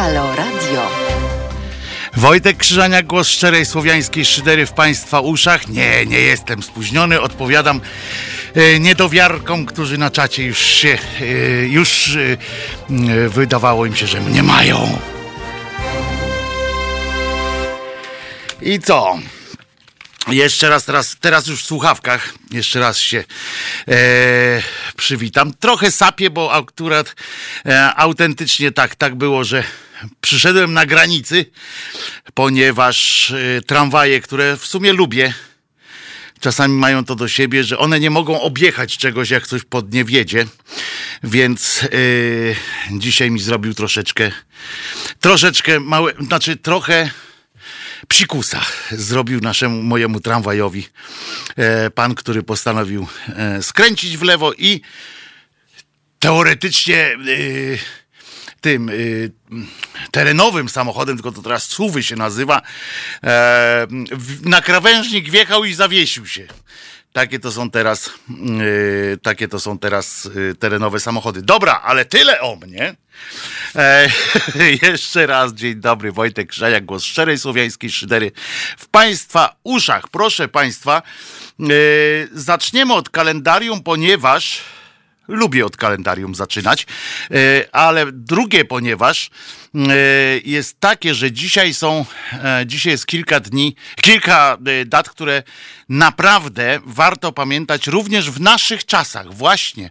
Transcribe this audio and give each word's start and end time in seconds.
Halo 0.00 0.36
Radio. 0.36 0.90
Wojtek 2.16 2.56
Krzyżania, 2.56 3.02
głos 3.02 3.28
szczerej 3.28 3.66
słowiańskiej 3.66 4.24
szydery 4.24 4.66
w 4.66 4.72
Państwa 4.72 5.20
uszach. 5.20 5.68
Nie, 5.68 6.06
nie 6.06 6.20
jestem 6.20 6.62
spóźniony, 6.62 7.20
odpowiadam 7.20 7.80
e, 8.54 8.80
niedowiarkom, 8.80 9.66
którzy 9.66 9.98
na 9.98 10.10
czacie 10.10 10.44
już 10.44 10.58
się, 10.58 10.98
e, 11.20 11.24
już 11.66 12.16
e, 12.16 13.28
wydawało 13.28 13.86
im 13.86 13.96
się, 13.96 14.06
że 14.06 14.20
mnie 14.20 14.42
mają. 14.42 14.98
I 18.62 18.78
co? 18.78 19.18
Jeszcze 20.28 20.68
raz, 20.68 20.84
teraz, 20.84 21.16
teraz 21.20 21.46
już 21.46 21.62
w 21.62 21.66
słuchawkach, 21.66 22.34
jeszcze 22.50 22.80
raz 22.80 22.98
się 22.98 23.24
e, 23.88 24.62
przywitam. 24.96 25.52
Trochę 25.54 25.90
sapię, 25.90 26.30
bo 26.30 26.52
akurat 26.52 27.14
e, 27.66 27.94
autentycznie 27.94 28.72
tak, 28.72 28.94
tak 28.94 29.14
było, 29.14 29.44
że 29.44 29.64
przyszedłem 30.20 30.72
na 30.72 30.86
granicy, 30.86 31.46
ponieważ 32.34 33.30
e, 33.30 33.62
tramwaje, 33.62 34.20
które 34.20 34.56
w 34.56 34.66
sumie 34.66 34.92
lubię, 34.92 35.34
czasami 36.40 36.74
mają 36.74 37.04
to 37.04 37.14
do 37.14 37.28
siebie, 37.28 37.64
że 37.64 37.78
one 37.78 38.00
nie 38.00 38.10
mogą 38.10 38.40
objechać 38.40 38.96
czegoś, 38.96 39.30
jak 39.30 39.46
coś 39.46 39.64
pod 39.64 39.92
nie 39.92 40.04
wiedzie. 40.04 40.46
Więc 41.22 41.82
yy, 41.92 42.56
dzisiaj 42.90 43.30
mi 43.30 43.40
zrobił 43.40 43.74
troszeczkę, 43.74 44.30
troszeczkę 45.20 45.80
małe, 45.80 46.12
znaczy 46.20 46.56
trochę 46.56 47.10
psikusa 48.08 48.60
zrobił 48.90 49.40
naszemu 49.40 49.82
mojemu 49.82 50.20
tramwajowi 50.20 50.88
e, 51.56 51.90
pan, 51.90 52.14
który 52.14 52.42
postanowił 52.42 53.06
e, 53.28 53.62
skręcić 53.62 54.16
w 54.16 54.22
lewo 54.22 54.52
i 54.52 54.80
teoretycznie 56.18 56.98
e, 57.04 57.16
tym 58.60 58.88
y, 58.88 59.32
terenowym 60.10 60.68
samochodem, 60.68 61.16
tylko 61.16 61.32
to 61.32 61.42
teraz 61.42 61.64
suwy 61.64 62.02
się 62.02 62.16
nazywa, 62.16 62.62
e, 63.24 63.86
na 64.42 64.62
krawężnik 64.62 65.30
wjechał 65.30 65.64
i 65.64 65.74
zawiesił 65.74 66.26
się. 66.26 66.46
Takie 67.12 67.38
to 67.38 67.52
są 67.52 67.70
teraz, 67.70 68.10
yy, 68.28 69.18
takie 69.22 69.48
to 69.48 69.60
są 69.60 69.78
teraz 69.78 70.28
yy, 70.34 70.54
terenowe 70.54 71.00
samochody. 71.00 71.42
Dobra, 71.42 71.80
ale 71.84 72.04
tyle 72.04 72.40
o 72.40 72.56
mnie. 72.56 72.94
E, 73.76 74.08
jeszcze 74.88 75.26
raz 75.26 75.52
dzień 75.52 75.74
dobry, 75.74 76.12
Wojtek 76.12 76.48
Krzajak, 76.48 76.84
głos 76.84 77.04
szczerej 77.04 77.38
słowiańskiej 77.38 77.90
szydery 77.90 78.32
w 78.78 78.88
Państwa 78.88 79.56
uszach. 79.64 80.08
Proszę 80.08 80.48
Państwa, 80.48 81.02
yy, 81.58 82.28
zaczniemy 82.32 82.94
od 82.94 83.10
kalendarium, 83.10 83.82
ponieważ 83.82 84.62
lubię 85.28 85.66
od 85.66 85.76
kalendarium 85.76 86.34
zaczynać, 86.34 86.86
e, 87.30 87.34
ale 87.74 88.12
drugie, 88.12 88.64
ponieważ 88.64 89.30
e, 89.74 89.80
jest 90.44 90.80
takie, 90.80 91.14
że 91.14 91.32
dzisiaj 91.32 91.74
są, 91.74 92.04
e, 92.32 92.62
dzisiaj 92.66 92.92
jest 92.92 93.06
kilka 93.06 93.40
dni, 93.40 93.76
kilka 94.02 94.58
dat, 94.86 95.10
które 95.10 95.42
naprawdę 95.88 96.78
warto 96.86 97.32
pamiętać 97.32 97.86
również 97.86 98.30
w 98.30 98.40
naszych 98.40 98.86
czasach, 98.86 99.34
właśnie 99.34 99.90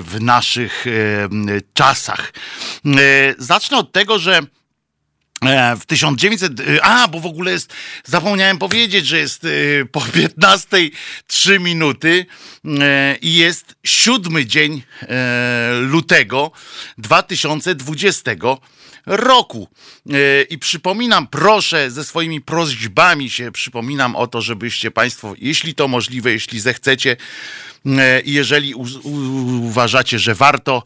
w 0.00 0.16
naszych 0.20 0.84
czasach. 1.74 2.32
Zacznę 3.38 3.78
od 3.78 3.92
tego, 3.92 4.18
że 4.18 4.40
w 5.80 5.86
1900, 5.86 6.60
e, 6.60 6.84
a, 6.84 7.08
bo 7.08 7.20
w 7.20 7.26
ogóle 7.26 7.52
jest, 7.52 7.72
zapomniałem 8.04 8.58
powiedzieć, 8.58 9.06
że 9.06 9.18
jest 9.18 9.44
e, 9.44 9.48
po 9.92 10.00
15 10.00 10.68
3 11.26 11.58
minuty 11.58 12.26
i 13.22 13.34
jest 13.34 13.74
siódmy 13.84 14.46
dzień 14.46 14.82
lutego 15.80 16.50
2020 16.98 18.30
roku. 19.06 19.68
I 20.50 20.58
przypominam, 20.58 21.26
proszę, 21.26 21.90
ze 21.90 22.04
swoimi 22.04 22.40
prośbami 22.40 23.30
się 23.30 23.52
przypominam 23.52 24.16
o 24.16 24.26
to, 24.26 24.40
żebyście 24.40 24.90
Państwo, 24.90 25.34
jeśli 25.38 25.74
to 25.74 25.88
możliwe, 25.88 26.32
jeśli 26.32 26.60
zechcecie, 26.60 27.16
jeżeli 28.24 28.74
uważacie, 29.62 30.18
że 30.18 30.34
warto, 30.34 30.82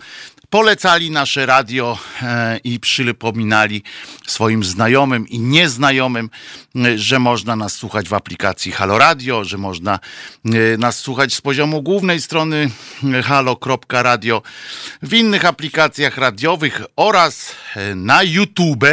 polecali 0.55 1.11
nasze 1.11 1.47
radio 1.47 1.99
e, 2.23 2.59
i 2.65 2.81
przypominali 2.81 3.83
swoim 4.27 4.65
znajomym 4.65 5.29
i 5.29 5.39
nieznajomym, 5.39 6.31
e, 6.77 6.99
że 6.99 7.19
można 7.19 7.57
nas 7.57 7.73
słuchać 7.73 8.09
w 8.09 8.15
aplikacji 8.15 8.73
Halo 8.73 8.99
Radio, 8.99 9.45
że 9.45 9.59
można 9.59 9.99
e, 10.45 10.49
nas 10.79 10.99
słuchać 10.99 11.35
z 11.35 11.41
poziomu 11.41 11.83
głównej 11.83 12.21
strony 12.21 12.71
halo.radio, 13.25 14.43
w 15.03 15.15
innych 15.15 15.45
aplikacjach 15.45 16.19
radiowych 16.19 16.83
oraz 16.97 17.55
na 17.97 18.23
YouTube. 18.23 18.85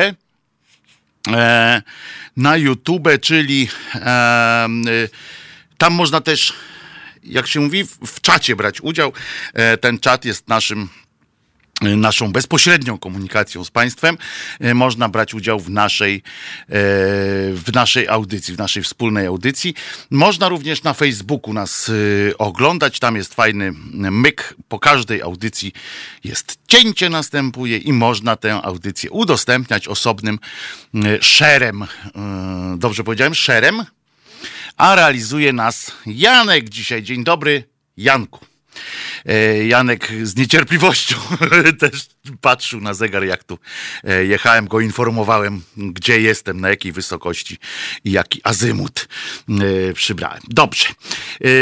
Na 2.37 2.57
YouTube, 2.57 3.07
czyli 3.21 3.69
tam 5.77 5.93
można 5.93 6.21
też 6.21 6.53
jak 7.23 7.47
się 7.47 7.59
mówi, 7.59 7.83
w 8.07 8.21
czacie 8.21 8.55
brać 8.55 8.81
udział. 8.81 9.13
Ten 9.81 9.99
czat 9.99 10.25
jest 10.25 10.47
naszym 10.47 10.89
naszą 11.81 12.31
bezpośrednią 12.31 12.97
komunikacją 12.97 13.63
z 13.63 13.71
państwem, 13.71 14.17
e, 14.59 14.73
można 14.73 15.09
brać 15.09 15.33
udział 15.33 15.59
w 15.59 15.69
naszej, 15.69 16.15
e, 16.15 16.21
w 17.53 17.69
naszej 17.73 18.07
audycji, 18.07 18.55
w 18.55 18.57
naszej 18.57 18.83
wspólnej 18.83 19.25
audycji. 19.25 19.73
Można 20.11 20.49
również 20.49 20.83
na 20.83 20.93
Facebooku 20.93 21.53
nas 21.53 21.89
e, 22.29 22.37
oglądać, 22.37 22.99
tam 22.99 23.15
jest 23.15 23.33
fajny 23.33 23.71
myk, 23.93 24.55
po 24.67 24.79
każdej 24.79 25.21
audycji 25.21 25.73
jest 26.23 26.57
cięcie 26.67 27.09
następuje 27.09 27.77
i 27.77 27.93
można 27.93 28.35
tę 28.35 28.61
audycję 28.63 29.11
udostępniać 29.11 29.87
osobnym 29.87 30.39
szerem. 31.21 31.85
Dobrze 32.77 33.03
powiedziałem? 33.03 33.35
Szerem? 33.35 33.85
A 34.77 34.95
realizuje 34.95 35.53
nas 35.53 35.91
Janek 36.05 36.69
dzisiaj. 36.69 37.03
Dzień 37.03 37.23
dobry, 37.23 37.63
Janku. 37.97 38.45
E, 39.25 39.67
Janek 39.67 40.11
z 40.23 40.35
niecierpliwością 40.35 41.15
też 41.79 42.07
patrzył 42.41 42.81
na 42.81 42.93
zegar, 42.93 43.23
jak 43.23 43.43
tu 43.43 43.59
e, 44.03 44.25
jechałem, 44.25 44.67
go 44.67 44.79
informowałem, 44.79 45.61
gdzie 45.77 46.21
jestem, 46.21 46.61
na 46.61 46.69
jakiej 46.69 46.91
wysokości 46.91 47.57
i 48.03 48.11
jaki 48.11 48.41
azymut 48.43 49.07
e, 49.49 49.93
przybrałem. 49.93 50.41
Dobrze. 50.47 50.85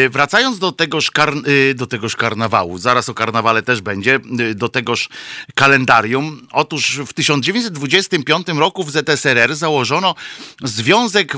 Wracając 0.09 0.59
do 0.59 0.71
tegoż, 0.71 1.11
do 1.75 1.87
tegoż 1.87 2.15
karnawału, 2.15 2.77
zaraz 2.77 3.09
o 3.09 3.13
karnawale 3.13 3.61
też 3.61 3.81
będzie, 3.81 4.19
do 4.55 4.69
tegoż 4.69 5.09
kalendarium. 5.55 6.47
Otóż 6.51 6.99
w 7.07 7.13
1925 7.13 8.47
roku 8.47 8.83
w 8.83 8.91
ZSRR 8.91 9.55
założono 9.55 10.15
Związek 10.63 11.37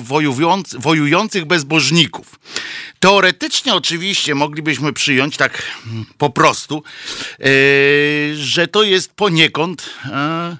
Wojujących 0.79 1.45
Bezbożników. 1.45 2.39
Teoretycznie 2.99 3.73
oczywiście 3.73 4.35
moglibyśmy 4.35 4.93
przyjąć 4.93 5.37
tak 5.37 5.63
po 6.21 6.29
prostu, 6.29 6.83
e, 7.39 7.45
że 8.35 8.67
to 8.67 8.83
jest 8.83 9.13
poniekąd 9.13 9.89
e, 10.05 10.57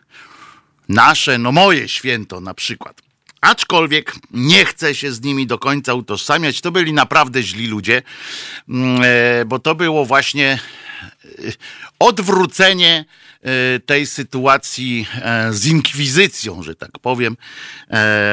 nasze, 0.90 1.38
no 1.38 1.52
moje 1.52 1.90
święto 1.90 2.42
na 2.42 2.54
przykład. 2.54 3.02
Aczkolwiek 3.42 4.16
nie 4.32 4.66
chcę 4.66 4.96
się 4.96 5.12
z 5.12 5.22
nimi 5.22 5.48
do 5.48 5.58
końca 5.58 5.94
utożsamiać. 5.94 6.62
To 6.62 6.72
byli 6.72 6.94
naprawdę 6.94 7.44
źli 7.44 7.68
ludzie, 7.68 8.02
e, 9.04 9.46
bo 9.46 9.60
to 9.60 9.76
było 9.76 10.06
właśnie 10.06 10.60
odwrócenie 12.00 13.06
tej 13.86 14.06
sytuacji 14.06 15.08
z 15.52 15.66
inkwizycją, 15.66 16.64
że 16.64 16.76
tak 16.76 17.00
powiem, 17.02 17.38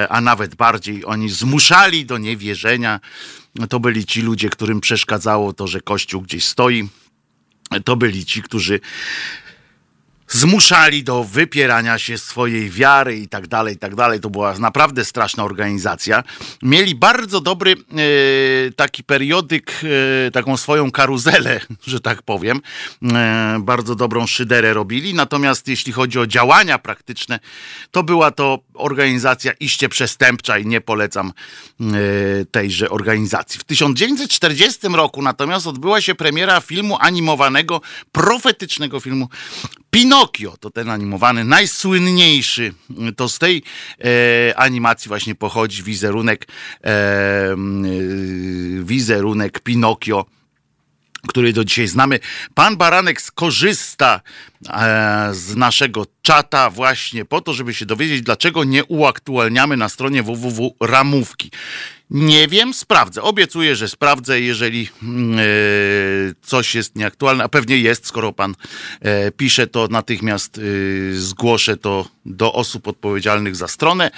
a 0.09 0.21
nawet 0.21 0.55
bardziej 0.55 1.05
oni 1.05 1.29
zmuszali 1.29 2.07
do 2.07 2.19
niewierzenia. 2.19 3.01
To 3.69 3.81
byli 3.81 4.07
ci 4.07 4.23
ludzie, 4.23 4.49
którym 4.49 4.81
przeszkadzało 4.81 5.53
to, 5.53 5.67
że 5.67 5.81
Kościół 5.81 6.23
gdzieś 6.23 6.45
stoi 6.45 6.89
to 7.85 7.97
byli 7.97 8.25
ci, 8.27 8.43
którzy 8.43 8.81
zmuszali 10.29 11.05
do 11.05 11.25
wypierania 11.25 11.99
się 11.99 12.19
swojej 12.19 12.71
wiary 12.71 13.19
i 13.19 13.29
tak 13.29 13.47
dalej, 13.47 13.75
i 13.75 13.79
tak 13.79 13.95
dalej. 13.95 14.21
To 14.21 14.31
była 14.31 14.59
naprawdę 14.59 15.05
straszna 15.05 15.45
organizacja. 15.45 16.25
Mieli 16.63 16.95
bardzo 16.95 17.41
dobry 17.41 17.73
e, 17.73 17.77
taki 18.73 19.05
periodyk, 19.05 19.81
e, 20.27 20.31
taką 20.31 20.57
swoją 20.57 20.91
karuzelę, 20.91 21.61
że 21.87 22.01
tak 22.01 22.23
powiem. 22.23 22.61
E, 23.03 23.59
bardzo 23.61 23.95
dobrą 23.95 24.27
szyderę 24.27 24.75
robili. 24.75 25.15
Natomiast 25.15 25.69
jeśli 25.69 25.93
chodzi 25.93 26.19
o 26.19 26.27
działania 26.27 26.79
praktyczne, 26.79 27.41
to 27.91 28.03
była 28.03 28.31
to 28.31 28.59
organizacja 28.75 29.53
iście 29.61 29.89
przestępcza 29.89 30.59
i 30.59 30.67
nie 30.67 30.81
polecam 30.81 31.33
e, 31.81 31.85
tejże 32.45 32.91
organizacji. 32.91 33.61
W 33.61 33.65
1940 33.65 34.89
roku 34.89 35.23
natomiast 35.23 35.67
odbyła 35.67 36.01
się 36.01 36.15
premiera 36.15 36.61
filmu 36.61 36.97
animowanego, 37.01 37.81
profetycznego 38.13 39.01
filmu 39.01 39.29
Pinokio 40.19 40.57
to 40.61 40.71
ten 40.71 40.91
animowany, 40.91 41.45
najsłynniejszy. 41.45 42.75
To 43.17 43.29
z 43.29 43.39
tej 43.39 43.63
e, 44.05 44.59
animacji 44.59 45.09
właśnie 45.09 45.35
pochodzi 45.35 45.83
wizerunek, 45.83 46.49
e, 46.85 47.57
wizerunek 48.83 49.61
Pinokio 49.61 50.27
który 51.29 51.53
do 51.53 51.65
dzisiaj 51.65 51.87
znamy. 51.87 52.21
Pan 52.55 52.77
Baranek 52.77 53.23
skorzysta 53.23 54.21
e, 54.69 55.29
z 55.33 55.57
naszego 55.57 56.07
czata 56.23 56.71
właśnie 56.71 57.25
po 57.25 57.41
to, 57.41 57.53
żeby 57.53 57.75
się 57.75 57.87
dowiedzieć, 57.87 58.23
dlaczego 58.23 58.65
nie 58.65 58.85
uaktualniamy 58.85 59.77
na 59.77 59.89
stronie 59.89 60.23
www 60.23 60.75
ramówki. 60.81 61.51
Nie 62.11 62.49
wiem, 62.49 62.75
sprawdzę. 62.75 63.23
Obiecuję, 63.23 63.77
że 63.77 63.89
sprawdzę, 63.89 64.41
jeżeli 64.41 64.89
mm, 65.03 65.39
e, 65.39 65.43
coś 66.43 66.75
jest 66.75 66.97
nieaktualne, 66.97 67.45
a 67.45 67.49
pewnie 67.49 67.79
jest, 67.79 68.07
skoro 68.07 68.33
pan 68.33 68.55
e, 69.01 69.31
pisze, 69.31 69.67
to 69.67 69.89
natychmiast 69.91 70.59
e, 70.59 70.61
zgłoszę 71.15 71.77
to 71.77 72.09
do 72.27 72.53
osób 72.53 72.89
odpowiedzialnych 72.89 73.57
za 73.57 73.69
stronę. 73.69 74.11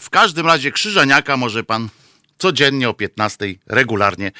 W 0.00 0.06
każdym 0.10 0.46
razie 0.46 0.72
Krzyżaniaka 0.72 1.36
może 1.36 1.64
pan 1.64 1.88
codziennie 2.38 2.88
o 2.88 2.94
15 2.94 3.54
regularnie 3.66 4.32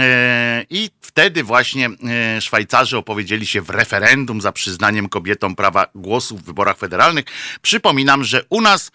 E, 0.00 0.64
I 0.70 0.90
wtedy 1.00 1.44
właśnie 1.44 1.90
e, 2.36 2.40
Szwajcarzy 2.40 2.96
opowiedzieli 2.96 3.46
się 3.46 3.60
w 3.60 3.70
referendum 3.70 4.40
za 4.40 4.52
przyznaniem 4.52 5.08
kobietom 5.08 5.56
prawa 5.56 5.86
głosu 5.94 6.38
w 6.38 6.42
wyborach 6.42 6.78
federalnych. 6.78 7.24
Przypominam, 7.62 8.24
że 8.24 8.44
u 8.48 8.60
nas 8.60 8.90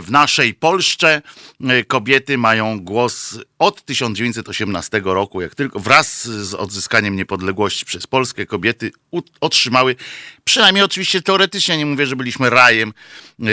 w 0.00 0.06
naszej 0.10 0.54
Polsce 0.54 1.22
e, 1.64 1.84
kobiety 1.84 2.38
mają 2.38 2.80
głos 2.80 3.38
od 3.58 3.84
1918 3.84 5.00
roku, 5.04 5.40
jak 5.40 5.54
tylko 5.54 5.80
wraz 5.80 6.28
z 6.28 6.54
odzyskaniem 6.54 7.16
niepodległości 7.16 7.84
przez 7.84 8.06
Polskę 8.06 8.46
kobiety 8.46 8.92
otrzymały, 9.40 9.96
przynajmniej 10.44 10.84
oczywiście 10.84 11.22
teoretycznie, 11.22 11.76
nie 11.76 11.86
mówię, 11.86 12.06
że 12.06 12.16
byliśmy 12.16 12.50
rajem 12.50 12.88
e, 12.88 13.44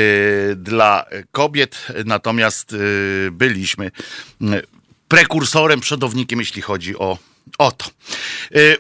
dla 0.56 1.06
kobiet, 1.32 1.88
natomiast 2.06 2.76
byliśmy 3.32 3.92
prekursorem, 5.08 5.80
przodownikiem, 5.80 6.40
jeśli 6.40 6.62
chodzi 6.62 6.98
o 6.98 7.18
o 7.58 7.72
to. 7.72 7.86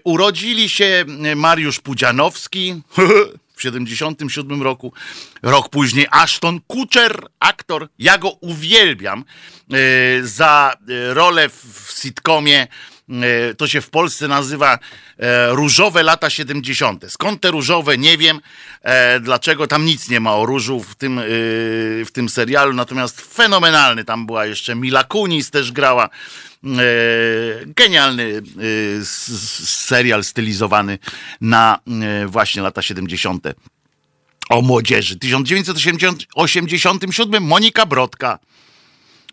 Urodzili 0.03 0.69
się 0.69 1.05
Mariusz 1.35 1.79
Pudzianowski, 1.79 2.81
w 3.55 3.61
77 3.61 4.63
roku. 4.63 4.93
Rok 5.43 5.69
później 5.69 6.07
Ashton 6.11 6.59
Kutcher, 6.67 7.27
aktor. 7.39 7.87
Ja 7.99 8.17
go 8.17 8.29
uwielbiam 8.29 9.23
e, 9.71 9.75
za 10.23 10.73
e, 10.73 11.13
rolę 11.13 11.49
w 11.49 11.93
sitcomie 12.01 12.67
e, 13.09 13.53
to 13.53 13.67
się 13.67 13.81
w 13.81 13.89
Polsce 13.89 14.27
nazywa 14.27 14.79
Różowe 15.49 16.03
lata 16.03 16.29
70. 16.29 17.05
Skąd 17.07 17.41
te 17.41 17.51
różowe? 17.51 17.97
Nie 17.97 18.17
wiem. 18.17 18.41
Dlaczego 19.21 19.67
tam 19.67 19.85
nic 19.85 20.09
nie 20.09 20.19
ma 20.19 20.35
o 20.35 20.45
różu 20.45 20.83
w 20.83 20.95
tym, 20.95 21.21
w 22.05 22.09
tym 22.13 22.29
serialu. 22.29 22.73
Natomiast 22.73 23.21
fenomenalny. 23.21 24.05
Tam 24.05 24.25
była 24.25 24.45
jeszcze 24.45 24.75
Mila 24.75 25.03
Kunis 25.03 25.51
też 25.51 25.71
grała. 25.71 26.09
E, 26.65 26.69
genialny 27.65 28.23
e, 28.23 28.41
serial 29.65 30.23
stylizowany 30.23 30.99
na 31.41 31.79
e, 32.23 32.27
właśnie 32.27 32.61
lata 32.61 32.81
70. 32.81 33.43
o 34.49 34.61
młodzieży. 34.61 35.15
W 35.15 35.19
1987 35.19 37.43
Monika 37.43 37.85
Brodka. 37.85 38.39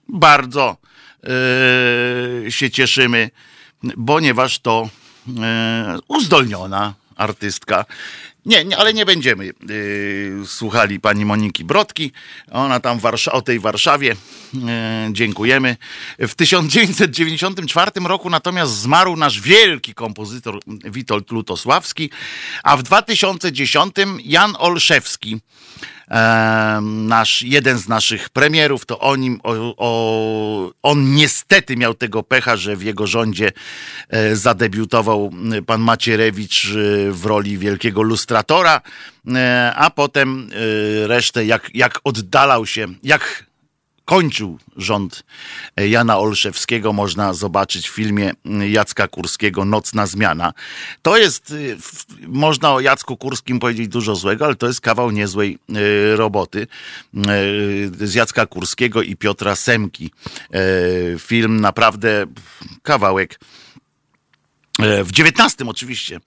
Bardzo 0.08 0.76
się 2.48 2.70
cieszymy, 2.70 3.30
ponieważ 4.06 4.58
to 4.58 4.88
uzdolniona 6.08 6.94
artystka. 7.16 7.84
Nie, 8.46 8.64
nie, 8.64 8.76
ale 8.76 8.94
nie 8.94 9.06
będziemy 9.06 9.44
yy, 9.44 10.42
słuchali 10.46 11.00
pani 11.00 11.24
Moniki 11.24 11.64
Brodki. 11.64 12.12
Ona 12.50 12.80
tam 12.80 13.00
o 13.32 13.42
tej 13.42 13.60
Warszawie. 13.60 14.16
Yy, 14.54 14.60
dziękujemy. 15.12 15.76
W 16.18 16.34
1994 16.34 17.90
roku 18.04 18.30
natomiast 18.30 18.72
zmarł 18.72 19.16
nasz 19.16 19.40
wielki 19.40 19.94
kompozytor 19.94 20.60
Witold 20.66 21.30
Lutosławski, 21.30 22.10
a 22.62 22.76
w 22.76 22.82
2010 22.82 23.94
Jan 24.24 24.54
Olszewski 24.58 25.40
nasz, 26.82 27.42
jeden 27.42 27.78
z 27.78 27.88
naszych 27.88 28.30
premierów, 28.30 28.86
to 28.86 28.98
o 28.98 29.16
nim, 29.16 29.40
o, 29.42 29.74
o, 29.76 30.72
on 30.82 31.14
niestety 31.14 31.76
miał 31.76 31.94
tego 31.94 32.22
pecha, 32.22 32.56
że 32.56 32.76
w 32.76 32.82
jego 32.82 33.06
rządzie 33.06 33.52
e, 34.08 34.36
zadebiutował 34.36 35.30
pan 35.66 35.80
Macierewicz 35.80 36.64
e, 36.64 37.12
w 37.12 37.26
roli 37.26 37.58
wielkiego 37.58 38.02
lustratora, 38.02 38.80
e, 39.34 39.72
a 39.76 39.90
potem 39.90 40.50
resztę, 41.06 41.44
jak, 41.44 41.70
jak 41.74 42.00
oddalał 42.04 42.66
się, 42.66 42.86
jak 43.02 43.51
kończył 44.04 44.58
rząd 44.76 45.24
Jana 45.76 46.18
Olszewskiego, 46.18 46.92
można 46.92 47.32
zobaczyć 47.32 47.88
w 47.88 47.94
filmie 47.94 48.32
Jacka 48.70 49.08
Kurskiego 49.08 49.64
Nocna 49.64 50.06
Zmiana. 50.06 50.52
To 51.02 51.16
jest, 51.16 51.50
y, 51.50 51.76
można 52.26 52.72
o 52.72 52.80
Jacku 52.80 53.16
Kurskim 53.16 53.60
powiedzieć 53.60 53.88
dużo 53.88 54.16
złego, 54.16 54.44
ale 54.44 54.54
to 54.54 54.66
jest 54.66 54.80
kawał 54.80 55.10
niezłej 55.10 55.58
y, 56.12 56.16
roboty 56.16 56.60
y, 56.60 56.66
z 58.06 58.14
Jacka 58.14 58.46
Kurskiego 58.46 59.02
i 59.02 59.16
Piotra 59.16 59.56
Semki. 59.56 60.10
Film 61.18 61.60
naprawdę 61.60 62.26
kawałek 62.82 63.38
w 64.78 65.12
19 65.12 65.64
oczywiście, 65.66 66.20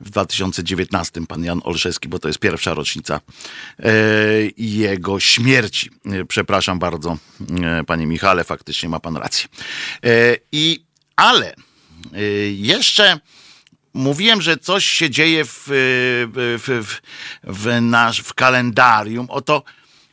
w 0.00 0.10
2019 0.10 1.26
pan 1.26 1.44
Jan 1.44 1.60
Olszewski, 1.64 2.08
bo 2.08 2.18
to 2.18 2.28
jest 2.28 2.40
pierwsza 2.40 2.74
rocznica 2.74 3.20
e, 3.78 3.92
jego 4.56 5.20
śmierci. 5.20 5.90
E, 6.04 6.24
przepraszam 6.24 6.78
bardzo, 6.78 7.18
panie 7.86 8.06
Michale, 8.06 8.44
faktycznie 8.44 8.88
ma 8.88 9.00
pan 9.00 9.16
rację. 9.16 9.48
I, 10.52 10.84
ale 11.16 11.54
jeszcze 12.56 13.20
mówiłem, 13.94 14.42
że 14.42 14.56
coś 14.56 14.84
się 14.84 15.10
dzieje 15.10 15.44
w, 15.44 15.64
w, 15.66 16.84
w, 16.84 17.00
w, 17.44 17.80
nasz, 17.80 18.20
w 18.20 18.34
kalendarium. 18.34 19.26
Oto 19.30 19.62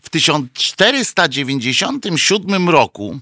w 0.01 0.09
1497 0.09 2.69
roku 2.69 3.19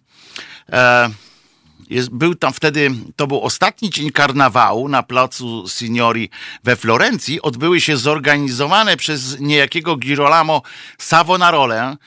jest, 1.89 2.09
był 2.09 2.35
tam 2.35 2.53
wtedy, 2.53 2.91
to 3.15 3.27
był 3.27 3.41
ostatni 3.41 3.89
dzień 3.89 4.11
karnawału 4.11 4.89
na 4.89 5.03
placu 5.03 5.65
Signori 5.67 6.29
we 6.63 6.75
Florencji. 6.75 7.41
Odbyły 7.41 7.81
się 7.81 7.97
zorganizowane 7.97 8.97
przez 8.97 9.39
niejakiego 9.39 9.97
Girolamo 9.97 10.61
Savonarole 10.97 11.97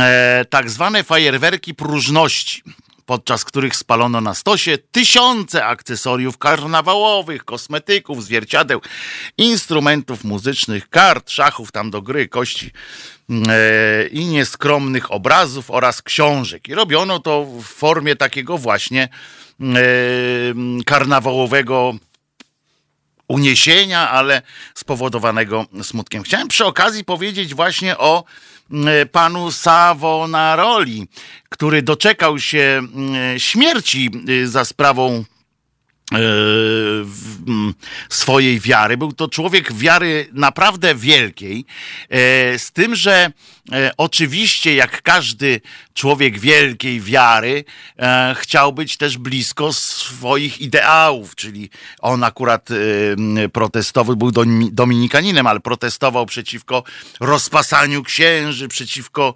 e, 0.00 0.44
tak 0.50 0.70
zwane 0.70 1.04
fajerwerki 1.04 1.74
próżności 1.74 2.62
podczas 3.06 3.44
których 3.44 3.76
spalono 3.76 4.20
na 4.20 4.34
stosie 4.34 4.78
tysiące 4.78 5.66
akcesoriów 5.66 6.38
karnawałowych, 6.38 7.44
kosmetyków, 7.44 8.24
zwierciadeł, 8.24 8.80
instrumentów 9.38 10.24
muzycznych, 10.24 10.88
kart, 10.88 11.30
szachów 11.30 11.72
tam 11.72 11.90
do 11.90 12.02
gry, 12.02 12.28
kości 12.28 12.70
e, 13.30 14.06
i 14.06 14.24
nieskromnych 14.24 15.12
obrazów 15.12 15.70
oraz 15.70 16.02
książek. 16.02 16.68
I 16.68 16.74
robiono 16.74 17.18
to 17.18 17.44
w 17.44 17.62
formie 17.62 18.16
takiego 18.16 18.58
właśnie 18.58 19.08
e, 19.60 19.66
karnawałowego 20.86 21.94
uniesienia, 23.28 24.10
ale 24.10 24.42
spowodowanego 24.74 25.66
smutkiem. 25.82 26.22
Chciałem 26.22 26.48
przy 26.48 26.64
okazji 26.64 27.04
powiedzieć 27.04 27.54
właśnie 27.54 27.98
o 27.98 28.16
mm, 28.18 28.24
panu 29.12 29.52
Savonaroli, 29.52 31.08
który 31.48 31.82
doczekał 31.82 32.38
się 32.38 32.80
mm, 32.94 33.38
śmierci 33.38 34.10
y, 34.28 34.48
za 34.48 34.64
sprawą 34.64 35.24
E, 36.12 36.18
swojej 38.08 38.60
wiary. 38.60 38.96
Był 38.96 39.12
to 39.12 39.28
człowiek 39.28 39.72
wiary 39.72 40.28
naprawdę 40.32 40.94
wielkiej, 40.94 41.64
e, 42.08 42.58
z 42.58 42.72
tym, 42.72 42.94
że 42.94 43.12
e, 43.12 43.32
oczywiście, 43.96 44.74
jak 44.74 45.02
każdy 45.02 45.60
człowiek 45.94 46.38
wielkiej 46.38 47.00
wiary, 47.00 47.64
chciał 48.34 48.72
być 48.72 48.96
też 48.96 49.18
blisko 49.18 49.72
swoich 49.72 50.60
ideałów, 50.60 51.34
czyli 51.34 51.70
on 52.00 52.24
akurat 52.24 52.68
protestował, 53.52 54.16
był 54.16 54.30
dominikaninem, 54.72 55.46
ale 55.46 55.60
protestował 55.60 56.26
przeciwko 56.26 56.84
rozpasaniu 57.20 58.02
księży, 58.02 58.68
przeciwko 58.68 59.34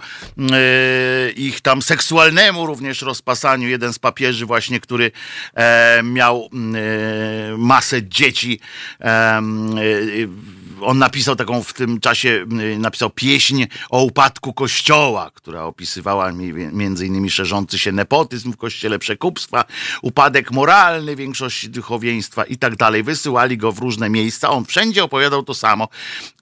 ich 1.37 1.61
tam 1.61 1.83
seksualnemu 1.83 2.67
również 2.67 3.03
rozpasaniu. 3.03 3.69
Jeden 3.69 3.93
z 3.93 3.99
papieży 3.99 4.47
właśnie, 4.47 4.81
który 4.81 5.11
miał 6.03 6.51
E, 6.75 7.57
masę 7.57 8.03
dzieci. 8.03 8.61
E, 10.83 10.85
on 10.85 10.99
napisał 10.99 11.37
taką 11.37 11.63
w 11.63 11.73
tym 11.73 12.01
czasie, 12.01 12.47
napisał 12.79 13.11
pieśń 13.11 13.65
o 13.91 14.03
upadku 14.03 14.53
kościoła, 14.53 15.31
która 15.35 15.65
opisywała 15.65 16.33
między 16.73 17.07
innymi 17.07 17.31
szerzący 17.31 17.79
się 17.79 17.93
nepotyzm 17.93 18.53
w 18.53 18.57
kościele, 18.57 18.99
przekupstwa, 18.99 19.65
upadek 20.03 20.51
moralny 20.51 21.17
większości 21.17 21.71
duchowieństwa 21.71 22.45
i 22.45 22.57
tak 22.57 22.77
dalej. 22.77 23.03
Wysyłali 23.03 23.59
go 23.59 23.73
w 23.73 23.79
różne 23.79 24.11
miejsca. 24.11 24.51
On 24.51 24.65
wszędzie 24.65 25.05
opowiadał 25.05 25.43
to 25.43 25.55
samo. 25.55 25.89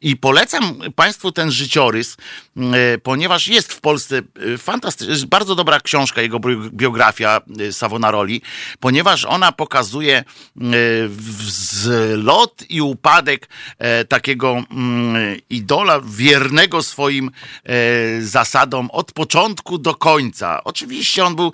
I 0.00 0.16
polecam 0.16 0.78
Państwu 0.96 1.32
ten 1.32 1.50
życiorys, 1.50 2.16
e, 2.56 2.98
ponieważ 2.98 3.48
jest 3.48 3.72
w 3.72 3.80
Polsce 3.80 4.22
fantastyczna, 4.58 5.12
jest 5.12 5.26
bardzo 5.26 5.54
dobra 5.54 5.80
książka, 5.80 6.22
jego 6.22 6.40
biografia 6.72 7.40
Savonaroli, 7.70 8.42
ponieważ 8.80 9.24
ona 9.24 9.52
pokazuje 9.52 10.24
E, 10.56 11.08
wzlot 11.08 12.64
i 12.68 12.80
upadek 12.80 13.48
e, 13.78 14.04
takiego 14.26 14.62
mm, 14.70 15.36
idola 15.50 16.00
wiernego 16.00 16.82
swoim 16.82 17.30
e, 17.64 18.22
zasadom 18.22 18.90
od 18.90 19.12
początku 19.12 19.78
do 19.78 19.94
końca. 19.94 20.64
Oczywiście 20.64 21.24
on 21.24 21.36
był 21.36 21.52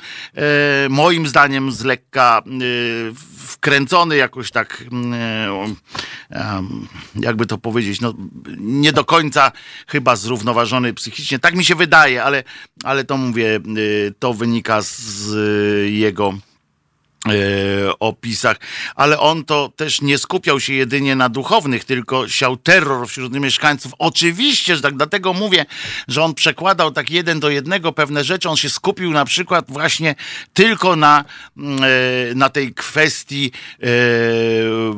moim 0.89 1.27
zdaniem 1.27 1.73
z 1.73 1.85
lekka 1.85 2.43
wkręcony 3.47 4.17
jakoś 4.17 4.51
tak, 4.51 4.85
mm, 4.93 5.77
jakby 7.15 7.47
to 7.47 7.59
powiedzieć, 7.59 8.01
no, 8.01 8.15
nie 8.59 8.93
do 8.93 9.05
końca 9.05 9.53
chyba 9.87 10.17
zrównoważony 10.17 10.95
psychicznie. 10.95 11.39
Tak 11.39 11.55
mi 11.55 11.65
się 11.65 11.75
wydaje, 11.75 12.25
ale, 12.25 12.45
ale 12.85 13.05
to 13.05 13.17
mówię, 13.17 13.61
to 14.19 14.35
wynika 14.35 14.83
z 14.83 15.35
jego 15.93 16.35
E, 16.35 16.52
opisach, 18.01 18.57
ale 18.95 19.19
on 19.19 19.45
to 19.45 19.73
też 19.77 20.01
nie 20.01 20.19
skupiał 20.19 20.61
się 20.61 20.73
jedynie 20.73 21.17
na 21.17 21.29
duchownych, 21.29 21.85
tylko 21.85 22.29
siał 22.29 22.57
terror 22.57 23.09
wśród 23.09 23.33
mieszkańców. 23.33 23.93
Oczywiście, 23.99 24.77
że 24.77 24.83
tak, 24.83 24.97
dlatego 24.97 25.33
mówię, 25.33 25.67
że 26.09 26.23
on 26.23 26.35
przekładał 26.35 26.91
tak 26.91 27.11
jeden 27.11 27.41
do 27.41 27.51
jednego 27.51 27.93
pewne 27.93 28.25
rzeczy. 28.25 28.49
On 28.49 28.57
się 28.57 28.71
skupił 28.71 29.11
na 29.11 29.25
przykład 29.25 29.65
właśnie 29.69 30.15
tylko 30.53 30.97
na, 30.97 31.25
mm, 31.57 31.81
e, 31.85 32.35
na 32.35 32.49
tej 32.49 32.75
kwestii 32.75 33.53
e, 33.83 33.87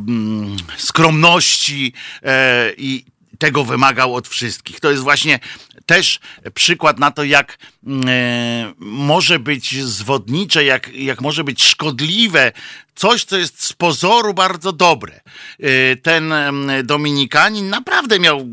mm, 0.09 0.57
skromności 0.77 1.93
i 2.77 3.05
tego 3.39 3.65
wymagał 3.65 4.15
od 4.15 4.29
wszystkich. 4.29 4.81
To 4.81 4.91
jest 4.91 5.03
właśnie 5.03 5.39
też 5.87 6.21
przykład 6.55 6.99
na 6.99 7.11
to, 7.11 7.25
jak 7.25 7.59
mm, 7.87 8.05
e, 8.09 8.75
może 8.79 9.39
być 9.39 9.85
zwodnicze, 9.85 10.65
jak, 10.65 10.95
jak 10.95 11.21
może 11.21 11.45
być 11.45 11.65
szkodliwe 11.65 12.53
coś, 12.95 13.25
co 13.25 13.37
jest 13.37 13.65
z 13.65 13.73
pozoru 13.73 14.35
bardzo 14.35 14.73
dobre. 14.73 15.21
E, 15.61 15.97
ten 15.97 16.33
mm, 16.33 16.87
Dominikanin 16.87 17.71
naprawdę 17.71 18.19
miał 18.19 18.47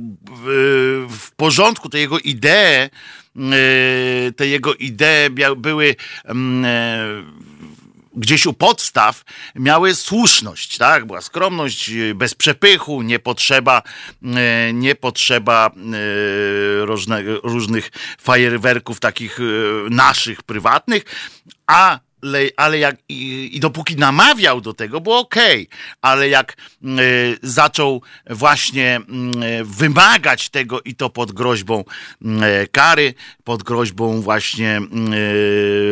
w 1.09 1.31
porządku 1.35 1.89
te 1.89 1.99
jego 1.99 2.19
idee, 2.19 2.89
e, 3.35 4.31
te 4.35 4.47
jego 4.47 4.75
idee 4.75 5.29
były 5.57 5.95
mm, 6.25 6.65
gdzieś 8.15 8.45
u 8.45 8.53
podstaw 8.53 9.23
miały 9.55 9.95
słuszność, 9.95 10.77
tak? 10.77 11.05
Była 11.05 11.21
skromność, 11.21 11.89
y, 11.89 12.15
bez 12.15 12.35
przepychu, 12.35 13.01
nie 13.01 13.19
potrzeba, 13.19 13.81
y, 14.23 14.73
nie 14.73 14.95
potrzeba 14.95 15.71
y, 16.81 16.85
różne, 16.85 17.23
różnych 17.43 17.91
fajerwerków 18.21 18.99
takich 18.99 19.39
naszych, 19.89 20.43
prywatnych, 20.43 21.03
a 21.67 21.99
ale, 22.21 22.49
ale 22.57 22.79
jak 22.79 22.95
i, 23.09 23.49
i, 23.53 23.59
dopóki 23.59 23.95
namawiał 23.95 24.61
do 24.61 24.73
tego, 24.73 25.01
było 25.01 25.19
ok, 25.19 25.35
ale 26.01 26.29
jak 26.29 26.57
y, 26.83 27.37
zaczął 27.41 28.01
właśnie 28.29 28.99
y, 29.61 29.63
wymagać 29.63 30.49
tego 30.49 30.81
i 30.81 30.95
to 30.95 31.09
pod 31.09 31.31
groźbą 31.31 31.83
y, 32.21 32.67
kary, 32.71 33.13
pod 33.43 33.63
groźbą 33.63 34.21
właśnie 34.21 34.81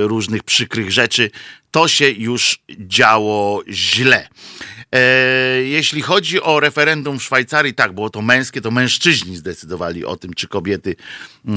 różnych 0.02 0.44
przykrych 0.44 0.92
rzeczy, 0.92 1.32
to 1.72 1.88
się 1.88 2.10
już 2.10 2.60
działo 2.70 3.64
źle. 3.70 4.28
E, 4.96 5.02
jeśli 5.64 6.02
chodzi 6.02 6.42
o 6.42 6.60
referendum 6.60 7.20
w 7.20 7.24
Szwajcarii, 7.24 7.74
tak, 7.74 7.94
było 7.94 8.10
to 8.10 8.22
męskie, 8.22 8.62
to 8.62 8.72
mężczyźni 8.72 9.38
zdecydowali 9.38 10.06
o 10.06 10.16
tym, 10.16 10.34
czy 10.34 10.48
kobiety 10.48 10.96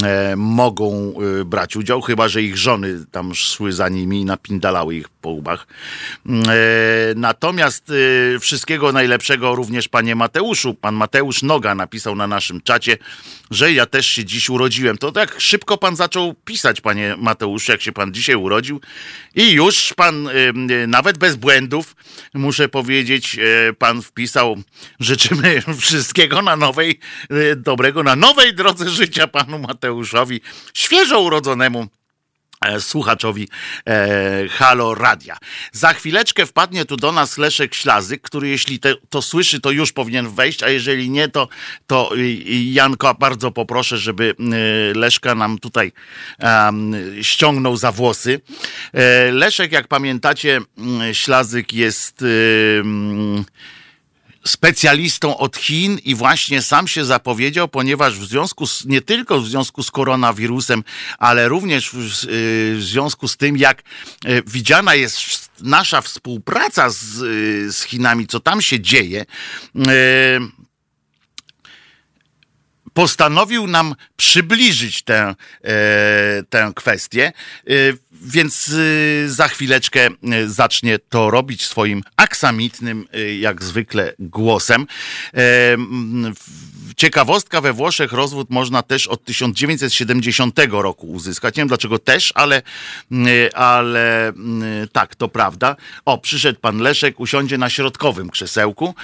e, 0.03 0.35
mogą 0.35 1.13
e, 1.41 1.45
brać 1.45 1.75
udział, 1.75 2.01
chyba 2.01 2.27
że 2.27 2.43
ich 2.43 2.57
żony 2.57 3.05
tam 3.11 3.35
szły 3.35 3.73
za 3.73 3.89
nimi 3.89 4.21
i 4.21 4.25
napindalały 4.25 4.95
ich 4.95 5.09
po 5.09 5.29
łbach. 5.29 5.67
Natomiast 7.15 7.91
wszystkiego 8.39 8.91
najlepszego 8.91 9.55
również 9.55 9.87
panie 9.87 10.15
Mateuszu. 10.15 10.73
Pan 10.73 10.95
Mateusz 10.95 11.43
Noga 11.43 11.75
napisał 11.75 12.15
na 12.15 12.27
naszym 12.27 12.61
czacie, 12.61 12.97
że 13.51 13.73
ja 13.73 13.85
też 13.85 14.05
się 14.05 14.25
dziś 14.25 14.49
urodziłem. 14.49 14.97
To 14.97 15.11
tak 15.11 15.35
szybko 15.37 15.77
pan 15.77 15.95
zaczął 15.95 16.33
pisać, 16.33 16.81
panie 16.81 17.15
Mateuszu, 17.17 17.71
jak 17.71 17.81
się 17.81 17.91
pan 17.91 18.13
dzisiaj 18.13 18.35
urodził 18.35 18.81
i 19.35 19.51
już 19.51 19.93
pan 19.93 20.02
nawet 20.87 21.17
bez 21.17 21.35
błędów, 21.35 21.95
muszę 22.33 22.69
powiedzieć, 22.69 23.37
E, 23.39 23.73
pan 23.73 24.01
wpisał. 24.01 24.55
Życzymy 24.99 25.61
wszystkiego 25.81 26.41
na 26.41 26.55
nowej, 26.55 26.99
dobrego, 27.55 28.03
na 28.03 28.15
nowej 28.15 28.55
drodze 28.55 28.89
życia 28.89 29.27
panu 29.27 29.59
Mateuszowi, 29.59 30.41
świeżo 30.73 31.21
urodzonemu 31.21 31.87
słuchaczowi 32.79 33.47
e, 33.87 34.47
Halo 34.47 34.95
Radia. 34.95 35.37
Za 35.71 35.93
chwileczkę 35.93 36.45
wpadnie 36.45 36.85
tu 36.85 36.97
do 36.97 37.11
nas 37.11 37.37
Leszek 37.37 37.75
Ślazyk, 37.75 38.21
który 38.21 38.49
jeśli 38.49 38.79
te, 38.79 38.95
to 39.09 39.21
słyszy, 39.21 39.59
to 39.59 39.71
już 39.71 39.91
powinien 39.91 40.29
wejść, 40.29 40.63
a 40.63 40.69
jeżeli 40.69 41.09
nie, 41.09 41.29
to, 41.29 41.47
to 41.87 42.11
Janko 42.71 43.13
bardzo 43.13 43.51
poproszę, 43.51 43.97
żeby 43.97 44.35
e, 44.39 44.99
Leszka 44.99 45.35
nam 45.35 45.59
tutaj 45.59 45.91
um, 46.39 46.95
ściągnął 47.21 47.77
za 47.77 47.91
włosy. 47.91 48.41
E, 48.93 49.31
Leszek, 49.31 49.71
jak 49.71 49.87
pamiętacie, 49.87 50.61
Ślazyk 51.13 51.73
jest 51.73 52.23
specjalistą 54.45 55.37
od 55.37 55.57
Chin 55.57 55.97
i 56.03 56.15
właśnie 56.15 56.61
sam 56.61 56.87
się 56.87 57.05
zapowiedział, 57.05 57.67
ponieważ 57.67 58.19
w 58.19 58.25
związku 58.25 58.67
z, 58.67 58.85
nie 58.85 59.01
tylko 59.01 59.41
w 59.41 59.47
związku 59.47 59.83
z 59.83 59.91
koronawirusem, 59.91 60.83
ale 61.17 61.47
również 61.47 61.89
w, 61.89 62.23
y, 62.23 62.75
w 62.77 62.83
związku 62.83 63.27
z 63.27 63.37
tym, 63.37 63.57
jak 63.57 63.83
y, 64.25 64.43
widziana 64.47 64.95
jest 64.95 65.51
nasza 65.61 66.01
współpraca 66.01 66.89
z, 66.89 67.21
y, 67.21 67.73
z 67.73 67.83
Chinami, 67.83 68.27
co 68.27 68.39
tam 68.39 68.61
się 68.61 68.79
dzieje, 68.79 69.25
postanowił 72.93 73.67
nam 73.67 73.95
przybliżyć 74.15 75.03
tę, 75.03 75.35
tę 76.49 76.71
kwestię, 76.75 77.31
więc 78.23 78.71
za 79.27 79.47
chwileczkę 79.47 80.09
zacznie 80.45 80.99
to 80.99 81.29
robić 81.29 81.65
swoim 81.65 82.03
aksamitnym, 82.17 83.07
jak 83.39 83.63
zwykle, 83.63 84.13
głosem. 84.19 84.87
Ciekawostka, 86.95 87.61
we 87.61 87.73
Włoszech 87.73 88.11
rozwód 88.11 88.49
można 88.49 88.83
też 88.83 89.07
od 89.07 89.25
1970 89.25 90.59
roku 90.71 91.07
uzyskać. 91.07 91.55
Nie 91.55 91.61
wiem 91.61 91.67
dlaczego 91.67 91.99
też, 91.99 92.33
ale, 92.35 92.61
ale 93.53 94.33
tak, 94.91 95.15
to 95.15 95.27
prawda. 95.27 95.75
O, 96.05 96.17
przyszedł 96.17 96.59
pan 96.59 96.77
Leszek, 96.77 97.19
usiądzie 97.19 97.57
na 97.57 97.69
środkowym 97.69 98.29
krzesełku. 98.29 98.95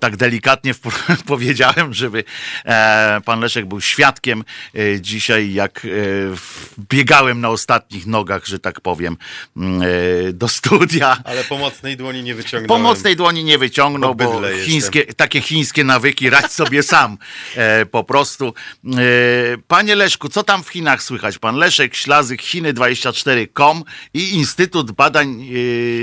Tak 0.00 0.16
delikatnie 0.16 0.74
powiedziałem, 1.26 1.94
żeby 1.94 2.24
e, 2.64 3.20
pan 3.24 3.40
Leszek 3.40 3.66
był 3.66 3.80
świadkiem 3.80 4.44
e, 4.74 5.00
dzisiaj, 5.00 5.52
jak 5.52 5.84
e, 5.84 5.88
biegałem 6.78 7.40
na 7.40 7.48
ostatni 7.48 7.96
ostatnich 7.96 8.06
nogach, 8.06 8.46
że 8.46 8.58
tak 8.58 8.80
powiem, 8.80 9.16
mm, 9.56 9.82
e, 9.82 10.32
do 10.32 10.48
studia. 10.48 11.16
Ale 11.24 11.44
pomocnej 11.44 11.96
dłoni 11.96 12.22
nie 12.22 12.34
wyciągnąłem. 12.34 12.82
Pomocnej 12.82 13.16
dłoni 13.16 13.44
nie 13.44 13.58
wyciągnął, 13.58 14.14
bo 14.14 14.30
Obydle 14.30 14.58
chińskie, 14.58 15.04
takie 15.14 15.40
chińskie 15.40 15.84
nawyki 15.84 16.30
radź 16.30 16.52
sobie 16.56 16.82
sam 16.82 17.18
e, 17.56 17.86
po 17.86 18.04
prostu. 18.04 18.54
E, 18.86 18.90
panie 19.68 19.96
Leszku, 19.96 20.28
co 20.28 20.42
tam 20.42 20.62
w 20.62 20.68
Chinach 20.68 21.02
słychać? 21.02 21.38
Pan 21.38 21.56
Leszek, 21.56 21.94
Ślazyk, 21.94 22.42
Chiny24.com 22.42 23.82
i 24.14 24.30
Instytut 24.34 24.92
Badań 24.92 25.48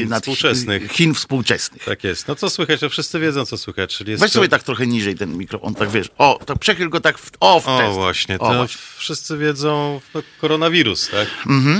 e, 0.03 0.05
nad 0.05 0.23
Współczesnych. 0.23 0.91
Chin 0.91 1.13
Współczesnych. 1.13 1.83
Tak 1.83 2.03
jest. 2.03 2.27
No 2.27 2.35
co 2.35 2.49
słychać? 2.49 2.81
No 2.81 2.89
wszyscy 2.89 3.19
wiedzą, 3.19 3.45
co 3.45 3.57
słychać. 3.57 3.95
Czyli 3.97 4.11
jest 4.11 4.21
Weź 4.23 4.31
to- 4.31 4.35
sobie 4.39 4.49
tak 4.49 4.63
trochę 4.63 4.87
niżej 4.87 5.15
ten 5.15 5.37
mikrofon, 5.37 5.75
tak 5.75 5.89
wiesz. 5.89 6.07
O, 6.17 6.39
to 6.45 6.55
przechyl 6.55 6.89
go 6.89 6.99
tak 6.99 7.17
w, 7.17 7.31
o, 7.39 7.59
w 7.59 7.67
O, 7.67 7.91
właśnie. 7.93 8.39
O, 8.39 8.49
To 8.49 8.53
właśnie. 8.55 8.77
wszyscy 8.97 9.37
wiedzą 9.37 10.01
no, 10.13 10.21
koronawirus, 10.41 11.09
tak? 11.09 11.27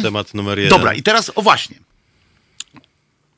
Temat 0.01 0.34
numer 0.34 0.60
jeden. 0.60 0.70
Dobra, 0.77 0.94
i 0.94 1.03
teraz, 1.03 1.32
o 1.36 1.42
właśnie. 1.42 1.77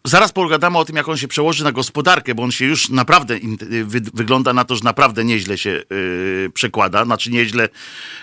Zaraz 0.07 0.31
pogadamy 0.31 0.77
o 0.77 0.85
tym, 0.85 0.95
jak 0.95 1.09
on 1.09 1.17
się 1.17 1.27
przełoży 1.27 1.63
na 1.63 1.71
gospodarkę, 1.71 2.35
bo 2.35 2.43
on 2.43 2.51
się 2.51 2.65
już 2.65 2.89
naprawdę 2.89 3.37
in- 3.37 3.57
wy, 3.85 4.01
wygląda 4.13 4.53
na 4.53 4.65
to, 4.65 4.75
że 4.75 4.83
naprawdę 4.83 5.25
nieźle 5.25 5.57
się 5.57 5.69
yy, 5.69 6.51
przekłada. 6.53 7.05
Znaczy 7.05 7.31
nieźle 7.31 7.69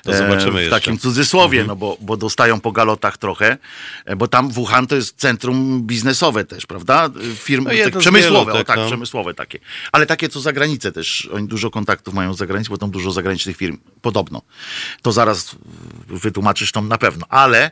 To 0.02 0.12
zobaczymy 0.16 0.52
w 0.52 0.54
jeszcze. 0.54 0.70
takim 0.70 0.98
cudzysłowie, 0.98 1.64
no 1.64 1.76
bo, 1.76 1.96
bo 2.00 2.16
dostają 2.16 2.60
po 2.60 2.72
galotach 2.72 3.18
trochę, 3.18 3.58
e, 4.04 4.16
bo 4.16 4.28
tam 4.28 4.50
Wuhan 4.50 4.86
to 4.86 4.96
jest 4.96 5.16
centrum 5.16 5.82
biznesowe 5.82 6.44
też, 6.44 6.66
prawda? 6.66 7.10
Firm, 7.36 7.64
No 7.64 7.70
tak, 7.84 7.98
przemysłowe, 7.98 8.52
o 8.52 8.56
tak, 8.56 8.66
tak, 8.66 8.76
no. 8.76 8.86
przemysłowe 8.86 9.34
takie. 9.34 9.58
Ale 9.92 10.06
takie 10.06 10.28
co 10.28 10.40
za 10.40 10.52
granicę 10.52 10.92
też. 10.92 11.28
Oni 11.32 11.48
dużo 11.48 11.70
kontaktów 11.70 12.14
mają 12.14 12.34
z 12.34 12.38
zagranicy, 12.38 12.70
bo 12.70 12.78
tam 12.78 12.90
dużo 12.90 13.12
zagranicznych 13.12 13.56
firm. 13.56 13.78
Podobno. 14.02 14.42
To 15.02 15.12
zaraz 15.12 15.56
wytłumaczysz 16.08 16.72
tam 16.72 16.88
na 16.88 16.98
pewno. 16.98 17.26
Ale 17.28 17.70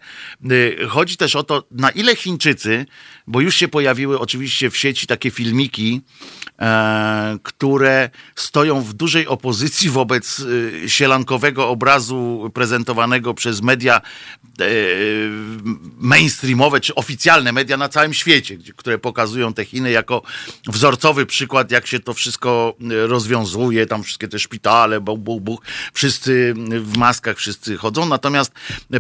y, 0.51 0.79
chodzi 0.89 1.17
też 1.17 1.37
o 1.37 1.43
to, 1.43 1.65
na 1.71 1.91
ile 1.91 2.17
Chińczycy, 2.17 2.87
bo 3.27 3.41
już 3.41 3.55
się 3.57 3.69
pojawiły 4.01 4.21
oczywiście 4.21 4.71
w 4.71 4.77
sieci 4.77 5.07
takie 5.07 5.31
filmiki, 5.31 6.01
e, 6.59 7.39
które 7.43 8.11
stoją 8.37 8.83
w 8.83 8.93
dużej 8.93 9.27
opozycji 9.27 9.91
wobec 10.01 10.41
y, 10.41 10.83
sielankowego 10.87 11.69
obrazu 11.69 12.51
prezentowanego 12.55 13.35
przez 13.35 13.63
media 13.63 14.01
e, 14.61 14.65
mainstreamowe, 15.99 16.81
czy 16.81 16.95
oficjalne 16.95 17.53
media 17.53 17.77
na 17.77 17.89
całym 17.89 18.15
świecie, 18.15 18.59
które 18.77 18.99
pokazują 18.99 19.53
te 19.53 19.65
Chiny 19.65 19.91
jako 19.91 20.23
wzorcowy 20.67 21.27
przykład, 21.27 21.71
jak 21.71 21.87
się 21.87 22.01
to 22.01 22.15
wszystko 22.15 22.75
rozwiązuje, 23.07 23.87
tam 23.87 24.03
wszystkie 24.03 24.29
te 24.29 24.39
szpitale, 24.39 25.01
buch, 25.01 25.61
wszyscy 25.93 26.55
w 26.81 26.97
maskach, 26.97 27.37
wszyscy 27.37 27.77
chodzą, 27.77 28.07
natomiast 28.07 28.53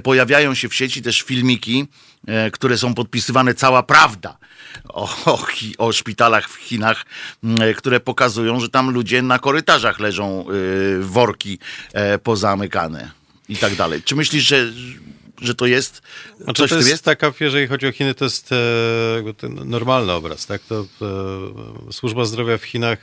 pojawiają 0.02 0.54
się 0.54 0.68
w 0.68 0.74
sieci 0.74 1.02
też 1.02 1.22
filmiki, 1.22 1.86
e, 2.26 2.50
które 2.50 2.78
są 2.78 2.94
podpisywane 2.94 3.54
cała 3.54 3.82
prawda 3.82 4.40
o, 4.88 5.16
o, 5.26 5.46
o 5.78 5.92
szpitalach 5.92 6.48
w 6.48 6.54
Chinach, 6.54 7.04
m, 7.44 7.60
które 7.76 8.00
pokazują, 8.00 8.60
że 8.60 8.68
tam 8.68 8.90
ludzie 8.90 9.22
na 9.22 9.38
korytarzach 9.38 10.00
leżą 10.00 10.44
y, 10.50 11.00
worki 11.00 11.58
e, 11.92 12.18
pozamykane 12.18 13.10
i 13.48 13.56
tak 13.56 13.74
dalej. 13.74 14.02
Czy 14.02 14.16
myślisz, 14.16 14.44
że, 14.44 14.72
że 15.40 15.54
to 15.54 15.66
jest 15.66 16.02
Znaczy, 16.40 16.62
coś 16.62 16.70
to 16.70 16.76
jest, 16.76 16.88
jest? 16.88 17.04
taka, 17.04 17.32
jeżeli 17.40 17.66
chodzi 17.66 17.86
o 17.86 17.92
Chiny, 17.92 18.14
to 18.14 18.24
jest 18.24 18.52
e, 18.52 18.56
normalny 19.64 20.12
obraz, 20.12 20.46
tak? 20.46 20.62
To 20.62 20.86
e, 21.88 21.92
służba 21.92 22.24
zdrowia 22.24 22.58
w 22.58 22.64
Chinach 22.64 22.98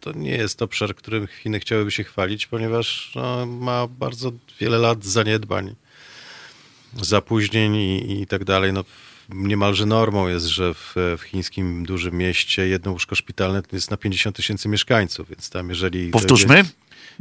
to 0.00 0.12
nie 0.12 0.30
jest 0.30 0.62
obszar, 0.62 0.94
którym 0.94 1.26
Chiny 1.26 1.60
chciałyby 1.60 1.90
się 1.90 2.04
chwalić, 2.04 2.46
ponieważ 2.46 3.12
no, 3.14 3.46
ma 3.46 3.86
bardzo 3.86 4.32
wiele 4.60 4.78
lat 4.78 5.04
zaniedbań, 5.04 5.74
zapóźnień 7.02 7.76
i, 7.76 8.20
i 8.22 8.26
tak 8.26 8.44
dalej. 8.44 8.72
No, 8.72 8.84
niemalże 9.34 9.86
normą 9.86 10.28
jest, 10.28 10.46
że 10.46 10.74
w, 10.74 10.94
w 11.18 11.22
chińskim 11.22 11.86
dużym 11.86 12.14
mieście 12.14 12.68
jedno 12.68 12.92
łóżko 12.92 13.14
szpitalne 13.14 13.62
to 13.62 13.76
jest 13.76 13.90
na 13.90 13.96
50 13.96 14.36
tysięcy 14.36 14.68
mieszkańców, 14.68 15.28
więc 15.28 15.50
tam 15.50 15.68
jeżeli... 15.68 16.10
Powtórzmy. 16.10 16.56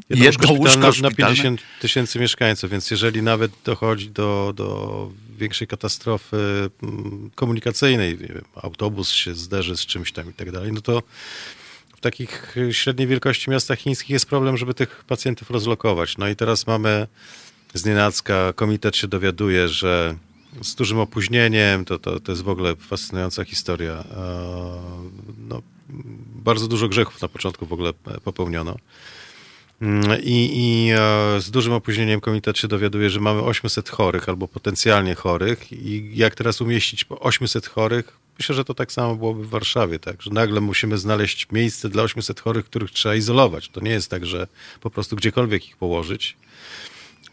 Jedno, 0.09 0.25
Jedno 0.25 0.49
łóżko 0.49 0.53
łóżko 0.53 0.91
szpitalne 0.91 1.01
na 1.01 1.09
szpitalne? 1.09 1.35
50 1.35 1.61
tysięcy 1.81 2.19
mieszkańców, 2.19 2.71
więc 2.71 2.91
jeżeli 2.91 3.21
nawet 3.21 3.51
dochodzi 3.65 4.09
do, 4.09 4.53
do 4.55 5.11
większej 5.37 5.67
katastrofy 5.67 6.69
mm, 6.83 7.29
komunikacyjnej, 7.35 8.17
wiem, 8.17 8.41
autobus 8.55 9.09
się 9.09 9.35
zderzy 9.35 9.77
z 9.77 9.85
czymś 9.85 10.11
tam 10.11 10.29
i 10.29 10.33
tak 10.33 10.51
dalej, 10.51 10.71
no 10.71 10.81
to 10.81 11.03
w 11.95 12.01
takich 12.01 12.55
średniej 12.71 13.07
wielkości 13.07 13.49
miastach 13.49 13.79
chińskich 13.79 14.09
jest 14.09 14.25
problem, 14.25 14.57
żeby 14.57 14.73
tych 14.73 15.03
pacjentów 15.07 15.51
rozlokować. 15.51 16.17
No 16.17 16.27
i 16.27 16.35
teraz 16.35 16.67
mamy 16.67 17.07
z 17.73 17.85
nienacka, 17.85 18.53
komitet 18.53 18.95
się 18.95 19.07
dowiaduje, 19.07 19.67
że 19.67 20.15
z 20.61 20.75
dużym 20.75 20.99
opóźnieniem, 20.99 21.85
to, 21.85 21.99
to, 21.99 22.19
to 22.19 22.31
jest 22.31 22.41
w 22.41 22.49
ogóle 22.49 22.75
fascynująca 22.75 23.43
historia. 23.43 23.93
E, 23.93 25.09
No, 25.49 25.61
bardzo 26.43 26.67
dużo 26.67 26.87
grzechów 26.87 27.21
na 27.21 27.27
początku 27.27 27.65
w 27.65 27.73
ogóle 27.73 27.93
popełniono. 28.23 28.75
Mm, 29.81 30.21
I, 30.23 30.51
I 30.53 30.91
e, 30.91 31.41
z 31.41 31.51
dużym 31.51 31.73
opóźnieniem 31.73 32.21
komitet 32.21 32.57
się 32.57 32.67
dowiaduje, 32.67 33.09
że 33.09 33.19
mamy 33.19 33.41
800 33.41 33.89
chorych 33.89 34.29
albo 34.29 34.47
potencjalnie 34.47 35.15
chorych 35.15 35.71
i 35.71 36.11
jak 36.13 36.35
teraz 36.35 36.61
umieścić 36.61 37.03
po 37.03 37.19
800 37.19 37.67
chorych? 37.67 38.17
Myślę, 38.39 38.55
że 38.55 38.65
to 38.65 38.73
tak 38.73 38.91
samo 38.91 39.15
byłoby 39.15 39.43
w 39.43 39.49
Warszawie, 39.49 39.99
tak? 39.99 40.21
Że 40.21 40.31
nagle 40.31 40.61
musimy 40.61 40.97
znaleźć 40.97 41.51
miejsce 41.51 41.89
dla 41.89 42.03
800 42.03 42.39
chorych, 42.39 42.65
których 42.65 42.91
trzeba 42.91 43.15
izolować. 43.15 43.69
To 43.69 43.81
nie 43.81 43.91
jest 43.91 44.09
tak, 44.09 44.25
że 44.25 44.47
po 44.81 44.89
prostu 44.89 45.15
gdziekolwiek 45.15 45.67
ich 45.67 45.77
położyć, 45.77 46.37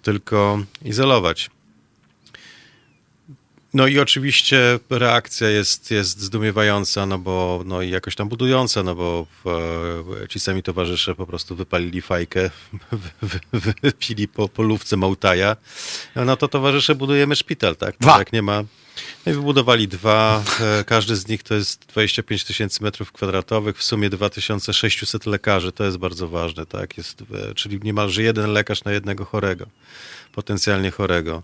tylko 0.02 0.58
izolować. 0.84 1.50
No 3.74 3.86
i 3.86 3.98
oczywiście 3.98 4.78
reakcja 4.90 5.48
jest, 5.48 5.90
jest 5.90 6.20
zdumiewająca, 6.20 7.06
no 7.06 7.18
bo 7.18 7.62
no 7.66 7.82
i 7.82 7.90
jakoś 7.90 8.14
tam 8.14 8.28
budująca, 8.28 8.82
no 8.82 8.94
bo 8.94 9.26
e, 10.24 10.28
ci 10.28 10.40
sami 10.40 10.62
towarzysze 10.62 11.14
po 11.14 11.26
prostu 11.26 11.56
wypalili 11.56 12.02
fajkę, 12.02 12.50
wy, 13.22 13.40
wy, 13.52 13.74
wypili 13.82 14.28
po 14.28 14.48
polówce 14.48 14.96
Mołtaja. 14.96 15.56
No 16.16 16.36
to 16.36 16.48
towarzysze 16.48 16.94
budujemy 16.94 17.36
szpital, 17.36 17.76
tak? 17.76 17.94
Dwa. 18.00 18.18
Jak 18.18 18.32
nie 18.32 18.42
ma... 18.42 18.64
No 19.26 19.32
i 19.32 19.34
wybudowali 19.34 19.88
dwa, 19.88 20.44
e, 20.60 20.84
każdy 20.84 21.16
z 21.16 21.28
nich 21.28 21.42
to 21.42 21.54
jest 21.54 21.86
25 21.86 22.44
tysięcy 22.44 22.82
metrów 22.82 23.12
kwadratowych, 23.12 23.78
w 23.78 23.82
sumie 23.82 24.10
2600 24.10 25.26
lekarzy, 25.26 25.72
to 25.72 25.84
jest 25.84 25.96
bardzo 25.96 26.28
ważne, 26.28 26.66
tak? 26.66 26.98
Jest, 26.98 27.22
e, 27.50 27.54
czyli 27.54 27.80
niemalże 27.82 28.22
jeden 28.22 28.52
lekarz 28.52 28.84
na 28.84 28.92
jednego 28.92 29.24
chorego, 29.24 29.66
potencjalnie 30.32 30.90
chorego. 30.90 31.42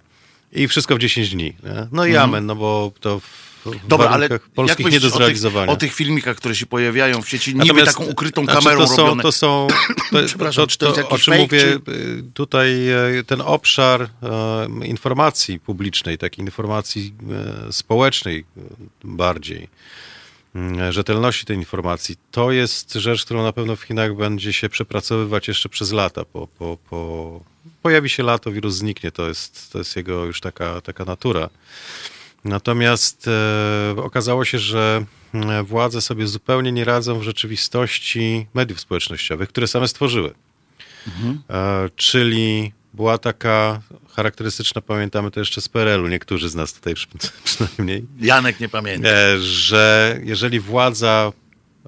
I 0.53 0.69
wszystko 0.69 0.97
w 0.97 0.99
10 0.99 1.31
dni. 1.31 1.45
Nie? 1.45 1.87
No 1.93 2.07
i 2.07 2.17
amen, 2.17 2.47
no 2.47 2.57
bo 2.57 2.93
to 3.01 3.21
w, 3.21 3.43
Mhm. 3.67 3.89
Dobra, 3.89 4.09
ale 4.09 4.29
warunkach 4.29 4.47
jak 4.47 4.55
polskich 4.55 4.87
nie 4.87 5.01
do 5.01 5.07
o 5.07 5.11
tych, 5.11 5.17
zrealizowania. 5.19 5.73
o 5.73 5.77
tych 5.77 5.95
filmikach, 5.95 6.37
które 6.37 6.55
się 6.55 6.67
pojawiają 6.67 7.23
w 7.23 7.29
sieci, 7.29 7.51
niby 7.51 7.65
Natomiast, 7.67 7.87
taką 7.99 8.05
ukrytą 8.11 8.45
znaczy, 8.45 8.59
kamerą 8.59 8.81
to 8.81 8.87
są, 8.87 8.97
robione. 9.03 9.23
To 9.23 9.33
są, 9.33 9.69
to, 10.13 10.19
Przepraszam, 10.27 10.65
to, 10.65 10.67
czy 10.67 10.79
to 10.79 10.87
jest 10.87 10.97
jakiś 10.99 11.13
o 11.13 11.19
czym 11.19 11.35
fake, 11.35 11.43
mówię, 11.43 11.61
czy- 11.61 11.93
y, 11.93 12.23
tutaj 12.35 12.89
e, 12.89 13.25
ten 13.27 13.41
obszar 13.41 14.03
e, 14.03 14.09
informacji 14.87 15.61
publicznej, 15.61 16.19
takiej 16.19 16.45
informacji 16.45 17.15
e, 17.69 17.73
społecznej 17.73 18.45
bardziej, 19.05 19.69
rzetelności 20.91 21.47
tej 21.47 21.57
informacji, 21.57 22.17
to 22.31 22.51
jest 22.51 22.93
rzecz, 22.93 23.25
którą 23.25 23.43
na 23.43 23.53
pewno 23.53 23.77
w 23.77 23.83
Chinach 23.83 24.17
będzie 24.17 24.53
się 24.53 24.69
przepracowywać 24.69 25.49
jeszcze 25.49 25.69
przez 25.69 25.93
lata. 25.93 26.25
Po, 26.25 26.47
po, 26.47 26.79
po, 26.91 27.41
pojawi 27.83 28.09
się 28.09 28.23
lato, 28.23 28.53
wirus 28.53 28.75
zniknie, 28.75 29.13
to 29.13 29.29
jest, 29.29 29.73
to 29.73 29.79
jest 29.79 29.97
jego 29.97 30.25
już 30.25 30.41
taka, 30.41 30.81
taka 30.81 31.05
natura. 31.05 31.49
Natomiast 32.45 33.29
e, 33.29 34.03
okazało 34.03 34.45
się, 34.45 34.59
że 34.59 35.05
e, 35.35 35.63
władze 35.63 36.01
sobie 36.01 36.27
zupełnie 36.27 36.73
nie 36.73 36.85
radzą 36.85 37.19
w 37.19 37.23
rzeczywistości 37.23 38.47
mediów 38.55 38.81
społecznościowych, 38.81 39.49
które 39.49 39.67
same 39.67 39.89
stworzyły. 39.89 40.35
E, 41.51 41.91
czyli 41.97 42.73
była 42.95 43.19
taka 43.19 43.81
charakterystyczna, 44.09 44.81
pamiętamy 44.81 45.31
to 45.31 45.41
jeszcze 45.41 45.61
z 45.61 45.69
PRL-u, 45.69 46.09
niektórzy 46.09 46.49
z 46.49 46.55
nas 46.55 46.73
tutaj 46.73 46.95
przy, 46.95 47.07
przynajmniej, 47.45 48.07
Janek 48.21 48.61
nie 48.61 48.69
pamięta. 48.69 49.09
e, 49.09 49.39
że 49.41 50.19
jeżeli 50.25 50.61
władza, 50.61 51.33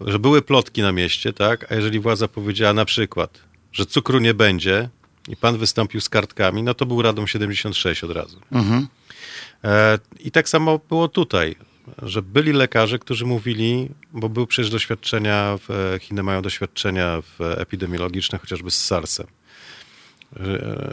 że 0.01 0.19
były 0.19 0.43
plotki 0.43 0.83
na 0.83 0.93
mieście, 0.93 1.33
tak, 1.33 1.73
a 1.73 1.75
jeżeli 1.75 2.01
władza 2.01 2.29
powiedziała 2.29 2.73
na 2.73 2.85
przykład, 2.85 3.41
że 3.73 3.87
cukru 3.87 4.19
nie 4.19 4.35
będzie 4.35 4.89
i 5.29 5.37
pan 5.37 5.59
wystąpił 5.59 6.01
z 6.01 6.09
kartkami, 6.09 6.63
no 6.63 6.75
to 6.75 6.87
był 6.87 7.03
Radom 7.03 7.27
76 7.27 8.05
od 8.05 8.11
razu. 8.11 8.41
E, 9.65 9.99
I 10.21 10.31
tak 10.31 10.49
samo 10.49 10.81
było 10.89 11.09
tutaj, 11.09 11.57
że 12.03 12.23
byli 12.23 12.53
lekarze, 12.53 12.99
którzy 12.99 13.27
mówili, 13.27 13.89
bo 14.13 14.29
były 14.29 14.47
przecież 14.47 14.71
doświadczenia, 14.71 15.59
w, 15.69 15.97
Chiny 16.01 16.23
mają 16.23 16.43
doświadczenia 16.43 17.21
w 17.21 17.41
epidemiologiczne, 17.41 18.39
chociażby 18.39 18.71
z 18.71 18.85
SARS-em, 18.85 19.27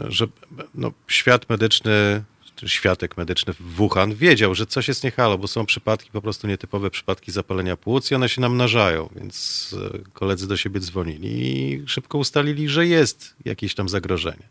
że, 0.08 0.26
no, 0.74 0.92
świat 1.08 1.48
medyczny, 1.50 2.22
światek 2.66 3.16
medyczny 3.16 3.52
w 3.52 3.62
Wuhan 3.62 4.14
wiedział, 4.14 4.54
że 4.54 4.66
coś 4.66 4.88
jest 4.88 5.04
niehalo, 5.04 5.38
bo 5.38 5.48
są 5.48 5.66
przypadki, 5.66 6.10
po 6.10 6.22
prostu 6.22 6.46
nietypowe 6.46 6.90
przypadki 6.90 7.32
zapalenia 7.32 7.76
płuc 7.76 8.10
i 8.10 8.14
one 8.14 8.28
się 8.28 8.40
namnażają, 8.40 9.08
więc 9.16 9.76
e, 9.94 9.98
koledzy 10.12 10.48
do 10.48 10.56
siebie 10.56 10.80
dzwonili 10.80 11.28
i 11.30 11.82
szybko 11.88 12.18
ustalili, 12.18 12.68
że 12.68 12.86
jest 12.86 13.34
jakieś 13.44 13.74
tam 13.74 13.88
zagrożenie. 13.88 14.48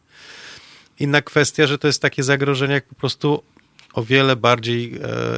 Inna 1.00 1.22
kwestia, 1.22 1.68
że 1.68 1.78
to 1.78 1.88
jest 1.88 2.02
takie 2.02 2.24
zagrożenie 2.24 2.74
jak 2.74 2.86
po 2.86 2.96
prostu 2.96 3.44
o 3.94 4.04
wiele 4.04 4.36
bardziej 4.36 4.94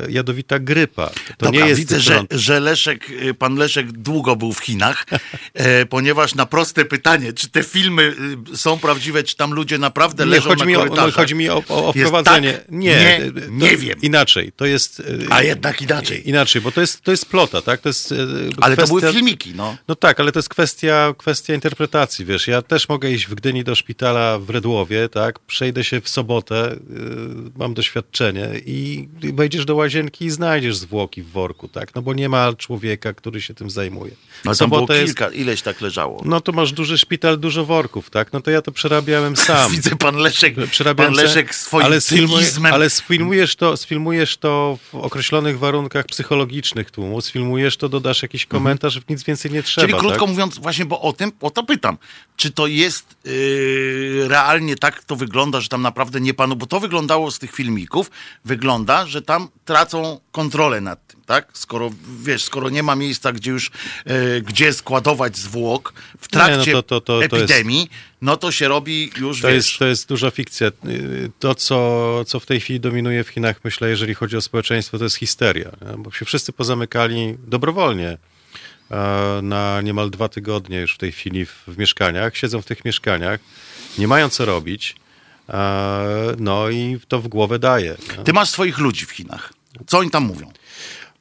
e, 0.06 0.12
jadowita 0.12 0.60
grypa. 0.60 1.08
To 1.38 1.46
Dobra, 1.46 1.62
nie 1.62 1.68
jest 1.68 1.80
widzę, 1.80 2.00
że, 2.00 2.24
że 2.32 2.60
Leszek, 2.60 3.10
y, 3.10 3.34
pan 3.34 3.56
Leszek 3.56 3.92
długo 3.92 4.36
był 4.36 4.54
w 4.54 4.60
Chinach, 4.60 5.06
e, 5.54 5.86
ponieważ 5.86 6.36
na 6.36 6.46
proste 6.46 6.86
pytanie, 6.86 7.34
czy 7.34 7.50
te 7.50 7.64
filmy 7.64 8.16
y, 8.54 8.58
są 8.58 8.80
prawdziwe, 8.80 9.24
czy 9.24 9.36
tam 9.36 9.54
ludzie 9.54 9.78
naprawdę 9.78 10.26
Nie, 10.26 10.32
leżą 10.32 10.50
chodzi 10.50 10.60
na 10.60 10.66
mi, 10.66 10.76
o, 10.76 10.86
no, 10.86 11.12
chodzi 11.12 11.36
mi 11.36 11.50
o, 11.50 11.64
o, 11.70 11.84
o 11.84 11.94
Jest 11.96 11.98
wprowadzenie. 11.98 12.54
tak? 12.54 12.66
nie, 12.72 12.80
Nie, 12.80 13.32
to- 13.32 13.40
nie 13.50 13.78
wiem. 13.78 14.00
Inaczej, 14.02 14.52
to 14.56 14.66
jest... 14.66 15.00
e, 15.30 15.34
A 15.34 15.44
jednak 15.44 15.82
inaczej. 15.82 16.30
Inaczej, 16.30 16.62
bo 16.62 16.72
to 16.72 16.82
jest, 16.82 17.02
to 17.02 17.12
jest 17.12 17.26
plota, 17.26 17.62
tak? 17.62 17.82
To 17.82 17.90
jest 17.90 18.14
Ale 18.62 18.76
to 18.76 18.82
kwestia- 18.82 18.88
były 19.00 19.14
filmiki, 19.14 19.54
no. 19.56 19.78
No 19.88 19.96
tak, 19.96 20.20
ale 20.20 20.32
to 20.32 20.40
jest 20.40 20.50
kwestia, 20.50 21.14
kwestia 21.18 21.54
interpretacji, 21.54 22.26
wiesz. 22.26 22.48
Ja 22.48 22.62
też 22.62 22.90
mogę 22.90 23.12
iść 23.12 23.28
w 23.28 23.36
Gdyni 23.36 23.64
do 23.64 23.76
szpitala 23.76 24.40
w 24.40 24.50
Redłowie, 24.50 25.10
tak? 25.10 25.40
Przejdę 25.40 25.84
się 25.84 26.02
w 26.02 26.10
sobotę, 26.10 26.76
mam 27.56 27.74
doświadczenie 27.74 28.43
i 28.66 29.08
wejdziesz 29.34 29.66
do 29.66 29.76
łazienki 29.76 30.26
i 30.26 30.30
znajdziesz 30.30 30.78
zwłoki 30.78 31.22
w 31.22 31.30
worku, 31.30 31.68
tak? 31.68 31.96
No 31.96 32.02
bo 32.02 32.14
nie 32.14 32.30
ma 32.30 32.54
człowieka, 32.54 33.14
który 33.14 33.42
się 33.42 33.54
tym 33.54 33.70
zajmuje. 33.70 34.12
No 34.46 34.54
W 34.54 34.58
tam 34.58 34.70
było 34.70 34.82
sobotę 34.82 35.02
jest- 35.02 35.06
kilka, 35.06 35.30
ileś 35.30 35.62
tak 35.62 35.82
leżało. 35.82 36.22
No 36.26 36.42
to 36.42 36.52
masz 36.52 36.72
duży 36.72 36.98
szpital, 36.98 37.40
dużo 37.40 37.66
worków, 37.66 38.10
tak? 38.10 38.34
No 38.34 38.42
to 38.42 38.52
ja 38.52 38.62
to 38.62 38.72
przerabiałem 38.72 39.36
sam. 39.36 39.72
Widzę 39.76 39.96
pan 39.96 40.16
Leszek, 40.16 40.56
pan 40.98 41.14
Leszek 41.14 41.56
swoim 41.56 41.86
ale, 41.86 42.00
ale 42.72 42.90
sfilmujesz, 42.90 43.56
to, 43.56 43.78
sfilmujesz 43.78 44.38
to 44.38 44.78
w 44.92 44.96
określonych 44.96 45.60
warunkach 45.60 46.06
psychologicznych 46.06 46.92
tłumu, 46.92 47.22
sfilmujesz 47.22 47.78
to, 47.78 47.90
dodasz 47.90 48.22
jakiś 48.22 48.46
komentarz, 48.46 49.00
nic 49.10 49.24
więcej 49.24 49.52
nie 49.52 49.64
trzeba. 49.64 49.88
Czyli 49.88 50.00
krótko 50.00 50.20
tak? 50.20 50.30
mówiąc, 50.30 50.60
właśnie 50.60 50.86
bo 50.86 51.02
o 51.02 51.14
tym, 51.14 51.32
o 51.42 51.50
to 51.50 51.64
pytam. 51.64 51.98
Czy 52.36 52.52
to 52.52 52.68
jest 52.68 53.16
yy, 53.26 54.28
realnie 54.28 54.76
tak 54.76 55.04
to 55.04 55.16
wygląda, 55.16 55.62
że 55.62 55.70
tam 55.70 55.82
naprawdę 55.82 56.22
nie 56.22 56.34
panu, 56.34 56.56
bo 56.56 56.66
to 56.66 56.80
wyglądało 56.80 57.32
z 57.32 57.40
tych 57.40 57.52
filmików, 57.52 58.12
wygląda, 58.46 59.06
że 59.06 59.22
tam 59.22 59.48
tracą 59.66 60.20
kontrolę 60.32 60.82
nad 60.82 61.08
tym, 61.08 61.22
tak? 61.26 61.48
Skoro, 61.54 61.92
wiesz, 62.24 62.44
skoro 62.44 62.70
nie 62.70 62.84
ma 62.84 62.96
miejsca, 62.96 63.32
gdzie 63.34 63.52
już, 63.52 63.72
yy, 64.06 64.42
gdzie 64.42 64.74
składować 64.74 65.38
zwłok 65.38 65.94
w 66.20 66.28
trakcie 66.28 66.74
no 66.74 66.84
to- 66.84 67.02
to- 67.02 67.02
to- 67.02 67.28
to 67.30 67.38
jest- 67.38 67.52
epidemii, 67.52 67.90
no 68.22 68.38
to 68.38 68.52
się 68.52 68.68
robi 68.68 69.12
już, 69.18 69.42
To 69.42 69.48
wiesz... 69.48 69.56
jest, 69.56 69.80
to 69.80 69.86
jest 69.86 70.08
duża 70.08 70.32
fikcja. 70.32 70.72
To, 71.40 71.56
co, 71.56 72.24
co 72.28 72.40
w 72.40 72.46
tej 72.46 72.60
chwili 72.60 72.80
dominuje 72.80 73.24
w 73.24 73.28
Chinach, 73.30 73.56
myślę, 73.64 73.90
jeżeli 73.90 74.14
chodzi 74.14 74.38
o 74.38 74.42
społeczeństwo, 74.42 74.98
to 74.98 75.04
jest 75.04 75.16
histeria. 75.16 75.70
nie? 75.82 75.98
Bo 75.98 76.12
się 76.12 76.26
wszyscy 76.26 76.54
pozamykali 76.54 77.38
dobrowolnie 77.48 78.18
e, 78.92 79.40
na 79.44 79.82
niemal 79.82 80.10
dwa 80.10 80.30
tygodnie 80.30 80.80
już 80.80 80.94
w 80.94 80.98
tej 80.98 81.12
chwili 81.12 81.46
w, 81.46 81.64
w 81.68 81.78
mieszkaniach. 81.78 82.38
Siedzą 82.38 82.62
w 82.62 82.66
tych 82.66 82.86
mieszkaniach, 82.86 83.40
nie 83.98 84.08
mają 84.08 84.30
co 84.30 84.46
robić. 84.46 84.96
E, 85.50 86.36
No 86.40 86.70
i 86.70 87.00
to 87.08 87.22
w 87.22 87.28
głowę 87.28 87.60
daje. 87.60 87.96
Ty 88.24 88.34
masz 88.34 88.50
swoich 88.50 88.78
ludzi 88.78 89.06
w 89.06 89.12
Chinach. 89.12 89.54
Co 89.88 89.98
oni 89.98 90.10
tam 90.10 90.24
mówią? 90.24 90.52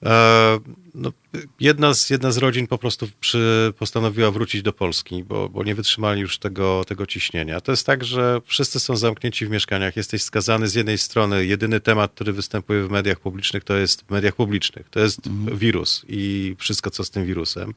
E, 0.03 0.59
No, 0.95 1.13
jedna, 1.61 1.95
z, 1.95 2.11
jedna 2.11 2.33
z 2.33 2.37
rodzin 2.37 2.67
po 2.67 2.79
prostu 2.79 3.09
przy, 3.21 3.73
postanowiła 3.79 4.31
wrócić 4.31 4.63
do 4.63 4.73
Polski, 4.73 5.25
bo, 5.25 5.49
bo 5.49 5.65
nie 5.65 5.75
wytrzymali 5.75 6.21
już 6.21 6.39
tego, 6.39 6.85
tego 6.85 7.07
ciśnienia. 7.07 7.61
To 7.61 7.73
jest 7.73 7.87
tak, 7.87 8.05
że 8.05 8.41
wszyscy 8.45 8.81
są 8.81 8.97
zamknięci 8.97 9.47
w 9.47 9.51
mieszkaniach. 9.51 9.97
Jesteś 9.97 10.23
skazany 10.23 10.69
z 10.69 10.75
jednej 10.75 10.99
strony. 10.99 11.47
Jedyny 11.47 11.81
temat, 11.81 12.13
który 12.15 12.33
występuje 12.33 12.83
w 12.85 12.91
mediach 12.91 13.21
publicznych, 13.21 13.65
to 13.65 13.77
jest 13.77 14.05
w 14.09 14.11
mediach 14.11 14.35
publicznych. 14.35 14.89
To 14.91 15.01
jest 15.01 15.21
wirus 15.53 16.05
i 16.09 16.57
wszystko, 16.59 16.91
co 16.91 17.05
z 17.05 17.11
tym 17.11 17.27
wirusem. 17.27 17.75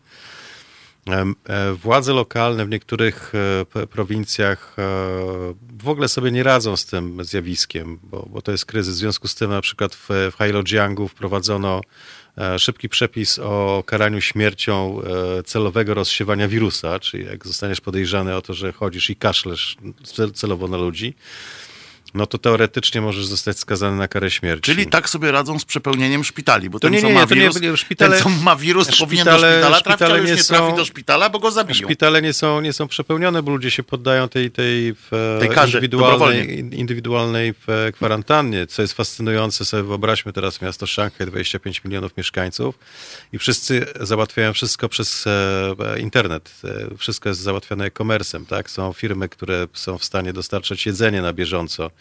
E, 1.10 1.74
Władze 1.74 2.14
lokalne 2.14 2.66
w 2.66 2.70
niektórych 2.70 3.34
e, 3.76 3.88
prowincjach 3.88 4.76
e, 4.78 4.82
w 5.80 5.90
ogóle 5.90 6.08
sobie 6.08 6.32
nie 6.32 6.44
radzą 6.44 6.78
z 6.78 6.86
tym 6.86 7.24
zjawiskiem, 7.24 8.00
bo, 8.04 8.28
bo 8.30 8.42
to 8.42 8.52
jest 8.52 8.66
kryzys. 8.66 8.96
W 8.96 8.98
związku 8.98 9.28
z 9.28 9.36
tym 9.36 9.50
na 9.50 9.62
przykład 9.62 9.96
w, 9.96 10.08
w 10.10 10.38
Heilongjiangu 10.38 11.08
wprowadzono 11.08 11.82
szybki 12.58 12.90
przepis 12.90 13.40
o 13.40 13.84
karaniu 13.86 14.22
śmiercią 14.22 15.02
celowego 15.46 15.94
rozsiewania 15.94 16.48
wirusa, 16.48 17.00
czyli 17.00 17.26
jak 17.26 17.48
zostaniesz 17.48 17.82
podejrzany 17.82 18.36
o 18.36 18.42
to, 18.42 18.54
że 18.54 18.72
chodzisz 18.72 19.10
i 19.10 19.16
kaszlesz 19.16 19.78
cel- 20.04 20.34
celowo 20.34 20.68
na 20.68 20.78
ludzi, 20.78 21.14
no 22.16 22.28
to 22.28 22.38
teoretycznie 22.38 23.02
możesz 23.02 23.26
zostać 23.26 23.60
skazany 23.60 23.98
na 23.98 24.08
karę 24.08 24.32
śmierci. 24.32 24.62
Czyli 24.62 24.88
tak 24.88 25.10
sobie 25.10 25.32
radzą 25.32 25.60
z 25.60 25.66
przepełnieniem 25.66 26.24
szpitali, 26.24 26.70
bo 26.70 26.80
To 26.80 26.88
ten, 26.88 26.94
nie, 26.94 27.02
co 27.02 27.08
nie, 27.08 27.14
ma 27.14 27.22
nie, 27.22 27.28
to 27.28 27.36
nie- 27.36 27.42
wirus, 27.42 27.62
nie, 27.62 27.72
szpitale- 27.78 28.12
ten, 28.16 28.24
co 28.24 28.30
ma 28.30 28.56
wirus 28.56 28.98
powinien 29.00 29.26
do 29.26 29.32
szpitale- 29.32 29.52
szpitala 29.52 29.82
trafić, 29.82 29.94
szpitale 29.94 30.12
ale 30.14 30.22
już 30.22 30.30
nie 30.30 30.36
nie 30.36 30.44
trafi 30.44 30.70
są- 30.72 30.76
do 30.78 30.86
szpitala, 30.86 31.30
bo 31.30 31.40
go 31.40 31.52
zabiją. 31.52 31.88
Szpitale 31.88 32.22
nie 32.22 32.34
są, 32.34 32.62
nie 32.62 32.74
są 32.74 32.88
przepełnione, 32.88 33.44
bo 33.44 33.52
ludzie 33.52 33.72
się 33.72 33.84
poddają 33.84 34.30
tej, 34.30 34.52
tej, 34.52 34.94
w, 34.94 35.38
Tej 35.40 35.50
karze, 35.50 35.78
indywidualnej, 35.78 36.60
indywidualnej 36.60 37.54
w 37.68 37.90
kwarantannie, 37.94 38.68
co 38.68 38.82
jest 38.82 38.94
fascynujące. 38.94 39.66
Sobie 39.66 39.84
wyobraźmy 39.84 40.34
teraz 40.34 40.62
miasto 40.62 40.88
Szanghaj, 40.88 41.28
25 41.28 41.84
milionów 41.84 42.18
mieszkańców 42.18 42.80
i 43.34 43.38
wszyscy 43.38 43.86
załatwiają 44.02 44.54
wszystko 44.54 44.90
przez 44.90 45.28
e, 45.28 46.00
internet. 46.00 46.52
E, 46.64 46.98
Wszystko 46.98 47.30
jest 47.30 47.42
załatwiane 47.42 47.86
e-commerce'em, 47.86 48.46
tak? 48.46 48.70
Są 48.70 48.94
firmy, 48.94 49.30
które 49.30 49.68
są 49.74 49.98
w 49.98 50.04
stanie 50.06 50.34
dostarczać 50.34 50.86
jedzenie 50.86 51.22
na 51.22 51.34
bieżąco 51.34 51.92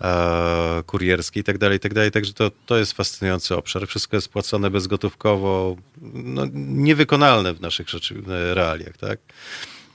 e, 0.00 0.82
kurierskie 0.86 1.40
i 1.40 1.44
tak 1.44 1.58
dalej, 1.58 1.76
i 1.76 1.80
tak 1.80 1.94
dalej. 1.94 2.10
Także 2.10 2.32
to, 2.32 2.50
to 2.66 2.78
jest 2.78 2.92
fascynujący 2.92 3.56
obszar. 3.56 3.88
Wszystko 3.88 4.16
jest 4.16 4.28
płacone 4.28 4.70
bezgotówkowo, 4.70 5.76
no, 6.12 6.46
niewykonalne 6.54 7.54
w 7.54 7.60
naszych 7.60 7.88
rzeczy, 7.88 8.14
e, 8.28 8.54
realiach, 8.54 8.96
tak? 8.96 9.18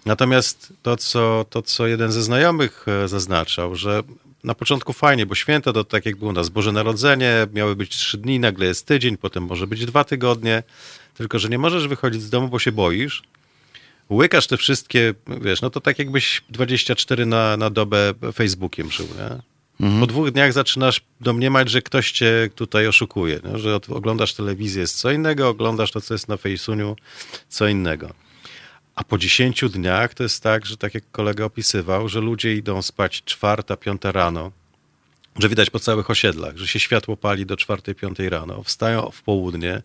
Natomiast 0.06 0.74
to 0.84 0.98
co, 0.98 1.46
to, 1.50 1.62
co 1.62 1.88
jeden 1.88 2.12
ze 2.12 2.24
znajomych 2.24 2.86
e, 2.88 3.08
zaznaczał, 3.08 3.76
że 3.76 4.04
na 4.44 4.56
początku 4.56 4.94
fajnie, 4.94 5.26
bo 5.26 5.36
święta 5.36 5.74
to 5.74 5.84
tak 5.84 6.06
jak 6.06 6.16
było 6.16 6.30
u 6.30 6.34
nas 6.34 6.50
Boże 6.50 6.72
Narodzenie, 6.72 7.48
miały 7.54 7.76
być 7.76 7.98
trzy 7.98 8.18
dni, 8.18 8.40
nagle 8.40 8.66
jest 8.66 8.86
tydzień, 8.86 9.18
potem 9.18 9.44
może 9.44 9.68
być 9.68 9.86
dwa 9.86 10.04
tygodnie, 10.04 10.64
tylko 11.14 11.40
że 11.40 11.50
nie 11.50 11.58
możesz 11.58 11.88
wychodzić 11.88 12.22
z 12.22 12.30
domu, 12.30 12.48
bo 12.48 12.60
się 12.60 12.72
boisz. 12.72 13.24
Łykasz 14.10 14.48
te 14.48 14.58
wszystkie, 14.58 15.14
wiesz, 15.42 15.62
no 15.62 15.70
to 15.70 15.82
tak 15.82 16.00
jakbyś 16.00 16.42
24 16.50 17.26
na, 17.26 17.58
na 17.58 17.70
dobę 17.70 18.14
Facebookiem 18.34 18.92
żył, 18.92 19.08
nie? 19.08 19.56
Po 20.00 20.08
dwóch 20.08 20.32
dniach 20.32 20.54
zaczynasz 20.54 21.02
domniemać, 21.22 21.70
że 21.70 21.82
ktoś 21.82 22.12
cię 22.12 22.50
tutaj 22.56 22.88
oszukuje, 22.88 23.40
nie? 23.44 23.60
że 23.60 23.76
oglądasz 23.76 24.34
telewizję 24.34 24.82
jest 24.82 24.98
co 24.98 25.12
innego, 25.12 25.50
oglądasz 25.50 25.92
to, 25.92 26.02
co 26.02 26.14
jest 26.14 26.28
na 26.28 26.38
Fejsuniu, 26.38 26.96
co 27.50 27.68
innego. 27.68 28.14
A 28.96 29.04
po 29.04 29.18
10 29.18 29.64
dniach 29.70 30.14
to 30.14 30.24
jest 30.24 30.44
tak, 30.44 30.66
że 30.66 30.78
tak 30.78 30.94
jak 30.94 31.04
kolega 31.12 31.46
opisywał, 31.46 32.10
że 32.10 32.22
ludzie 32.22 32.56
idą 32.56 32.82
spać 32.82 33.24
czwarta, 33.24 33.78
piąta 33.78 34.12
rano, 34.12 34.52
że 35.40 35.50
widać 35.50 35.70
po 35.70 35.80
całych 35.80 36.10
osiedlach, 36.10 36.58
że 36.58 36.68
się 36.68 36.80
światło 36.80 37.18
pali 37.18 37.46
do 37.46 37.58
czwartej, 37.58 37.96
piątej 37.96 38.30
rano, 38.30 38.64
wstają 38.64 39.12
w 39.12 39.22
południe, 39.22 39.82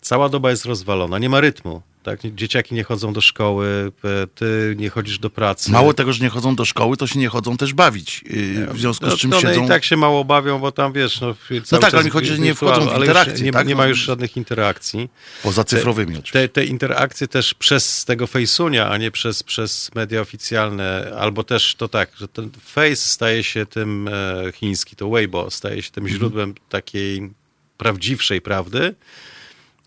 cała 0.00 0.28
doba 0.28 0.50
jest 0.50 0.64
rozwalona, 0.64 1.18
nie 1.18 1.28
ma 1.28 1.40
rytmu. 1.40 1.82
Tak? 2.02 2.20
Dzieciaki 2.34 2.74
nie 2.74 2.84
chodzą 2.84 3.12
do 3.12 3.20
szkoły, 3.20 3.92
p- 4.02 4.26
ty 4.34 4.74
nie 4.78 4.90
chodzisz 4.90 5.18
do 5.18 5.30
pracy. 5.30 5.70
Mało 5.70 5.94
tego, 5.94 6.12
że 6.12 6.24
nie 6.24 6.30
chodzą 6.30 6.54
do 6.56 6.64
szkoły, 6.64 6.96
to 6.96 7.06
się 7.06 7.18
nie 7.18 7.28
chodzą 7.28 7.56
też 7.56 7.74
bawić. 7.74 8.22
Yy, 8.30 8.66
W 8.66 8.78
związku 8.80 9.06
no, 9.06 9.16
z 9.16 9.18
czym 9.18 9.32
one 9.32 9.40
siedzą... 9.42 9.64
i 9.64 9.68
tak 9.68 9.84
się 9.84 9.96
mało 9.96 10.24
bawią, 10.24 10.58
bo 10.58 10.72
tam 10.72 10.92
wiesz, 10.92 11.20
no, 11.20 11.34
cały 11.64 11.82
tak, 11.82 11.94
ale 11.94 12.04
mi 12.04 12.10
chodzi, 12.10 12.26
że 12.28 12.38
nie 12.38 12.54
wchodzą 12.54 12.88
w 12.88 12.98
interakcje, 12.98 13.44
nie, 13.44 13.52
tak? 13.52 13.66
nie 13.66 13.74
ma 13.74 13.82
No. 13.82 13.88
już 13.88 13.98
żadnych 13.98 14.36
interakcji. 14.36 15.08
Poza 15.42 15.64
cyfrowymi 15.64 16.12
oczywiście. 16.12 16.32
Te, 16.32 16.48
te 16.48 16.64
interakcje 16.64 17.28
też 17.28 17.54
przez 17.54 18.04
tego 18.04 18.24
Face'unia, 18.26 18.88
a 18.90 18.96
nie 18.96 19.10
przez, 19.10 19.42
przez 19.42 19.90
media 19.94 20.20
oficjalne, 20.20 21.12
albo 21.18 21.44
też 21.44 21.74
to 21.74 21.88
tak, 21.88 22.10
że 22.16 22.28
ten 22.28 22.50
Face 22.64 22.96
staje 22.96 23.44
się 23.44 23.66
tym 23.66 24.08
e, 24.08 24.52
chiński, 24.52 24.96
to 24.96 25.10
Weibo 25.10 25.50
staje 25.50 25.82
się 25.82 25.90
tym 25.90 26.04
Mhm. 26.04 26.18
źródłem 26.18 26.54
takiej 26.68 27.30
prawdziwszej 27.76 28.40
prawdy, 28.40 28.94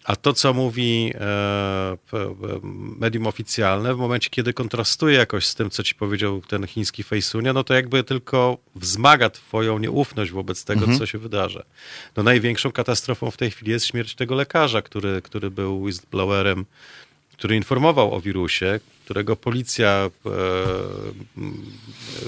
a 0.05 0.15
to, 0.15 0.33
co 0.33 0.53
mówi 0.53 1.13
e, 1.15 1.97
p- 2.11 2.35
medium 2.99 3.27
oficjalne, 3.27 3.95
w 3.95 3.97
momencie, 3.97 4.29
kiedy 4.29 4.53
kontrastuje 4.53 5.17
jakoś 5.17 5.45
z 5.47 5.55
tym, 5.55 5.69
co 5.69 5.83
ci 5.83 5.95
powiedział 5.95 6.41
ten 6.41 6.67
chiński 6.67 7.03
Fejsunia, 7.03 7.53
no 7.53 7.63
to 7.63 7.73
jakby 7.73 8.03
tylko 8.03 8.57
wzmaga 8.75 9.29
twoją 9.29 9.79
nieufność 9.79 10.31
wobec 10.31 10.65
tego, 10.65 10.81
Mhm. 10.81 10.99
co 10.99 11.05
się 11.05 11.17
wydarza. 11.17 11.63
No 12.17 12.23
największą 12.23 12.71
katastrofą 12.71 13.31
w 13.31 13.37
tej 13.37 13.51
chwili 13.51 13.71
jest 13.71 13.85
śmierć 13.85 14.15
tego 14.15 14.35
lekarza, 14.35 14.81
który, 14.81 15.21
który 15.21 15.51
był 15.51 15.81
whistleblowerem, 15.81 16.65
który 17.33 17.55
informował 17.55 18.13
o 18.13 18.21
wirusie, 18.21 18.79
którego 19.05 19.35
policja 19.35 20.09
e, 20.25 20.29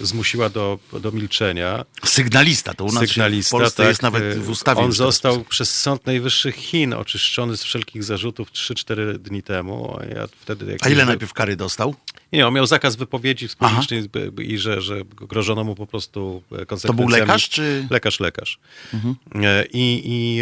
zmusiła 0.06 0.50
do, 0.50 0.80
do 1.02 1.12
milczenia. 1.12 1.86
Sygnalista, 2.04 2.74
to 2.74 2.84
u 2.84 2.92
nas 2.92 3.08
Sygnalista, 3.08 3.58
w 3.58 3.60
Polsce 3.60 3.78
tak, 3.78 3.88
jest 3.88 4.02
nawet 4.02 4.24
e, 4.24 4.40
w 4.40 4.50
ustawie. 4.50 4.80
On 4.80 4.86
teraz. 4.86 4.98
został 4.98 5.44
przez 5.44 5.82
Sąd 5.82 6.06
Najwyższy 6.06 6.52
Chin 6.52 6.94
oczyszczony 6.94 7.58
z 7.58 7.64
wszelkich 7.64 8.04
zarzutów 8.04 8.52
3-4 8.52 9.18
dni 9.18 9.44
temu. 9.44 9.98
A, 10.00 10.06
ja 10.06 10.28
wtedy 10.42 10.78
A 10.82 10.90
ile 10.90 11.06
najpierw 11.06 11.34
kary 11.34 11.56
dostał? 11.56 11.96
Nie, 12.34 12.48
on 12.48 12.54
miał 12.54 12.66
zakaz 12.66 12.96
wypowiedzi 12.96 13.48
publicznej 13.60 14.10
i 14.42 14.58
że, 14.58 14.82
że 14.82 15.02
grożono 15.06 15.64
mu 15.64 15.76
po 15.76 15.88
prostu 15.88 16.44
e, 16.52 16.58
To 16.58 16.66
konsekwencjami. 16.66 17.12
był 17.12 17.20
lekarz, 17.20 17.50
czy... 17.50 17.88
Lekarz, 17.90 18.20
lekarz. 18.20 18.60
E, 19.36 19.66
I, 19.74 20.02
i 20.06 20.42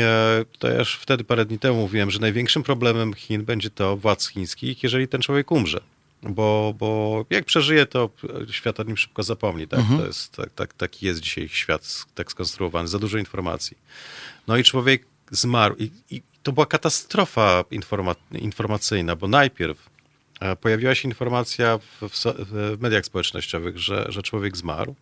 to 0.60 0.68
ja 0.68 0.80
już 0.80 0.96
wtedy 0.96 1.24
parę 1.24 1.46
dni 1.46 1.60
temu 1.60 1.82
mówiłem, 1.82 2.12
że 2.12 2.20
największym 2.20 2.64
problemem 2.64 3.14
Chin 3.14 3.46
będzie 3.46 3.70
to 3.70 3.98
władz 3.98 4.28
chińskich, 4.28 4.84
jeżeli 4.84 5.08
ten 5.08 5.22
człowiek 5.22 5.52
umrze. 5.52 5.82
Bo, 6.24 6.74
bo 6.78 7.26
jak 7.30 7.46
przeżyje, 7.46 7.86
to 7.86 8.10
świat 8.52 8.80
o 8.80 8.84
nim 8.84 8.98
szybko 8.98 9.24
zapomni. 9.24 9.68
Tak? 9.68 9.80
To 9.98 10.06
jest, 10.06 10.36
tak, 10.36 10.54
tak, 10.54 10.74
taki 10.74 11.06
jest 11.06 11.20
dzisiaj 11.20 11.50
świat 11.50 12.06
tak 12.16 12.32
skonstruowany, 12.32 12.88
za 12.88 13.00
dużo 13.00 13.18
informacji. 13.18 13.78
No 14.48 14.58
i 14.58 14.64
człowiek 14.64 15.06
zmarł 15.32 15.76
i, 15.80 15.92
i 16.10 16.22
to 16.44 16.52
była 16.52 16.66
katastrofa 16.66 17.64
informa 17.72 18.16
informacyjna, 18.32 19.16
bo 19.16 19.28
najpierw 19.28 19.90
e, 20.40 20.56
pojawiła 20.56 20.96
się 20.96 21.08
informacja 21.08 21.78
w, 21.78 22.10
w, 22.10 22.24
w 22.50 22.82
mediach 22.82 23.06
społecznościowych, 23.06 23.78
że, 23.78 24.06
że 24.10 24.24
człowiek 24.24 24.58
zmarł. 24.58 24.96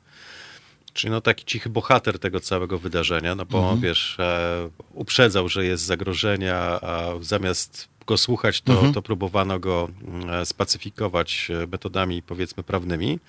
Czyli 0.93 1.11
no 1.11 1.21
taki 1.21 1.45
cichy 1.45 1.69
bohater 1.69 2.19
tego 2.19 2.39
całego 2.39 2.79
wydarzenia, 2.79 3.35
no 3.35 3.45
bo 3.45 3.57
Mhm. 3.57 3.73
on, 3.75 3.81
wiesz, 3.81 4.19
e, 4.19 4.69
uprzedzał, 4.93 5.49
że 5.49 5.65
jest 5.65 5.83
zagrożenie, 5.83 6.55
a 6.55 7.13
zamiast 7.21 7.90
go 8.05 8.17
słuchać, 8.17 8.61
to, 8.61 8.73
Mhm. 8.73 8.93
to 8.93 9.01
próbowano 9.01 9.59
go 9.59 9.89
mm, 10.07 10.45
spacyfikować 10.45 11.47
e, 11.63 11.67
metodami, 11.67 12.21
powiedzmy, 12.21 12.63
prawnymi. 12.63 13.19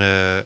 E, 0.00 0.44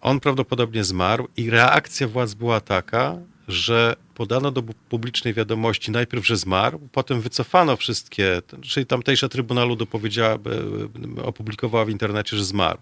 on 0.00 0.20
prawdopodobnie 0.20 0.84
zmarł 0.84 1.28
i 1.36 1.50
reakcja 1.50 2.08
władz 2.08 2.34
była 2.34 2.60
taka, 2.60 3.16
że 3.48 3.96
podano 4.14 4.50
do 4.50 4.62
publicznej 4.88 5.34
wiadomości 5.34 5.90
najpierw, 5.90 6.26
że 6.26 6.36
zmarł, 6.36 6.80
potem 6.92 7.20
wycofano 7.20 7.76
wszystkie, 7.76 8.42
czyli 8.62 8.86
tamtejsza 8.86 9.28
Trybunału 9.28 9.76
dopowiedziała, 9.76 10.34
e, 10.34 11.22
opublikowała 11.22 11.84
w 11.84 11.90
internecie, 11.90 12.36
że 12.36 12.44
zmarł. 12.44 12.78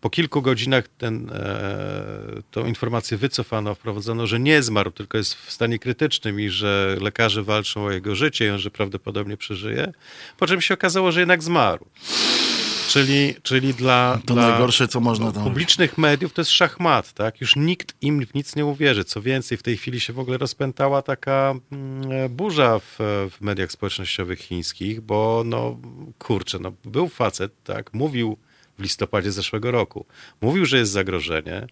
Po 0.00 0.10
kilku 0.10 0.42
godzinach 0.42 0.88
ten, 0.88 1.30
e, 1.30 2.42
tą 2.50 2.66
informację 2.66 3.16
wycofano, 3.16 3.74
wprowadzono, 3.74 4.26
że 4.26 4.40
nie 4.40 4.62
zmarł, 4.62 4.90
tylko 4.90 5.18
jest 5.18 5.34
w 5.34 5.52
stanie 5.52 5.78
krytycznym 5.78 6.40
i 6.40 6.48
że 6.48 6.96
lekarze 7.00 7.42
walczą 7.42 7.84
o 7.84 7.90
jego 7.90 8.14
życie 8.14 8.46
i 8.46 8.50
on, 8.50 8.58
że 8.58 8.70
prawdopodobnie 8.70 9.36
przeżyje. 9.36 9.92
Po 10.36 10.46
czym 10.46 10.60
się 10.60 10.74
okazało, 10.74 11.12
że 11.12 11.20
jednak 11.20 11.42
zmarł. 11.42 11.86
Czyli, 12.88 13.34
czyli 13.42 13.74
dla, 13.74 14.18
To 14.26 14.34
dla 14.34 14.48
najgorsze, 14.48 14.88
co 14.88 15.00
można 15.00 15.32
tam 15.32 15.44
publicznych 15.44 15.98
mediów 15.98 16.32
to 16.32 16.40
jest 16.40 16.50
szachmat, 16.50 17.12
tak? 17.12 17.40
Już 17.40 17.56
nikt 17.56 17.94
im 18.00 18.26
w 18.26 18.34
nic 18.34 18.56
nie 18.56 18.66
uwierzy. 18.66 19.04
Co 19.04 19.22
więcej, 19.22 19.58
w 19.58 19.62
tej 19.62 19.76
chwili 19.76 20.00
się 20.00 20.12
w 20.12 20.18
ogóle 20.18 20.38
rozpętała 20.38 21.02
taka 21.02 21.54
mm, 21.72 22.28
burza 22.28 22.78
w, 22.78 22.96
w 23.30 23.40
mediach 23.40 23.72
społecznościowych 23.72 24.38
chińskich, 24.38 25.00
bo 25.00 25.42
no 25.46 25.78
kurczę, 26.18 26.58
no, 26.58 26.72
był 26.84 27.08
facet, 27.08 27.52
tak? 27.64 27.94
Mówił 27.94 28.36
w 28.78 28.82
listopadzie 28.82 29.32
zeszłego 29.32 29.70
roku. 29.70 30.06
Mówił, 30.40 30.66
że 30.66 30.78
jest 30.78 30.92
zagrożenie. 30.92 31.66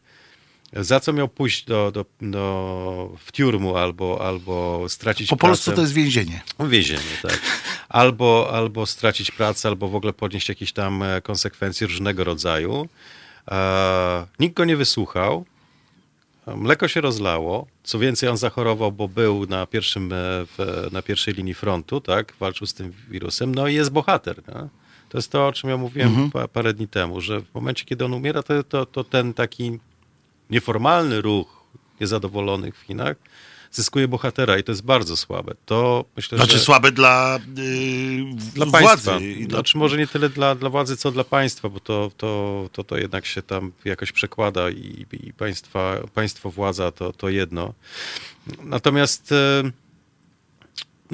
Za 0.72 1.00
co 1.00 1.12
miał 1.12 1.28
pójść 1.28 1.64
do, 1.64 1.92
do, 1.92 2.04
do, 2.20 3.16
w 3.18 3.32
tiurmu 3.32 3.76
albo, 3.76 4.26
albo 4.26 4.84
stracić 4.88 5.28
Po 5.28 5.36
pracę? 5.36 5.50
polsku 5.50 5.72
to 5.72 5.80
jest 5.80 5.92
więzienie. 5.92 6.42
Więzienie, 6.60 7.00
tak. 7.22 7.40
Albo, 7.88 8.50
albo 8.52 8.86
stracić 8.86 9.30
pracę, 9.30 9.68
albo 9.68 9.88
w 9.88 9.94
ogóle 9.94 10.12
podnieść 10.12 10.48
jakieś 10.48 10.72
tam 10.72 11.02
e, 11.02 11.20
konsekwencje 11.20 11.86
różnego 11.86 12.24
rodzaju. 12.24 12.88
E, 13.50 14.26
nikt 14.38 14.56
go 14.56 14.64
nie 14.64 14.76
wysłuchał. 14.76 15.44
Mleko 16.46 16.88
się 16.88 17.00
rozlało. 17.00 17.66
Co 17.82 17.98
więcej, 17.98 18.28
on 18.28 18.36
zachorował, 18.36 18.92
bo 18.92 19.08
był 19.08 19.46
na, 19.46 19.66
pierwszym, 19.66 20.12
e, 20.12 20.16
w, 20.46 20.88
na 20.92 21.02
pierwszej 21.02 21.34
linii 21.34 21.54
frontu, 21.54 22.00
tak? 22.00 22.34
Walczył 22.40 22.66
z 22.66 22.74
tym 22.74 22.92
wirusem. 23.10 23.54
No 23.54 23.68
i 23.68 23.74
jest 23.74 23.90
bohater. 23.90 24.42
Nie? 24.48 24.83
To 25.14 25.18
jest 25.18 25.30
to, 25.32 25.46
o 25.46 25.52
czym 25.52 25.70
ja 25.70 25.76
mówiłem 25.76 26.30
pa, 26.30 26.48
parę 26.48 26.72
dni 26.74 26.88
temu, 26.88 27.20
że 27.20 27.40
w 27.40 27.54
momencie, 27.54 27.84
kiedy 27.84 28.04
on 28.04 28.12
umiera, 28.14 28.42
to, 28.42 28.62
to, 28.64 28.86
to 28.86 29.04
ten 29.04 29.34
taki 29.34 29.78
nieformalny 30.50 31.20
ruch 31.20 31.64
niezadowolonych 32.00 32.76
w 32.78 32.80
Chinach 32.80 33.16
zyskuje 33.72 34.08
bohatera 34.08 34.58
i 34.58 34.62
to 34.64 34.72
jest 34.72 34.82
bardzo 34.84 35.16
słabe. 35.16 35.52
To 35.66 36.04
myślę, 36.16 36.38
Znaczy 36.38 36.52
że 36.52 36.58
słabe 36.58 36.92
dla, 36.92 37.38
yy, 37.56 38.34
dla 38.54 38.66
władzy. 38.66 38.86
państwa. 38.86 39.18
i 39.18 39.46
dla- 39.46 39.58
Znaczy 39.58 39.78
może 39.78 39.96
nie 39.96 40.06
tyle 40.06 40.28
dla, 40.28 40.54
dla 40.54 40.70
władzy, 40.70 40.96
co 40.96 41.10
dla 41.10 41.24
państwa, 41.24 41.68
bo 41.68 41.80
to, 41.80 42.10
to, 42.16 42.68
to, 42.72 42.84
to 42.84 42.96
jednak 42.96 43.26
się 43.26 43.42
tam 43.42 43.72
jakoś 43.84 44.12
przekłada 44.12 44.70
i, 44.70 45.06
i 45.12 45.32
państwa, 45.32 45.96
państwo, 46.14 46.50
władza 46.50 46.92
to, 46.92 47.12
to 47.12 47.28
jedno. 47.28 47.74
Natomiast 48.62 49.32
e, 49.32 49.62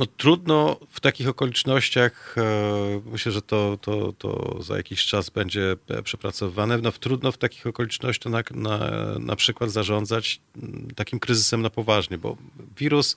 no, 0.00 0.06
trudno 0.06 0.76
w 0.90 1.00
takich 1.00 1.28
okolicznościach, 1.28 2.34
e, 2.38 3.00
myślę, 3.04 3.32
że 3.32 3.42
to, 3.42 3.78
to, 3.80 4.12
to 4.12 4.56
za 4.62 4.76
jakiś 4.76 5.06
czas 5.06 5.30
będzie 5.30 5.76
e, 5.88 6.02
przepracowywane, 6.02 6.78
no, 6.78 6.92
trudno 6.92 7.32
w 7.32 7.38
takich 7.38 7.66
okolicznościach 7.66 8.32
na, 8.32 8.42
na, 8.54 8.90
na 9.18 9.36
przykład 9.36 9.70
zarządzać 9.70 10.40
mm, 10.56 10.88
takim 10.96 11.18
kryzysem 11.18 11.62
na 11.62 11.70
poważnie, 11.70 12.18
bo 12.18 12.36
wirus, 12.76 13.16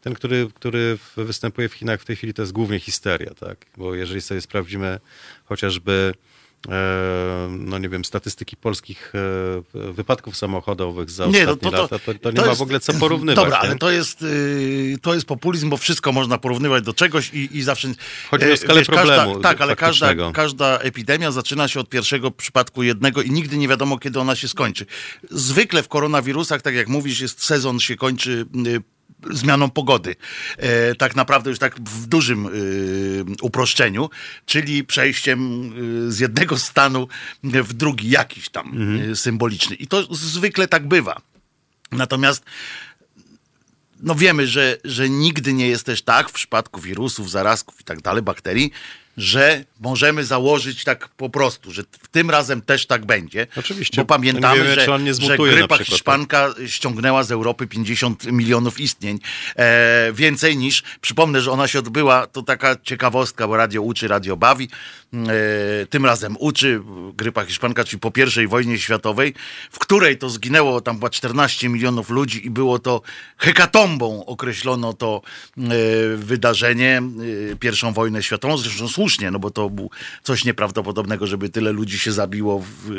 ten, 0.00 0.14
który, 0.14 0.48
który 0.54 0.98
występuje 1.16 1.68
w 1.68 1.74
Chinach 1.74 2.00
w 2.00 2.04
tej 2.04 2.16
chwili, 2.16 2.34
to 2.34 2.42
jest 2.42 2.52
głównie 2.52 2.80
histeria, 2.80 3.34
tak? 3.34 3.66
Bo 3.76 3.94
jeżeli 3.94 4.20
sobie 4.20 4.40
sprawdzimy 4.40 5.00
chociażby 5.44 6.14
no 7.50 7.78
nie 7.78 7.88
wiem, 7.88 8.04
statystyki 8.04 8.56
polskich 8.56 9.12
e, 9.74 9.92
wypadków 9.92 10.36
samochodowych 10.36 11.10
za 11.10 11.26
Nie, 11.26 11.30
ostatnie 11.30 11.46
no 11.46 11.56
to- 11.56 11.70
to- 11.70 11.82
lata, 11.82 11.98
to, 11.98 12.14
to 12.18 12.30
nie 12.30 12.36
to 12.36 12.42
ma 12.42 12.48
jest- 12.48 12.58
w 12.58 12.62
ogóle 12.62 12.80
co 12.80 12.92
porównywać. 12.94 13.44
Dobra, 13.44 13.56
nie? 13.56 13.68
ale 13.68 13.76
to 13.76 13.90
jest, 13.90 14.22
yy, 14.22 14.98
to 15.02 15.14
jest 15.14 15.26
populizm, 15.26 15.70
bo 15.70 15.76
wszystko 15.76 16.12
można 16.12 16.38
porównywać 16.38 16.84
do 16.84 16.92
czegoś 16.92 17.30
i, 17.34 17.56
i 17.58 17.62
zawsze... 17.62 17.88
Chodzi 18.30 18.44
o 18.44 18.48
e, 18.48 18.56
skalę 18.56 18.84
problemu 18.84 19.32
Każda, 19.32 19.48
tak, 19.48 19.60
ale 19.60 19.76
każda, 19.76 20.32
każda 20.32 20.78
epidemia 20.78 21.30
zaczyna 21.30 21.68
się 21.68 21.80
od 21.80 21.88
pierwszego 21.88 22.30
przypadku 22.30 22.82
jednego 22.82 23.22
i 23.22 23.30
nigdy 23.30 23.56
nie 23.56 23.68
wiadomo, 23.68 23.98
kiedy 23.98 24.20
ona 24.20 24.36
się 24.36 24.48
skończy. 24.48 24.86
Zwykle 25.30 25.82
w 25.82 25.88
koronawirusach, 25.88 26.62
tak 26.62 26.74
jak 26.74 26.88
mówisz, 26.88 27.20
jest 27.20 27.44
sezon 27.44 27.80
się 27.80 27.96
kończy... 27.96 28.46
Zmianą 29.30 29.70
pogody. 29.70 30.16
E, 30.56 30.94
tak 30.94 31.16
naprawdę 31.16 31.50
już 31.50 31.58
tak 31.58 31.80
w 31.80 32.06
dużym 32.06 32.46
y, 32.46 33.24
uproszczeniu, 33.42 34.10
czyli 34.46 34.84
przejściem 34.84 35.72
y, 36.08 36.12
z 36.12 36.18
jednego 36.18 36.58
stanu 36.58 37.08
w 37.42 37.72
drugi, 37.72 38.10
jakiś 38.10 38.48
tam 38.48 38.92
y, 39.10 39.16
symboliczny. 39.16 39.76
I 39.76 39.86
to 39.86 40.14
zwykle 40.14 40.68
tak 40.68 40.88
bywa. 40.88 41.20
Natomiast 41.92 42.44
no 44.02 44.14
wiemy, 44.14 44.46
że, 44.46 44.76
że 44.84 45.08
nigdy 45.08 45.52
nie 45.52 45.68
jest 45.68 45.86
też 45.86 46.02
tak 46.02 46.28
w 46.28 46.32
przypadku 46.32 46.80
wirusów, 46.80 47.30
zarazków 47.30 47.80
i 47.80 47.84
tak 47.84 48.00
dalej, 48.00 48.22
bakterii, 48.22 48.72
że 49.16 49.64
możemy 49.82 50.24
założyć 50.24 50.84
tak 50.84 51.08
po 51.08 51.30
prostu, 51.30 51.72
że 51.72 51.82
w 52.02 52.08
tym 52.08 52.30
razem 52.30 52.62
też 52.62 52.86
tak 52.86 53.06
będzie. 53.06 53.46
Oczywiście. 53.56 53.96
Bo 53.96 54.04
pamiętamy, 54.04 54.56
wiemy, 54.56 54.74
że, 54.74 54.84
czy 54.84 54.92
on 54.92 55.04
nie 55.04 55.14
że 55.14 55.36
grypa 55.36 55.78
tak? 55.78 55.86
hiszpanka 55.86 56.54
ściągnęła 56.66 57.22
z 57.22 57.32
Europy 57.32 57.66
50 57.66 58.24
milionów 58.24 58.80
istnień. 58.80 59.18
E, 59.56 60.12
więcej 60.12 60.56
niż, 60.56 60.82
przypomnę, 61.00 61.40
że 61.40 61.50
ona 61.50 61.68
się 61.68 61.78
odbyła, 61.78 62.26
to 62.26 62.42
taka 62.42 62.76
ciekawostka, 62.82 63.48
bo 63.48 63.56
radio 63.56 63.82
uczy, 63.82 64.08
radio 64.08 64.36
bawi. 64.36 64.68
E, 65.14 65.86
tym 65.86 66.06
razem 66.06 66.36
uczy 66.38 66.80
grypa 67.14 67.44
hiszpanka, 67.44 67.84
czyli 67.84 68.00
po 68.00 68.10
pierwszej 68.10 68.48
wojnie 68.48 68.78
światowej, 68.78 69.34
w 69.70 69.78
której 69.78 70.18
to 70.18 70.30
zginęło 70.30 70.80
tam 70.80 70.96
chyba 70.96 71.10
14 71.10 71.68
milionów 71.68 72.10
ludzi 72.10 72.46
i 72.46 72.50
było 72.50 72.78
to 72.78 73.02
hekatombą 73.38 74.24
określono 74.26 74.92
to 74.92 75.22
e, 75.58 75.62
wydarzenie, 76.16 77.02
e, 77.52 77.56
pierwszą 77.56 77.92
wojnę 77.92 78.22
światową, 78.22 78.56
zresztą 78.56 78.88
słusznie, 78.88 79.30
no 79.30 79.38
bo 79.38 79.50
to 79.50 79.70
było 79.72 79.88
coś 80.22 80.44
nieprawdopodobnego, 80.44 81.26
żeby 81.26 81.48
tyle 81.48 81.72
ludzi 81.72 81.98
się 81.98 82.12
zabiło 82.12 82.58
w, 82.58 82.90
e, 82.90 82.94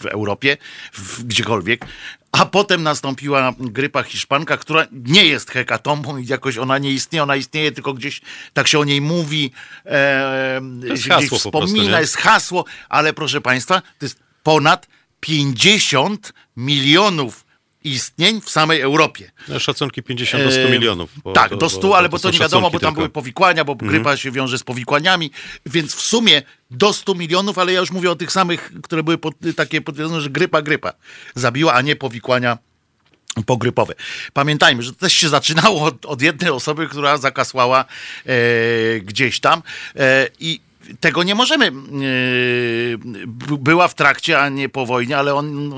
w 0.00 0.06
Europie, 0.06 0.56
w, 0.92 1.24
gdziekolwiek. 1.24 1.86
A 2.32 2.46
potem 2.46 2.82
nastąpiła 2.82 3.54
grypa 3.58 4.02
hiszpanka, 4.02 4.56
która 4.56 4.86
nie 4.92 5.24
jest 5.24 5.50
hekatombą 5.50 6.16
i 6.16 6.26
jakoś 6.26 6.58
ona 6.58 6.78
nie 6.78 6.90
istnieje, 6.90 7.22
ona 7.22 7.36
istnieje 7.36 7.72
tylko 7.72 7.94
gdzieś, 7.94 8.20
tak 8.52 8.68
się 8.68 8.78
o 8.78 8.84
niej 8.84 9.00
mówi, 9.00 9.50
e, 9.86 10.60
jest 10.84 11.08
hasło 11.08 11.28
prostu, 11.28 11.50
wspomina, 11.50 11.96
nie? 11.96 12.00
jest 12.00 12.16
hasło, 12.16 12.64
ale 12.88 13.12
proszę 13.12 13.40
Państwa, 13.40 13.80
to 13.80 14.06
jest 14.06 14.20
ponad 14.42 14.86
50 15.20 16.32
milionów 16.56 17.43
istnień 17.84 18.40
w 18.40 18.50
samej 18.50 18.80
Europie. 18.80 19.30
No, 19.48 19.58
szacunki 19.58 20.02
50 20.02 20.44
do 20.44 20.50
100 20.50 20.68
milionów. 20.68 21.10
bo 21.24 21.32
tak, 21.32 21.50
to- 21.50 21.56
do 21.56 21.66
bo- 21.66 21.70
100, 21.70 21.88
bo 21.88 21.96
ale 21.98 22.08
bo 22.08 22.18
to 22.18 22.22
są 22.22 22.30
nie 22.32 22.38
wiadomo, 22.38 22.70
bo 22.70 22.78
tam 22.78 22.88
tylko. 22.88 22.94
były 22.94 23.08
powikłania, 23.08 23.64
bo 23.64 23.74
grypa 23.74 24.16
się 24.16 24.30
wiąże 24.30 24.58
z 24.58 24.62
powikłaniami, 24.62 25.30
więc 25.66 25.94
w 25.94 26.00
sumie 26.00 26.42
do 26.70 26.92
100 26.92 27.14
milionów, 27.14 27.58
ale 27.58 27.72
ja 27.72 27.80
już 27.80 27.90
mówię 27.90 28.10
o 28.10 28.16
tych 28.16 28.32
samych, 28.32 28.72
które 28.82 29.02
były 29.02 29.18
pod, 29.18 29.34
takie 29.56 29.80
potwierdzone, 29.80 30.20
że 30.20 30.30
grypa, 30.30 30.62
grypa 30.62 30.92
zabiła, 31.34 31.72
a 31.74 31.80
nie 31.80 31.96
powikłania 31.96 32.58
pogrypowe. 33.46 33.94
Pamiętajmy, 34.32 34.82
że 34.82 34.92
to 34.92 34.98
też 34.98 35.12
się 35.12 35.28
zaczynało 35.28 35.82
od, 35.82 36.06
od 36.06 36.22
jednej 36.22 36.50
osoby, 36.50 36.88
która 36.88 37.16
zakasłała 37.18 37.84
e, 38.26 38.34
gdzieś 39.00 39.40
tam 39.40 39.62
e, 39.96 40.28
i 40.40 40.60
tego 41.00 41.22
nie 41.22 41.34
możemy. 41.34 41.66
e, 41.66 41.72
była 43.58 43.88
w 43.88 43.94
trakcie, 43.94 44.40
a 44.40 44.48
nie 44.48 44.68
po 44.68 44.86
wojnie, 44.86 45.18
ale 45.18 45.34
on, 45.34 45.70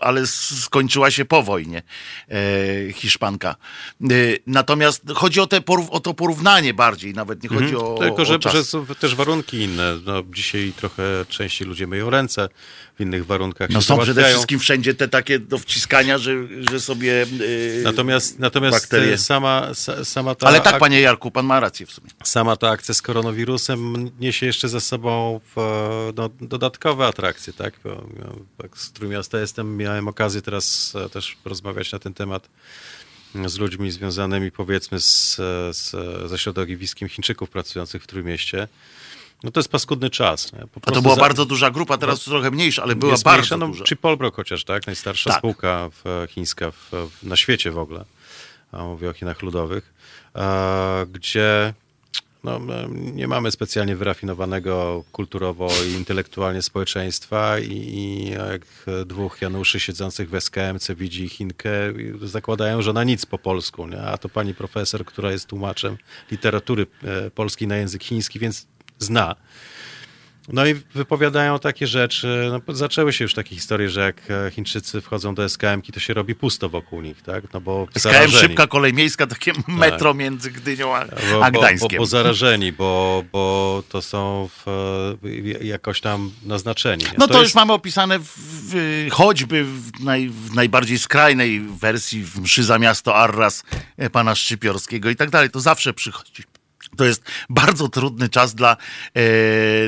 ale 0.00 0.26
skończyła 0.26 1.10
się 1.10 1.24
po 1.24 1.42
wojnie 1.42 1.82
e, 2.28 2.92
Hiszpanka. 2.92 3.56
E, 4.02 4.06
natomiast 4.46 5.02
chodzi 5.14 5.40
o, 5.40 5.46
te, 5.46 5.60
o 5.90 6.00
to 6.00 6.14
porównanie 6.14 6.74
bardziej, 6.74 7.14
nawet 7.14 7.42
nie 7.42 7.48
chodzi 7.48 7.76
o, 7.76 7.90
Mhm. 7.90 7.98
Tylko, 8.08 8.22
o 8.22 8.24
że, 8.24 8.38
czas. 8.38 8.52
że 8.52 8.64
są 8.64 8.86
też 8.86 9.14
warunki 9.14 9.56
inne. 9.56 9.96
No, 10.06 10.22
dzisiaj 10.34 10.72
trochę 10.76 11.02
częściej 11.28 11.68
ludzie 11.68 11.86
myją 11.86 12.10
ręce, 12.10 12.48
w 13.00 13.02
innych 13.02 13.26
warunkach 13.26 13.70
No 13.70 13.82
są 13.82 13.98
przede 13.98 14.24
wszystkim 14.24 14.58
wszędzie 14.58 14.94
te 14.94 15.08
takie 15.08 15.38
do 15.38 15.58
wciskania, 15.58 16.18
że, 16.18 16.32
że 16.70 16.80
sobie 16.80 17.26
yy, 17.38 17.80
Natomiast, 17.84 18.38
natomiast 18.38 18.76
bakterie. 18.80 19.12
e, 19.14 19.18
sama, 19.18 19.68
sa- 19.72 20.04
sama 20.04 20.34
ta 20.34 20.46
Ale 20.46 20.60
tak, 20.60 20.74
ak- 20.74 20.80
panie 20.80 21.00
Jarku, 21.00 21.30
pan 21.30 21.46
ma 21.46 21.60
rację 21.60 21.86
w 21.86 21.92
sumie. 21.92 22.08
sama 22.24 22.56
ta 22.56 22.68
akcja 22.70 22.94
z 22.94 23.02
koronawirusem 23.02 24.10
niesie 24.20 24.46
jeszcze 24.46 24.68
ze 24.68 24.80
sobą 24.80 25.40
e, 25.56 25.60
no, 26.16 26.30
dodatkowe 26.40 27.06
atrakcje, 27.06 27.52
tak? 27.52 27.74
Bo, 27.84 27.90
no, 28.18 28.36
tak 28.62 28.78
z 28.78 28.92
Trójmiasta 28.92 29.40
jestem, 29.40 29.76
miałem 29.76 30.08
okazję 30.08 30.42
teraz 30.42 30.92
e, 31.04 31.08
też 31.08 31.36
rozmawiać 31.44 31.92
na 31.92 31.98
ten 31.98 32.14
temat 32.14 32.48
z 33.46 33.58
ludźmi 33.58 33.90
związanymi 33.90 34.50
powiedzmy 34.50 35.00
z, 35.00 35.40
e, 35.40 35.74
z, 35.74 35.90
ze 36.30 36.38
środowiskiem 36.38 37.08
Chińczyków 37.08 37.50
pracujących 37.50 38.02
w 38.02 38.06
Trójmieście. 38.06 38.68
No 39.44 39.50
to 39.50 39.60
jest 39.60 39.68
paskudny 39.68 40.10
czas. 40.10 40.52
A 40.82 40.90
to 40.90 41.02
była 41.02 41.14
za- 41.14 41.20
bardzo 41.20 41.46
duża 41.46 41.70
grupa, 41.70 41.98
teraz 41.98 42.20
trochę 42.24 42.50
mniejsza, 42.50 42.82
ale 42.82 42.94
była 42.96 43.12
bardzo 43.12 43.30
mniejsza, 43.30 43.56
no, 43.56 43.66
duża. 43.66 43.84
Czy 43.84 43.96
Polbrook 43.96 44.36
chociaż, 44.36 44.64
tak? 44.64 44.86
Najstarsza 44.86 45.30
Tak. 45.30 45.38
spółka 45.38 45.90
w, 46.04 46.26
chińska 46.30 46.70
w, 46.70 46.90
na 47.22 47.36
świecie 47.36 47.70
w 47.70 47.78
ogóle. 47.78 48.04
A 48.72 48.84
mówię 48.84 49.10
o 49.10 49.12
Chinach 49.12 49.42
Ludowych. 49.42 49.92
E, 50.36 51.06
gdzie 51.12 51.74
no, 52.44 52.56
e, 52.56 52.88
nie 52.90 53.28
mamy 53.28 53.50
specjalnie 53.50 53.96
wyrafinowanego 53.96 55.04
kulturowo 55.12 55.68
i 55.88 55.92
intelektualnie 55.92 56.62
społeczeństwa 56.62 57.58
i, 57.58 57.72
i 57.72 58.30
jak 58.30 58.62
dwóch 59.06 59.42
Januszy 59.42 59.80
siedzących 59.80 60.30
w 60.30 60.34
SKMC 60.34 60.90
widzi 60.94 61.28
Chinkę, 61.28 61.70
zakładają, 62.22 62.82
że 62.82 62.92
na 62.92 63.04
nic 63.04 63.26
po 63.26 63.38
polsku, 63.38 63.86
nie? 63.86 64.02
a 64.02 64.18
to 64.18 64.28
pani 64.28 64.54
profesor, 64.54 65.04
która 65.04 65.32
jest 65.32 65.46
tłumaczem 65.46 65.96
literatury 66.30 66.86
e, 67.04 67.30
polskiej 67.30 67.68
na 67.68 67.76
język 67.76 68.04
chiński, 68.04 68.38
więc 68.38 68.66
zna. 69.00 69.36
No 70.52 70.66
i 70.66 70.74
wypowiadają 70.94 71.58
takie 71.58 71.86
rzeczy. 71.86 72.50
No, 72.66 72.74
zaczęły 72.74 73.12
się 73.12 73.24
już 73.24 73.34
takie 73.34 73.54
historie, 73.54 73.90
że 73.90 74.00
jak 74.00 74.16
e, 74.30 74.50
Chińczycy 74.50 75.00
wchodzą 75.00 75.34
do 75.34 75.48
SKM-ki, 75.48 75.92
to 75.92 76.00
się 76.00 76.14
robi 76.14 76.34
pusto 76.34 76.68
wokół 76.68 77.00
nich, 77.02 77.22
tak? 77.22 77.52
No 77.54 77.60
bo 77.60 77.86
SKM 77.94 78.00
zarażeni. 78.00 78.40
szybka 78.40 78.66
kolej 78.66 78.94
miejska, 78.94 79.26
takie 79.26 79.52
metro 79.68 80.14
między 80.14 80.50
Gdynią 80.50 80.96
a, 80.96 81.04
Bo, 81.04 81.44
a 81.44 81.50
bo, 81.50 81.52
bo, 81.52 81.60
Gdańskiem. 81.60 81.98
bo 81.98 82.06
zarażeni, 82.06 82.72
bo, 82.72 83.24
bo 83.32 83.82
to 83.88 84.02
są 84.02 84.48
w, 84.56 84.68
e, 85.60 85.64
jakoś 85.64 86.00
tam 86.00 86.30
naznaczeni. 86.42 87.04
No 87.18 87.28
to, 87.28 87.34
już 87.34 87.42
jest- 87.42 87.54
mamy 87.54 87.72
opisane 87.72 88.18
w, 88.18 88.32
w, 88.36 89.06
choćby 89.12 89.64
w, 89.64 90.00
naj, 90.04 90.28
w 90.28 90.54
najbardziej 90.54 90.98
skrajnej 90.98 91.60
wersji 91.60 92.24
w 92.24 92.40
mszy 92.40 92.64
za 92.64 92.78
miasto 92.78 93.16
Arras 93.16 93.62
e, 93.96 94.10
pana 94.10 94.34
Szczypiorskiego 94.34 95.10
i 95.10 95.16
tak 95.16 95.30
dalej. 95.30 95.50
To 95.50 95.60
zawsze 95.60 95.92
przychodzi. 95.94 96.42
To 96.96 97.04
jest 97.04 97.22
bardzo 97.48 97.88
trudny 97.88 98.28
czas 98.28 98.54
dla, 98.54 98.76
e, 99.14 99.20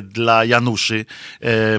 dla 0.03 0.45
Januszy, 0.45 1.05
e, 1.43 1.47
e, 1.47 1.79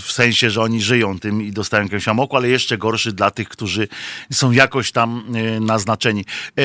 w 0.00 0.06
sensie, 0.08 0.50
że 0.50 0.62
oni 0.62 0.82
żyją 0.82 1.18
tym 1.18 1.42
i 1.42 1.52
dostają 1.52 1.82
jakiegoś 1.82 2.08
amoku, 2.08 2.36
ale 2.36 2.48
jeszcze 2.48 2.78
gorszy 2.78 3.12
dla 3.12 3.30
tych, 3.30 3.48
którzy 3.48 3.88
są 4.32 4.50
jakoś 4.50 4.92
tam 4.92 5.24
e, 5.34 5.60
naznaczeni. 5.60 6.24
E, 6.58 6.62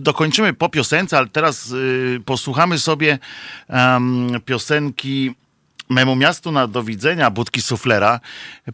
dokończymy 0.00 0.54
po 0.54 0.68
piosence, 0.68 1.18
ale 1.18 1.28
teraz 1.28 1.72
e, 2.16 2.20
posłuchamy 2.20 2.78
sobie 2.78 3.18
piosenki 4.44 5.34
memu 5.90 6.16
miastu 6.16 6.52
na 6.52 6.66
do 6.66 6.82
widzenia 6.82 7.30
budki 7.30 7.62
suflera, 7.62 8.20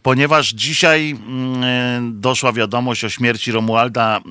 ponieważ 0.01 0.49
dzisiaj 0.49 1.17
doszła 2.01 2.53
wiadomość 2.53 3.03
o 3.03 3.09
śmierci 3.09 3.51
Romualda 3.51 4.21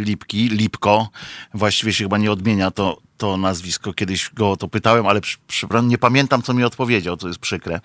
Lipki, 0.00 0.48
Lipko, 0.48 1.08
właściwie 1.54 1.92
się 1.92 2.04
chyba 2.04 2.18
nie 2.18 2.32
odmienia 2.32 2.70
to, 2.70 3.00
to 3.16 3.36
nazwisko, 3.36 3.92
kiedyś 3.92 4.30
go 4.34 4.50
o 4.50 4.56
to 4.56 4.68
pytałem, 4.68 5.06
ale 5.06 5.20
przy, 5.20 5.36
przy, 5.46 5.66
nie 5.82 5.98
pamiętam, 5.98 6.42
co 6.42 6.54
mi 6.54 6.64
odpowiedział, 6.64 7.16
co 7.16 7.28
jest 7.28 7.40
przykre. 7.40 7.80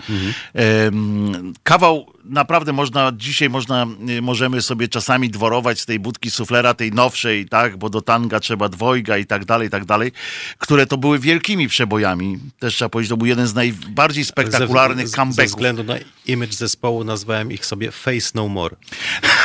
Em, 0.54 1.54
Kawał 1.64 2.14
naprawdę 2.30 2.74
można, 2.74 3.12
dzisiaj 3.18 3.50
można, 3.50 3.88
y, 4.10 4.22
możemy 4.22 4.62
sobie 4.62 4.88
czasami 4.88 5.30
dworować 5.30 5.80
z 5.80 5.86
tej 5.86 6.00
budki 6.00 6.32
suflera, 6.32 6.74
tej 6.74 6.92
nowszej, 6.92 7.46
tak, 7.46 7.78
bo 7.78 7.90
do 7.90 8.02
tanga 8.02 8.40
trzeba 8.40 8.70
dwojga 8.70 9.18
i 9.18 9.26
tak 9.26 9.46
dalej, 9.46 9.68
i 9.68 9.72
tak 9.72 9.86
dalej, 9.86 10.12
które 10.58 10.86
to 10.86 10.98
były 10.98 11.20
wielkimi 11.20 11.68
przebojami. 11.68 12.40
Też 12.60 12.76
trzeba 12.76 12.90
powiedzieć, 12.90 13.10
to 13.10 13.18
był 13.18 13.28
jeden 13.28 13.48
z 13.48 13.54
najbardziej 13.54 14.26
spektakularnych 14.26 15.08
ze, 15.08 15.12
ze 15.12 15.16
comebacków. 15.16 15.46
względu 15.46 15.84
na 15.84 15.96
image 16.26 16.54
zespołu 16.54 17.04
nazwałem 17.04 17.52
ich 17.52 17.66
sobie 17.66 17.92
Face 17.92 18.32
No 18.36 18.48
More. 18.48 18.76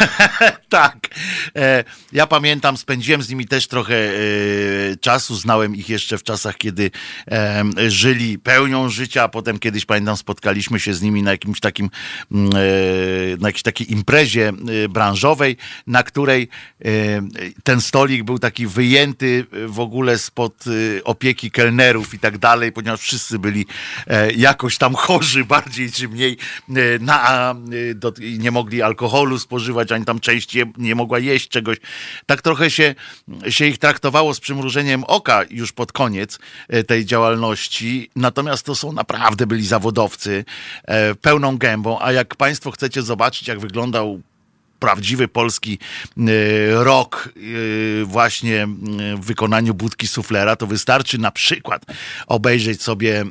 tak. 0.68 1.09
E, 1.57 1.85
ja 2.12 2.27
pamiętam, 2.27 2.77
spędziłem 2.77 3.23
z 3.23 3.29
nimi 3.29 3.47
też 3.47 3.68
trochę 3.68 3.94
e, 3.94 4.97
czasu. 5.01 5.37
Znałem 5.37 5.74
ich 5.75 5.89
jeszcze 5.89 6.19
w 6.19 6.23
czasach, 6.23 6.57
kiedy 6.57 6.91
e, 7.31 7.65
żyli 7.89 8.39
pełnią 8.39 8.89
życia, 8.89 9.23
a 9.23 9.29
potem 9.29 9.59
kiedyś 9.59 9.85
pamiętam, 9.85 10.17
spotkaliśmy 10.17 10.81
się 10.81 10.95
z 10.95 11.03
nimi 11.03 11.23
na 11.23 11.31
jakimś 11.31 11.61
takim, 11.61 11.91
mm, 12.33 12.51
e, 12.57 13.37
na 13.37 13.49
jakiejś 13.49 13.63
takiej 13.63 13.93
imprezie 13.93 14.49
e, 14.85 14.89
branżowej, 14.89 15.57
na 15.87 16.03
której 16.03 16.49
e, 16.85 16.89
ten 17.65 17.81
stolik 17.81 18.23
był 18.23 18.39
taki 18.39 18.67
wyjęty 18.67 19.47
w 19.67 19.81
ogóle 19.81 20.19
spod 20.19 20.65
e, 20.67 21.05
opieki 21.05 21.51
kelnerów 21.51 22.15
i 22.15 22.19
tak 22.19 22.39
dalej, 22.39 22.73
ponieważ 22.73 23.01
wszyscy 23.01 23.39
byli 23.39 23.67
e, 24.07 24.33
jakoś 24.33 24.79
tam 24.79 24.95
chorzy 24.95 25.45
bardziej 25.55 25.93
czy 25.93 26.09
mniej 26.09 26.37
e, 26.69 26.75
na, 27.01 27.51
e, 27.91 27.95
do, 27.95 28.13
nie 28.39 28.51
mogli 28.51 28.83
alkoholu 28.83 29.39
spożywać, 29.39 29.93
ani 29.93 30.05
tam 30.05 30.21
część 30.21 30.55
je, 30.55 30.73
nie 30.79 30.95
mogła 30.95 31.19
jeść 31.19 31.49
czegoś. 31.49 31.79
Tak 32.27 32.43
trochę 32.43 32.71
się, 32.71 32.95
się 33.49 33.67
ich 33.67 33.79
traktowało 33.79 34.35
z 34.35 34.41
przymrużeniem 34.41 35.05
oka 35.05 35.45
już 35.51 35.63
pod 35.72 35.92
koniec 35.92 36.38
e, 36.68 36.85
tej 36.85 37.05
działalności. 37.05 38.11
Natomiast 38.16 38.66
to 38.66 38.74
są 38.74 38.92
naprawdę 38.92 39.46
byli 39.46 39.66
zawodowcy 39.66 40.44
e, 40.85 41.14
pełną 41.14 41.59
gębą. 41.59 41.98
A 42.00 42.12
jak 42.12 42.37
Państwo 42.37 42.70
chcecie 42.70 43.03
zobaczyć, 43.03 43.48
jak 43.48 43.61
wyglądał 43.61 44.20
prawdziwy 44.85 45.29
polski 45.29 45.79
e, 46.18 46.85
rock 46.85 47.29
e, 47.29 48.05
właśnie 48.05 48.66
w 49.16 49.25
wykonaniu 49.25 49.75
budki 49.75 50.09
suflera, 50.09 50.57
to 50.57 50.66
wystarczy 50.66 51.18
na 51.18 51.31
przykład 51.31 51.83
obejrzeć 52.27 52.83
sobie 52.83 53.25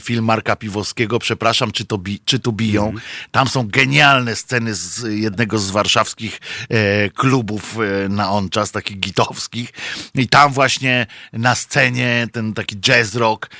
film 0.00 0.24
Marka 0.24 0.56
Piwowskiego, 0.56 1.18
przepraszam, 1.18 1.72
czy, 1.72 1.84
to 1.84 1.98
bi, 1.98 2.20
czy 2.24 2.38
tu 2.38 2.52
biją. 2.52 2.92
Tam 3.30 3.48
są 3.48 3.68
genialne 3.68 4.36
sceny 4.36 4.74
z 4.74 5.02
jednego 5.20 5.58
z 5.58 5.70
warszawskich 5.70 6.40
e, 6.68 7.10
klubów 7.10 7.76
na 8.08 8.30
on 8.30 8.48
czas, 8.48 8.70
takich 8.72 8.98
gitowskich. 8.98 9.70
I 10.14 10.28
tam 10.28 10.52
właśnie 10.52 11.06
na 11.32 11.54
scenie 11.54 12.26
ten 12.32 12.54
taki 12.54 12.76
jazz 12.76 13.14
rock, 13.14 13.50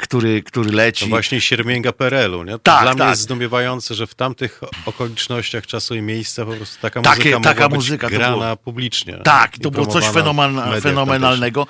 który, 0.00 0.42
który 0.42 0.70
leci. 0.72 1.04
To 1.04 1.10
właśnie 1.10 1.40
siermięga 1.40 1.92
PRL-u. 1.92 2.44
Nie? 2.44 2.52
To 2.52 2.58
Tak, 2.58 2.82
Dla 2.82 2.92
mnie 2.92 2.98
tak. 2.98 3.10
jest 3.10 3.22
zdumiewające, 3.22 3.94
że 3.94 4.06
w 4.06 4.14
tamtych 4.14 4.60
okolicznościach 4.86 5.66
czasu 5.66 5.94
i 5.94 6.02
miejsca 6.02 6.44
po 6.44 6.52
prostu 6.52 6.80
taka 7.02 7.16
Takie- 7.16 7.30
muzyka 7.30 7.54
taka 7.54 7.68
muzyka 7.68 8.08
to 8.10 8.14
grana 8.16 8.36
było- 8.36 8.56
publicznie. 8.56 9.18
Tak, 9.24 9.58
to 9.58 9.70
było 9.70 9.86
coś 9.86 10.04
fenomenal, 10.04 10.80
fenomenalnego. 10.80 11.66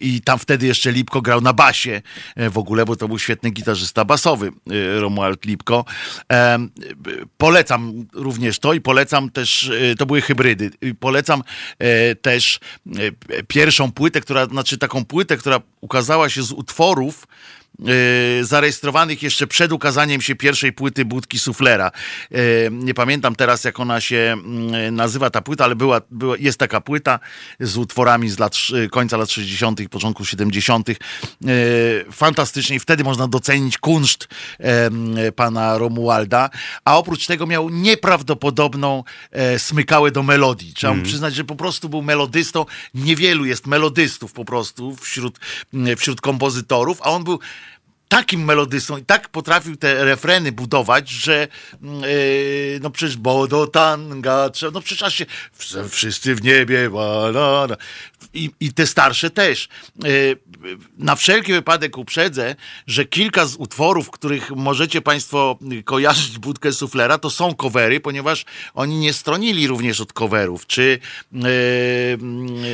I 0.00 0.20
tam 0.24 0.38
wtedy 0.38 0.66
jeszcze 0.66 0.92
Lipko 0.92 1.22
grał 1.22 1.40
na 1.40 1.52
basie 1.52 2.02
e, 2.36 2.50
w 2.50 2.58
ogóle, 2.58 2.84
bo 2.84 2.96
to 2.96 3.08
był 3.08 3.18
świetny 3.18 3.50
gitarzysta 3.50 4.04
basowy, 4.04 4.52
y, 4.72 5.00
Romuald 5.00 5.44
Lipko. 5.44 5.84
Polecam 7.38 8.06
również 8.14 8.58
to 8.58 8.72
i 8.74 8.80
polecam 8.80 9.30
też, 9.30 9.62
y, 9.68 9.94
to 9.98 10.06
były 10.06 10.20
hybrydy. 10.20 10.70
Polecam 11.00 11.42
e, 11.78 12.14
też 12.14 12.60
e, 12.86 13.42
pierwszą 13.48 13.92
płytę, 13.92 14.20
która, 14.20 14.46
znaczy 14.46 14.78
taką 14.78 15.04
płytę, 15.04 15.36
która 15.36 15.60
ukazała 15.80 16.28
się 16.28 16.42
z 16.42 16.52
utworów, 16.52 17.26
e, 17.26 17.59
zarejestrowanych 18.42 19.22
jeszcze 19.22 19.46
przed 19.46 19.72
ukazaniem 19.72 20.20
się 20.22 20.34
pierwszej 20.34 20.72
płyty 20.72 21.04
Budki 21.04 21.38
Suflera. 21.38 21.90
E, 22.32 22.36
Nie 22.70 22.94
pamiętam 22.94 23.34
teraz, 23.34 23.64
jak 23.64 23.80
ona 23.80 24.00
się 24.00 24.16
mm, 24.16 24.94
nazywa 24.94 25.30
ta 25.30 25.42
płyta, 25.42 25.64
ale 25.64 25.76
była, 25.76 26.00
była, 26.10 26.36
jest 26.38 26.58
taka 26.58 26.80
płyta 26.80 27.18
z 27.60 27.76
utworami 27.76 28.30
z 28.30 28.38
lat, 28.38 28.56
końca 28.90 29.16
lat 29.16 29.30
60., 29.30 29.80
początku 29.90 30.24
70. 30.24 30.88
E, 30.90 30.94
Fantastycznie 32.12 32.76
i 32.76 32.80
wtedy 32.80 33.04
można 33.04 33.28
docenić 33.28 33.78
kunszt 33.78 34.28
pana 35.36 35.78
Romualda, 35.78 36.50
a 36.84 36.98
oprócz 36.98 37.26
tego 37.26 37.46
miał 37.46 37.68
nieprawdopodobną 37.68 39.04
e, 39.30 39.58
smykałę 39.58 40.10
do 40.10 40.22
melodii. 40.22 40.74
Trzeba 40.74 40.94
mu 40.94 41.02
przyznać, 41.02 41.34
że 41.34 41.44
po 41.44 41.56
prostu 41.56 41.88
był 41.88 42.02
melodystą. 42.02 42.66
Niewielu 42.94 43.44
jest 43.44 43.66
melodystów 43.66 44.32
po 44.32 44.44
prostu 44.44 44.96
wśród, 44.96 45.38
wśród 45.96 46.20
kompozytorów, 46.20 46.98
a 47.02 47.10
on 47.10 47.24
był 47.24 47.38
takim 48.10 48.44
melodystą 48.44 48.96
i 48.96 49.04
tak 49.04 49.28
potrafił 49.28 49.76
te 49.76 50.04
refreny 50.04 50.52
budować, 50.52 51.10
że 51.10 51.48
yy, 51.82 52.80
no 52.82 52.90
przecież 52.90 53.16
bo 53.16 53.46
do 53.46 53.66
tanga 53.66 54.50
no 54.72 54.80
przecież 54.80 55.02
aż 55.02 55.14
się 55.14 55.26
wszyscy 55.88 56.34
w 56.34 56.42
niebie, 56.42 56.90
la, 56.92 57.66
la, 57.66 57.76
i, 58.34 58.50
i 58.60 58.72
te 58.72 58.86
starsze 58.86 59.30
też. 59.30 59.68
Y, 60.04 60.36
na 60.98 61.16
wszelki 61.16 61.52
wypadek 61.52 61.98
uprzedzę, 61.98 62.56
że 62.86 63.04
kilka 63.04 63.46
z 63.46 63.56
utworów, 63.56 64.10
których 64.10 64.50
możecie 64.50 65.00
Państwo 65.00 65.58
kojarzyć 65.84 66.38
budkę 66.38 66.72
suflera, 66.72 67.18
to 67.18 67.30
są 67.30 67.54
covery, 67.54 68.00
ponieważ 68.00 68.44
oni 68.74 68.96
nie 68.96 69.12
stronili 69.12 69.66
również 69.66 70.00
od 70.00 70.12
coverów. 70.12 70.66
Czy 70.66 70.98
yy, 71.32 71.42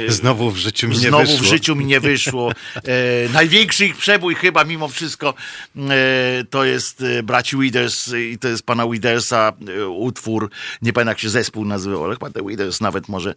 znowu 0.09 0.51
w 0.51 0.57
życiu 0.57 0.89
mi 0.89 0.99
nie 0.99 1.09
znowu 1.09 1.27
wyszło. 1.27 1.39
w 1.39 1.45
życiu 1.45 1.77
mi 1.77 1.87
nie 1.87 2.01
wyszło. 2.01 2.53
E, 2.77 3.29
największy 3.33 3.87
ich 3.87 3.97
przebój 3.97 4.35
chyba 4.35 4.65
mimo 4.65 4.89
wszystko 4.89 5.35
e, 5.77 6.45
to 6.51 6.65
jest 6.65 7.05
braci 7.23 7.57
Withers 7.57 8.13
i 8.33 8.39
to 8.39 8.49
jest 8.49 8.63
pana 8.63 8.89
Withersa 8.89 9.53
e, 9.69 9.89
utwór, 9.89 10.51
nie 10.83 10.93
pamiętam 10.93 11.11
jak 11.11 11.19
się 11.19 11.29
zespół 11.29 11.65
nazywał, 11.65 12.05
ale 12.05 12.15
chyba 12.15 12.31
te 12.31 12.43
Withers 12.43 12.81
nawet 12.81 13.09
może 13.09 13.35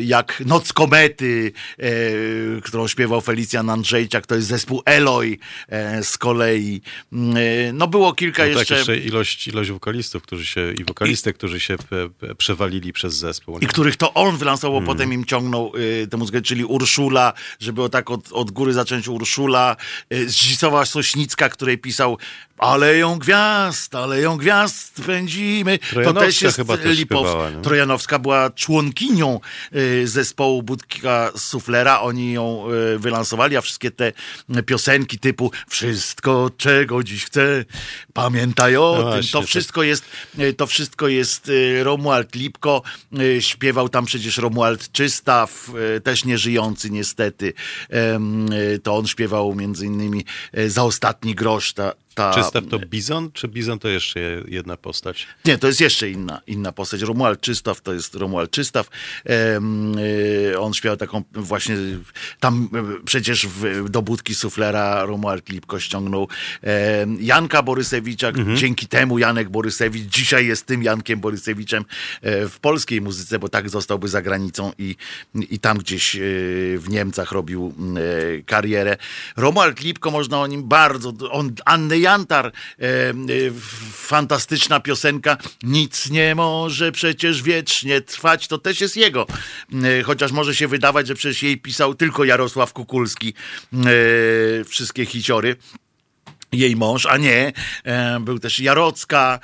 jak 0.00 0.42
Noc 0.46 0.72
Komety, 0.72 1.52
którą 2.62 2.87
śpiewał 2.88 3.20
Felicjan 3.20 3.70
Andrzejczak, 3.70 4.26
to 4.26 4.34
jest 4.34 4.48
zespół 4.48 4.82
Eloy 4.84 5.38
z 6.02 6.18
kolei. 6.18 6.80
No 7.72 7.86
było 7.86 8.12
kilka 8.12 8.42
no 8.42 8.48
jeszcze... 8.48 8.66
Tak, 8.66 8.78
jeszcze 8.78 8.96
ilość, 8.96 9.48
ilość 9.48 9.70
wokalistów, 9.70 10.22
którzy 10.22 10.46
się, 10.46 10.72
i 10.72 10.84
wokalistek, 10.84 11.36
I... 11.36 11.38
którzy 11.38 11.60
się 11.60 11.76
przewalili 12.38 12.92
przez 12.92 13.14
zespół. 13.14 13.58
I 13.58 13.66
których 13.66 13.96
to 13.96 14.14
on 14.14 14.36
wylansował, 14.36 14.80
hmm. 14.80 14.96
potem 14.96 15.12
im 15.12 15.24
ciągnął 15.24 15.72
tę 16.10 16.16
muzykę, 16.16 16.42
czyli 16.42 16.64
Urszula, 16.64 17.32
żeby 17.60 17.82
o 17.82 17.88
tak 17.88 18.10
od, 18.10 18.32
od 18.32 18.50
góry 18.50 18.72
zacząć 18.72 19.08
Urszula, 19.08 19.76
Zdzisława 20.26 20.84
Sośnicka, 20.84 21.48
której 21.48 21.78
pisał 21.78 22.18
Aleją 22.58 23.18
Gwiazd, 23.18 23.94
Aleją 23.94 24.36
Gwiazd 24.36 25.02
pędzimy. 25.06 25.78
To 26.04 26.12
też 26.12 26.42
jest 26.42 26.56
chyba 26.56 26.76
też 26.76 26.98
Lipow. 26.98 27.26
Śpiewała, 27.26 27.50
Trojanowska 27.62 28.18
była 28.18 28.50
członkinią 28.50 29.40
zespołu 30.04 30.62
Budka 30.62 31.32
Suflera. 31.36 32.00
Oni 32.00 32.32
ją 32.32 32.64
wylansowali, 32.96 33.56
a 33.56 33.60
wszystkie 33.60 33.90
te 33.90 34.12
piosenki 34.66 35.18
typu 35.18 35.52
Wszystko, 35.68 36.50
czego 36.56 37.02
dziś 37.02 37.24
chcę, 37.24 37.64
pamiętaj 38.12 38.76
o 38.76 38.94
no 38.98 39.02
tym. 39.02 39.12
Właśnie, 39.12 39.40
to 39.40 39.42
wszystko 39.42 39.82
jest, 39.82 40.04
to 40.56 40.66
wszystko 40.66 41.08
jest 41.08 41.50
Romuald 41.82 42.34
Lipko. 42.34 42.82
Śpiewał 43.40 43.88
tam 43.88 44.04
przecież 44.04 44.36
Romuald 44.36 44.92
Czystaw, 44.92 45.70
też 46.04 46.24
nieżyjący 46.24 46.90
niestety. 46.90 47.52
To 48.82 48.96
on 48.96 49.06
śpiewał 49.06 49.54
między 49.54 49.86
innymi 49.86 50.24
Za 50.66 50.84
ostatni 50.84 51.34
grosz, 51.34 51.72
ta, 51.72 51.92
ta... 52.18 52.34
Czystaw 52.34 52.64
to 52.70 52.78
Bizon, 52.78 53.32
czy 53.32 53.48
Bizon 53.48 53.78
to 53.78 53.88
jeszcze 53.88 54.20
jedna 54.48 54.76
postać? 54.76 55.26
Nie, 55.44 55.58
to 55.58 55.66
jest 55.66 55.80
jeszcze 55.80 56.10
inna, 56.10 56.40
inna 56.46 56.72
postać. 56.72 57.02
Romuald 57.02 57.40
Czystaw 57.40 57.80
to 57.80 57.94
jest 57.94 58.14
Romuald 58.14 58.50
Czystaw. 58.50 58.88
E, 59.26 60.58
on 60.58 60.74
śpiewał 60.74 60.96
taką 60.96 61.22
właśnie, 61.32 61.76
tam 62.40 62.68
e, 62.74 63.04
przecież 63.04 63.46
w, 63.46 63.88
do 63.88 64.02
budki 64.02 64.34
suflera 64.34 65.04
Romuald 65.04 65.48
Lipko 65.48 65.80
ściągnął 65.80 66.28
Janka 67.20 67.62
Borysewicza. 67.62 68.28
Mhm. 68.28 68.56
Dzięki 68.56 68.86
temu 68.86 69.18
Janek 69.18 69.48
Borysewicz 69.48 70.02
dzisiaj 70.02 70.46
jest 70.46 70.66
tym 70.66 70.82
Jankiem 70.82 71.20
Borysewiczem 71.20 71.84
e, 72.22 72.48
w 72.48 72.58
polskiej 72.60 73.00
muzyce, 73.00 73.38
bo 73.38 73.48
tak 73.48 73.70
zostałby 73.70 74.08
za 74.08 74.22
granicą 74.22 74.72
i, 74.78 74.96
i 75.34 75.58
tam 75.58 75.78
gdzieś 75.78 76.16
e, 76.16 76.20
w 76.78 76.84
Niemcach 76.88 77.32
robił 77.32 77.74
karierę. 78.46 78.96
Romuald 79.36 79.80
Lipko, 79.80 80.10
można 80.10 80.40
o 80.40 80.46
nim 80.46 80.68
bardzo, 80.68 81.12
on 81.30 81.54
Annę 81.64 81.98
Jantar, 82.08 82.46
e, 82.46 82.50
e, 82.50 83.14
fantastyczna 83.92 84.80
piosenka, 84.80 85.36
nic 85.62 86.10
nie 86.10 86.34
może 86.34 86.92
przecież 86.92 87.42
wiecznie 87.42 88.00
trwać, 88.00 88.48
to 88.48 88.58
też 88.58 88.80
jest 88.80 88.96
jego. 88.96 89.26
E, 89.72 90.02
chociaż 90.02 90.32
może 90.32 90.54
się 90.54 90.68
wydawać, 90.68 91.06
że 91.06 91.14
przecież 91.14 91.42
jej 91.42 91.58
pisał 91.58 91.94
tylko 91.94 92.24
Jarosław 92.24 92.72
Kukulski 92.72 93.34
wszystkie 94.66 95.06
hiciory 95.06 95.56
jej 96.52 96.76
mąż, 96.76 97.06
a 97.06 97.16
nie, 97.16 97.52
e, 97.84 98.20
był 98.20 98.38
też 98.38 98.60
Jarocka, 98.60 99.38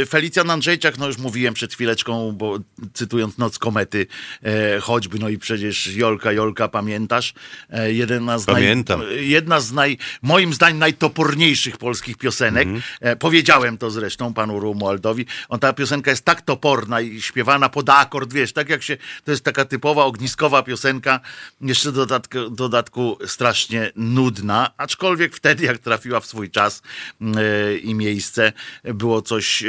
e, 0.00 0.06
Felicjan 0.06 0.50
Andrzejczak, 0.50 0.98
no 0.98 1.06
już 1.06 1.18
mówiłem 1.18 1.54
przed 1.54 1.74
chwileczką, 1.74 2.32
bo 2.32 2.58
cytując 2.92 3.38
Noc 3.38 3.58
Komety, 3.58 4.06
e, 4.42 4.80
choćby, 4.80 5.18
no 5.18 5.28
i 5.28 5.38
przecież 5.38 5.86
Jolka, 5.86 6.32
Jolka, 6.32 6.68
pamiętasz? 6.68 7.34
E, 7.70 7.92
jedna 7.92 8.38
z 8.38 8.44
Pamiętam. 8.44 9.00
Naj, 9.00 9.28
jedna 9.28 9.60
z 9.60 9.72
naj, 9.72 9.98
moim 10.22 10.54
zdaniem 10.54 10.78
najtoporniejszych 10.78 11.76
polskich 11.76 12.16
piosenek. 12.16 12.68
-hmm. 12.68 13.16
powiedziałem 13.16 13.78
to 13.78 13.90
zresztą 13.90 14.34
panu 14.34 14.60
Romualdowi. 14.60 15.26
On, 15.48 15.60
ta 15.60 15.72
piosenka 15.72 16.10
jest 16.10 16.24
tak 16.24 16.42
toporna 16.42 17.00
i 17.00 17.22
śpiewana 17.22 17.68
pod 17.68 17.90
akord, 17.90 18.32
wiesz, 18.32 18.52
tak 18.52 18.68
jak 18.68 18.82
się, 18.82 18.96
to 19.24 19.30
jest 19.30 19.44
taka 19.44 19.64
typowa 19.64 20.04
ogniskowa 20.04 20.62
piosenka, 20.62 21.20
jeszcze 21.60 21.92
dodatku, 21.92 22.50
dodatku 22.50 23.18
strasznie 23.26 23.92
nudna, 23.96 24.70
aczkolwiek 24.76 25.36
wtedy, 25.36 25.64
jak 25.64 25.78
trafił 25.78 25.97
trafiła 25.98 26.20
w 26.20 26.26
swój 26.26 26.50
czas 26.50 26.82
e, 27.20 27.76
i 27.76 27.94
miejsce. 27.94 28.52
Było 28.84 29.22
coś 29.22 29.62
e, 29.62 29.66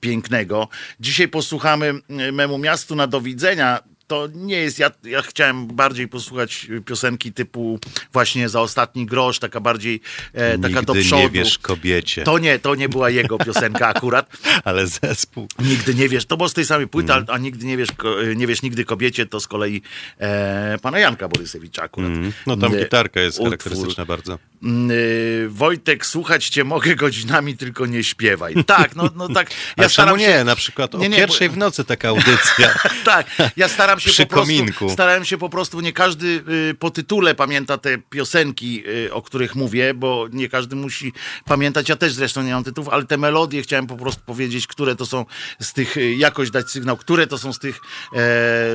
pięknego. 0.00 0.68
Dzisiaj 1.00 1.28
posłuchamy 1.28 1.94
memu 2.32 2.58
miastu 2.58 2.94
na 2.94 3.06
do 3.06 3.20
widzenia 3.20 3.82
to 4.12 4.28
nie 4.34 4.56
jest, 4.56 4.78
ja, 4.78 4.90
ja 5.04 5.22
chciałem 5.22 5.66
bardziej 5.66 6.08
posłuchać 6.08 6.66
piosenki 6.86 7.32
typu 7.32 7.78
właśnie 8.12 8.48
za 8.48 8.60
ostatni 8.60 9.06
grosz, 9.06 9.38
taka 9.38 9.60
bardziej 9.60 10.00
e, 10.32 10.58
taka 10.58 10.68
Nigdy 10.68 10.82
do 10.82 10.94
przodu. 10.94 11.22
nie 11.22 11.30
wiesz 11.30 11.58
kobiecie. 11.58 12.22
To 12.22 12.38
nie, 12.38 12.58
to 12.58 12.74
nie 12.74 12.88
była 12.88 13.10
jego 13.10 13.38
piosenka 13.38 13.88
akurat. 13.88 14.30
Ale 14.64 14.86
zespół. 14.86 15.48
Nigdy 15.58 15.94
nie 15.94 16.08
wiesz, 16.08 16.24
to 16.24 16.36
było 16.36 16.48
z 16.48 16.54
tej 16.54 16.64
samej 16.64 16.88
płyty, 16.88 17.12
mm. 17.12 17.24
a 17.28 17.38
nigdy 17.38 17.66
nie 17.66 17.76
wiesz, 17.76 17.88
nie 18.36 18.46
wiesz 18.46 18.62
nigdy 18.62 18.84
kobiecie, 18.84 19.26
to 19.26 19.40
z 19.40 19.46
kolei 19.46 19.82
e, 20.18 20.78
pana 20.82 20.98
Janka 20.98 21.28
Borysewicza 21.28 21.82
akurat. 21.82 22.10
Mm. 22.10 22.32
No 22.46 22.56
tam 22.56 22.76
gitarka 22.76 23.20
jest 23.20 23.38
utwór. 23.38 23.50
charakterystyczna 23.50 24.04
bardzo. 24.04 24.38
Mm, 24.62 24.90
y, 24.90 25.48
Wojtek, 25.48 26.06
słuchać 26.06 26.48
cię 26.48 26.64
mogę 26.64 26.96
godzinami, 26.96 27.56
tylko 27.56 27.86
nie 27.86 28.04
śpiewaj. 28.04 28.64
Tak, 28.64 28.96
no, 28.96 29.10
no 29.16 29.28
tak. 29.28 29.50
Ja 29.76 29.88
staram 29.88 30.18
się... 30.18 30.26
nie, 30.26 30.44
na 30.44 30.56
przykład 30.56 30.94
nie, 30.94 31.08
nie, 31.08 31.16
o 31.16 31.18
pierwszej 31.18 31.48
bo... 31.48 31.54
w 31.54 31.58
nocy 31.58 31.84
taka 31.84 32.08
audycja. 32.08 32.74
tak, 33.04 33.26
ja 33.56 33.68
staram 33.68 34.00
się 34.02 34.10
Przy 34.10 34.26
po 34.26 34.34
prostu, 34.34 34.54
kominku. 34.54 34.90
starałem 34.90 35.24
się 35.24 35.38
po 35.38 35.48
prostu, 35.48 35.80
nie 35.80 35.92
każdy 35.92 36.26
y, 36.70 36.74
po 36.78 36.90
tytule 36.90 37.34
pamięta 37.34 37.78
te 37.78 37.98
piosenki, 37.98 38.82
y, 38.88 39.14
o 39.14 39.22
których 39.22 39.54
mówię, 39.54 39.94
bo 39.94 40.26
nie 40.32 40.48
każdy 40.48 40.76
musi 40.76 41.12
pamiętać, 41.44 41.88
ja 41.88 41.96
też 41.96 42.12
zresztą 42.12 42.42
nie 42.42 42.52
mam 42.52 42.64
tytułów, 42.64 42.88
ale 42.88 43.04
te 43.04 43.16
melodie 43.16 43.62
chciałem 43.62 43.86
po 43.86 43.96
prostu 43.96 44.22
powiedzieć, 44.26 44.66
które 44.66 44.96
to 44.96 45.06
są 45.06 45.24
z 45.60 45.72
tych, 45.72 45.96
jakoś 46.16 46.50
dać 46.50 46.70
sygnał, 46.70 46.96
które 46.96 47.26
to 47.26 47.38
są 47.38 47.52
z 47.52 47.58
tych, 47.58 47.80
e, 48.12 48.20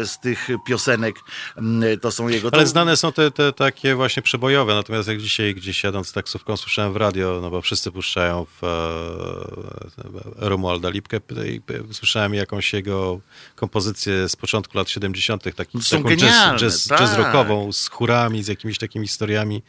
z 0.05 0.19
tych 0.21 0.47
piosenek, 0.67 1.15
mm, 1.57 1.99
to 1.99 2.11
są 2.11 2.27
jego... 2.27 2.49
Ale 2.51 2.67
znane 2.67 2.97
są 2.97 3.11
te, 3.11 3.31
te 3.31 3.53
takie 3.53 3.95
właśnie 3.95 4.23
przebojowe, 4.23 4.75
natomiast 4.75 5.07
jak 5.07 5.21
dzisiaj 5.21 5.55
gdzieś 5.55 5.83
jadąc 5.83 6.13
taksówką 6.13 6.57
słyszałem 6.57 6.93
w 6.93 6.95
radio, 6.95 7.39
no 7.41 7.49
bo 7.49 7.61
wszyscy 7.61 7.91
puszczają 7.91 8.45
w 8.45 8.63
e, 8.63 10.49
Romualda 10.49 10.89
Lipkę 10.89 11.19
i 11.45 11.61
słyszałem 11.93 12.33
jakąś 12.33 12.73
jego 12.73 13.19
kompozycję 13.55 14.29
z 14.29 14.35
początku 14.35 14.77
lat 14.77 14.89
70., 14.89 15.16
taki, 15.55 15.79
taką 15.91 16.15
jazz, 16.15 16.61
jazz, 16.61 16.87
tak. 16.87 16.99
jazz 16.99 17.17
rockową 17.17 17.71
z 17.71 17.87
chórami, 17.87 18.43
z 18.43 18.47
jakimiś 18.47 18.77
takimi 18.77 19.07
historiami. 19.07 19.63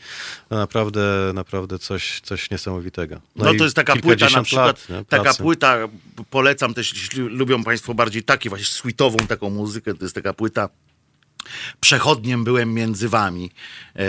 No 0.51 0.57
naprawdę, 0.57 1.31
naprawdę 1.35 1.79
coś, 1.79 2.21
coś 2.21 2.51
niesamowitego. 2.51 3.21
No, 3.37 3.45
no 3.45 3.55
to 3.59 3.65
jest 3.65 3.77
taka 3.77 3.97
płyta 3.97 4.29
na 4.31 4.43
przykład, 4.43 4.89
lat, 4.89 5.09
taka 5.09 5.35
płyta, 5.35 5.77
polecam 6.31 6.75
też, 6.75 6.93
jeśli 6.93 7.23
lubią 7.23 7.65
Państwo 7.65 7.95
bardziej 7.95 8.23
takie 8.23 8.49
właśnie 8.49 8.67
sweetową 8.67 9.17
taką 9.17 9.51
muzykę, 9.51 9.95
to 9.95 10.05
jest 10.05 10.15
taka 10.15 10.33
płyta 10.33 10.69
Przechodniem 11.81 12.45
byłem 12.45 12.75
między 12.75 13.09
wami. 13.09 13.51
E, 13.97 14.07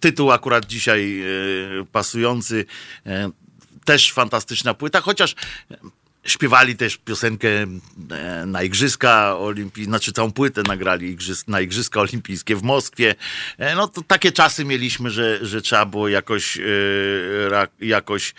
tytuł 0.00 0.32
akurat 0.32 0.66
dzisiaj 0.66 1.20
e, 1.20 1.84
pasujący. 1.92 2.64
E, 3.06 3.30
też 3.84 4.12
fantastyczna 4.12 4.74
płyta, 4.74 5.00
chociaż 5.00 5.34
śpiewali 6.24 6.76
też 6.76 6.96
piosenkę 6.96 7.48
e, 7.48 8.46
na 8.46 8.62
Igrzyska 8.62 9.36
Olimpijskie, 9.38 9.84
znaczy 9.84 10.12
całą 10.12 10.32
płytę 10.32 10.62
nagrali 10.62 11.16
na 11.48 11.60
Igrzyska 11.60 12.00
Olimpijskie 12.00 12.56
w 12.56 12.62
Moskwie. 12.62 13.14
E, 13.58 13.74
no 13.74 13.88
to 13.88 14.02
takie 14.02 14.32
czasy 14.32 14.64
mieliśmy, 14.64 15.10
że, 15.10 15.46
że 15.46 15.62
trzeba 15.62 15.86
było 15.86 16.08
jakoś, 16.08 16.58
e, 16.58 17.68
jakoś 17.80 18.34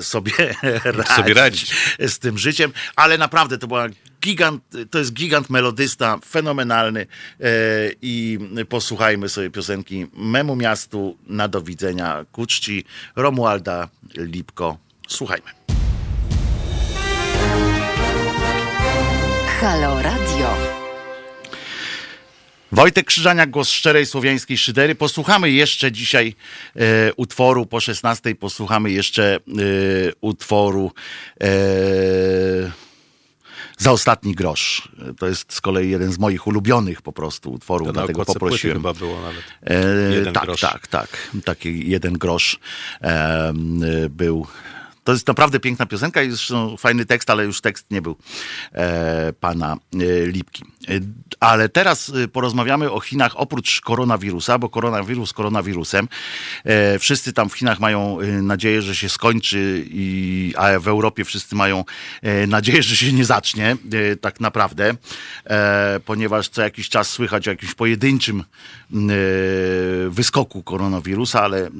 sobie, 0.00 0.32
radzić 0.84 1.12
sobie 1.12 1.34
radzić 1.34 1.74
z 1.98 2.18
tym 2.18 2.38
życiem, 2.38 2.72
ale 2.96 3.18
naprawdę 3.18 3.58
to 3.58 3.66
była 3.66 3.86
gigant, 4.20 4.64
to 4.90 4.98
jest 4.98 5.12
gigant 5.12 5.50
melodysta, 5.50 6.18
fenomenalny 6.28 7.06
i 8.02 8.38
posłuchajmy 8.68 9.28
sobie 9.28 9.50
piosenki 9.50 10.06
Memu 10.16 10.56
Miastu 10.56 11.16
na 11.26 11.48
do 11.48 11.62
widzenia 11.62 12.24
ku 12.32 12.46
czci 12.46 12.84
Romualda 13.16 13.88
Lipko. 14.16 14.78
Słuchajmy. 15.08 15.81
Halo 19.62 20.02
Radio. 20.02 20.48
Wojtek 22.72 23.06
Krzyżania, 23.06 23.46
głos 23.46 23.68
szczerej 23.68 24.06
słowiańskiej 24.06 24.58
szydery. 24.58 24.94
Posłuchamy 24.94 25.50
jeszcze 25.50 25.92
dzisiaj 25.92 26.34
e, 26.76 27.14
utworu, 27.14 27.66
po 27.66 27.80
16 27.80 28.34
posłuchamy 28.34 28.90
jeszcze 28.90 29.36
e, 29.36 29.40
utworu 30.20 30.92
e, 31.40 31.46
Za 33.78 33.92
ostatni 33.92 34.34
grosz. 34.34 34.88
To 35.18 35.28
jest 35.28 35.52
z 35.52 35.60
kolei 35.60 35.90
jeden 35.90 36.12
z 36.12 36.18
moich 36.18 36.46
ulubionych 36.46 37.02
po 37.02 37.12
prostu 37.12 37.52
utworów, 37.52 37.86
To 37.88 37.92
dlatego 37.92 38.24
poprosiłem. 38.24 38.76
chyba 38.76 38.94
było 38.94 39.20
nawet. 39.20 39.44
E, 40.28 40.32
tak, 40.32 40.44
grosz. 40.44 40.60
tak, 40.60 40.86
tak. 40.86 41.08
Taki 41.44 41.90
jeden 41.90 42.12
grosz 42.12 42.58
e, 43.02 43.52
był. 44.10 44.46
To 45.04 45.12
jest 45.12 45.26
naprawdę 45.26 45.60
piękna 45.60 45.86
piosenka 45.86 46.22
i 46.22 46.30
zresztą 46.30 46.76
fajny 46.76 47.06
tekst, 47.06 47.30
ale 47.30 47.44
już 47.44 47.60
tekst 47.60 47.90
nie 47.90 48.02
był 48.02 48.16
e, 48.72 49.32
pana 49.40 49.76
e, 49.94 50.26
Lipki. 50.26 50.64
E, 50.88 51.00
ale 51.40 51.68
teraz 51.68 52.12
e, 52.24 52.28
porozmawiamy 52.28 52.90
o 52.90 53.00
Chinach 53.00 53.32
oprócz 53.36 53.80
koronawirusa, 53.80 54.58
bo 54.58 54.68
koronawirus 54.68 55.32
koronawirusem. 55.32 56.08
E, 56.64 56.98
wszyscy 56.98 57.32
tam 57.32 57.48
w 57.48 57.54
Chinach 57.54 57.80
mają 57.80 58.20
e, 58.20 58.26
nadzieję, 58.26 58.82
że 58.82 58.96
się 58.96 59.08
skończy, 59.08 59.84
i, 59.86 60.54
a 60.56 60.78
w 60.78 60.88
Europie 60.88 61.24
wszyscy 61.24 61.54
mają 61.54 61.84
nadzieję, 62.48 62.82
że 62.82 62.96
się 62.96 63.12
nie 63.12 63.24
zacznie 63.24 63.76
tak 64.20 64.40
naprawdę, 64.40 64.94
ponieważ 66.04 66.48
co 66.48 66.62
jakiś 66.62 66.88
czas 66.88 67.10
słychać 67.10 67.48
o 67.48 67.50
jakimś 67.50 67.74
pojedynczym 67.74 68.44
wyskoku 70.08 70.62
koronawirusa, 70.62 71.42
ale 71.42 71.70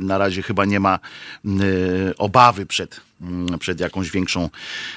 na 0.00 0.18
razie 0.18 0.42
chyba 0.42 0.64
nie 0.64 0.80
ma 0.80 0.98
e, 1.44 1.48
obawy 2.58 2.66
przed, 2.66 3.00
m, 3.20 3.46
przed 3.58 3.80
jakąś 3.80 4.10
większą 4.10 4.50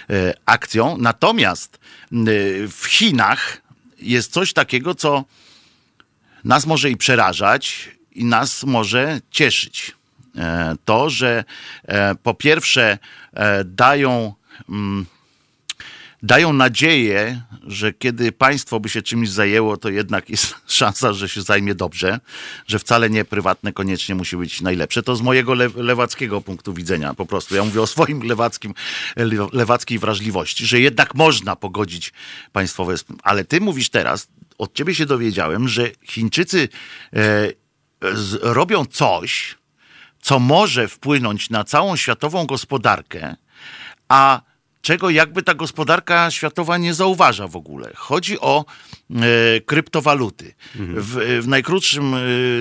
e, 0.09 0.33
akcją. 0.45 0.97
Natomiast 0.97 1.79
m, 2.11 2.25
w 2.71 2.85
Chinach 2.85 3.61
jest 3.99 4.31
coś 4.31 4.53
takiego, 4.53 4.95
co 4.95 5.25
nas 6.43 6.65
może 6.65 6.89
i 6.89 6.97
przerażać, 6.97 7.91
i 8.11 8.25
nas 8.25 8.63
może 8.63 9.21
cieszyć. 9.31 9.95
E, 10.37 10.75
To, 10.85 11.09
że 11.09 11.43
e, 11.85 12.15
po 12.15 12.33
pierwsze 12.33 12.97
e, 13.33 13.63
dają, 13.63 14.33
mm, 14.69 15.05
dają 16.23 16.53
nadzieję, 16.53 17.41
że 17.67 17.93
kiedy 17.93 18.31
państwo 18.31 18.79
by 18.79 18.89
się 18.89 19.01
czymś 19.01 19.29
zajęło, 19.29 19.77
to 19.77 19.89
jednak 19.89 20.29
jest 20.29 20.55
szansa, 20.67 21.13
że 21.13 21.29
się 21.29 21.41
zajmie 21.41 21.75
dobrze, 21.75 22.19
że 22.67 22.79
wcale 22.79 23.09
nie 23.09 23.25
prywatne 23.25 23.73
koniecznie 23.73 24.15
musi 24.15 24.37
być 24.37 24.61
najlepsze. 24.61 25.03
To 25.03 25.15
z 25.15 25.21
mojego 25.21 25.53
le 25.53 25.69
lewackiego 25.75 26.41
punktu 26.41 26.73
widzenia 26.73 27.13
po 27.13 27.25
prostu. 27.25 27.55
Ja 27.55 27.63
mówię 27.63 27.81
o 27.81 27.87
swoim 27.87 28.21
lewackim, 28.31 28.73
le 29.15 29.47
lewackiej 29.53 29.99
wrażliwości, 29.99 30.65
że 30.65 30.79
jednak 30.79 31.15
można 31.15 31.55
pogodzić 31.55 32.13
państwowe. 32.51 32.95
Ale 33.23 33.45
ty 33.45 33.61
mówisz 33.61 33.89
teraz, 33.89 34.27
od 34.57 34.73
ciebie 34.73 34.95
się 34.95 35.05
dowiedziałem, 35.05 35.67
że 35.67 35.89
Chińczycy 36.03 36.69
e, 37.13 37.47
robią 38.41 38.85
coś, 38.85 39.57
co 40.21 40.39
może 40.39 40.87
wpłynąć 40.87 41.49
na 41.49 41.63
całą 41.63 41.95
światową 41.95 42.45
gospodarkę, 42.45 43.35
a 44.07 44.50
czego 44.81 45.09
jakby 45.09 45.43
ta 45.43 45.53
gospodarka 45.53 46.31
światowa 46.31 46.77
nie 46.77 46.93
zauważa 46.93 47.47
w 47.47 47.55
ogóle. 47.55 47.91
Chodzi 47.95 48.39
o 48.39 48.65
e, 49.11 49.61
kryptowaluty. 49.61 50.53
W, 50.75 51.39
w 51.43 51.47
najkrótszym, 51.47 52.13
e, 52.13 52.19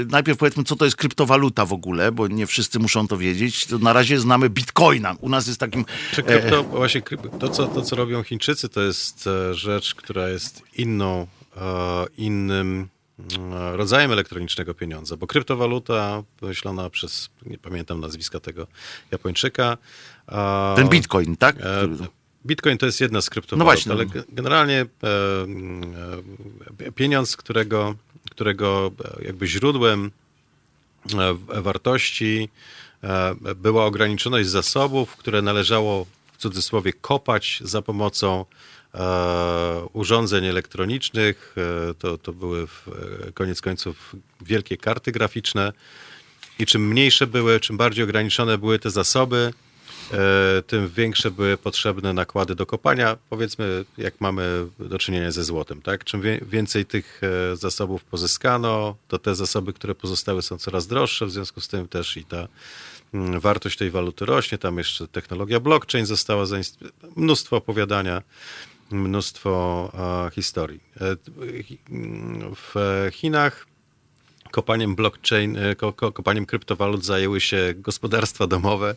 najpierw 0.08 0.38
powiedzmy, 0.38 0.64
co 0.64 0.76
to 0.76 0.84
jest 0.84 0.96
kryptowaluta 0.96 1.66
w 1.66 1.72
ogóle, 1.72 2.12
bo 2.12 2.28
nie 2.28 2.46
wszyscy 2.46 2.78
muszą 2.78 3.08
to 3.08 3.16
wiedzieć. 3.16 3.66
To 3.66 3.78
na 3.78 3.92
razie 3.92 4.20
znamy 4.20 4.50
bitcoina. 4.50 5.16
U 5.20 5.28
nas 5.28 5.46
jest 5.46 5.60
takim... 5.60 5.84
Czy 6.12 6.22
krypto, 6.22 6.62
właśnie 6.62 7.02
to 7.40 7.48
co, 7.48 7.66
to, 7.66 7.82
co 7.82 7.96
robią 7.96 8.22
Chińczycy, 8.22 8.68
to 8.68 8.80
jest 8.80 9.26
e, 9.26 9.54
rzecz, 9.54 9.94
która 9.94 10.28
jest 10.28 10.62
inną, 10.76 11.26
e, 11.56 11.60
innym 12.16 12.88
e, 12.96 12.99
rodzajem 13.72 14.12
elektronicznego 14.12 14.74
pieniądza, 14.74 15.16
bo 15.16 15.26
kryptowaluta 15.26 16.22
wymyślona 16.40 16.90
przez, 16.90 17.30
nie 17.46 17.58
pamiętam 17.58 18.00
nazwiska 18.00 18.40
tego 18.40 18.66
Japończyka. 19.10 19.78
Ten 20.76 20.88
bitcoin, 20.88 21.36
tak? 21.36 21.56
E, 21.60 21.88
Bitcoin 22.46 22.78
to 22.78 22.86
jest 22.86 23.00
jedna 23.00 23.20
z 23.20 23.30
kryptowalut, 23.30 23.58
No 23.58 23.64
właśnie. 23.64 23.92
ale 23.92 24.06
ge- 24.06 24.24
generalnie 24.28 24.80
e, 24.80 24.86
e, 26.86 26.92
pieniądz, 26.92 27.36
którego, 27.36 27.94
którego 28.30 28.90
jakby 29.22 29.46
źródłem 29.46 30.10
wartości 31.48 32.48
była 33.56 33.84
ograniczoność 33.84 34.48
zasobów, 34.48 35.16
które 35.16 35.42
należało 35.42 36.06
w 36.32 36.36
cudzysłowie 36.36 36.92
kopać 36.92 37.58
za 37.64 37.82
pomocą 37.82 38.44
urządzeń 39.92 40.44
elektronicznych. 40.44 41.54
E, 41.90 41.94
to, 41.94 42.18
to 42.18 42.32
były 42.32 42.66
w, 42.66 42.88
e, 43.28 43.32
koniec 43.32 43.60
końców 43.60 44.16
wielkie 44.40 44.76
karty 44.76 45.12
graficzne. 45.12 45.72
I 46.58 46.66
czym 46.66 46.88
mniejsze 46.88 47.26
były, 47.26 47.60
czym 47.60 47.76
bardziej 47.76 48.04
ograniczone 48.04 48.58
były 48.58 48.78
te 48.78 48.90
zasoby, 48.90 49.52
e, 50.12 50.62
tym 50.66 50.88
większe 50.88 51.30
były 51.30 51.56
potrzebne 51.56 52.12
nakłady 52.12 52.54
do 52.54 52.66
kopania. 52.66 53.16
Powiedzmy, 53.30 53.84
jak 53.98 54.20
mamy 54.20 54.66
do 54.78 54.98
czynienia 54.98 55.30
ze 55.30 55.44
złotem, 55.44 55.82
tak? 55.82 56.04
Czym 56.04 56.22
więcej 56.42 56.86
tych 56.86 57.20
e, 57.52 57.56
zasobów 57.56 58.04
pozyskano, 58.04 58.96
to 59.08 59.18
te 59.18 59.34
zasoby, 59.34 59.72
które 59.72 59.94
pozostały 59.94 60.42
są 60.42 60.58
coraz 60.58 60.86
droższe, 60.86 61.26
w 61.26 61.30
związku 61.30 61.60
z 61.60 61.68
tym 61.68 61.88
też 61.88 62.16
i 62.16 62.24
ta 62.24 62.48
mm, 63.14 63.40
wartość 63.40 63.78
tej 63.78 63.90
waluty 63.90 64.26
rośnie. 64.26 64.58
Tam 64.58 64.78
jeszcze 64.78 65.08
technologia 65.08 65.60
blockchain 65.60 66.06
została 66.06 66.44
zainst- 66.44 66.90
mnóstwo 67.16 67.56
opowiadania, 67.56 68.22
mnóstwo 68.90 69.92
historii. 70.34 70.80
E, 71.00 71.16
w 72.56 72.74
Chinach 73.12 73.66
kopaniem 74.50 74.94
blockchain, 74.94 75.56
e, 75.56 75.74
ko, 75.74 75.92
ko, 75.92 76.12
kopaniem 76.12 76.46
kryptowalut 76.46 77.04
zajęły 77.04 77.40
się 77.40 77.74
gospodarstwa 77.76 78.46
domowe. 78.46 78.96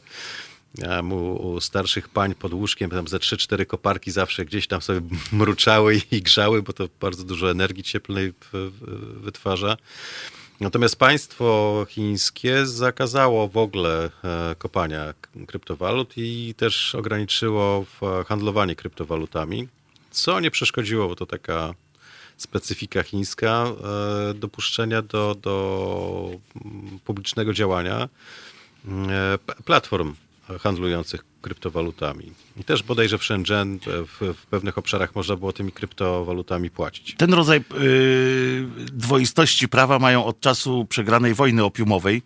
Mu, 1.04 1.36
u 1.36 1.62
starszych 1.62 2.10
pań 2.10 2.36
pod 2.36 2.54
łóżkiem 2.54 2.90
tam 2.90 3.08
ze 3.08 3.18
3-4 3.18 3.66
koparki 3.66 4.12
zawsze 4.12 4.46
gdzieś 4.46 4.68
tam 4.68 4.82
sobie 4.82 5.02
mruczały 5.32 6.02
i 6.12 6.22
grzały, 6.22 6.62
bo 6.62 6.74
to 6.74 6.88
bardzo 7.00 7.24
dużo 7.24 7.52
energii 7.52 7.84
cieplnej 7.84 8.34
wytwarza. 9.16 9.78
Natomiast 10.60 10.96
państwo 10.96 11.86
chińskie 11.90 12.66
zakazało 12.66 13.48
w 13.48 13.58
ogóle 13.58 14.10
e, 14.24 14.56
kopania 14.56 15.14
kryptowalut 15.48 16.14
i 16.18 16.54
też 16.58 16.96
ograniczyło 16.96 17.86
handlowanie 18.28 18.76
kryptowalutami, 18.76 19.68
co 20.14 20.40
nie 20.40 20.52
przeszkodziło, 20.52 21.08
bo 21.08 21.16
to 21.16 21.26
taka 21.26 21.74
specyfika 22.38 23.04
chińska, 23.04 23.66
e, 24.30 24.34
dopuszczenia 24.34 25.02
do, 25.02 25.36
do 25.36 26.30
mm, 26.66 27.00
publicznego 27.06 27.54
działania 27.54 28.10
e, 28.88 29.38
platform 29.66 30.16
handlujących 30.60 31.26
kryptowalutami. 31.42 32.32
I 32.58 32.64
też 32.64 32.84
bodajże 32.84 33.18
w 33.18 33.24
Shenzhen 33.24 33.80
w, 33.80 34.34
w 34.38 34.46
pewnych 34.46 34.78
obszarach 34.78 35.16
można 35.16 35.36
było 35.36 35.54
tymi 35.54 35.72
kryptowalutami 35.72 36.70
płacić. 36.70 37.16
Ten 37.18 37.34
rodzaj 37.34 37.58
y, 37.58 38.66
dwoistości 38.92 39.68
prawa 39.68 40.00
mają 40.00 40.26
od 40.26 40.40
czasu 40.40 40.86
przegranej 40.86 41.34
wojny 41.34 41.64
opiumowej, 41.64 42.22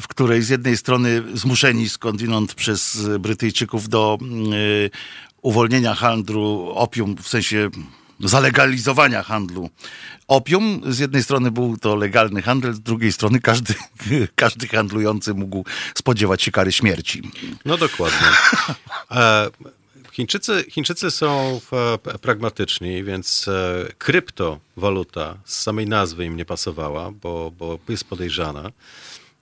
w 0.00 0.08
której 0.08 0.42
z 0.42 0.48
jednej 0.48 0.76
strony 0.76 1.22
zmuszeni 1.34 1.88
skądinąd 1.88 2.54
przez 2.54 3.08
Brytyjczyków 3.18 3.88
do 3.88 4.18
y, 4.52 4.90
uwolnienia 5.42 5.94
handlu 5.94 6.72
opium, 6.74 7.16
w 7.16 7.28
sensie 7.28 7.70
zalegalizowania 8.20 9.22
handlu 9.22 9.70
opium. 10.28 10.80
Z 10.86 10.98
jednej 10.98 11.22
strony 11.22 11.50
był 11.50 11.76
to 11.76 11.96
legalny 11.96 12.42
handel, 12.42 12.74
z 12.74 12.80
drugiej 12.80 13.12
strony 13.12 13.40
każdy, 13.40 13.74
każdy 14.34 14.68
handlujący 14.68 15.34
mógł 15.34 15.64
spodziewać 15.94 16.42
się 16.42 16.50
kary 16.50 16.72
śmierci. 16.72 17.22
No 17.64 17.76
dokładnie. 17.76 18.26
E, 19.10 19.50
Chińczycy, 20.12 20.64
Chińczycy 20.70 21.10
są 21.10 21.60
e, 22.12 22.18
pragmatyczni, 22.18 23.04
więc 23.04 23.48
e, 23.48 23.86
kryptowaluta 23.98 25.36
z 25.44 25.60
samej 25.60 25.86
nazwy 25.86 26.24
im 26.24 26.36
nie 26.36 26.44
pasowała, 26.44 27.10
bo, 27.10 27.52
bo 27.58 27.78
jest 27.88 28.04
podejrzana. 28.04 28.70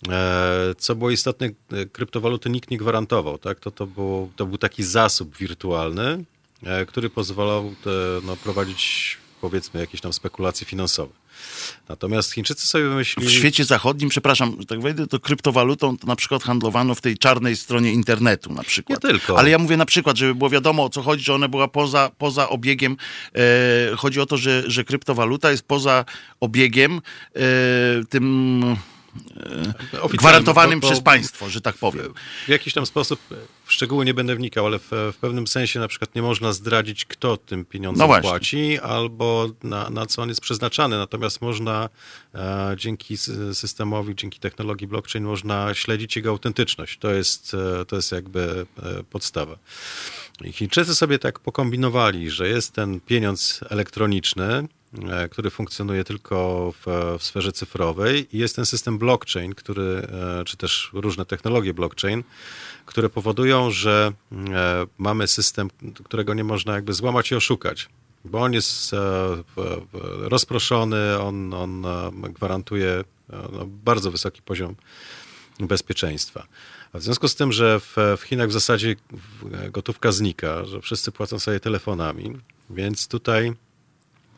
E, 0.08 0.74
Co 0.78 0.94
było 0.94 1.10
istotne, 1.10 1.46
e, 1.46 1.86
kryptowaluty 1.86 2.50
nikt 2.50 2.70
nie 2.70 2.78
gwarantował. 2.78 3.38
Tak? 3.38 3.60
To, 3.60 3.70
to, 3.70 3.86
było, 3.86 4.28
to 4.36 4.46
był 4.46 4.58
taki 4.58 4.84
zasób 4.84 5.36
wirtualny, 5.36 6.24
e, 6.62 6.86
który 6.86 7.10
pozwalał 7.10 7.74
no, 8.22 8.36
prowadzić 8.36 9.16
powiedzmy 9.40 9.80
jakieś 9.80 10.00
tam 10.00 10.12
spekulacje 10.12 10.66
finansowe. 10.66 11.12
Natomiast 11.88 12.32
Chińczycy 12.32 12.66
sobie 12.66 12.84
wymyślili... 12.84 13.28
W 13.28 13.32
świecie 13.32 13.64
zachodnim, 13.64 14.08
przepraszam, 14.08 14.56
że 14.60 14.66
tak 14.66 14.80
wejdę, 14.80 15.06
to 15.06 15.20
kryptowalutą 15.20 15.98
to 15.98 16.06
na 16.06 16.16
przykład 16.16 16.42
handlowano 16.42 16.94
w 16.94 17.00
tej 17.00 17.18
czarnej 17.18 17.56
stronie 17.56 17.92
internetu 17.92 18.52
na 18.52 18.62
przykład. 18.62 19.04
Nie 19.04 19.10
tylko. 19.10 19.38
Ale 19.38 19.50
ja 19.50 19.58
mówię 19.58 19.76
na 19.76 19.86
przykład, 19.86 20.16
żeby 20.16 20.34
było 20.34 20.50
wiadomo 20.50 20.84
o 20.84 20.88
co 20.88 21.02
chodzi, 21.02 21.24
że 21.24 21.34
ona 21.34 21.48
była 21.48 21.68
poza, 21.68 22.10
poza 22.18 22.48
obiegiem. 22.48 22.96
E, 23.34 23.96
chodzi 23.96 24.20
o 24.20 24.26
to, 24.26 24.36
że, 24.36 24.70
że 24.70 24.84
kryptowaluta 24.84 25.50
jest 25.50 25.62
poza 25.62 26.04
obiegiem 26.40 27.00
e, 27.34 27.40
tym 28.08 28.62
gwarantowanym 30.12 30.80
bo- 30.80 30.86
bo- 30.86 30.90
przez 30.92 31.04
państwo, 31.04 31.48
że 31.50 31.60
tak 31.60 31.76
powiem. 31.76 32.14
W 32.46 32.48
jakiś 32.48 32.74
tam 32.74 32.86
sposób, 32.86 33.20
w 33.64 33.72
szczegóły 33.72 34.04
nie 34.04 34.14
będę 34.14 34.36
wnikał, 34.36 34.66
ale 34.66 34.78
w, 34.78 34.90
w 34.90 35.16
pewnym 35.20 35.46
sensie 35.46 35.80
na 35.80 35.88
przykład 35.88 36.14
nie 36.14 36.22
można 36.22 36.52
zdradzić, 36.52 37.04
kto 37.04 37.36
tym 37.36 37.58
No 37.60 37.64
pieniądzem 37.64 38.06
właśnie. 38.06 38.30
płaci, 38.30 38.78
albo 38.78 39.48
na, 39.62 39.90
na 39.90 40.06
co 40.06 40.22
on 40.22 40.28
jest 40.28 40.40
przeznaczany. 40.40 40.98
Natomiast 40.98 41.40
można 41.40 41.88
e, 42.34 42.74
dzięki 42.78 43.16
systemowi, 43.52 44.14
dzięki 44.14 44.40
technologii 44.40 44.86
blockchain 44.86 45.24
można 45.24 45.74
śledzić 45.74 46.16
jego 46.16 46.30
autentyczność. 46.30 46.98
To 46.98 47.10
jest, 47.12 47.56
e, 47.80 47.84
to 47.84 47.96
jest 47.96 48.12
jakby 48.12 48.66
e, 48.82 49.02
podstawa. 49.02 49.56
I 50.44 50.52
Chińczycy 50.52 50.94
sobie 50.94 51.18
tak 51.18 51.40
pokombinowali, 51.40 52.30
że 52.30 52.48
jest 52.48 52.72
ten 52.72 53.00
pieniądz 53.00 53.60
elektroniczny, 53.70 54.44
e, 54.44 54.66
który 55.30 55.50
funkcjonuje 55.50 56.04
tylko 56.04 56.72
w, 56.72 57.16
w, 57.18 57.22
sferze 57.24 57.52
cyfrowej 57.52 58.36
i 58.36 58.38
jest 58.38 58.56
ten 58.56 58.66
system 58.66 58.98
blockchain, 58.98 59.54
który, 59.54 60.08
e, 60.40 60.44
czy 60.44 60.56
też 60.56 60.90
różne 60.92 61.26
technologie 61.26 61.74
blockchain, 61.74 62.22
które 62.86 63.08
powodują, 63.08 63.70
że 63.70 64.12
e, 64.32 64.86
mamy 64.98 65.26
system, 65.26 65.70
którego 66.04 66.34
nie 66.34 66.44
można 66.44 66.74
jakby 66.74 66.92
złamać 66.92 67.30
i 67.30 67.34
oszukać 67.34 67.88
bo 68.24 68.42
on 68.42 68.52
jest 68.52 68.94
rozproszony, 70.20 71.18
on, 71.18 71.54
on 71.54 71.86
gwarantuje 72.22 73.04
no, 73.52 73.66
bardzo 73.66 74.10
wysoki 74.10 74.42
poziom 74.42 74.74
bezpieczeństwa. 75.60 76.46
A 76.92 76.98
w 76.98 77.02
związku 77.02 77.28
z 77.28 77.34
tym, 77.34 77.52
że 77.52 77.80
w, 77.80 77.96
w 78.18 78.22
Chinach 78.22 78.48
w 78.48 78.52
zasadzie 78.52 78.96
gotówka 79.70 80.12
znika, 80.12 80.64
że 80.64 80.80
wszyscy 80.80 81.12
płacą 81.12 81.38
sobie 81.38 81.60
telefonami, 81.60 82.38
więc 82.70 83.08
tutaj 83.08 83.52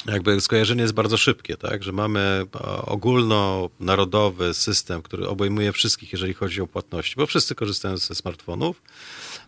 jakby 0.06 0.40
skojarzenie 0.40 0.82
jest 0.82 0.94
bardzo 0.94 1.16
szybkie, 1.16 1.56
tak? 1.56 1.82
że 1.82 1.92
mamy 1.92 2.46
ogólnonarodowy 2.86 4.54
system, 4.54 5.02
który 5.02 5.28
obejmuje 5.28 5.72
wszystkich, 5.72 6.12
jeżeli 6.12 6.34
chodzi 6.34 6.60
o 6.60 6.66
płatności, 6.66 7.14
bo 7.16 7.26
wszyscy 7.26 7.54
korzystają 7.54 7.96
ze 7.96 8.14
smartfonów. 8.14 8.82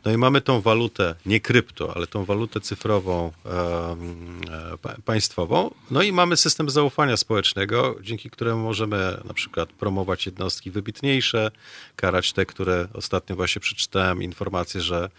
No 0.04 0.12
i 0.12 0.16
mamy 0.16 0.40
tą 0.40 0.60
walutę, 0.60 1.14
nie 1.26 1.40
krypto, 1.40 1.96
ale 1.96 2.06
tą 2.06 2.24
walutę 2.24 2.60
cyfrową 2.60 3.32
e, 3.46 5.02
państwową. 5.04 5.74
No 5.90 6.02
i 6.02 6.12
mamy 6.12 6.36
system 6.36 6.70
zaufania 6.70 7.16
społecznego, 7.16 7.96
dzięki 8.02 8.30
któremu 8.30 8.62
możemy 8.62 9.20
na 9.24 9.34
przykład 9.34 9.68
promować 9.72 10.26
jednostki 10.26 10.70
wybitniejsze, 10.70 11.50
karać 11.96 12.32
te, 12.32 12.46
które 12.46 12.88
ostatnio 12.92 13.36
właśnie 13.36 13.60
przeczytałem 13.60 14.22
informację, 14.22 14.80
że 14.80 15.10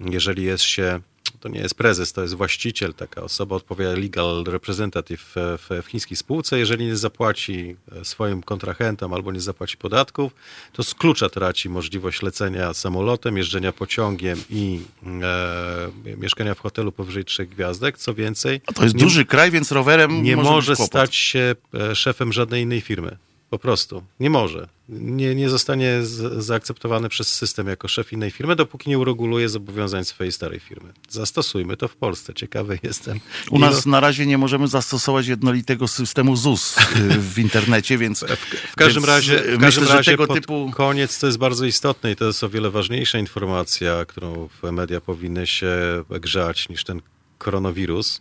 jeżeli 0.00 0.42
jest 0.42 0.64
się 0.64 1.00
to 1.46 1.52
nie 1.52 1.60
jest 1.60 1.74
prezes, 1.74 2.12
to 2.12 2.22
jest 2.22 2.34
właściciel, 2.34 2.94
taka 2.94 3.22
osoba 3.22 3.56
odpowiada 3.56 3.98
legal 3.98 4.44
representative 4.46 5.34
w, 5.34 5.82
w 5.82 5.86
chińskiej 5.86 6.16
spółce. 6.16 6.58
Jeżeli 6.58 6.86
nie 6.86 6.96
zapłaci 6.96 7.76
e, 8.00 8.04
swoim 8.04 8.42
kontrahentom 8.42 9.14
albo 9.14 9.32
nie 9.32 9.40
zapłaci 9.40 9.76
podatków, 9.76 10.34
to 10.72 10.82
z 10.82 10.94
klucza 10.94 11.28
traci 11.28 11.68
możliwość 11.68 12.22
lecenia 12.22 12.74
samolotem, 12.74 13.36
jeżdżenia 13.36 13.72
pociągiem 13.72 14.38
i 14.50 14.80
e, 15.22 16.16
mieszkania 16.16 16.54
w 16.54 16.60
hotelu 16.60 16.92
powyżej 16.92 17.24
trzech 17.24 17.48
gwiazdek. 17.48 17.98
Co 17.98 18.14
więcej... 18.14 18.60
A 18.66 18.72
to 18.72 18.82
jest 18.82 18.94
nie, 18.94 19.00
duży 19.00 19.24
kraj, 19.24 19.50
więc 19.50 19.72
rowerem 19.72 20.22
nie 20.22 20.36
może, 20.36 20.50
może 20.50 20.76
stać 20.76 21.14
się 21.14 21.54
e, 21.74 21.94
szefem 21.94 22.32
żadnej 22.32 22.62
innej 22.62 22.80
firmy. 22.80 23.16
Po 23.50 23.58
prostu. 23.58 24.02
Nie 24.20 24.30
może. 24.30 24.68
Nie, 24.88 25.34
nie 25.34 25.48
zostanie 25.48 26.02
z, 26.02 26.44
zaakceptowany 26.44 27.08
przez 27.08 27.34
system 27.34 27.66
jako 27.66 27.88
szef 27.88 28.12
innej 28.12 28.30
firmy, 28.30 28.56
dopóki 28.56 28.90
nie 28.90 28.98
ureguluje 28.98 29.48
zobowiązań 29.48 30.04
swojej 30.04 30.32
starej 30.32 30.60
firmy. 30.60 30.92
Zastosujmy 31.08 31.76
to 31.76 31.88
w 31.88 31.96
Polsce. 31.96 32.34
Ciekawy 32.34 32.78
jestem. 32.82 33.20
U 33.50 33.58
nas 33.58 33.86
na 33.86 34.00
razie 34.00 34.26
nie 34.26 34.38
możemy 34.38 34.68
zastosować 34.68 35.26
jednolitego 35.26 35.88
systemu 35.88 36.36
ZUS 36.36 36.76
w 37.18 37.38
internecie, 37.38 37.98
więc. 37.98 38.24
W, 38.24 38.36
w 38.72 38.76
każdym 38.76 39.02
więc 39.02 39.06
razie, 39.06 39.38
w 39.38 39.60
każdym 39.60 39.60
myślę, 39.60 39.96
razie 39.96 40.10
tego 40.10 40.26
typu. 40.26 40.70
Koniec 40.74 41.18
to 41.18 41.26
jest 41.26 41.38
bardzo 41.38 41.64
istotne 41.64 42.12
i 42.12 42.16
to 42.16 42.24
jest 42.24 42.44
o 42.44 42.48
wiele 42.48 42.70
ważniejsza 42.70 43.18
informacja, 43.18 44.04
którą 44.04 44.48
media 44.62 45.00
powinny 45.00 45.46
się 45.46 45.76
grzać 46.10 46.68
niż 46.68 46.84
ten 46.84 47.00
koronawirus, 47.38 48.20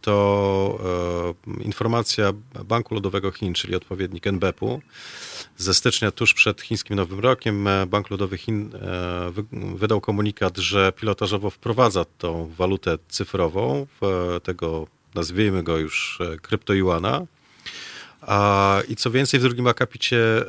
to 0.00 0.78
e, 1.58 1.62
informacja 1.62 2.32
Banku 2.64 2.94
Ludowego 2.94 3.30
Chin, 3.30 3.54
czyli 3.54 3.74
odpowiednik 3.74 4.26
NBP-u, 4.26 4.80
ze 5.56 5.74
stycznia 5.74 6.10
tuż 6.10 6.34
przed 6.34 6.62
chińskim 6.62 6.96
Nowym 6.96 7.20
Rokiem 7.20 7.68
e, 7.68 7.86
Bank 7.86 8.10
Ludowy 8.10 8.38
Chin 8.38 8.70
e, 8.74 9.32
wydał 9.76 10.00
komunikat, 10.00 10.58
że 10.58 10.92
pilotażowo 10.92 11.50
wprowadza 11.50 12.04
tą 12.18 12.52
walutę 12.58 12.98
cyfrową, 13.08 13.86
tego 14.42 14.86
nazwijmy 15.14 15.62
go 15.62 15.78
już 15.78 16.18
kryptojuana. 16.42 17.26
I 18.88 18.96
co 18.96 19.10
więcej, 19.10 19.40
w 19.40 19.42
drugim 19.42 19.66
akapicie 19.66 20.44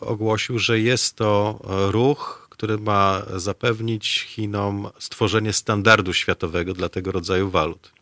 ogłosił, 0.00 0.58
że 0.58 0.80
jest 0.80 1.16
to 1.16 1.60
ruch, 1.90 2.49
który 2.60 2.78
ma 2.78 3.22
zapewnić 3.36 4.26
Chinom 4.28 4.88
stworzenie 4.98 5.52
standardu 5.52 6.12
światowego 6.12 6.74
dla 6.74 6.88
tego 6.88 7.12
rodzaju 7.12 7.50
walut. 7.50 7.92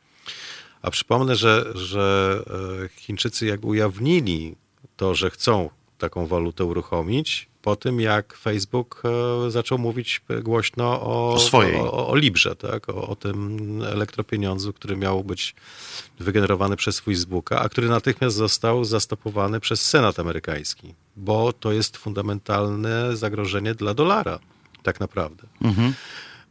A 0.82 0.90
przypomnę, 0.90 1.36
że, 1.36 1.64
że 1.74 2.38
e, 2.84 2.88
Chińczycy 2.88 3.46
jak 3.46 3.64
ujawnili 3.64 4.54
to, 4.96 5.14
że 5.14 5.30
chcą 5.30 5.70
taką 5.98 6.26
walutę 6.26 6.64
uruchomić, 6.64 7.48
po 7.62 7.76
tym 7.76 8.00
jak 8.00 8.36
Facebook 8.36 9.02
e, 9.46 9.50
zaczął 9.50 9.78
mówić 9.78 10.20
głośno 10.42 11.02
o, 11.02 11.32
o 11.32 11.38
swojej. 11.38 11.76
O, 11.76 12.08
o 12.08 12.16
Librze, 12.16 12.56
tak? 12.56 12.88
O, 12.88 13.08
o, 13.08 13.16
tym 13.16 13.82
elektropieniądzu, 13.82 14.72
który 14.72 14.96
miał 14.96 15.24
być 15.24 15.54
wygenerowany 16.20 16.76
przez 16.76 17.00
Facebooka, 17.00 17.60
a 17.60 17.68
który 17.68 17.88
natychmiast 17.88 18.36
został 18.36 18.84
zastopowany 18.84 19.60
przez 19.60 19.80
Senat 19.80 20.18
amerykański, 20.18 20.94
bo 21.18 21.52
to 21.52 21.72
jest 21.72 21.96
fundamentalne 21.96 23.16
zagrożenie 23.16 23.74
dla 23.74 23.94
dolara, 23.94 24.38
tak 24.82 25.00
naprawdę. 25.00 25.46
Mhm. 25.62 25.94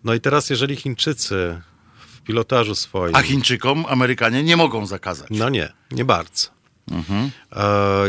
No 0.04 0.14
i 0.14 0.20
teraz, 0.20 0.50
jeżeli 0.50 0.76
Chińczycy 0.76 1.62
w 2.08 2.22
pilotażu 2.22 2.76
swoim... 2.76 3.16
A 3.16 3.22
Chińczykom 3.22 3.86
Amerykanie 3.90 4.44
nie 4.44 4.58
mogą 4.58 4.86
zakazać. 4.86 5.28
No 5.32 5.50
nie, 5.50 5.74
nie 5.92 6.06
bardzo. 6.06 6.58
Mhm. 6.92 7.32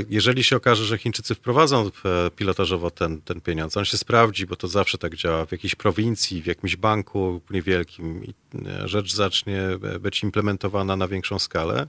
Jeżeli 0.09 0.45
się 0.45 0.57
okaże, 0.57 0.85
że 0.85 0.99
Chińczycy 0.99 1.35
wprowadzą 1.35 1.87
e, 1.87 2.31
pilotażowo 2.31 2.91
ten, 2.91 3.21
ten 3.21 3.41
pieniądz, 3.41 3.77
on 3.77 3.85
się 3.85 3.97
sprawdzi, 3.97 4.47
bo 4.47 4.57
to 4.57 4.69
zawsze 4.69 4.99
tak 4.99 5.17
działa, 5.17 5.47
w 5.47 5.53
jakiejś 5.53 5.75
prowincji, 5.75 6.43
w 6.43 6.47
jakimś 6.47 6.77
banku 6.77 7.41
niewielkim 7.51 8.33
e, 8.67 8.89
rzecz 8.89 9.15
zacznie 9.15 9.61
e, 9.63 9.99
być 9.99 10.23
implementowana 10.23 10.97
na 10.97 11.09
większą 11.09 11.39
skalę, 11.39 11.87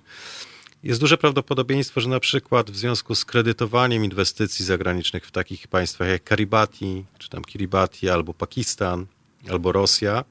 jest 0.84 1.00
duże 1.00 1.18
prawdopodobieństwo, 1.18 2.02
że 2.02 2.10
na 2.10 2.20
przykład 2.20 2.72
w 2.72 2.76
związku 2.76 3.16
z 3.16 3.26
kredytowaniem 3.26 4.06
inwestycji 4.06 4.66
zagranicznych 4.66 5.26
w 5.26 5.32
takich 5.32 5.68
państwach 5.68 6.08
jak 6.08 6.24
Karibati, 6.24 7.06
czy 7.18 7.30
tam 7.30 7.44
Kiribati, 7.44 8.10
albo 8.10 8.34
Pakistan, 8.34 9.06
albo 9.50 9.72
Rosja, 9.72 10.24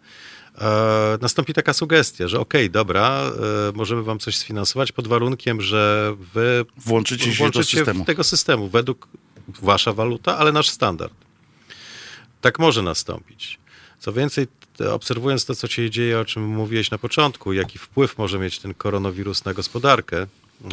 e, 0.58 1.18
nastąpi 1.20 1.54
taka 1.54 1.72
sugestia, 1.72 2.28
że 2.28 2.40
okej, 2.40 2.62
okay, 2.62 2.70
dobra, 2.70 3.30
e, 3.68 3.72
możemy 3.74 4.02
wam 4.02 4.18
coś 4.18 4.36
sfinansować 4.36 4.92
pod 4.92 5.08
warunkiem, 5.08 5.60
że 5.60 6.14
wy 6.34 6.64
włączycie 6.76 7.34
się 7.34 7.50
do 7.50 7.64
systemu. 7.64 8.04
tego 8.04 8.24
systemu 8.24 8.68
według 8.68 9.08
wasza 9.48 9.92
waluta, 9.92 10.38
ale 10.38 10.52
nasz 10.52 10.68
standard. 10.68 11.14
Tak 12.40 12.58
może 12.58 12.82
nastąpić. 12.82 13.58
Co 14.00 14.12
więcej, 14.12 14.46
obserwując 14.90 15.44
to, 15.44 15.54
co 15.54 15.66
się 15.66 15.90
dzieje, 15.90 16.18
o 16.18 16.24
czym 16.24 16.46
mówiłeś 16.46 16.90
na 16.90 16.98
początku, 16.98 17.52
jaki 17.52 17.78
wpływ 17.78 18.18
może 18.18 18.38
mieć 18.38 18.58
ten 18.58 18.74
koronawirus 18.74 19.44
na 19.44 19.54
gospodarkę, 19.54 20.26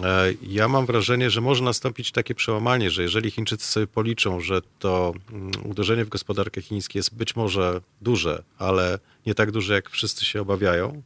e, 0.04 0.34
ja 0.42 0.68
mam 0.68 0.86
wrażenie, 0.86 1.30
że 1.30 1.42
może 1.42 1.64
nastąpić 1.64 2.12
takie 2.12 2.36
przełamanie, 2.36 2.92
że 2.92 3.04
jeżeli 3.04 3.32
Chińczycy 3.32 3.68
sobie 3.68 3.88
policzą, 3.88 4.42
że 4.42 4.62
to 4.80 5.14
mm, 5.32 5.52
uderzenie 5.64 6.06
w 6.06 6.10
gospodarkę 6.10 6.62
chińską 6.62 6.92
jest 6.96 7.16
być 7.16 7.36
może 7.36 7.82
duże, 8.02 8.44
ale 8.58 9.00
nie 9.26 9.36
tak 9.36 9.52
duże, 9.52 9.74
jak 9.74 9.90
wszyscy 9.90 10.26
się 10.26 10.42
obawiają, 10.42 11.02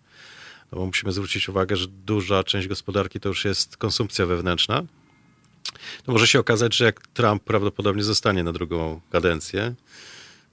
no 0.72 0.78
bo 0.78 0.86
musimy 0.86 1.12
zwrócić 1.12 1.50
uwagę, 1.50 1.76
że 1.76 1.88
duża 1.88 2.44
część 2.44 2.68
gospodarki 2.68 3.20
to 3.20 3.30
już 3.30 3.46
jest 3.46 3.78
konsumpcja 3.78 4.26
wewnętrzna, 4.26 4.84
to 6.04 6.12
może 6.12 6.28
się 6.28 6.40
okazać, 6.40 6.76
że 6.76 6.86
jak 6.86 7.08
Trump 7.08 7.44
prawdopodobnie 7.44 8.04
zostanie 8.04 8.44
na 8.44 8.54
drugą 8.54 9.02
kadencję, 9.12 9.76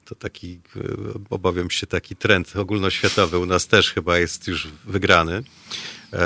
to 0.06 0.14
taki, 0.14 0.60
e, 0.76 0.80
obawiam 1.30 1.70
się, 1.70 1.86
taki 1.86 2.16
trend 2.16 2.56
ogólnoświatowy 2.56 3.38
u 3.38 3.46
nas 3.46 3.66
też 3.66 3.92
chyba 3.92 4.18
jest 4.18 4.48
już 4.48 4.68
wygrany, 4.84 5.42
e, 6.12 6.22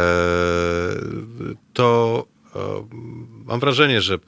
to 1.72 2.26
e, 2.55 2.59
mam 3.45 3.61
wrażenie, 3.61 4.03
że 4.03 4.18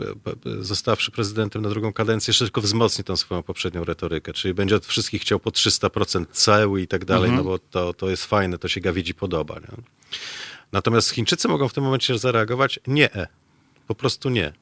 zostawszy 0.61 1.11
prezydentem 1.11 1.63
na 1.63 1.69
drugą 1.69 1.93
kadencję, 1.93 2.31
jeszcze 2.31 2.45
tylko 2.45 2.61
wzmocni 2.61 3.05
tą 3.05 3.17
swoją 3.17 3.43
poprzednią 3.43 3.85
retorykę, 3.85 4.33
czyli 4.33 4.55
będzie 4.55 4.77
od 4.77 4.87
wszystkich 4.87 5.23
chciał 5.23 5.41
po 5.41 5.51
300% 5.51 6.27
ceł 6.33 6.77
i 6.77 6.87
tak 6.87 7.05
dalej, 7.05 7.31
mhm. 7.31 7.47
no 7.47 7.51
bo 7.51 7.59
to, 7.59 7.95
to 7.95 8.11
jest 8.11 8.27
fajne, 8.27 8.59
to 8.59 8.69
się 8.69 8.81
Gawidzi 8.81 9.15
podoba. 9.15 9.55
Nie? 9.55 9.83
Natomiast 10.73 11.11
Chińczycy 11.11 11.49
mogą 11.49 11.69
w 11.69 11.75
tym 11.75 11.85
momencie 11.85 12.19
zareagować 12.19 12.81
nie, 12.87 13.11
po 13.87 13.95
prostu 13.95 14.31
nie. 14.31 14.53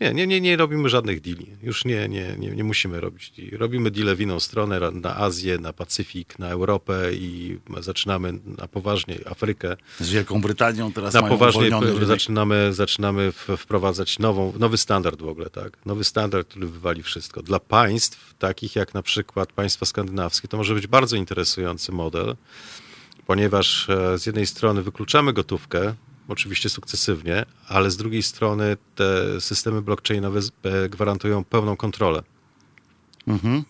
Nie, 0.00 0.14
nie, 0.14 0.26
nie, 0.26 0.40
nie 0.40 0.56
robimy 0.56 0.88
żadnych 0.88 1.20
deali. 1.20 1.46
Już 1.62 1.84
nie, 1.84 2.08
nie, 2.08 2.36
nie, 2.38 2.50
nie 2.50 2.64
musimy 2.64 3.00
robić. 3.00 3.32
Robimy 3.52 3.90
deale 3.90 4.14
w 4.16 4.20
inną 4.20 4.40
stronę, 4.40 4.90
na 4.92 5.16
Azję, 5.16 5.58
na 5.58 5.72
Pacyfik, 5.72 6.38
na 6.38 6.48
Europę 6.48 7.14
i 7.14 7.58
zaczynamy 7.80 8.32
na 8.58 8.68
poważnie 8.68 9.18
Afrykę. 9.26 9.76
Z 10.00 10.10
Wielką 10.10 10.40
Brytanią 10.40 10.92
teraz 10.92 11.14
Na 11.14 11.22
poważnie 11.22 11.70
zaczynamy, 12.02 12.72
zaczynamy 12.72 13.32
wprowadzać 13.32 14.18
nową, 14.18 14.52
nowy 14.58 14.78
standard 14.78 15.22
w 15.22 15.28
ogóle, 15.28 15.50
tak? 15.50 15.86
Nowy 15.86 16.04
standard, 16.04 16.48
który 16.48 16.66
wywali 16.66 17.02
wszystko. 17.02 17.42
Dla 17.42 17.60
państw, 17.60 18.34
takich 18.34 18.76
jak 18.76 18.94
na 18.94 19.02
przykład 19.02 19.52
państwa 19.52 19.86
skandynawskie, 19.86 20.48
to 20.48 20.56
może 20.56 20.74
być 20.74 20.86
bardzo 20.86 21.16
interesujący 21.16 21.92
model, 21.92 22.36
ponieważ 23.26 23.90
e, 23.90 24.18
z 24.18 24.26
jednej 24.26 24.46
strony 24.46 24.82
wykluczamy 24.82 25.32
gotówkę, 25.32 25.94
oczywiście 26.28 26.68
sukcesywnie, 26.68 27.44
ale 27.68 27.90
z 27.90 27.96
drugiej 27.96 28.22
strony 28.22 28.76
te 28.94 29.40
systemy 29.40 29.82
blockchainowe 29.82 30.40
gwarantują 30.90 31.44
pełną 31.44 31.76
kontrolę. 31.76 32.22
Mhm. 33.26 33.64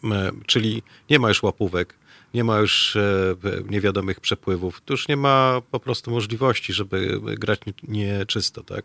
Czyli 0.46 0.82
nie 1.10 1.18
ma 1.18 1.28
już 1.28 1.42
łapówek, 1.42 1.94
nie 2.34 2.44
ma 2.44 2.58
już 2.58 2.96
e, 2.96 3.34
niewiadomych 3.68 4.20
przepływów, 4.20 4.80
to 4.84 4.94
już 4.94 5.08
nie 5.08 5.16
ma 5.16 5.62
po 5.70 5.80
prostu 5.80 6.10
możliwości, 6.10 6.72
żeby 6.72 7.20
grać 7.22 7.60
nieczysto, 7.82 8.62
tak? 8.62 8.84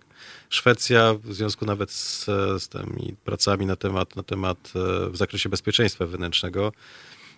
Szwecja 0.50 1.14
w 1.14 1.34
związku 1.34 1.66
nawet 1.66 1.92
z, 1.92 2.26
z 2.58 2.68
tymi 2.68 3.16
pracami 3.26 3.66
na 3.66 3.76
temat, 3.76 4.16
na 4.16 4.24
temat 4.24 4.74
e, 4.76 5.10
w 5.10 5.18
zakresie 5.18 5.50
bezpieczeństwa 5.50 6.06
wewnętrznego 6.06 6.72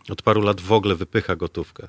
od 0.10 0.22
paru 0.22 0.42
lat 0.42 0.62
w 0.62 0.72
ogóle 0.72 0.96
wypycha 0.96 1.36
gotówkę. 1.36 1.88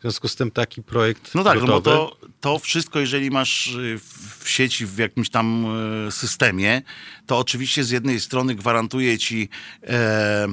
W 0.00 0.02
związku 0.02 0.28
z 0.28 0.36
tym 0.36 0.50
taki 0.50 0.82
projekt. 0.82 1.34
No 1.34 1.44
tak, 1.44 1.58
gotowy, 1.58 1.72
no 1.72 1.80
bo 1.80 1.80
to, 1.80 2.16
to 2.40 2.58
wszystko, 2.58 3.00
jeżeli 3.00 3.30
masz 3.30 3.66
y, 3.66 3.98
w 4.38 4.48
sieci, 4.48 4.86
w 4.86 4.98
jakimś 4.98 5.30
tam 5.30 5.66
y, 6.08 6.10
systemie, 6.10 6.82
to 7.26 7.38
oczywiście 7.38 7.84
z 7.84 7.90
jednej 7.90 8.20
strony 8.20 8.54
gwarantuje 8.54 9.18
ci. 9.18 9.48
E, 9.82 10.46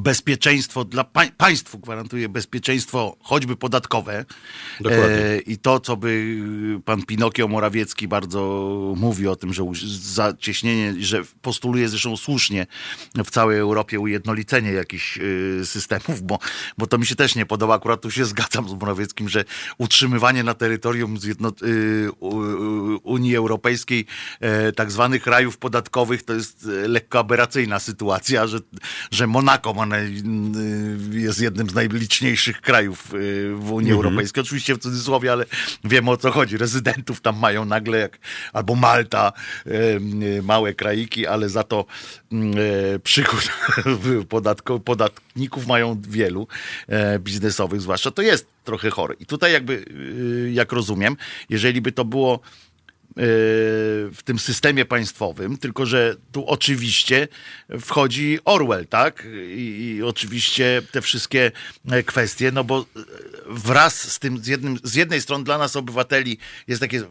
bezpieczeństwo 0.00 0.84
dla 0.84 1.04
pa 1.04 1.22
państwu 1.36 1.78
gwarantuje 1.78 2.28
bezpieczeństwo 2.28 3.16
choćby 3.20 3.56
podatkowe. 3.56 4.24
E, 4.84 5.38
i 5.38 5.58
to, 5.58 5.80
co 5.80 5.96
by 5.96 6.36
pan 6.84 7.02
Pinokio 7.02 7.48
Morawiecki 7.48 8.08
bardzo 8.08 8.40
mówi 8.96 9.28
o 9.28 9.36
tym, 9.36 9.52
że 9.52 9.64
zacieśnienie, 10.00 10.94
że 11.00 11.22
postuluje 11.42 11.88
zresztą 11.88 12.16
słusznie 12.16 12.66
w 13.24 13.30
całej 13.30 13.58
Europie 13.58 14.00
ujednolicenie 14.00 14.72
jakichś 14.72 15.18
y, 15.18 15.60
systemów, 15.64 16.22
bo, 16.22 16.38
bo 16.78 16.86
to 16.86 16.98
mi 16.98 17.06
się 17.06 17.14
też 17.14 17.34
nie 17.34 17.46
podoba, 17.46 17.74
akurat 17.74 18.00
tu 18.00 18.10
się 18.10 18.24
zgadzam 18.32 18.68
z 18.68 18.72
Morawieckim, 18.72 19.28
że 19.28 19.44
utrzymywanie 19.78 20.44
na 20.44 20.54
terytorium 20.54 21.18
y, 21.62 22.10
Unii 23.02 23.36
Europejskiej 23.36 24.06
e, 24.40 24.72
tak 24.72 24.90
zwanych 24.90 25.26
rajów 25.26 25.58
podatkowych 25.58 26.22
to 26.22 26.34
jest 26.34 26.64
lekko 26.86 27.18
aberracyjna 27.18 27.78
sytuacja, 27.78 28.46
że, 28.46 28.58
że 29.10 29.26
Monako 29.26 29.74
ona 29.80 29.89
y, 29.96 31.20
jest 31.20 31.40
jednym 31.40 31.70
z 31.70 31.74
najliczniejszych 31.74 32.60
krajów 32.60 33.14
y, 33.14 33.54
w 33.54 33.72
Unii 33.72 33.90
mhm. 33.90 34.06
Europejskiej. 34.06 34.40
Oczywiście 34.40 34.74
w 34.74 34.78
cudzysłowie, 34.78 35.32
ale 35.32 35.44
wiemy 35.84 36.10
o 36.10 36.16
co 36.16 36.30
chodzi. 36.30 36.56
Rezydentów 36.56 37.20
tam 37.20 37.38
mają 37.38 37.64
nagle 37.64 37.98
jak 37.98 38.18
albo 38.52 38.74
Malta, 38.74 39.32
y, 39.66 40.42
małe 40.42 40.74
kraiki, 40.74 41.26
ale 41.26 41.48
za 41.48 41.62
to 41.62 41.84
przychód 43.02 43.48
podatko, 44.28 44.80
podatników 44.80 45.66
mają 45.66 46.00
wielu 46.08 46.46
e, 46.88 47.18
biznesowych, 47.18 47.80
zwłaszcza 47.80 48.10
to 48.10 48.22
jest 48.22 48.46
trochę 48.64 48.90
chore. 48.90 49.14
I 49.20 49.26
tutaj 49.26 49.52
jakby, 49.52 49.84
jak 50.52 50.72
rozumiem, 50.72 51.16
jeżeli 51.48 51.80
by 51.80 51.92
to 51.92 52.04
było 52.04 52.40
w 53.16 54.18
tym 54.24 54.38
systemie 54.38 54.84
państwowym, 54.84 55.56
tylko 55.56 55.86
że 55.86 56.16
tu 56.32 56.46
oczywiście 56.46 57.28
wchodzi 57.80 58.38
Orwell, 58.44 58.86
tak? 58.86 59.26
I, 59.54 59.94
I, 59.96 60.02
oczywiście 60.02 60.82
te 60.92 61.00
wszystkie 61.00 61.52
kwestie, 62.06 62.52
no 62.52 62.64
bo 62.64 62.86
wraz 63.46 64.12
z 64.12 64.18
tym, 64.18 64.38
z, 64.38 64.46
jednym, 64.46 64.78
z 64.84 64.94
jednej 64.94 65.20
strony 65.20 65.44
dla 65.44 65.58
nas 65.58 65.76
obywateli 65.76 66.38
jest 66.68 66.80
takie 66.80 67.02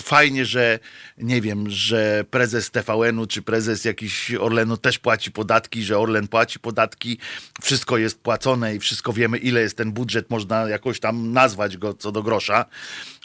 fajnie, 0.00 0.44
że 0.44 0.78
nie 1.18 1.40
wiem, 1.40 1.70
że 1.70 2.24
prezes 2.30 2.70
TVN-u 2.70 3.26
czy 3.26 3.42
prezes 3.42 3.84
jakiś 3.84 4.34
Orlenu 4.34 4.76
też 4.76 4.98
płaci 4.98 5.32
podatki, 5.32 5.82
że 5.82 5.98
Orlen 5.98 6.28
płaci 6.28 6.58
podatki, 6.58 7.18
wszystko 7.62 7.98
jest 7.98 8.20
płacone 8.20 8.74
i 8.74 8.78
wszystko 8.78 9.12
wiemy, 9.12 9.38
ile 9.38 9.60
jest 9.60 9.76
ten 9.76 9.92
budżet, 9.92 10.30
można 10.30 10.68
jakoś 10.68 11.00
tam 11.00 11.32
nazwać 11.32 11.76
go 11.76 11.94
co 11.94 12.12
do 12.12 12.22
grosza, 12.22 12.64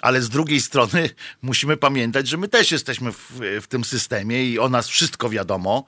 ale 0.02 0.22
z 0.22 0.30
drugiej 0.30 0.62
strony 0.62 1.10
musimy 1.42 1.78
pamiętać, 1.78 2.23
że 2.28 2.38
my 2.38 2.48
też 2.48 2.72
jesteśmy 2.72 3.12
w, 3.12 3.40
w 3.62 3.68
tym 3.68 3.84
systemie 3.84 4.46
i 4.46 4.60
o 4.60 4.70
nas 4.70 4.88
wszystko 4.88 5.30
wiadomo. 5.30 5.86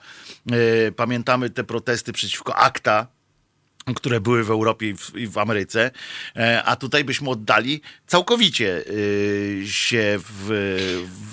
E, 0.51 0.91
pamiętamy 0.91 1.49
te 1.49 1.63
protesty 1.63 2.13
przeciwko 2.13 2.55
akta, 2.55 3.07
które 3.95 4.21
były 4.21 4.43
w 4.43 4.49
Europie 4.49 4.89
i 4.89 4.97
w, 4.97 5.15
i 5.15 5.27
w, 5.27 5.37
Ameryce, 5.37 5.91
e, 6.35 6.63
a 6.63 6.75
tutaj 6.75 7.03
byśmy 7.03 7.29
oddali 7.29 7.81
całkowicie 8.07 8.83
e, 9.63 9.67
się 9.67 10.19
w, 10.19 10.47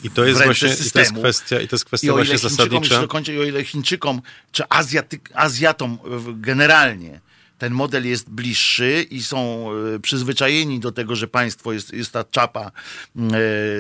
w 0.00 0.05
I 0.05 0.11
to 0.11 0.24
jest 0.24 0.44
właśnie 0.44 0.74
systemu. 0.74 1.18
I 1.18 1.22
to 1.22 1.28
jest 1.28 1.40
kwestia, 1.40 1.61
i 1.61 1.68
to 1.68 1.74
jest 1.76 1.84
kwestia 1.84 2.09
I 2.09 2.11
właśnie 2.11 2.38
zasadnicza. 2.38 3.07
I 3.32 3.38
o 3.38 3.44
ile 3.44 3.64
Chińczykom, 3.64 4.22
czy 4.53 4.62
Azjaty, 4.68 5.20
Azjatom 5.34 5.98
generalnie 6.34 7.20
ten 7.59 7.72
model 7.72 8.09
jest 8.09 8.30
bliższy 8.30 9.07
i 9.11 9.22
są 9.22 9.68
przyzwyczajeni 10.03 10.80
do 10.80 10.92
tego, 10.92 11.16
że 11.16 11.28
państwo 11.28 11.72
jest, 11.72 11.92
jest 11.92 12.12
ta 12.12 12.24
czapa 12.24 12.72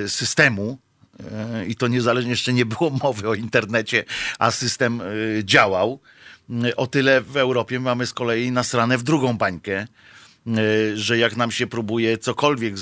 systemu, 0.06 0.78
i 1.68 1.76
to 1.76 1.88
niezależnie 1.88 2.30
jeszcze 2.30 2.52
nie 2.52 2.66
było 2.66 2.90
mowy 2.90 3.28
o 3.28 3.34
internecie, 3.34 4.04
a 4.38 4.50
system 4.50 5.00
e, 5.00 5.04
działał. 5.44 6.00
E, 6.64 6.76
o 6.76 6.86
tyle 6.86 7.20
w 7.20 7.36
Europie 7.36 7.80
mamy 7.80 8.06
z 8.06 8.12
kolei 8.12 8.52
nasrane 8.52 8.98
w 8.98 9.02
drugą 9.02 9.36
bańkę, 9.36 9.86
że 10.94 11.18
jak 11.18 11.36
nam 11.36 11.50
się 11.50 11.66
próbuje 11.66 12.18
cokolwiek, 12.18 12.74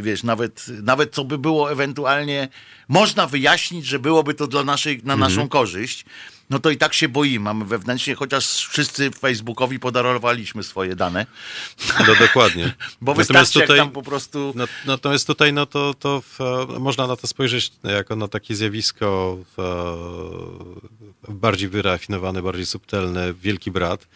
wiesz, 0.00 0.22
nawet, 0.22 0.66
nawet 0.82 1.14
co 1.14 1.24
by 1.24 1.38
było 1.38 1.72
ewentualnie, 1.72 2.48
można 2.88 3.26
wyjaśnić, 3.26 3.86
że 3.86 3.98
byłoby 3.98 4.34
to 4.34 4.46
dla 4.46 4.64
naszej, 4.64 5.00
na 5.04 5.16
naszą 5.16 5.32
mhm. 5.32 5.48
korzyść, 5.48 6.04
no 6.50 6.58
to 6.58 6.70
i 6.70 6.76
tak 6.76 6.94
się 6.94 7.08
boimy. 7.08 7.44
Mamy 7.44 7.64
wewnętrznie, 7.64 8.14
chociaż 8.14 8.66
wszyscy 8.66 9.10
Facebookowi 9.10 9.78
podarowaliśmy 9.78 10.62
swoje 10.62 10.96
dane. 10.96 11.26
No 12.08 12.14
dokładnie. 12.14 12.74
Bo 13.00 13.14
wystarczy 13.14 13.60
tutaj, 13.60 13.76
jak 13.76 13.86
tam 13.86 13.90
po 13.90 14.02
prostu... 14.02 14.52
No, 14.56 14.64
natomiast 14.86 15.26
tutaj 15.26 15.52
no 15.52 15.66
to, 15.66 15.94
to 15.94 16.20
w, 16.20 16.38
można 16.78 17.06
na 17.06 17.16
to 17.16 17.26
spojrzeć 17.26 17.72
jako 17.84 18.16
na 18.16 18.28
takie 18.28 18.54
zjawisko 18.54 19.38
w, 19.56 19.62
bardziej 21.28 21.68
wyrafinowany, 21.68 22.42
bardziej 22.42 22.66
subtelny, 22.66 23.34
wielki 23.34 23.70
brat. 23.70 24.06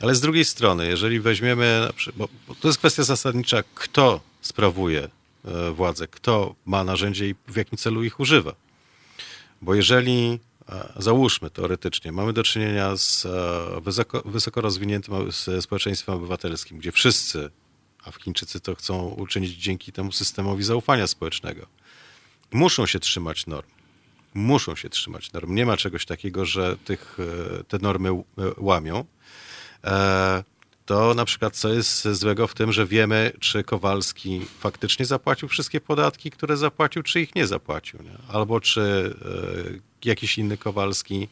Ale 0.00 0.14
z 0.14 0.20
drugiej 0.20 0.44
strony, 0.44 0.86
jeżeli 0.86 1.20
weźmiemy, 1.20 1.88
bo, 2.16 2.28
bo 2.48 2.54
to 2.54 2.68
jest 2.68 2.78
kwestia 2.78 3.02
zasadnicza, 3.02 3.62
kto 3.74 4.20
sprawuje 4.40 5.08
e, 5.44 5.70
władzę, 5.70 6.08
kto 6.08 6.54
ma 6.66 6.84
narzędzie 6.84 7.28
i 7.28 7.34
w 7.48 7.56
jakim 7.56 7.78
celu 7.78 8.04
ich 8.04 8.20
używa. 8.20 8.52
Bo 9.62 9.74
jeżeli 9.74 10.38
załóżmy 10.96 11.50
teoretycznie, 11.50 12.12
mamy 12.12 12.32
do 12.32 12.42
czynienia 12.42 12.96
z 12.96 13.26
e, 13.26 13.80
wysoko, 13.80 14.22
wysoko 14.24 14.60
rozwiniętym 14.60 15.14
społeczeństwem 15.60 16.14
obywatelskim, 16.14 16.78
gdzie 16.78 16.92
wszyscy, 16.92 17.50
a 18.04 18.10
w 18.10 18.16
Chińczycy 18.16 18.60
to 18.60 18.74
chcą 18.74 19.08
uczynić 19.08 19.52
dzięki 19.52 19.92
temu 19.92 20.12
systemowi 20.12 20.64
zaufania 20.64 21.06
społecznego, 21.06 21.66
muszą 22.52 22.86
się 22.86 23.00
trzymać 23.00 23.46
norm. 23.46 23.68
Muszą 24.34 24.76
się 24.76 24.88
trzymać 24.88 25.32
norm. 25.32 25.54
Nie 25.54 25.66
ma 25.66 25.76
czegoś 25.76 26.06
takiego, 26.06 26.44
że 26.44 26.76
tych, 26.76 27.18
e, 27.60 27.64
te 27.64 27.78
normy 27.78 28.08
e, 28.10 28.14
łamią. 28.56 29.04
To 30.86 31.14
na 31.14 31.24
przykład 31.24 31.56
co 31.56 31.68
jest 31.68 32.08
złego 32.08 32.46
w 32.46 32.54
tym, 32.54 32.72
że 32.72 32.86
wiemy, 32.86 33.32
czy 33.40 33.64
Kowalski 33.64 34.40
faktycznie 34.58 35.06
zapłacił 35.06 35.48
wszystkie 35.48 35.80
podatki, 35.80 36.30
które 36.30 36.56
zapłacił, 36.56 37.02
czy 37.02 37.20
ich 37.20 37.34
nie 37.34 37.46
zapłacił. 37.46 38.02
Nie? 38.02 38.16
Albo 38.28 38.60
czy 38.60 39.14
jakiś 40.04 40.38
inny 40.38 40.56
Kowalski 40.56 41.28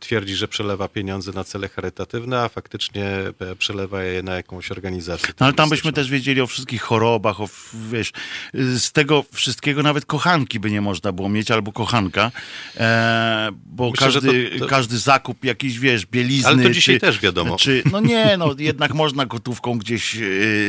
twierdzi, 0.00 0.36
że 0.36 0.48
przelewa 0.48 0.88
pieniądze 0.88 1.32
na 1.32 1.44
cele 1.44 1.68
charytatywne, 1.68 2.40
a 2.40 2.48
faktycznie 2.48 3.06
e, 3.40 3.56
przelewa 3.56 4.02
je 4.02 4.22
na 4.22 4.34
jakąś 4.34 4.70
organizację. 4.70 5.28
No, 5.40 5.46
ale 5.46 5.54
tam 5.54 5.68
byśmy 5.68 5.92
też 5.92 6.10
wiedzieli 6.10 6.40
o 6.40 6.46
wszystkich 6.46 6.82
chorobach, 6.82 7.40
o, 7.40 7.48
wiesz, 7.90 8.12
z 8.54 8.92
tego 8.92 9.24
wszystkiego 9.32 9.82
nawet 9.82 10.04
kochanki 10.04 10.60
by 10.60 10.70
nie 10.70 10.80
można 10.80 11.12
było 11.12 11.28
mieć, 11.28 11.50
albo 11.50 11.72
kochanka, 11.72 12.30
e, 12.76 13.50
bo 13.66 13.90
Myślę, 13.90 14.06
każdy, 14.06 14.50
to, 14.50 14.58
to... 14.58 14.66
każdy 14.66 14.98
zakup 14.98 15.44
jakiś, 15.44 15.78
wiesz, 15.78 16.06
bielizny. 16.06 16.48
Ale 16.48 16.62
to 16.62 16.70
dzisiaj 16.70 16.94
czy, 16.94 17.00
też 17.00 17.20
wiadomo. 17.20 17.56
Czy, 17.56 17.82
no 17.92 18.00
nie, 18.00 18.36
no 18.36 18.54
jednak 18.58 18.94
można 18.94 19.26
gotówką 19.26 19.78
gdzieś 19.78 20.16
e, 20.16 20.20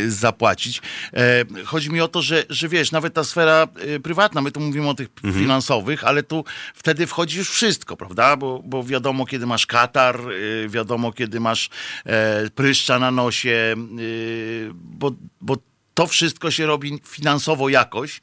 zapłacić. 0.07 0.81
E, 1.13 1.45
chodzi 1.65 1.89
mi 1.89 2.01
o 2.01 2.07
to, 2.07 2.21
że, 2.21 2.43
że 2.49 2.69
wiesz, 2.69 2.91
nawet 2.91 3.13
ta 3.13 3.23
sfera 3.23 3.67
e, 3.95 3.99
prywatna, 3.99 4.41
my 4.41 4.51
tu 4.51 4.59
mówimy 4.59 4.89
o 4.89 4.93
tych 4.93 5.09
mhm. 5.23 5.43
finansowych, 5.43 6.03
ale 6.03 6.23
tu 6.23 6.45
wtedy 6.73 7.07
wchodzi 7.07 7.37
już 7.37 7.49
wszystko, 7.49 7.97
prawda? 7.97 8.30
Bo, 8.37 8.61
bo 8.65 8.83
wiadomo, 8.83 9.25
kiedy 9.25 9.45
masz 9.45 9.65
katar, 9.65 10.31
y, 10.31 10.69
wiadomo, 10.69 11.11
kiedy 11.11 11.39
masz 11.39 11.69
e, 12.05 12.49
pryszcza 12.49 12.99
na 12.99 13.11
nosie, 13.11 13.75
y, 13.99 14.69
bo, 14.73 15.11
bo 15.41 15.57
to 15.93 16.07
wszystko 16.07 16.51
się 16.51 16.65
robi 16.65 16.99
finansowo 17.05 17.69
jakoś. 17.69 18.21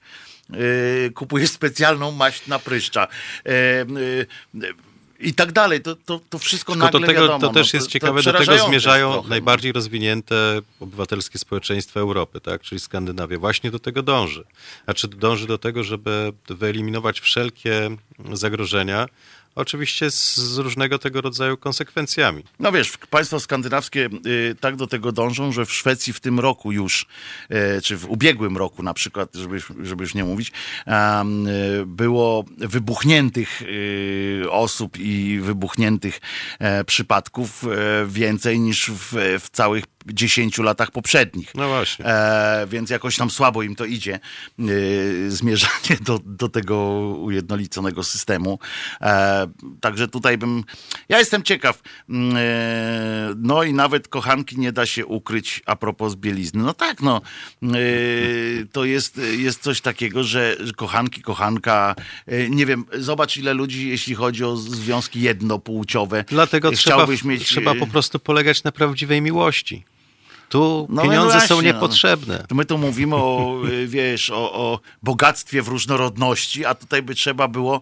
Y, 0.54 1.12
kupujesz 1.14 1.50
specjalną 1.50 2.12
maść 2.12 2.46
na 2.46 2.58
pryszcza 2.58 3.08
e, 3.46 3.86
i 5.20 5.34
tak 5.34 5.52
dalej. 5.52 5.80
To, 5.80 5.96
to, 5.96 6.20
to 6.30 6.38
wszystko 6.38 6.72
Tylko 6.72 6.84
nagle 6.84 7.00
do 7.00 7.06
tego, 7.06 7.20
wiadomo. 7.20 7.38
To 7.38 7.52
też 7.52 7.72
no, 7.72 7.76
jest 7.76 7.86
to, 7.86 7.92
ciekawe, 7.92 8.22
do 8.22 8.32
tego 8.32 8.58
zmierzają 8.58 9.24
najbardziej 9.28 9.72
rozwinięte 9.72 10.60
obywatelskie 10.80 11.38
społeczeństwa 11.38 12.00
Europy, 12.00 12.40
tak? 12.40 12.62
czyli 12.62 12.80
Skandynawia. 12.80 13.38
Właśnie 13.38 13.70
do 13.70 13.78
tego 13.78 14.02
dąży. 14.02 14.44
Znaczy 14.84 15.08
dąży 15.08 15.46
do 15.46 15.58
tego, 15.58 15.84
żeby 15.84 16.32
wyeliminować 16.48 17.20
wszelkie 17.20 17.90
zagrożenia 18.32 19.06
Oczywiście 19.58 20.10
z, 20.10 20.36
z 20.36 20.58
różnego 20.58 20.98
tego 20.98 21.20
rodzaju 21.20 21.56
konsekwencjami. 21.56 22.44
No 22.58 22.72
wiesz, 22.72 22.92
państwa 23.10 23.40
skandynawskie 23.40 24.08
y, 24.26 24.56
tak 24.60 24.76
do 24.76 24.86
tego 24.86 25.12
dążą, 25.12 25.52
że 25.52 25.66
w 25.66 25.72
Szwecji 25.72 26.12
w 26.12 26.20
tym 26.20 26.40
roku 26.40 26.72
już, 26.72 27.06
y, 27.78 27.82
czy 27.82 27.96
w 27.96 28.10
ubiegłym 28.10 28.56
roku 28.56 28.82
na 28.82 28.94
przykład, 28.94 29.34
żeby, 29.34 29.60
żeby 29.82 30.04
już 30.04 30.14
nie 30.14 30.24
mówić, 30.24 30.48
y, 30.50 30.52
było 31.86 32.44
wybuchniętych 32.58 33.62
y, 33.62 34.46
osób 34.50 34.98
i 34.98 35.38
wybuchniętych 35.42 36.20
e, 36.58 36.84
przypadków 36.84 37.64
e, 37.64 38.06
więcej 38.06 38.60
niż 38.60 38.90
w, 38.90 39.38
w 39.40 39.50
całych 39.50 39.84
10 40.12 40.58
latach 40.58 40.90
poprzednich. 40.90 41.54
No 41.54 41.68
właśnie. 41.68 42.04
E, 42.04 42.66
więc 42.70 42.90
jakoś 42.90 43.16
tam 43.16 43.30
słabo 43.30 43.62
im 43.62 43.76
to 43.76 43.84
idzie, 43.84 44.14
e, 44.58 44.64
zmierzanie 45.30 45.98
do, 46.00 46.20
do 46.24 46.48
tego 46.48 46.76
ujednoliconego 47.20 48.04
systemu. 48.04 48.58
E, 49.00 49.46
także 49.80 50.08
tutaj 50.08 50.38
bym. 50.38 50.64
Ja 51.08 51.18
jestem 51.18 51.42
ciekaw. 51.42 51.82
Mm, 52.08 52.48
E, 52.48 53.34
no 53.36 53.62
i 53.62 53.72
nawet 53.72 54.08
kochanki 54.08 54.58
nie 54.58 54.72
da 54.72 54.86
się 54.86 55.06
ukryć 55.06 55.62
a 55.66 55.76
propos 55.76 56.14
bielizny. 56.14 56.62
No 56.62 56.74
tak, 56.74 57.02
no. 57.02 57.20
E, 57.62 57.68
to 58.72 58.84
jest, 58.84 59.20
jest 59.38 59.62
coś 59.62 59.80
takiego, 59.80 60.24
że 60.24 60.56
kochanki, 60.76 61.22
kochanka. 61.22 61.94
E, 62.26 62.50
nie 62.50 62.66
wiem, 62.66 62.84
zobacz 62.98 63.36
ile 63.36 63.54
ludzi, 63.54 63.88
jeśli 63.88 64.14
chodzi 64.14 64.44
o 64.44 64.56
związki 64.56 65.20
jednopłciowe. 65.20 66.24
Dlatego 66.28 66.72
trzeba, 66.72 66.96
chciałbyś 66.96 67.24
mieć. 67.24 67.44
trzeba 67.48 67.74
po 67.74 67.86
prostu 67.86 68.18
polegać 68.18 68.64
na 68.64 68.72
prawdziwej 68.72 69.22
miłości. 69.22 69.84
Tu 70.48 70.86
No, 70.90 71.02
pieniądze 71.02 71.34
no 71.34 71.40
są 71.40 71.46
właśnie, 71.54 71.56
no. 71.56 71.62
niepotrzebne. 71.62 72.44
To 72.48 72.54
my 72.54 72.64
tu 72.64 72.78
mówimy 72.78 73.16
o, 73.16 73.60
wiesz, 73.86 74.30
o, 74.30 74.52
o 74.52 74.80
bogactwie 75.02 75.62
w 75.62 75.68
różnorodności, 75.68 76.64
a 76.64 76.74
tutaj 76.74 77.02
by 77.02 77.14
trzeba 77.14 77.48
było. 77.48 77.80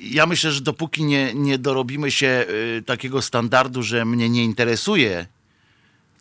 Ja 0.00 0.26
myślę, 0.26 0.52
że 0.52 0.60
dopóki 0.60 1.04
nie, 1.04 1.34
nie 1.34 1.58
dorobimy 1.58 2.10
się 2.10 2.46
y, 2.78 2.82
takiego 2.86 3.22
standardu, 3.22 3.82
że 3.82 4.04
mnie 4.04 4.30
nie 4.30 4.44
interesuje, 4.44 5.26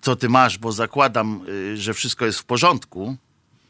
co 0.01 0.15
ty 0.15 0.29
masz, 0.29 0.57
bo 0.57 0.71
zakładam, 0.71 1.41
y, 1.49 1.77
że 1.77 1.93
wszystko 1.93 2.25
jest 2.25 2.39
w 2.39 2.45
porządku. 2.45 3.17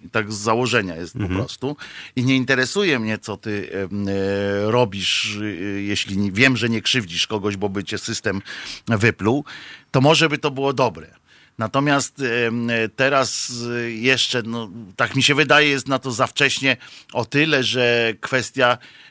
I 0.05 0.09
tak 0.09 0.33
z 0.33 0.37
założenia 0.37 0.95
jest 0.95 1.17
po 1.17 1.27
prostu. 1.27 1.77
I 2.15 2.23
nie 2.23 2.35
interesuje 2.35 2.99
mnie, 2.99 3.17
co 3.17 3.37
ty 3.37 3.69
e, 3.73 4.71
robisz, 4.71 5.35
y, 5.35 5.83
jeśli 5.87 6.17
nie, 6.17 6.31
wiem, 6.31 6.57
że 6.57 6.69
nie 6.69 6.81
krzywdzisz 6.81 7.27
kogoś, 7.27 7.57
bo 7.57 7.69
by 7.69 7.83
cię 7.83 7.97
system 7.97 8.41
wypluł, 8.87 9.45
to 9.91 10.01
może 10.01 10.29
by 10.29 10.37
to 10.37 10.51
było 10.51 10.73
dobre. 10.73 11.07
Natomiast 11.57 12.21
e, 12.21 12.89
teraz 12.89 13.49
y, 13.49 13.91
jeszcze, 13.91 14.41
no, 14.43 14.69
tak 14.95 15.15
mi 15.15 15.23
się 15.23 15.35
wydaje, 15.35 15.69
jest 15.69 15.87
na 15.87 15.99
to 15.99 16.11
za 16.11 16.27
wcześnie 16.27 16.77
o 17.13 17.25
tyle, 17.25 17.63
że 17.63 18.13
kwestia, 18.21 18.67
e, 18.67 18.77
e, 18.77 19.06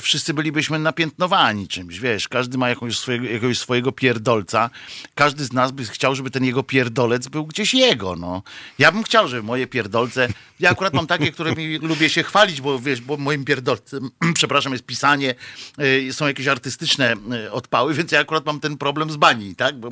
wszyscy 0.00 0.34
bylibyśmy 0.34 0.78
napiętnowani 0.78 1.68
czymś, 1.68 1.98
wiesz, 1.98 2.28
każdy 2.28 2.58
ma 2.58 2.68
jakąś 2.68 2.98
swojego, 2.98 3.24
jakiegoś 3.24 3.58
swojego 3.58 3.92
pierdolca, 3.92 4.70
każdy 5.14 5.44
z 5.44 5.52
nas 5.52 5.72
by 5.72 5.84
chciał, 5.84 6.14
żeby 6.14 6.30
ten 6.30 6.44
jego 6.44 6.62
pierdolec 6.62 7.28
był 7.28 7.46
gdzieś 7.46 7.74
jego, 7.74 8.16
no. 8.16 8.42
Ja 8.78 8.92
bym 8.92 9.02
chciał, 9.02 9.28
żeby 9.28 9.42
moje 9.42 9.66
pierdolce, 9.66 10.28
ja 10.60 10.70
akurat 10.70 10.94
mam 10.94 11.06
takie, 11.06 11.32
którymi 11.32 11.78
lubię 11.78 12.10
się 12.10 12.22
chwalić, 12.22 12.60
bo 12.60 12.78
wiesz, 12.78 13.00
bo 13.00 13.16
moim 13.16 13.44
pierdolcem, 13.44 14.10
przepraszam, 14.34 14.72
jest 14.72 14.84
pisanie, 14.84 15.34
y, 15.80 16.12
są 16.12 16.26
jakieś 16.26 16.46
artystyczne 16.46 17.14
odpały, 17.50 17.94
więc 17.94 18.12
ja 18.12 18.20
akurat 18.20 18.46
mam 18.46 18.60
ten 18.60 18.78
problem 18.78 19.10
z 19.10 19.16
bani, 19.16 19.56
tak, 19.56 19.76
bo 19.80 19.90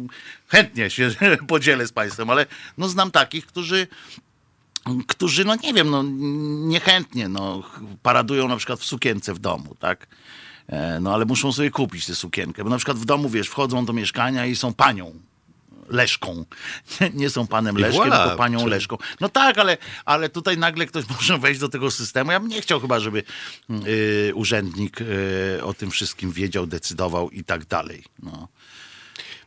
chętnie 0.48 0.90
się 0.90 1.10
podzielę 1.48 1.86
z 1.86 1.92
państwem, 1.92 2.30
ale 2.30 2.46
no 2.78 2.88
znam 2.88 3.10
takich, 3.10 3.46
którzy 3.46 3.86
którzy, 5.06 5.44
no 5.44 5.54
nie 5.62 5.74
wiem, 5.74 5.90
no 5.90 6.02
niechętnie, 6.68 7.28
no 7.28 7.62
paradują 8.02 8.48
na 8.48 8.56
przykład 8.56 8.80
w 8.80 8.84
sukience 8.84 9.34
w 9.34 9.38
domu, 9.38 9.74
tak? 9.78 10.06
E, 10.68 11.00
No 11.00 11.14
ale 11.14 11.24
muszą 11.24 11.52
sobie 11.52 11.70
kupić 11.70 12.06
tę 12.06 12.14
sukienkę, 12.14 12.64
bo 12.64 12.70
na 12.70 12.76
przykład 12.76 12.98
w 12.98 13.04
domu, 13.04 13.28
wiesz, 13.28 13.48
wchodzą 13.48 13.84
do 13.84 13.92
mieszkania 13.92 14.46
i 14.46 14.56
są 14.56 14.74
panią. 14.74 15.12
Leszką. 15.88 16.44
Nie, 17.14 17.30
są 17.30 17.46
panem 17.46 17.78
I 17.78 17.80
Leszkiem, 17.82 18.02
voilà, 18.04 18.22
tylko 18.22 18.36
panią 18.36 18.58
czyli- 18.58 18.70
Leszką. 18.70 18.96
No 19.20 19.28
tak, 19.28 19.58
ale, 19.58 19.76
ale 20.04 20.28
tutaj 20.28 20.58
nagle 20.58 20.86
ktoś 20.86 21.04
może 21.16 21.38
wejść 21.38 21.60
do 21.60 21.68
tego 21.68 21.90
systemu. 21.90 22.30
Ja 22.32 22.40
bym 22.40 22.48
nie 22.48 22.60
chciał 22.62 22.80
chyba, 22.80 23.00
żeby 23.00 23.22
y, 23.86 24.32
urzędnik 24.34 25.00
y, 25.00 25.60
o 25.64 25.74
tym 25.74 25.90
wszystkim 25.90 26.32
wiedział, 26.32 26.66
decydował 26.66 27.30
i 27.30 27.44
tak 27.44 27.64
dalej. 27.66 28.04
No. 28.22 28.48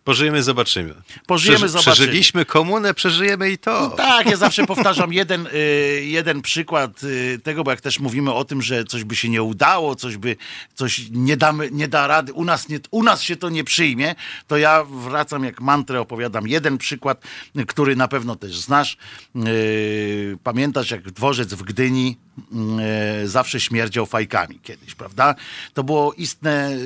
Pożyjemy, 0.04 0.44
zobaczymy. 0.44 0.94
Pożyjemy, 1.28 1.70
zobaczymy. 1.70 1.96
Przeżyliśmy 1.96 2.46
komunę, 2.46 2.94
przeżyjemy 2.94 3.52
i 3.52 3.58
to. 3.58 3.90
Tak, 3.90 4.30
ja 4.30 4.38
zawsze 4.38 4.66
powtarzam 4.66 5.14
jeden, 5.14 5.48
y, 5.48 6.06
jeden 6.06 6.42
przykład 6.42 7.04
y, 7.04 7.40
tego, 7.44 7.64
bo 7.64 7.72
jak 7.72 7.82
też 7.82 8.00
mówimy 8.00 8.34
o 8.34 8.46
tym, 8.46 8.62
że 8.62 8.84
coś 8.84 9.04
by 9.04 9.16
się 9.16 9.30
nie 9.30 9.44
udało, 9.44 9.96
coś 9.96 10.18
by, 10.18 10.36
coś 10.76 11.02
nie 11.12 11.38
damy, 11.38 11.70
nie 11.72 11.88
da 11.88 12.08
rady, 12.08 12.34
u 12.34 12.46
nas, 12.46 12.70
nie, 12.70 12.80
u 12.92 13.04
nas 13.04 13.22
się 13.22 13.36
to 13.36 13.50
nie 13.50 13.64
przyjmie, 13.64 14.16
to 14.48 14.58
ja 14.58 14.84
wracam 14.84 15.44
jak 15.44 15.62
mantrę, 15.62 16.02
opowiadam 16.02 16.48
jeden 16.48 16.78
przykład, 16.78 17.24
który 17.68 17.96
na 17.96 18.08
pewno 18.08 18.36
też 18.36 18.60
znasz. 18.60 18.98
Y, 19.48 20.38
Pamiętasz, 20.44 20.92
jak 20.92 21.12
dworzec 21.12 21.54
w 21.54 21.64
Gdyni 21.64 22.18
zawsze 23.26 23.60
śmierdział 23.60 24.06
fajkami 24.06 24.60
kiedyś, 24.64 24.96
prawda? 24.96 25.36
To 25.74 25.84
było 25.84 26.14
istne, 26.14 26.78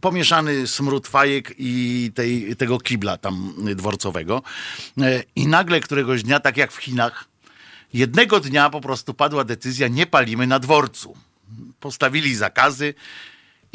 pomieszany 0.00 0.66
smród 0.66 1.08
fajek 1.08 1.54
i 1.58 2.10
tej, 2.14 2.45
tego 2.58 2.78
kibla 2.78 3.16
tam 3.16 3.54
dworcowego. 3.74 4.42
E, 5.00 5.22
I 5.36 5.46
nagle 5.46 5.80
któregoś 5.80 6.22
dnia, 6.22 6.40
tak 6.40 6.56
jak 6.56 6.72
w 6.72 6.76
Chinach, 6.76 7.24
jednego 7.92 8.40
dnia 8.40 8.70
po 8.70 8.80
prostu 8.80 9.14
padła 9.14 9.44
decyzja, 9.44 9.88
nie 9.88 10.06
palimy 10.06 10.46
na 10.46 10.58
dworcu. 10.58 11.16
Postawili 11.80 12.34
zakazy 12.34 12.94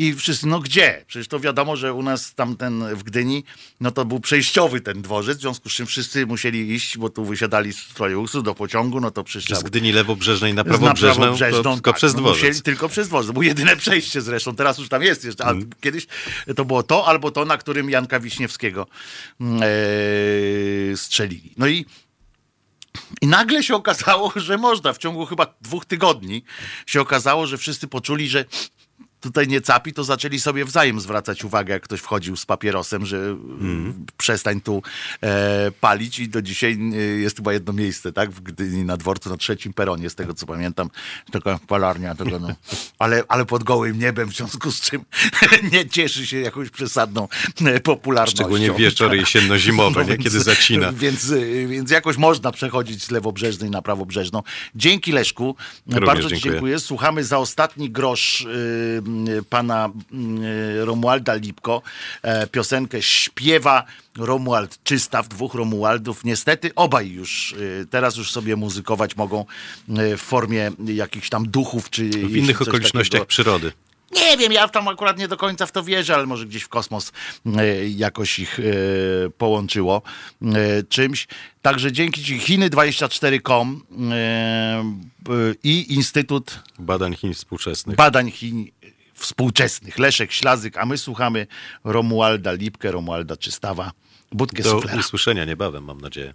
i 0.02 0.14
wszyscy, 0.16 0.47
no 0.47 0.60
gdzie? 0.60 1.06
Przecież 1.08 1.28
to 1.28 1.39
wiadomo, 1.39 1.76
że 1.76 1.93
u 1.93 2.04
nas 2.04 2.34
tamten 2.36 2.95
w 2.95 3.04
Gdyni, 3.04 3.43
no 3.80 3.91
to 3.91 4.06
był 4.06 4.20
przejściowy 4.20 4.82
ten 4.82 5.02
dworzec, 5.02 5.38
w 5.38 5.41
związku 5.41 5.70
z 5.70 5.74
czym 5.74 5.86
wszyscy 5.88 6.26
musieli 6.26 6.72
iść, 6.72 6.97
bo 6.97 7.10
tu 7.10 7.26
wysiadali 7.26 7.74
z 7.74 7.88
trolejbusu 7.88 8.41
do 8.41 8.56
pociągu, 8.56 8.99
no 9.02 9.12
to 9.12 9.24
przecież 9.24 9.60
Z 9.60 9.64
Gdyni 9.64 9.91
lewobrzeżnej 9.91 10.54
na 10.54 10.64
na 10.64 10.64
prawobrzeżną, 10.64 11.22
prawobrzeżną, 11.22 11.64
to 11.64 11.74
tylko 11.74 11.91
tak, 11.91 11.97
przez 11.97 12.14
no 12.14 12.20
dworzec. 12.20 12.38
musieli 12.43 12.62
tylko 12.62 12.89
przez 12.89 13.08
dworzec. 13.08 13.28
To 13.28 13.34
było 13.34 13.43
jedyne 13.43 13.76
przejście 13.78 14.22
zresztą. 14.22 14.56
Teraz 14.56 14.78
już 14.78 14.89
tam 14.89 15.04
jest 15.04 15.24
jeszcze. 15.26 15.45
A 15.45 15.49
Mhm. 15.52 15.70
kiedyś 15.82 16.08
to 16.56 16.66
było 16.66 16.84
to, 16.84 17.08
albo 17.08 17.32
to, 17.32 17.45
na 17.45 17.58
którym 17.58 17.89
Janka 17.89 18.20
Wiśniewskiego 18.20 18.88
mm, 19.41 19.62
e, 19.64 20.97
strzelili. 20.97 21.54
No 21.58 21.68
i 21.68 21.86
i 23.22 23.28
nagle 23.28 23.64
się 23.64 23.76
okazało, 23.76 24.34
że 24.47 24.58
można. 24.58 24.93
W 24.93 24.97
ciągu 24.97 25.26
chyba 25.26 25.54
dwóch 25.62 25.86
tygodni 25.86 26.43
się 26.86 27.02
okazało, 27.02 27.47
że 27.47 27.58
wszyscy 27.58 27.88
poczuli, 27.88 28.30
że 28.30 28.45
tutaj 29.22 29.47
nie 29.47 29.61
capi, 29.61 29.93
to 29.93 30.03
zaczęli 30.03 30.39
sobie 30.39 30.65
wzajem 30.65 30.99
zwracać 30.99 31.43
uwagę, 31.43 31.74
jak 31.74 31.84
ktoś 31.84 31.99
wchodził 31.99 32.36
z 32.36 32.45
papierosem, 32.45 33.05
że 33.05 33.17
mm. 33.17 34.05
przestań 34.17 34.61
tu 34.61 34.84
e, 35.22 35.72
palić 35.72 36.19
i 36.19 36.30
do 36.30 36.41
dzisiaj 36.41 36.80
e, 36.93 36.95
jest 36.97 37.36
chyba 37.36 37.53
jedno 37.53 37.74
miejsce, 37.74 38.13
tak, 38.13 38.32
w 38.32 38.41
Gdyni 38.41 38.86
na 38.86 38.97
dworcu, 38.97 39.30
na 39.30 39.38
trzecim 39.38 39.74
peronie, 39.74 40.09
z 40.09 40.15
tego 40.15 40.34
co 40.34 40.45
pamiętam, 40.45 40.89
taka 41.32 41.59
palarnia, 41.67 42.15
taka, 42.15 42.39
no, 42.39 42.55
ale, 42.99 43.24
ale 43.28 43.45
pod 43.45 43.63
gołym 43.63 43.99
niebem, 43.99 44.30
w 44.30 44.36
związku 44.36 44.72
z 44.72 44.82
czym 44.82 45.05
nie 45.74 45.89
cieszy 45.89 46.28
się 46.28 46.39
jakąś 46.39 46.69
przesadną 46.69 47.28
e, 47.65 47.80
popularnością. 47.80 48.36
Szczególnie 48.36 48.72
wieczory 48.72 49.17
jesienno-zimowe, 49.17 50.01
nie? 50.01 50.07
więc- 50.07 50.24
kiedy 50.24 50.39
zacina. 50.39 50.91
Więc, 50.91 51.30
y, 51.30 51.67
więc 51.67 51.91
jakoś 51.91 52.17
można 52.17 52.51
przechodzić 52.51 53.03
z 53.03 53.11
lewobrzeżnej 53.11 53.69
na 53.69 53.82
prawobrzeżną. 53.82 54.43
Dzięki 54.76 55.11
Leszku. 55.11 55.55
Również 55.88 56.07
Bardzo 56.07 56.30
Ci 56.30 56.36
dziękuję. 56.36 56.53
dziękuję. 56.53 56.80
Słuchamy 56.80 57.24
za 57.24 57.38
ostatni 57.38 57.91
grosz 57.91 58.41
y, 58.41 58.47
y, 59.07 59.11
pana 59.49 59.89
y, 60.82 60.86
Romualda 60.86 61.36
Lipko. 61.36 61.82
E, 62.22 62.47
piosenkę 62.47 63.01
śpiewa 63.01 63.84
Romuald 64.18 64.84
Czystaw, 64.84 65.28
dwóch 65.28 65.53
Romualdów. 65.53 66.24
Niestety 66.24 66.76
obaj 66.76 67.09
już, 67.09 67.51
y, 67.51 67.88
teraz 67.89 68.16
już 68.18 68.32
sobie 68.32 68.55
muzykować 68.55 69.16
mogą 69.16 69.45
y, 69.89 70.18
w 70.18 70.22
formie 70.22 70.72
jakichś 70.86 71.30
tam 71.30 71.47
duchów, 71.47 71.89
czy 71.89 72.09
W 72.09 72.38
innych 72.38 72.62
okolicznościach 72.62 73.26
przyrody. 73.26 73.72
nie 74.16 74.38
wiem, 74.38 74.51
ja 74.51 74.68
tam 74.68 74.88
akurat 74.88 75.18
nie 75.18 75.28
do 75.28 75.38
końca 75.38 75.66
w 75.66 75.72
to 75.72 75.84
wierzę, 75.84 76.16
ale 76.16 76.26
może 76.26 76.45
gdzieś 76.45 76.64
w 76.64 76.70
kosmos 76.70 77.12
jakoś 77.95 78.39
ich 78.39 78.59
połączyło 79.38 80.01
czymś. 80.89 81.28
Także 81.62 81.91
dzięki 81.91 82.24
Ci 82.24 82.39
Chiny24.com 82.39 83.82
e, 84.12 84.16
e, 84.16 84.84
i 85.64 85.93
Instytut 85.93 86.59
Badań 86.80 87.16
Chin 87.16 87.34
Współczesnych. 87.34 87.97
Badań 87.97 88.32
Chin 88.32 88.68
Współczesnych. 89.22 89.99
Leszek 89.99 90.32
Ślazyk, 90.32 90.78
a 90.78 90.86
my 90.86 90.97
słuchamy 90.97 91.47
Romualda 91.84 92.51
Lipkę, 92.51 92.91
Romualda 92.91 93.38
Czystawa, 93.38 93.91
Budkę 94.32 94.63
Do 94.63 94.69
Suflera. 94.72 94.99
usłyszenia 94.99 95.45
niebawem, 95.45 95.84
mam 95.84 96.01
nadzieję. 96.01 96.34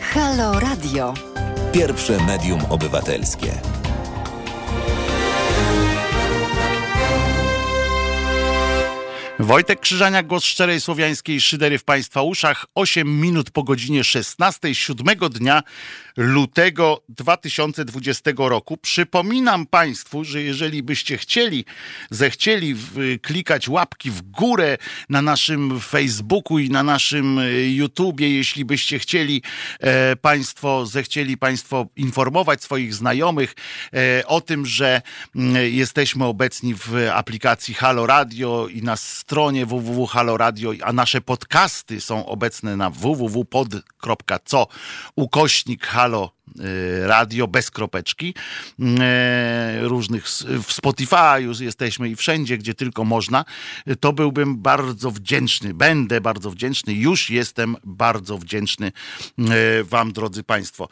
Halo 0.00 0.60
Radio. 0.60 1.14
Pierwsze 1.72 2.24
medium 2.26 2.60
obywatelskie. 2.70 3.52
Wojtek 9.38 9.80
Krzyżania, 9.80 10.22
głos 10.22 10.44
szczerej 10.44 10.80
słowiańskiej 10.80 11.40
szydery 11.40 11.78
w 11.78 11.84
Państwa 11.84 12.22
uszach. 12.22 12.66
8 12.74 13.20
minut 13.20 13.50
po 13.50 13.62
godzinie 13.62 14.04
16, 14.04 14.74
7 14.74 15.06
dnia 15.30 15.62
lutego 16.16 17.02
2020 17.08 18.30
roku. 18.36 18.76
Przypominam 18.76 19.66
Państwu, 19.66 20.24
że 20.24 20.42
jeżeli 20.42 20.82
byście 20.82 21.18
chcieli, 21.18 21.64
zechcieli 22.10 22.76
klikać 23.22 23.68
łapki 23.68 24.10
w 24.10 24.22
górę 24.22 24.78
na 25.08 25.22
naszym 25.22 25.80
Facebooku 25.80 26.58
i 26.58 26.70
na 26.70 26.82
naszym 26.82 27.38
e, 27.38 27.50
YouTubie, 27.70 28.30
jeśli 28.30 28.64
byście 28.64 28.98
chcieli 28.98 29.42
e, 29.80 30.16
Państwo, 30.16 30.86
zechcieli 30.86 31.36
Państwo 31.36 31.86
informować 31.96 32.62
swoich 32.62 32.94
znajomych 32.94 33.54
e, 33.92 34.26
o 34.26 34.40
tym, 34.40 34.66
że 34.66 35.02
jesteśmy 35.70 36.24
obecni 36.24 36.74
w 36.74 37.08
aplikacji 37.14 37.74
Halo 37.74 38.06
Radio 38.06 38.68
i 38.68 38.82
na 38.82 38.96
stronie 38.96 39.66
www.haloradio, 39.66 40.72
a 40.82 40.92
nasze 40.92 41.20
podcasty 41.20 42.00
są 42.00 42.26
obecne 42.26 42.76
na 42.76 42.90
www.pod.co 42.90 44.66
ukośnik 45.16 45.86
Halo 45.86 46.01
y, 46.08 46.34
Radio 47.02 47.48
bez 47.48 47.70
kropeczki. 47.70 48.34
Y, 48.80 49.88
różnych 49.88 50.28
w 50.62 50.72
Spotify 50.72 51.16
jesteśmy 51.60 52.08
i 52.08 52.16
wszędzie, 52.16 52.58
gdzie 52.58 52.74
tylko 52.74 53.04
można. 53.04 53.44
To 54.00 54.12
byłbym 54.12 54.62
bardzo 54.62 55.10
wdzięczny, 55.10 55.74
będę 55.74 56.20
bardzo 56.20 56.50
wdzięczny, 56.50 56.94
już 56.94 57.30
jestem 57.30 57.76
bardzo 57.84 58.38
wdzięczny 58.38 58.92
y, 59.38 59.84
Wam, 59.84 60.12
drodzy 60.12 60.42
Państwo. 60.42 60.88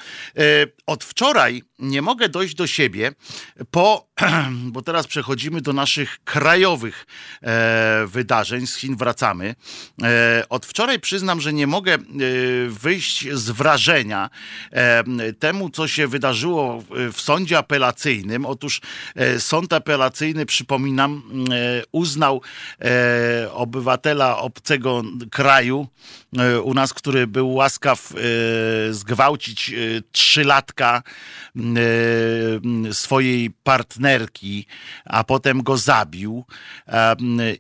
Od 0.87 1.05
wczoraj 1.05 1.63
nie 1.81 2.03
mogę 2.03 2.29
dojść 2.29 2.55
do 2.55 2.67
siebie, 2.67 3.13
po, 3.71 4.09
bo 4.73 4.83
teraz 4.83 5.07
przechodzimy 5.07 5.61
do 5.61 5.73
naszych 5.73 6.19
krajowych 6.25 7.07
e, 7.43 8.07
wydarzeń. 8.07 8.67
Z 8.67 8.77
Chin 8.77 8.97
wracamy. 8.97 9.55
E, 10.03 10.45
od 10.49 10.67
wczoraj 10.67 11.01
przyznam, 11.01 11.41
że 11.41 11.53
nie 11.53 11.67
mogę 11.67 11.95
e, 11.95 11.99
wyjść 12.69 13.29
z 13.33 13.51
wrażenia 13.51 14.31
temu, 15.51 15.71
co 15.71 15.89
się 15.89 16.09
wydarzyło 16.09 16.83
w 17.13 17.21
sądzie 17.21 17.59
apelacyjnym. 17.59 18.47
Otóż 18.47 18.81
sąd 19.39 19.73
apelacyjny, 19.73 20.47
przypominam, 20.47 21.23
uznał 21.93 22.43
obywatela 23.53 24.39
obcego 24.39 25.03
kraju 25.31 25.87
u 26.63 26.75
nas, 26.75 26.95
który 26.95 27.27
był 27.27 27.55
łaskaw 27.55 28.13
zgwałcić 28.91 29.75
trzylatka 30.13 31.03
E, 31.57 32.95
swojej 32.95 33.51
partnerki, 33.51 34.67
a 35.05 35.25
potem 35.25 35.63
go 35.63 35.77
zabił 35.77 36.45
e, 36.89 37.17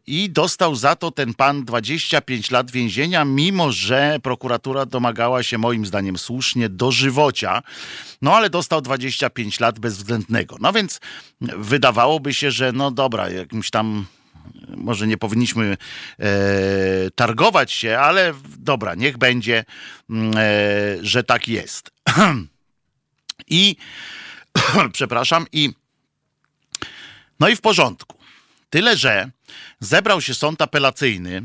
i 0.06 0.30
dostał 0.30 0.74
za 0.74 0.96
to 0.96 1.10
ten 1.10 1.34
pan 1.34 1.64
25 1.64 2.50
lat 2.50 2.70
więzienia, 2.70 3.24
mimo 3.24 3.72
że 3.72 4.18
prokuratura 4.22 4.86
domagała 4.86 5.42
się 5.42 5.58
moim 5.58 5.86
zdaniem 5.86 6.18
słusznie 6.18 6.68
dożywocia. 6.68 7.62
No 8.22 8.36
ale 8.36 8.50
dostał 8.50 8.80
25 8.80 9.60
lat 9.60 9.78
bezwzględnego. 9.78 10.56
No 10.60 10.72
więc 10.72 11.00
wydawałoby 11.40 12.34
się, 12.34 12.50
że 12.50 12.72
no 12.72 12.90
dobra, 12.90 13.30
jakimś 13.30 13.70
tam 13.70 14.06
może 14.76 15.06
nie 15.06 15.16
powinniśmy 15.16 15.76
e, 16.18 16.26
targować 17.14 17.72
się, 17.72 17.98
ale 17.98 18.34
dobra, 18.58 18.94
niech 18.94 19.18
będzie, 19.18 19.64
mm, 20.10 20.32
e, 20.36 20.40
że 21.00 21.24
tak 21.24 21.48
jest. 21.48 21.90
I 23.48 23.76
przepraszam, 24.92 25.46
i 25.52 25.72
no 27.40 27.48
i 27.48 27.56
w 27.56 27.60
porządku. 27.60 28.16
Tyle, 28.70 28.96
że 28.96 29.30
zebrał 29.80 30.20
się 30.20 30.34
sąd 30.34 30.62
apelacyjny 30.62 31.42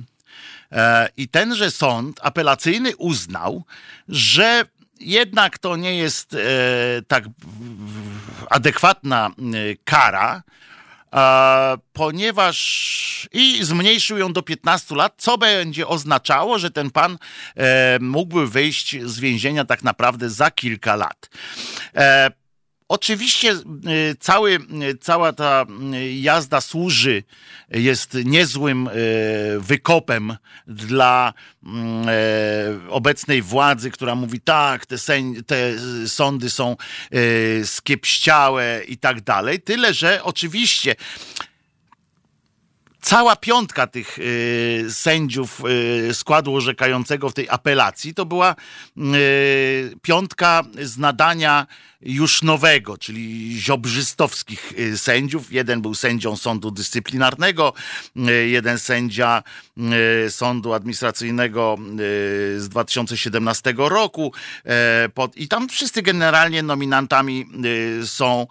e, 0.72 1.10
i 1.18 1.28
tenże 1.28 1.72
sąd 1.72 2.20
apelacyjny 2.24 2.96
uznał, 2.96 3.64
że 4.08 4.66
jednak 5.00 5.58
to 5.58 5.76
nie 5.76 5.96
jest 5.96 6.34
e, 6.34 6.38
tak 7.08 7.24
adekwatna 8.50 9.28
e, 9.28 9.32
kara, 9.84 10.44
ponieważ 11.94 13.30
i 13.34 13.64
zmniejszył 13.64 14.18
ją 14.18 14.34
do 14.34 14.42
15 14.42 14.96
lat, 14.96 15.14
co 15.18 15.38
będzie 15.38 15.88
oznaczało, 15.88 16.60
że 16.60 16.72
ten 16.72 16.92
pan 16.92 17.18
e, 17.56 18.00
mógłby 18.00 18.48
wyjść 18.48 18.98
z 19.04 19.20
więzienia 19.20 19.66
tak 19.66 19.84
naprawdę 19.84 20.30
za 20.30 20.52
kilka 20.52 20.96
lat. 20.96 21.30
Oczywiście 22.88 23.52
y, 23.52 24.16
cały, 24.20 24.54
y, 24.54 24.98
cała 25.02 25.34
ta 25.34 25.66
y, 25.94 26.14
jazda 26.14 26.62
służy, 26.62 27.24
jest 27.70 28.18
niezłym 28.26 28.90
wykopem 29.60 30.38
dla 30.68 31.34
mm, 31.64 32.08
obecnej 32.90 33.42
władzy, 33.42 33.92
która 33.92 34.16
mówi 34.16 34.42
tak, 34.42 34.86
te, 34.86 34.98
sędzi, 34.98 35.44
te 35.44 35.74
sądy 36.08 36.50
są 36.50 36.76
skiepściałe 37.64 38.82
i 38.88 38.98
tak 38.98 39.22
dalej. 39.22 39.62
Tyle, 39.62 39.94
że 39.94 40.24
oczywiście 40.24 40.96
cała 43.02 43.36
piątka 43.36 43.88
tych 43.88 44.18
sędziów 44.90 45.62
składu 46.14 46.56
orzekającego 46.56 47.30
w 47.30 47.34
tej 47.34 47.50
apelacji 47.50 48.14
to 48.14 48.26
była 48.26 48.56
piątka 50.02 50.64
z 50.82 50.98
nadania 50.98 51.68
już 52.06 52.42
nowego, 52.42 52.98
czyli 52.98 53.56
ziobrzystowskich 53.60 54.74
y, 54.80 54.98
sędziów. 54.98 55.52
Jeden 55.52 55.82
był 55.82 55.96
sędzią 55.96 56.38
sądu 56.38 56.72
dyscyplinarnego, 56.72 57.74
y, 58.18 58.48
jeden 58.48 58.80
sędzia 58.80 59.44
y, 60.26 60.32
sądu 60.32 60.74
administracyjnego 60.74 61.78
z 62.58 62.70
2017 62.70 63.74
roku. 63.78 64.34
I 65.36 65.48
tam 65.48 65.70
wszyscy 65.70 66.02
generalnie 66.02 66.64
nominantami 66.64 67.46
są 68.06 68.48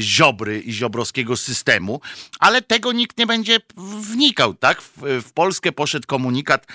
Ziobry 0.00 0.60
i 0.60 0.72
ziobrowskiego 0.72 1.36
systemu, 1.36 2.00
ale 2.38 2.62
tego 2.62 2.92
nikt 2.92 3.18
nie 3.18 3.26
będzie 3.26 3.58
wnikał, 4.00 4.54
tak? 4.54 4.82
W, 4.82 5.32
Polskę 5.34 5.72
poszedł 5.72 6.06
komunikat, 6.06 6.66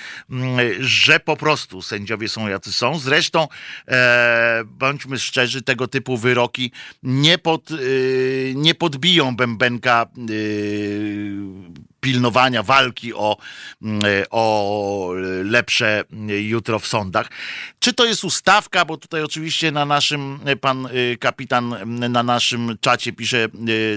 że 0.80 1.20
po 1.20 1.38
prostu 1.38 1.82
sędziowie 1.82 2.30
są 2.30 2.48
jacy 2.48 2.74
są. 2.74 3.00
Zresztą, 3.00 3.48
e, 3.88 4.64
bądźmy 4.66 5.20
szczerzy, 5.20 5.62
te 5.62 5.75
tego 5.76 5.88
typu 5.88 6.18
wyroki 6.18 6.72
nie, 7.04 7.38
pod, 7.38 7.72
y, 7.72 8.54
nie 8.56 8.76
podbiją 8.76 9.36
bębenka 9.36 10.08
y, 10.30 11.36
pilnowania 12.00 12.64
walki 12.64 13.14
o, 13.14 13.38
y, 13.84 14.30
o 14.30 15.12
lepsze 15.44 16.04
jutro 16.28 16.80
w 16.80 16.88
sądach. 16.88 17.30
Czy 17.80 17.94
to 17.94 18.06
jest 18.06 18.24
ustawka, 18.24 18.86
bo 18.86 18.98
tutaj 18.98 19.24
oczywiście 19.24 19.72
na 19.72 19.86
naszym, 19.86 20.40
pan 20.62 20.88
kapitan 21.20 21.76
na 22.12 22.24
naszym 22.24 22.78
czacie 22.82 23.14
pisze, 23.14 23.48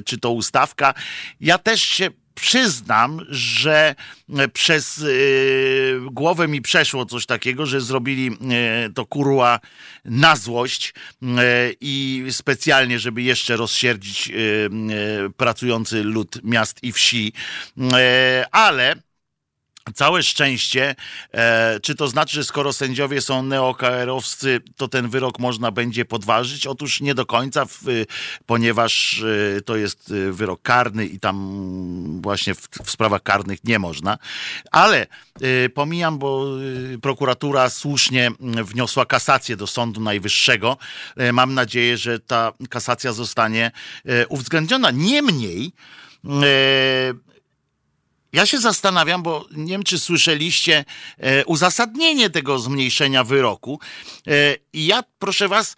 czy 0.05 0.19
to 0.19 0.31
ustawka. 0.31 0.95
Ja 1.41 1.59
też 1.59 1.83
się 1.83 2.11
przyznam, 2.41 3.21
że 3.29 3.95
e, 4.39 4.49
przez 4.49 4.97
yy, 4.97 6.01
głowę 6.11 6.49
mi 6.49 6.63
przeszło 6.63 7.07
coś 7.07 7.27
takiego, 7.27 7.67
że 7.67 7.81
zrobili 7.81 8.25
yy, 8.25 8.93
to 8.95 9.07
kurła 9.07 9.61
na 10.05 10.37
złość 10.37 10.95
i 11.81 12.25
specjalnie, 12.31 12.99
żeby 12.99 13.23
jeszcze 13.23 13.57
rozsierdzić 13.57 14.33
pracujący 15.37 16.05
lud 16.05 16.41
miast 16.45 16.79
i 16.83 16.93
wsi. 16.93 17.33
ale 18.53 18.95
Całe 19.95 20.23
szczęście, 20.23 20.95
e, 21.33 21.81
czy 21.81 21.95
to 21.95 22.09
znaczy, 22.09 22.35
że 22.35 22.45
skoro 22.45 22.73
sędziowie 22.73 23.21
są 23.21 23.43
neoKR-owscy, 23.43 24.61
to 24.77 24.89
ten 24.89 25.09
wyrok 25.09 25.39
można 25.39 25.71
będzie 25.71 26.05
podważyć? 26.05 26.67
Otóż 26.67 27.01
nie 27.01 27.15
do 27.15 27.27
końca, 27.27 27.65
w, 27.65 28.05
ponieważ 28.47 29.23
e, 29.59 29.61
to 29.61 29.77
jest 29.77 30.11
e, 30.11 30.33
wyrok 30.33 30.63
karny 30.63 31.07
i 31.07 31.21
tam 31.21 32.21
właśnie 32.23 32.55
w, 32.55 32.69
w 32.85 32.91
sprawach 32.91 33.23
karnych 33.23 33.65
nie 33.65 33.79
można. 33.79 34.19
Ale 34.71 35.07
e, 35.41 35.69
pomijam, 35.69 36.19
bo 36.19 36.47
e, 36.95 36.99
prokuratura 36.99 37.71
słusznie 37.71 38.31
wniosła 38.41 39.07
kasację 39.07 39.57
do 39.57 39.67
Sądu 39.67 40.01
Najwyższego. 40.01 40.77
E, 41.17 41.33
mam 41.33 41.55
nadzieję, 41.55 41.97
że 41.97 42.21
ta 42.21 42.53
kasacja 42.71 43.13
zostanie 43.13 43.71
uwzględniona. 44.29 44.91
Niemniej, 44.91 45.73
ja 48.33 48.47
się 48.47 48.59
zastanawiam, 48.59 49.23
bo 49.23 49.47
nie 49.51 49.73
wiem, 49.73 49.83
czy 49.83 49.99
słyszeliście 49.99 50.85
e, 51.19 51.45
uzasadnienie 51.45 52.31
tego 52.31 52.59
zmniejszenia 52.59 53.25
wyroku. 53.25 53.81
E, 54.27 54.31
I 54.73 54.87
ja, 54.87 55.03
proszę 55.19 55.49
was, 55.49 55.77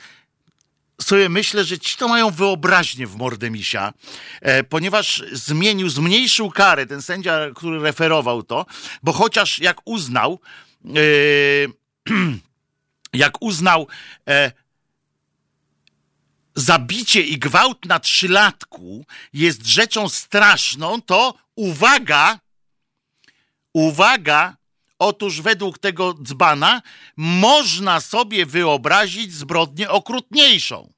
sobie 1.03 1.29
myślę, 1.29 1.65
że 1.65 1.79
ci 1.79 1.97
to 1.97 2.09
mają 2.09 2.31
wyobraźnię 2.31 3.07
w 3.07 3.17
mordemisia, 3.17 3.93
e, 4.41 4.65
ponieważ 4.65 5.23
zmienił, 5.33 5.89
zmniejszył 5.89 6.51
karę 6.51 6.87
ten 6.87 7.03
sędzia, 7.03 7.39
który 7.55 7.81
referował 7.81 8.43
to, 8.43 8.67
bo 9.03 9.13
chociaż 9.13 9.59
jak 9.59 9.81
uznał, 9.85 10.41
jak 13.13 13.43
uznał 13.43 13.87
zabicie 16.55 17.21
i 17.21 17.39
gwałt 17.39 17.85
na 17.85 18.01
trzylatku 18.01 19.07
jest 19.33 19.67
rzeczą 19.67 20.09
straszną, 20.09 21.03
to 21.03 21.35
uwaga, 21.61 22.39
Uwaga, 23.73 24.57
otóż 24.99 25.41
według 25.41 25.79
tego 25.79 26.15
dzbana 26.15 26.83
można 27.17 28.01
sobie 28.01 28.47
wyobrazić 28.47 29.33
zbrodnię 29.35 29.91
okrutniejszą. 29.91 30.93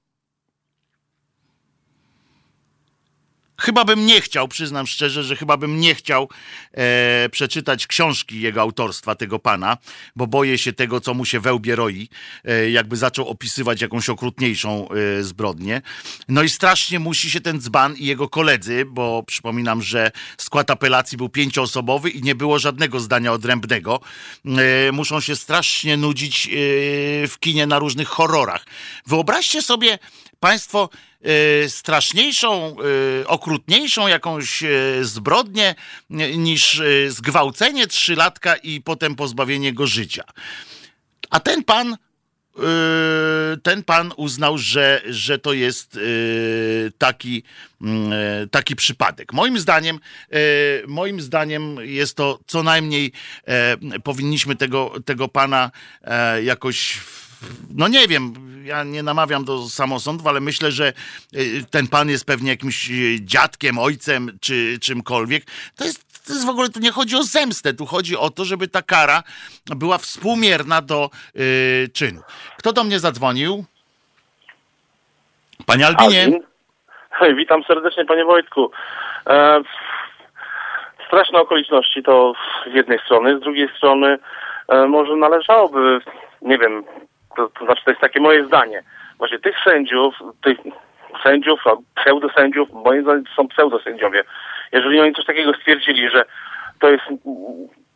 Chyba 3.62 3.84
bym 3.84 4.06
nie 4.06 4.20
chciał, 4.20 4.48
przyznam 4.48 4.86
szczerze, 4.86 5.24
że 5.24 5.36
chyba 5.36 5.56
bym 5.56 5.80
nie 5.80 5.94
chciał 5.94 6.28
e, 6.72 7.28
przeczytać 7.28 7.86
książki 7.86 8.40
jego 8.40 8.60
autorstwa, 8.60 9.14
tego 9.14 9.38
pana, 9.38 9.76
bo 10.16 10.26
boję 10.26 10.58
się 10.58 10.72
tego, 10.72 11.00
co 11.00 11.14
mu 11.14 11.24
się 11.24 11.40
wełbie 11.40 11.76
roi, 11.76 12.08
e, 12.44 12.70
jakby 12.70 12.96
zaczął 12.96 13.28
opisywać 13.28 13.80
jakąś 13.80 14.08
okrutniejszą 14.08 14.88
e, 14.88 15.22
zbrodnię. 15.22 15.82
No 16.28 16.42
i 16.42 16.48
strasznie 16.48 16.98
musi 16.98 17.30
się 17.30 17.40
ten 17.40 17.60
dzban 17.60 17.96
i 17.96 18.06
jego 18.06 18.28
koledzy, 18.28 18.84
bo 18.84 19.22
przypominam, 19.22 19.82
że 19.82 20.10
skład 20.38 20.70
apelacji 20.70 21.18
był 21.18 21.28
pięcioosobowy 21.28 22.10
i 22.10 22.22
nie 22.22 22.34
było 22.34 22.58
żadnego 22.58 23.00
zdania 23.00 23.32
odrębnego, 23.32 24.00
e, 24.46 24.92
muszą 24.92 25.20
się 25.20 25.36
strasznie 25.36 25.96
nudzić 25.96 26.46
e, 26.46 26.50
w 27.28 27.34
kinie 27.40 27.66
na 27.66 27.78
różnych 27.78 28.08
horrorach. 28.08 28.66
Wyobraźcie 29.06 29.62
sobie 29.62 29.98
Państwo 30.42 30.88
e, 31.64 31.68
straszniejszą, 31.68 32.76
e, 33.20 33.26
okrutniejszą 33.26 34.08
jakąś 34.08 34.62
e, 34.62 34.68
zbrodnię 35.02 35.74
niż 36.36 36.82
zgwałcenie 37.08 37.86
trzylatka 37.86 38.56
i 38.56 38.80
potem 38.80 39.14
pozbawienie 39.14 39.72
go 39.72 39.86
życia. 39.86 40.24
A 41.30 41.40
ten 41.40 41.64
pan 41.64 41.96
ten 43.62 43.82
pan 43.82 44.12
uznał, 44.16 44.58
że, 44.58 45.02
że 45.06 45.38
to 45.38 45.52
jest 45.52 45.98
taki, 46.98 47.42
mm, 47.82 48.12
taki 48.48 48.76
przypadek. 48.76 49.32
Moim 49.32 49.58
zdaniem, 49.58 49.98
moim 50.86 51.20
zdaniem 51.20 51.76
jest 51.82 52.16
to 52.16 52.38
co 52.46 52.62
najmniej 52.62 53.12
powinniśmy 54.04 54.56
tego, 54.56 54.92
tego 55.04 55.28
pana 55.28 55.70
jakoś 56.42 57.00
no 57.76 57.88
nie 57.88 58.08
wiem, 58.08 58.34
ja 58.64 58.84
nie 58.84 59.02
namawiam 59.02 59.44
do 59.44 59.58
samosądów, 59.58 60.26
ale 60.26 60.40
myślę, 60.40 60.70
że 60.70 60.92
y, 61.34 61.64
ten 61.70 61.88
pan 61.88 62.08
jest 62.08 62.26
pewnie 62.26 62.50
jakimś 62.50 62.90
y, 62.90 63.18
dziadkiem, 63.20 63.78
ojcem 63.78 64.38
czy 64.40 64.78
czymkolwiek. 64.80 65.42
To 65.76 65.84
jest, 65.84 66.26
to 66.26 66.32
jest 66.32 66.46
w 66.46 66.50
ogóle, 66.50 66.68
tu 66.68 66.80
nie 66.80 66.90
chodzi 66.90 67.16
o 67.16 67.22
zemstę, 67.22 67.74
tu 67.74 67.86
chodzi 67.86 68.16
o 68.16 68.30
to, 68.30 68.44
żeby 68.44 68.68
ta 68.68 68.82
kara 68.82 69.22
była 69.66 69.98
współmierna 69.98 70.82
do 70.82 71.10
y, 71.36 71.88
czynu. 71.94 72.20
Kto 72.58 72.72
do 72.72 72.84
mnie 72.84 72.98
zadzwonił? 72.98 73.64
Panie 75.66 75.86
Albinie. 75.86 76.40
Hej, 77.10 77.34
witam 77.34 77.64
serdecznie, 77.64 78.04
panie 78.04 78.24
Wojtku. 78.24 78.70
E, 79.26 79.60
straszne 81.06 81.40
okoliczności 81.40 82.02
to 82.02 82.32
z 82.72 82.74
jednej 82.74 82.98
strony, 82.98 83.38
z 83.38 83.40
drugiej 83.40 83.68
strony 83.76 84.18
e, 84.68 84.86
może 84.86 85.16
należałoby, 85.16 86.00
nie 86.42 86.58
wiem, 86.58 86.84
to, 87.36 87.48
to 87.48 87.64
znaczy, 87.64 87.84
to 87.84 87.90
jest 87.90 88.00
takie 88.00 88.20
moje 88.20 88.46
zdanie. 88.46 88.82
Właśnie 89.18 89.38
tych 89.38 89.56
sędziów, 89.64 90.14
tych 90.42 90.58
sędziów, 91.22 91.60
pseudosędziów, 91.94 92.68
moim 92.72 93.02
zdaniem 93.02 93.24
są 93.36 93.48
pseudosędziowie. 93.48 94.24
Jeżeli 94.72 95.00
oni 95.00 95.14
coś 95.14 95.24
takiego 95.24 95.54
stwierdzili, 95.54 96.10
że 96.10 96.24
to 96.80 96.90
jest 96.90 97.04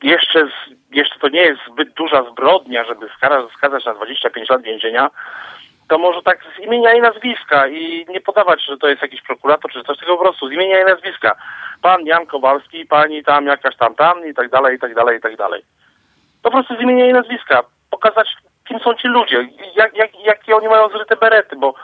jeszcze, 0.03 0.49
jeszcze 0.91 1.19
to 1.19 1.29
nie 1.29 1.41
jest 1.41 1.61
zbyt 1.73 1.93
duża 1.93 2.31
zbrodnia, 2.31 2.85
żeby 2.85 3.09
skazać 3.57 3.85
na 3.85 3.95
25 3.95 4.51
lat 4.51 4.63
więzienia, 4.63 5.11
to 5.89 5.99
może 5.99 6.23
tak 6.23 6.39
z 6.57 6.63
imienia 6.63 6.95
i 6.95 7.01
nazwiska 7.01 7.69
i 7.69 8.07
nie 8.09 8.21
podawać, 8.21 8.65
że 8.65 8.77
to 8.77 8.89
jest 8.89 9.03
jakiś 9.03 9.23
prokurator 9.23 9.71
czy 9.71 9.85
coś, 9.85 9.99
tego 9.99 10.17
po 10.17 10.23
prostu 10.23 10.49
z 10.49 10.53
imienia 10.53 10.83
i 10.83 10.85
nazwiska. 10.85 11.37
Pan 11.83 12.07
Jan 12.07 12.27
Kowalski, 12.27 12.87
pani 12.87 13.25
tam 13.25 13.47
jakaś 13.47 13.77
tam 13.77 13.95
tam 13.95 14.27
i 14.27 14.35
tak 14.35 14.51
dalej, 14.51 14.77
i 14.77 14.79
tak 14.79 14.95
dalej, 14.95 15.19
i 15.19 15.21
tak 15.21 15.37
dalej. 15.37 15.63
Po 16.43 16.51
prostu 16.51 16.77
z 16.77 16.81
imienia 16.81 17.07
i 17.07 17.13
nazwiska. 17.13 17.63
Pokazać 17.91 18.29
kim 18.69 18.81
są 18.81 18.95
ci 18.95 19.09
ludzie, 19.09 19.49
jak, 19.77 19.97
jak, 19.97 20.11
jakie 20.25 20.57
oni 20.57 20.69
mają 20.69 20.89
zryte 20.89 21.17
berety, 21.17 21.57
bo 21.57 21.75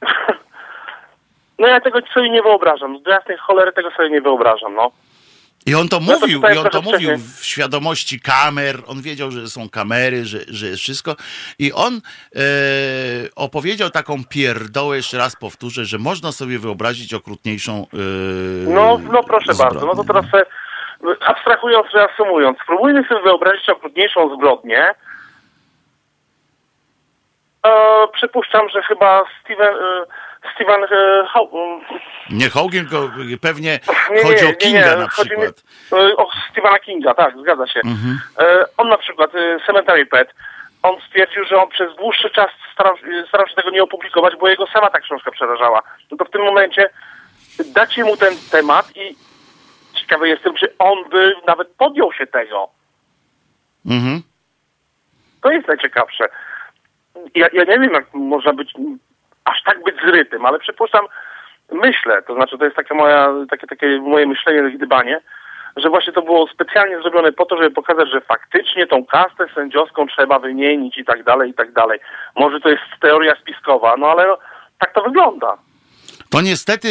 no 1.58 1.68
ja 1.68 1.80
tego 1.80 1.98
sobie 2.14 2.30
nie 2.30 2.42
wyobrażam. 2.42 3.02
Do 3.02 3.10
jasnej 3.10 3.36
cholery 3.36 3.72
tego 3.72 3.90
sobie 3.90 4.10
nie 4.10 4.20
wyobrażam, 4.20 4.74
no. 4.74 4.90
I 5.66 5.74
on 5.74 5.88
to 5.88 6.00
no 6.00 6.12
mówił, 6.12 6.40
to 6.40 6.50
i 6.50 6.58
on 6.58 6.66
to 6.70 6.82
mówił 6.82 7.10
w 7.18 7.44
świadomości 7.44 8.20
kamer, 8.20 8.76
on 8.86 9.02
wiedział, 9.02 9.30
że 9.30 9.48
są 9.48 9.68
kamery, 9.68 10.24
że, 10.24 10.38
że 10.48 10.66
jest 10.66 10.82
wszystko. 10.82 11.16
I 11.58 11.72
on 11.72 11.94
e, 12.36 12.40
opowiedział 13.36 13.90
taką 13.90 14.24
pierdołę, 14.30 14.96
jeszcze 14.96 15.18
raz 15.18 15.36
powtórzę, 15.36 15.84
że 15.84 15.98
można 15.98 16.32
sobie 16.32 16.58
wyobrazić 16.58 17.14
okrutniejszą 17.14 17.86
e, 17.92 17.96
No, 18.70 19.00
no 19.12 19.22
proszę 19.22 19.54
zbrodnię. 19.54 19.80
bardzo, 19.80 19.86
no 19.86 19.94
to 19.94 20.04
teraz 20.04 20.24
abstrahując, 21.26 21.86
reasumując, 21.94 22.58
spróbujmy 22.62 23.04
sobie 23.08 23.22
wyobrazić 23.22 23.68
okrutniejszą 23.68 24.36
zbrodnię, 24.36 24.94
E, 27.64 28.08
przypuszczam, 28.12 28.68
że 28.68 28.82
chyba 28.82 29.24
Steven, 29.40 29.74
e, 29.74 30.06
Steven 30.54 30.84
e, 30.84 31.26
Ho 31.32 31.48
Nie 32.30 32.50
Hogan, 32.50 32.86
tylko 32.86 33.10
pewnie 33.40 33.70
nie, 34.14 34.22
chodzi 34.22 34.44
nie, 34.44 34.50
o 34.50 34.54
Kinga 34.54 34.90
nie, 34.90 34.96
na 34.96 35.08
przykład. 35.08 35.64
Mi, 35.92 36.16
o 36.16 36.28
Stephena 36.50 36.78
Kinga, 36.78 37.14
tak, 37.14 37.34
zgadza 37.40 37.66
się. 37.66 37.80
Mhm. 37.84 38.18
E, 38.38 38.64
on 38.76 38.88
na 38.88 38.98
przykład, 38.98 39.34
e, 39.34 39.58
Cemetery 39.66 40.06
Pet, 40.06 40.34
on 40.82 41.00
stwierdził, 41.08 41.44
że 41.44 41.62
on 41.62 41.68
przez 41.68 41.96
dłuższy 41.96 42.30
czas 42.30 42.50
starał, 42.72 42.96
starał 43.28 43.48
się 43.48 43.54
tego 43.54 43.70
nie 43.70 43.82
opublikować, 43.82 44.36
bo 44.36 44.48
jego 44.48 44.66
sama 44.66 44.90
ta 44.90 45.00
książka 45.00 45.30
przerażała. 45.30 45.82
No 46.10 46.16
to 46.16 46.24
w 46.24 46.30
tym 46.30 46.42
momencie 46.42 46.90
dacie 47.66 48.04
mu 48.04 48.16
ten 48.16 48.34
temat 48.50 48.96
i 48.96 49.16
ciekawy 49.94 50.28
jestem, 50.28 50.54
czy 50.54 50.74
on 50.78 51.08
by 51.10 51.34
nawet 51.46 51.68
podjął 51.68 52.12
się 52.12 52.26
tego. 52.26 52.68
Mhm. 53.86 54.22
To 55.42 55.50
jest 55.50 55.68
najciekawsze 55.68 56.24
ja, 57.34 57.46
ja 57.52 57.64
nie 57.64 57.78
wiem, 57.78 57.92
jak 57.92 58.14
można 58.14 58.52
być 58.52 58.74
aż 59.44 59.62
tak 59.62 59.82
być 59.82 59.96
zrytym, 60.06 60.46
ale 60.46 60.58
przypuszczam, 60.58 61.06
myślę, 61.72 62.22
to 62.22 62.34
znaczy 62.34 62.58
to 62.58 62.64
jest 62.64 62.76
takie, 62.76 62.94
moja, 62.94 63.28
takie, 63.50 63.66
takie 63.66 64.00
moje 64.00 64.26
myślenie, 64.26 64.70
gdybanie, 64.70 65.20
że 65.76 65.88
właśnie 65.88 66.12
to 66.12 66.22
było 66.22 66.48
specjalnie 66.48 67.00
zrobione 67.00 67.32
po 67.32 67.46
to, 67.46 67.56
żeby 67.56 67.70
pokazać, 67.70 68.10
że 68.10 68.20
faktycznie 68.20 68.86
tą 68.86 69.04
kastę 69.04 69.46
sędziowską 69.54 70.06
trzeba 70.06 70.38
wymienić 70.38 70.98
i 70.98 71.04
tak 71.04 71.22
dalej, 71.24 71.50
i 71.50 71.54
tak 71.54 71.72
dalej. 71.72 72.00
Może 72.36 72.60
to 72.60 72.68
jest 72.68 72.82
teoria 73.00 73.34
spiskowa, 73.36 73.94
no 73.98 74.06
ale 74.10 74.36
tak 74.78 74.92
to 74.92 75.02
wygląda. 75.02 75.56
To 76.34 76.40
niestety 76.40 76.88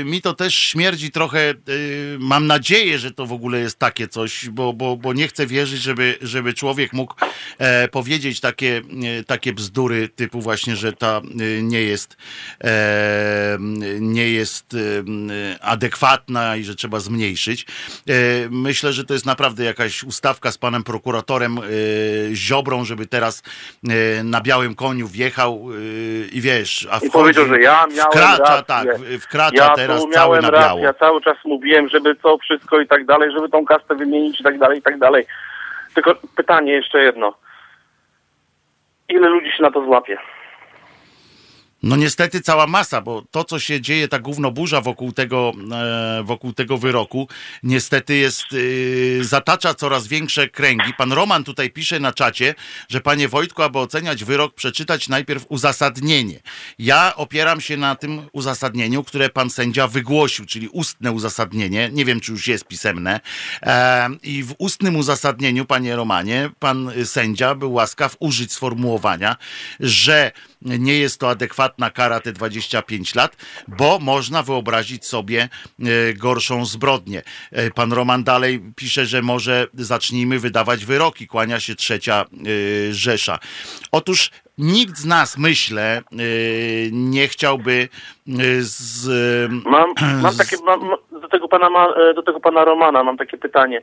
y, 0.00 0.04
mi 0.04 0.22
to 0.22 0.34
też 0.34 0.54
śmierdzi 0.54 1.10
trochę. 1.10 1.54
Y, 1.68 2.16
mam 2.20 2.46
nadzieję, 2.46 2.98
że 2.98 3.10
to 3.10 3.26
w 3.26 3.32
ogóle 3.32 3.58
jest 3.58 3.78
takie 3.78 4.08
coś, 4.08 4.48
bo, 4.48 4.72
bo, 4.72 4.96
bo 4.96 5.12
nie 5.12 5.28
chcę 5.28 5.46
wierzyć, 5.46 5.82
żeby, 5.82 6.18
żeby 6.22 6.54
człowiek 6.54 6.92
mógł 6.92 7.14
e, 7.58 7.88
powiedzieć 7.88 8.40
takie, 8.40 8.82
e, 9.18 9.24
takie 9.24 9.52
bzdury 9.52 10.08
typu 10.08 10.40
właśnie, 10.40 10.76
że 10.76 10.92
ta 10.92 11.16
e, 11.16 11.62
nie 11.62 11.82
jest 11.82 12.16
e, 12.64 13.58
nie 14.00 14.30
jest 14.30 14.74
e, 14.74 15.62
adekwatna 15.62 16.56
i 16.56 16.64
że 16.64 16.74
trzeba 16.74 17.00
zmniejszyć. 17.00 17.66
E, 18.08 18.14
myślę, 18.50 18.92
że 18.92 19.04
to 19.04 19.14
jest 19.14 19.26
naprawdę 19.26 19.64
jakaś 19.64 20.04
ustawka 20.04 20.52
z 20.52 20.58
panem 20.58 20.84
prokuratorem 20.84 21.58
Ziobrą, 22.32 22.84
żeby 22.84 23.06
teraz 23.06 23.42
na 24.24 24.40
białym 24.40 24.74
koniu 24.74 25.08
wjechał 25.08 25.68
i 26.32 26.40
wiesz, 26.40 26.86
a 26.90 26.96
wchodzi, 26.96 27.06
I 27.06 27.10
powiedział, 27.10 27.48
że 27.48 27.60
ja 27.60 27.86
miałem 27.86 28.12
wkracza, 28.12 28.62
tak, 28.62 28.81
wkracza 29.20 29.64
ja 29.64 29.74
teraz 29.74 30.06
cały 30.12 30.40
na 30.40 30.50
biało. 30.50 30.80
Ja 30.80 30.92
cały 30.92 31.20
czas 31.20 31.36
mówiłem, 31.44 31.88
żeby 31.88 32.14
to 32.14 32.38
wszystko 32.38 32.80
i 32.80 32.86
tak 32.86 33.04
dalej, 33.04 33.32
żeby 33.32 33.48
tą 33.48 33.64
kastę 33.64 33.94
wymienić 33.94 34.40
i 34.40 34.44
tak 34.44 34.58
dalej, 34.58 34.78
i 34.78 34.82
tak 34.82 34.98
dalej. 34.98 35.26
Tylko 35.94 36.14
pytanie 36.36 36.72
jeszcze 36.72 37.02
jedno. 37.02 37.34
Ile 39.08 39.28
ludzi 39.28 39.52
się 39.52 39.62
na 39.62 39.70
to 39.70 39.84
złapie? 39.84 40.18
No 41.82 41.96
niestety 41.96 42.40
cała 42.40 42.66
masa, 42.66 43.00
bo 43.00 43.22
to, 43.30 43.44
co 43.44 43.58
się 43.58 43.80
dzieje, 43.80 44.08
ta 44.08 44.18
gównoburza 44.18 44.80
wokół 44.80 45.12
tego, 45.12 45.52
e, 45.72 46.22
wokół 46.24 46.52
tego 46.52 46.78
wyroku, 46.78 47.28
niestety 47.62 48.16
jest, 48.16 48.44
e, 49.20 49.24
zatacza 49.24 49.74
coraz 49.74 50.06
większe 50.06 50.48
kręgi. 50.48 50.94
Pan 50.98 51.12
Roman 51.12 51.44
tutaj 51.44 51.70
pisze 51.70 52.00
na 52.00 52.12
czacie, 52.12 52.54
że 52.88 53.00
panie 53.00 53.28
Wojtku, 53.28 53.62
aby 53.62 53.78
oceniać 53.78 54.24
wyrok, 54.24 54.54
przeczytać 54.54 55.08
najpierw 55.08 55.46
uzasadnienie. 55.48 56.40
Ja 56.78 57.16
opieram 57.16 57.60
się 57.60 57.76
na 57.76 57.94
tym 57.94 58.28
uzasadnieniu, 58.32 59.04
które 59.04 59.28
pan 59.28 59.50
sędzia 59.50 59.88
wygłosił, 59.88 60.46
czyli 60.46 60.68
ustne 60.68 61.12
uzasadnienie. 61.12 61.90
Nie 61.92 62.04
wiem, 62.04 62.20
czy 62.20 62.32
już 62.32 62.46
jest 62.46 62.64
pisemne. 62.64 63.20
E, 63.62 64.08
I 64.22 64.42
w 64.42 64.54
ustnym 64.58 64.96
uzasadnieniu, 64.96 65.64
panie 65.64 65.96
Romanie, 65.96 66.50
pan 66.58 66.90
sędzia 67.04 67.54
był 67.54 67.72
łaskaw 67.72 68.16
użyć 68.18 68.52
sformułowania, 68.52 69.36
że 69.80 70.32
nie 70.64 70.98
jest 70.98 71.20
to 71.20 71.30
adekwatna 71.30 71.90
kara 71.90 72.20
te 72.20 72.32
25 72.32 73.14
lat, 73.14 73.36
bo 73.68 73.98
można 73.98 74.42
wyobrazić 74.42 75.06
sobie 75.06 75.48
e, 75.80 76.14
gorszą 76.14 76.64
zbrodnię. 76.64 77.22
E, 77.52 77.70
pan 77.70 77.92
Roman 77.92 78.24
dalej 78.24 78.60
pisze, 78.76 79.06
że 79.06 79.22
może 79.22 79.66
zacznijmy 79.74 80.38
wydawać 80.38 80.84
wyroki, 80.84 81.26
kłania 81.26 81.60
się 81.60 81.74
trzecia 81.74 82.24
e, 82.24 82.92
Rzesza. 82.92 83.38
Otóż 83.92 84.30
nikt 84.58 84.96
z 84.96 85.04
nas, 85.04 85.38
myślę, 85.38 86.02
nie 86.92 87.28
chciałby 87.28 87.88
z... 88.58 89.06
Mam, 89.64 89.94
mam 90.22 90.36
takie, 90.36 90.56
mam, 90.64 90.80
do, 91.20 91.28
tego 91.28 91.48
pana, 91.48 91.68
do 92.14 92.22
tego 92.22 92.40
pana 92.40 92.64
Romana 92.64 93.04
mam 93.04 93.16
takie 93.16 93.38
pytanie. 93.38 93.82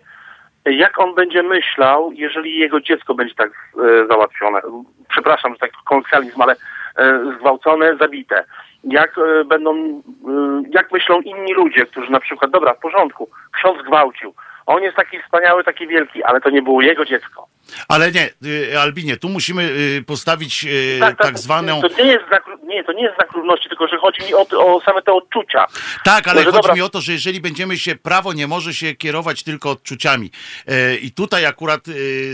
jak 0.66 1.00
on 1.00 1.16
będzie 1.16 1.44
myślał, 1.44 2.12
jeżeli 2.14 2.60
jego 2.60 2.82
dziecko 2.82 3.16
będzie 3.16 3.36
tak 3.36 3.52
załatwione. 4.10 4.62
Przepraszam, 5.10 5.54
że 5.54 5.60
tak 5.60 5.72
kolokwializm, 5.86 6.42
ale 6.42 6.56
zgwałcone, 7.36 7.98
zabite. 7.98 8.44
Jak 8.84 9.18
e, 9.18 9.46
będą, 9.46 9.76
e, 9.78 10.02
jak 10.70 10.92
myślą 10.92 11.22
inni 11.22 11.54
ludzie, 11.54 11.86
którzy 11.86 12.12
na 12.12 12.20
przykład, 12.20 12.52
dobra, 12.52 12.74
w 12.74 12.80
porządku, 12.80 13.30
ksiądz 13.52 13.82
gwałcił. 13.82 14.34
On 14.66 14.84
jest 14.84 14.96
taki 14.96 15.20
wspaniały, 15.20 15.64
taki 15.64 15.88
wielki, 15.88 16.24
ale 16.24 16.42
to 16.42 16.50
nie 16.50 16.62
było 16.62 16.82
jego 16.82 17.06
dziecko. 17.06 17.48
Ale 17.88 18.12
nie, 18.12 18.30
y, 18.46 18.80
Albinie, 18.80 19.18
tu 19.18 19.30
musimy 19.30 19.64
y, 19.64 20.04
postawić 20.08 20.66
y, 20.66 21.00
tak, 21.18 21.40
zwaną... 21.40 21.82
To 21.82 22.04
nie 22.04 22.12
jest 22.12 22.28
znak, 22.28 22.44
nie, 22.64 22.84
to 22.84 22.94
nie 22.94 23.04
jest 23.04 23.16
znak 23.16 23.32
równości, 23.32 23.70
tylko 23.70 23.88
że 23.88 23.98
chodzi 23.98 24.24
mi 24.24 24.34
o, 24.34 24.42
o 24.42 24.82
same 24.82 25.02
te 25.02 25.14
odczucia. 25.14 25.66
Tak, 26.04 26.28
ale 26.28 26.36
No, 26.36 26.46
że 26.46 26.52
chodzi 26.52 26.62
dobra. 26.62 26.76
mi 26.76 26.82
o 26.82 26.90
to, 26.90 27.02
że 27.02 27.12
jeżeli 27.12 27.42
będziemy 27.42 27.78
się, 27.78 27.96
prawo 27.96 28.34
nie 28.34 28.48
może 28.48 28.74
się 28.74 28.96
kierować 28.96 29.44
tylko 29.44 29.70
odczuciami. 29.70 30.32
E, 30.68 30.96
I 30.96 31.12
tutaj 31.12 31.46
akurat 31.46 31.82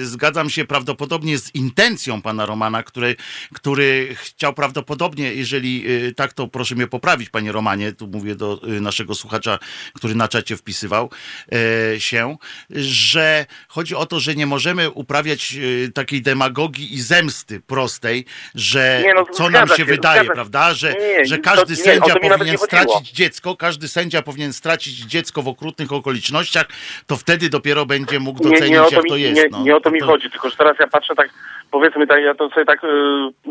zgadzam 0.02 0.50
się 0.50 0.66
prawdopodobnie 0.66 1.38
z 1.38 1.56
intencją 1.56 2.22
pana 2.22 2.46
Romana, 2.46 2.84
który, 2.84 3.16
który 3.54 4.16
chciał 4.16 4.54
prawdopodobnie, 4.54 5.34
jeżeli 5.34 5.86
tak, 6.16 6.34
to 6.34 6.48
proszę 6.48 6.76
mnie 6.76 6.88
poprawić, 6.88 7.30
panie 7.30 7.52
Romanie, 7.52 7.94
tu 7.94 8.08
mówię 8.08 8.36
do 8.36 8.60
naszego 8.82 9.16
słuchacza, 9.16 9.60
który 9.94 10.16
na 10.16 10.28
czacie 10.28 10.58
wpisywał 10.58 11.10
e, 11.52 12.00
się, 12.00 12.38
że 12.70 13.46
chodzi 13.68 13.96
o 13.96 14.06
to, 14.06 14.20
że 14.20 14.36
nie 14.36 14.46
możemy 14.46 14.90
uprawiać 14.90 15.25
e, 15.34 15.92
takiej 15.92 16.22
demagogii 16.22 16.94
i 16.94 17.02
zemsty 17.02 17.62
prostej, 17.68 18.26
że 18.56 19.02
Nie, 19.04 19.14
no, 19.14 19.26
co 19.26 19.50
nam 19.50 19.68
się 19.68 19.76
się, 19.76 19.86
wydaje, 19.86 20.20
zgadza 20.20 20.34
prawda, 20.34 20.74
że, 20.74 20.94
Nie, 20.94 21.26
że 21.26 21.38
każdy 21.38 21.76
sędzia 21.76 22.14
to 22.14 22.20
powinien 22.20 22.40
nie 22.40 22.58
chodziło. 22.58 22.66
stracić 22.66 23.12
dziecko, 23.12 23.56
każdy 23.58 23.88
sędzia 23.88 24.22
powinien 24.22 24.54
stracić 24.54 24.96
dziecko 25.00 25.42
w 25.42 25.48
okrutnych 25.48 25.94
okolicznościach, 25.94 26.66
to 27.08 27.18
wtedy 27.18 27.50
dopiero 27.50 27.86
będzie 27.86 28.20
mógł 28.20 28.44
docenić, 28.44 28.70
nie, 28.70 28.84
o 28.84 28.90
to 28.90 28.96
jak 28.96 29.04
mi, 29.04 29.10
to 29.10 29.18
jest. 29.18 29.36
nie, 29.36 29.46
no. 29.52 29.64
nie 29.64 29.76
o 29.76 29.82
to 29.82 29.92
mi 29.92 30.00
To- 30.00 30.06
chodzi, 30.06 30.30
tylko 30.32 30.50
że 30.50 30.56
teraz 30.56 30.78
ja 30.80 30.88
patrzę 30.88 31.16
tak, 31.16 31.30
powiedzmy 31.72 32.08
tak, 32.08 32.24
ja 32.24 32.36
to 32.36 32.50
sobie 32.50 32.66
tak 32.66 32.84
y, 32.84 32.88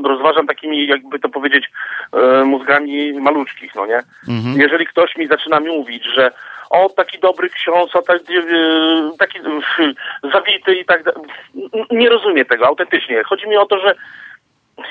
rozważam 0.04 0.46
takimi, 0.46 0.86
jakby 0.86 1.18
to 1.18 1.28
powiedzieć, 1.28 1.64
y, 2.42 2.44
mózgami 2.44 3.12
maluczkich, 3.12 3.74
no 3.74 3.86
nie? 3.86 4.00
Mhm. 4.28 4.60
Jeżeli 4.60 4.86
ktoś 4.86 5.16
mi 5.16 5.26
zaczyna 5.26 5.60
mówić, 5.60 6.04
że 6.16 6.30
o, 6.74 6.88
taki 6.88 7.18
dobry 7.18 7.48
ksiądz, 7.50 7.96
o, 7.96 8.02
taki, 8.02 8.38
y, 8.38 9.16
taki 9.18 9.38
y, 9.38 10.30
zawity 10.32 10.74
i 10.74 10.84
tak 10.84 11.02
dalej, 11.02 11.20
nie 11.90 12.08
rozumiem 12.08 12.44
tego 12.44 12.66
autentycznie. 12.66 13.22
Chodzi 13.24 13.48
mi 13.48 13.56
o 13.56 13.66
to, 13.66 13.78
że 13.78 13.94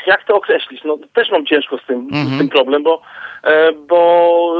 jak 0.07 0.23
to 0.23 0.35
określić? 0.35 0.83
No 0.83 0.97
też 1.13 1.31
mam 1.31 1.45
ciężko 1.45 1.77
z 1.77 1.85
tym, 1.85 1.99
Mhm. 1.99 2.25
z 2.27 2.37
tym 2.37 2.49
problem, 2.49 2.83
bo, 2.83 3.01
e, 3.43 3.71
bo 3.73 4.53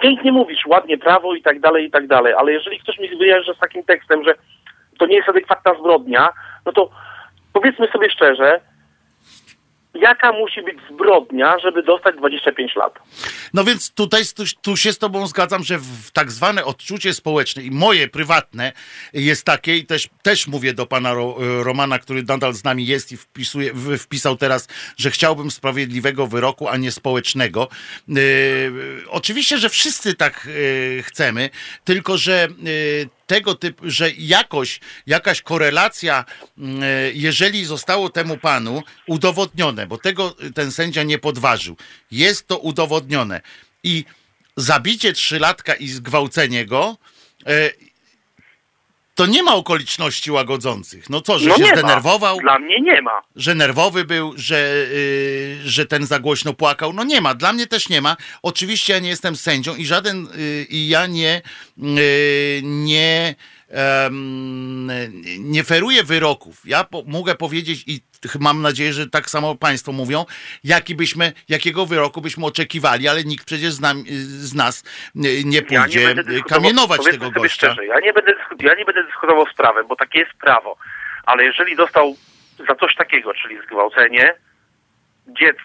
pięknie 0.00 0.32
mówisz, 0.32 0.66
ładnie 0.66 0.98
prawo 0.98 1.34
i 1.34 1.42
tak 1.42 1.60
dalej, 1.60 1.86
i 1.86 1.90
tak 1.90 2.06
dalej, 2.06 2.34
ale 2.34 2.52
jeżeli 2.52 2.78
ktoś 2.80 2.98
mi 2.98 3.16
wyjeżdża 3.16 3.54
z 3.54 3.58
takim 3.58 3.82
tekstem, 3.84 4.24
że 4.24 4.34
to 4.98 5.06
nie 5.06 5.16
jest 5.16 5.28
adekwatna 5.28 5.74
zbrodnia, 5.74 6.28
no 6.66 6.72
to 6.72 6.90
powiedzmy 7.52 7.88
sobie 7.88 8.10
szczerze, 8.10 8.60
jaka 9.94 10.32
musi 10.32 10.62
być 10.62 10.78
zbrodnia, 10.90 11.58
żeby 11.58 11.82
dostać 11.82 12.16
25 12.16 12.76
lat? 12.76 12.98
No 13.54 13.64
więc 13.64 13.94
tutaj 13.94 14.22
tu, 14.36 14.42
tu 14.62 14.76
się 14.76 14.92
z 14.92 14.98
tobą 14.98 15.26
zgadzam, 15.26 15.62
że 15.62 15.78
w 15.78 16.10
tak 16.12 16.30
zwane 16.30 16.64
odczucie 16.64 17.14
społeczne 17.14 17.62
i 17.62 17.70
moje 17.70 18.08
prywatne 18.08 18.72
jest 19.12 19.46
takie 19.46 19.76
i 19.76 19.86
też, 19.86 20.08
też 20.22 20.46
mówię 20.46 20.74
do 20.74 20.86
pana 20.86 21.14
Ro, 21.14 21.36
Romana, 21.62 21.98
który 21.98 22.22
nadal 22.22 22.52
z 22.52 22.64
nami 22.64 22.86
jest 22.86 23.12
i 23.12 23.16
wpisuje, 23.16 23.72
wpisał 23.98 24.36
teraz, 24.36 24.68
że 24.96 25.10
chciałbym 25.10 25.50
sprawiedliwego 25.50 26.26
wyroku, 26.26 26.68
a 26.68 26.76
nie 26.76 26.92
społecznego. 26.92 27.68
Yy, 28.08 28.20
oczywiście, 29.08 29.58
że 29.58 29.68
wszyscy 29.68 30.14
tak 30.14 30.48
yy, 30.96 31.02
chcemy, 31.02 31.50
tylko 31.84 32.18
że 32.18 32.48
yy, 32.62 33.19
tego 33.30 33.54
typu, 33.54 33.84
że 33.90 34.10
jakoś, 34.10 34.80
jakaś 35.06 35.42
korelacja, 35.42 36.24
mm, 36.58 36.82
e, 36.82 36.86
jeżeli 37.12 37.64
zostało 37.64 38.08
temu 38.08 38.36
panu 38.36 38.82
udowodnione, 39.06 39.86
bo 39.86 39.98
tego 39.98 40.36
ten 40.54 40.72
sędzia 40.72 41.02
nie 41.02 41.18
podważył, 41.18 41.76
jest 42.10 42.46
to 42.46 42.58
udowodnione. 42.58 43.40
I 43.84 44.04
zabicie 44.56 45.12
trzylatka 45.12 45.74
i 45.74 45.88
zgwałcenie 45.88 46.66
go, 46.66 46.96
e, 47.46 47.70
to 49.20 49.26
nie 49.26 49.42
ma 49.42 49.54
okoliczności 49.54 50.30
łagodzących. 50.30 51.10
No 51.10 51.20
co, 51.20 51.38
że 51.38 51.48
no 51.48 51.56
się 51.56 51.64
zdenerwował? 51.64 52.36
Ma. 52.36 52.42
Dla 52.42 52.58
mnie 52.58 52.80
nie 52.80 53.02
ma. 53.02 53.22
że 53.36 53.54
nerwowy 53.54 54.04
był, 54.04 54.32
że, 54.36 54.86
yy, 54.92 55.68
że 55.70 55.86
ten 55.86 56.06
za 56.06 56.18
głośno 56.18 56.54
płakał. 56.54 56.92
No 56.92 57.04
nie 57.04 57.20
ma, 57.20 57.34
dla 57.34 57.52
mnie 57.52 57.66
też 57.66 57.88
nie 57.88 58.00
ma. 58.00 58.16
Oczywiście 58.42 58.92
ja 58.92 58.98
nie 58.98 59.08
jestem 59.08 59.36
sędzią 59.36 59.76
i 59.76 59.86
żaden, 59.86 60.28
yy, 60.36 60.64
i 60.64 60.88
ja 60.88 61.06
nie, 61.06 61.42
yy, 61.76 62.60
nie, 62.62 63.34
nie 65.38 65.64
feruję 65.64 66.02
wyroków. 66.02 66.62
Ja 66.64 66.84
po, 66.84 67.02
mogę 67.06 67.34
powiedzieć 67.34 67.84
i 67.86 68.00
mam 68.40 68.62
nadzieję, 68.62 68.92
że 68.92 69.10
tak 69.10 69.30
samo 69.30 69.54
państwo 69.54 69.92
mówią, 69.92 70.24
jaki 70.64 70.94
byśmy, 70.94 71.32
jakiego 71.48 71.86
wyroku 71.86 72.20
byśmy 72.20 72.46
oczekiwali, 72.46 73.08
ale 73.08 73.24
nikt 73.24 73.46
przecież 73.46 73.72
z, 73.72 73.80
nam, 73.80 74.04
z 74.28 74.54
nas 74.54 74.84
nie 75.14 75.58
Ja 75.70 75.82
pójdzie 75.82 76.00
yy, 76.00 76.14
dyskutował- 76.14 76.48
kamienować 76.48 77.04
tego 77.04 77.30
gościa. 77.30 77.72
Szczerze, 77.72 77.86
ja, 77.86 78.00
nie 78.00 78.12
będę, 78.12 78.32
ja 78.60 78.74
nie 78.74 78.84
będę 78.84 79.04
dyskutował 79.04 79.46
z 79.46 79.54
prawem, 79.54 79.86
bo 79.86 79.96
takie 79.96 80.18
jest 80.18 80.32
prawo. 80.32 80.76
Ale 81.26 81.44
jeżeli 81.44 81.76
dostał 81.76 82.16
za 82.68 82.74
coś 82.74 82.94
takiego, 82.94 83.34
czyli 83.34 83.58
zgwałcenie, 83.66 84.34
dziec, 85.28 85.56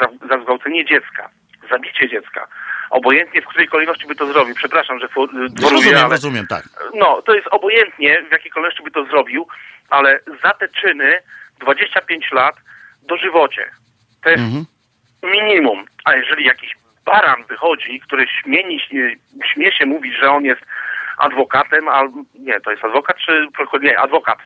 za, 0.00 0.28
za 0.28 0.42
zgwałcenie 0.42 0.84
dziecka, 0.84 1.30
zabicie 1.70 2.08
dziecka, 2.08 2.48
obojętnie 2.94 3.42
w 3.42 3.46
której 3.46 3.68
kolejności 3.68 4.06
by 4.06 4.14
to 4.14 4.26
zrobił, 4.26 4.54
przepraszam, 4.54 4.98
że 4.98 5.06
Ja 5.06 5.26
dworuję, 5.48 5.76
rozumiem, 5.76 5.98
ale 5.98 6.08
rozumiem, 6.08 6.46
tak. 6.46 6.64
no, 6.94 7.22
to 7.22 7.34
jest 7.34 7.46
obojętnie 7.50 8.22
w 8.28 8.32
jakiej 8.32 8.50
kolejności 8.50 8.82
by 8.82 8.90
to 8.90 9.04
zrobił, 9.04 9.46
ale 9.90 10.20
za 10.42 10.50
te 10.50 10.68
czyny 10.68 11.18
25 11.60 12.32
lat 12.32 12.54
dożywocie. 13.02 13.70
To 14.22 14.30
jest 14.30 14.42
Mhm. 14.42 14.64
minimum. 15.22 15.84
A 16.04 16.14
jeżeli 16.16 16.44
jakiś 16.44 16.74
baran 17.04 17.44
wychodzi, 17.48 18.00
który 18.00 18.26
śmieni, 18.42 18.80
śmie 19.54 19.72
się 19.72 19.86
mówić, 19.86 20.14
że 20.20 20.30
on 20.30 20.44
jest 20.44 20.62
adwokatem, 21.18 21.88
albo 21.88 22.16
nie, 22.34 22.60
to 22.60 22.70
jest 22.70 22.84
adwokat 22.84 23.16
czy 23.26 23.46
nie, 23.82 23.98
adwokat. 23.98 24.38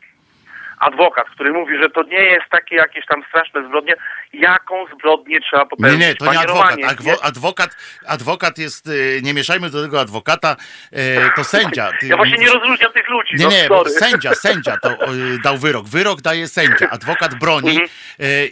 Adwokat, 0.79 1.29
który 1.29 1.53
mówi, 1.53 1.77
że 1.83 1.89
to 1.89 2.03
nie 2.03 2.23
jest 2.23 2.45
takie 2.49 2.75
jakieś 2.75 3.05
tam 3.05 3.23
straszne 3.29 3.67
zbrodnie. 3.67 3.93
Jaką 4.33 4.85
zbrodnię 4.95 5.39
trzeba 5.41 5.63
Nie, 5.63 5.69
popełnić? 5.69 5.99
nie, 5.99 6.15
to 6.15 6.31
nie 6.33 6.39
adwokat. 6.39 6.77
Adwo, 6.87 7.11
adwokat, 7.23 7.69
adwokat 8.07 8.57
jest, 8.57 8.87
y, 8.87 9.19
nie 9.23 9.33
mieszajmy 9.33 9.69
do 9.69 9.83
tego 9.83 10.01
adwokata, 10.01 10.55
y, 10.93 10.95
to 11.35 11.43
sędzia. 11.43 11.89
Ty- 11.99 12.07
Ja 12.07 12.17
właśnie 12.17 12.37
nie 12.37 12.47
rozróżniam 12.49 12.91
tych 12.93 13.09
ludzi. 13.09 13.35
Nie, 13.35 13.45
no, 13.45 13.51
nie, 13.51 13.69
bo 13.69 13.89
sędzia, 13.89 14.33
sędzia 14.35 14.77
to 14.77 14.89
y, 15.13 15.39
dał 15.43 15.57
wyrok. 15.57 15.85
Wyrok 15.87 16.21
daje 16.21 16.47
sędzia, 16.47 16.89
adwokat 16.89 17.35
broni 17.35 17.69
Mhm. 17.69 17.89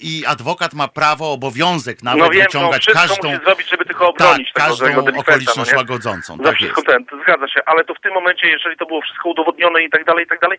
i 0.01 0.23
adwokat 0.27 0.73
ma 0.73 0.87
prawo, 0.87 1.31
obowiązek 1.31 2.03
nawet 2.03 2.19
No 2.23 2.29
wiem, 2.29 2.39
no, 2.39 2.45
wyciągać 2.45 2.81
wszystko 2.81 3.07
każdą, 3.07 3.29
musi 3.31 3.43
zrobić, 3.43 3.69
żeby 3.69 3.85
tylko 3.85 4.13
tak, 4.13 4.27
obronić 4.27 4.53
tego, 4.53 4.67
każdą 4.67 4.85
okoliczność 5.19 5.71
no 5.71 5.73
nie? 5.73 5.77
łagodzącą. 5.77 6.39
Tak 6.39 6.55
wszystko 6.55 6.81
jest. 6.81 6.87
ten, 7.09 7.19
zgadza 7.23 7.47
się, 7.47 7.59
ale 7.65 7.83
to 7.83 7.93
w 7.95 7.99
tym 8.01 8.13
momencie, 8.13 8.47
jeżeli 8.47 8.77
to 8.77 8.85
było 8.85 9.01
wszystko 9.01 9.29
udowodnione 9.29 9.83
i 9.83 9.89
tak 9.89 10.03
dalej, 10.05 10.25
i 10.25 10.27
tak 10.27 10.39
dalej, 10.39 10.57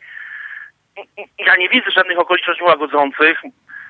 ja 1.46 1.56
nie 1.56 1.68
widzę 1.68 1.90
żadnych 1.90 2.18
okoliczności 2.18 2.62
łagodzących. 2.64 3.38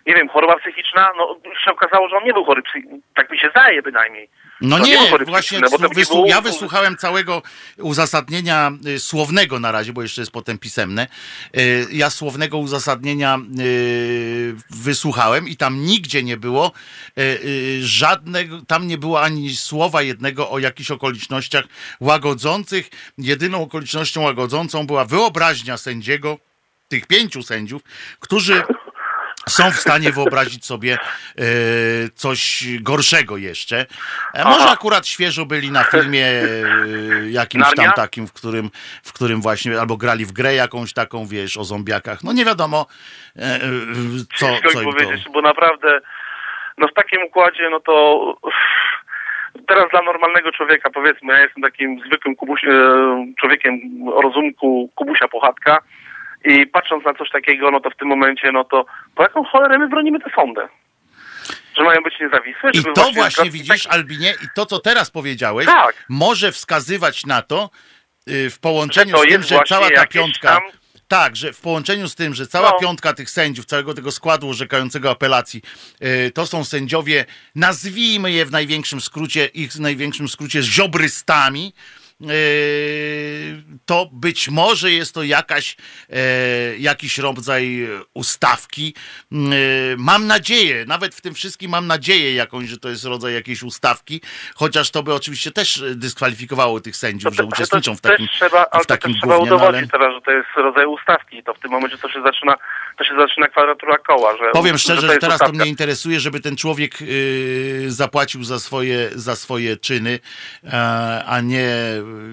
Nie 0.06 0.14
wiem, 0.14 0.28
choroba 0.28 0.56
psychiczna, 0.58 1.08
no 1.18 1.36
się 1.64 1.72
okazało, 1.72 2.08
że 2.08 2.16
on 2.16 2.24
nie 2.24 2.32
był 2.32 2.44
chory 2.44 2.62
psychicznie, 2.62 2.98
tak 3.14 3.30
mi 3.30 3.38
się 3.38 3.48
zdaje 3.50 3.82
bynajmniej. 3.82 4.28
No 4.60 4.78
To 4.78 4.84
nie 4.84 4.90
nie, 5.00 5.24
właśnie 5.26 5.58
wysłu- 5.60 6.12
było- 6.12 6.26
ja 6.26 6.40
wysłuchałem 6.40 6.96
całego 6.96 7.42
uzasadnienia 7.78 8.70
y, 8.86 8.98
słownego 8.98 9.60
na 9.60 9.72
razie, 9.72 9.92
bo 9.92 10.02
jeszcze 10.02 10.22
jest 10.22 10.32
potem 10.32 10.58
pisemne. 10.58 11.06
Y, 11.56 11.86
Ja 11.92 12.10
słownego 12.10 12.58
uzasadnienia 12.58 13.38
y, 13.60 14.54
wysłuchałem 14.70 15.48
i 15.48 15.56
tam 15.56 15.76
nigdzie 15.82 16.22
nie 16.22 16.36
było 16.36 16.72
y, 17.18 17.22
y, 17.22 17.78
żadnego, 17.86 18.60
tam 18.68 18.86
nie 18.86 18.98
było 18.98 19.22
ani 19.22 19.50
słowa 19.56 20.02
jednego 20.02 20.50
o 20.50 20.58
jakichś 20.58 20.90
okolicznościach 20.90 21.64
łagodzących. 22.00 22.90
Jedyną 23.18 23.62
okolicznością 23.62 24.22
łagodzącą 24.22 24.86
była 24.86 25.04
wyobraźnia 25.04 25.76
sędziego, 25.76 26.38
tych 26.88 27.06
pięciu 27.06 27.42
sędziów, 27.42 27.82
którzy 28.20 28.62
są 29.48 29.70
w 29.70 29.76
stanie 29.76 30.12
wyobrazić 30.12 30.66
sobie 30.66 30.94
e, 30.94 30.98
coś 32.14 32.64
gorszego 32.80 33.36
jeszcze. 33.36 33.86
E, 34.34 34.44
może 34.44 34.70
akurat 34.70 35.06
świeżo 35.06 35.46
byli 35.46 35.70
na 35.70 35.84
filmie 35.84 36.26
e, 36.26 36.44
jakimś 37.30 37.74
tam 37.76 37.92
takim, 37.92 38.26
w 38.26 38.32
którym, 38.32 38.70
w 39.02 39.12
którym 39.12 39.40
właśnie 39.40 39.80
albo 39.80 39.96
grali 39.96 40.24
w 40.24 40.32
grę 40.32 40.54
jakąś 40.54 40.92
taką, 40.92 41.26
wiesz, 41.26 41.56
o 41.56 41.64
zombiakach. 41.64 42.24
No 42.24 42.32
nie 42.32 42.44
wiadomo, 42.44 42.86
co, 44.36 44.46
co 44.72 44.80
im 44.80 44.86
to... 44.86 44.92
powiedzieć, 44.92 45.28
bo 45.32 45.42
naprawdę, 45.42 46.00
no 46.78 46.88
w 46.88 46.94
takim 46.94 47.22
układzie, 47.22 47.70
no 47.70 47.80
to 47.80 48.36
teraz 49.66 49.90
dla 49.90 50.02
normalnego 50.02 50.52
człowieka, 50.52 50.90
powiedzmy, 50.90 51.32
ja 51.32 51.40
jestem 51.40 51.62
takim 51.62 52.00
zwykłym 52.06 52.36
kubuś, 52.36 52.60
człowiekiem 53.40 53.80
o 54.14 54.20
rozumku 54.22 54.90
Kubusia 54.94 55.28
Pochatka 55.28 55.78
i 56.44 56.66
patrząc 56.66 57.04
na 57.04 57.14
coś 57.14 57.30
takiego, 57.30 57.70
no 57.70 57.80
to 57.80 57.90
w 57.90 57.96
tym 57.96 58.08
momencie, 58.08 58.52
no 58.52 58.64
to 58.64 58.86
po 59.14 59.22
jaką 59.22 59.44
cholerę 59.44 59.78
my 59.78 59.88
bronimy 59.88 60.20
tę 60.20 60.30
sądę? 60.36 60.68
Że 61.76 61.84
mają 61.84 62.02
być 62.02 62.14
niezawisłe? 62.20 62.70
I 62.72 62.82
to 62.94 63.10
właśnie 63.12 63.50
widzisz, 63.50 63.86
Albinie, 63.86 64.30
i 64.30 64.46
to, 64.54 64.66
co 64.66 64.78
teraz 64.78 65.10
powiedziałeś, 65.10 65.66
Tak. 65.66 66.04
może 66.08 66.52
wskazywać 66.52 67.26
na 67.26 67.42
to, 67.42 67.70
y, 68.30 68.50
w 68.50 68.58
połączeniu 68.60 69.12
to 69.12 69.22
z 69.22 69.26
tym, 69.26 69.42
że 69.42 69.60
cała 69.68 69.90
ta 69.90 70.06
piątka. 70.06 70.48
tam- 70.48 70.62
Tak, 71.08 71.36
że 71.36 71.52
w 71.52 71.60
połączeniu 71.60 72.08
z 72.08 72.14
tym, 72.14 72.34
że 72.34 72.46
cała 72.46 72.70
No. 72.70 72.78
piątka 72.80 73.12
tych 73.14 73.30
sędziów, 73.30 73.64
całego 73.66 73.94
tego 73.94 74.10
składu 74.12 74.48
orzekającego 74.50 75.10
apelacji, 75.10 75.62
y, 76.26 76.30
to 76.30 76.46
są 76.46 76.64
sędziowie, 76.64 77.24
nazwijmy 77.54 78.32
je 78.32 78.46
w 78.46 78.50
największym 78.52 79.00
skrócie, 79.00 79.46
ich 79.46 79.72
w 79.72 79.80
największym 79.80 80.28
skrócie 80.28 80.62
ziobrystami, 80.62 81.74
to 83.86 84.08
być 84.12 84.48
może 84.48 84.90
jest 84.92 85.14
to 85.14 85.22
jakaś, 85.22 85.76
e, 86.10 86.16
jakiś 86.78 87.18
rodzaj 87.18 87.88
ustawki. 88.14 88.94
Y, 89.32 89.36
Mam 89.98 90.26
nadzieję, 90.26 90.84
nawet 90.86 91.14
w 91.14 91.20
tym 91.20 91.34
wszystkim 91.34 91.70
mam 91.70 91.86
nadzieję 91.86 92.34
jakąś, 92.34 92.68
że 92.68 92.78
to 92.78 92.88
jest 92.88 93.04
rodzaj 93.04 93.34
jakiejś 93.34 93.62
ustawki, 93.62 94.20
chociaż 94.54 94.90
to 94.90 95.02
by 95.02 95.14
oczywiście 95.14 95.50
też 95.50 95.82
dyskwalifikowało 95.94 96.80
tych 96.80 96.96
sędziów, 96.96 97.32
że 97.34 97.36
To- 97.36 97.42
to- 97.42 97.48
uczestniczą 97.48 97.96
w 97.96 98.00
takim, 98.00 98.28
trzeba, 98.28 98.66
ale 98.70 98.82
w 98.84 98.86
to 98.86 98.94
takim 98.94 99.12
też 99.12 99.20
trzeba 99.20 99.36
gównie, 99.38 99.50
no 99.50 99.56
ale... 99.56 99.64
udowodnić 99.66 99.90
teraz, 99.92 100.14
że 100.14 100.20
to 100.20 100.30
jest 100.30 100.48
rodzaj 100.56 100.86
ustawki. 100.86 101.42
To 101.42 101.54
w 101.54 101.58
tym 101.58 101.70
momencie 101.70 101.98
to 101.98 102.08
się 102.08 102.22
zaczyna, 102.22 102.54
to 102.98 103.04
się 103.04 103.14
zaczyna 103.20 103.48
kwadratura 103.48 103.98
koła. 103.98 104.36
Że, 104.36 104.50
Powiem 104.52 104.78
szczerze, 104.78 105.00
to 105.00 105.06
że 105.06 105.12
jest 105.12 105.20
teraz 105.20 105.38
to 105.38 105.44
ustawka. 105.44 105.62
mnie 105.62 105.70
interesuje, 105.70 106.20
żeby 106.20 106.40
ten 106.40 106.56
człowiek 106.56 107.00
yy, 107.00 107.90
zapłacił 107.90 108.44
za 108.44 108.58
swoje, 108.58 109.08
za 109.14 109.36
swoje 109.36 109.76
czyny, 109.76 110.18
e, 110.64 111.24
a 111.26 111.40
nie 111.40 111.68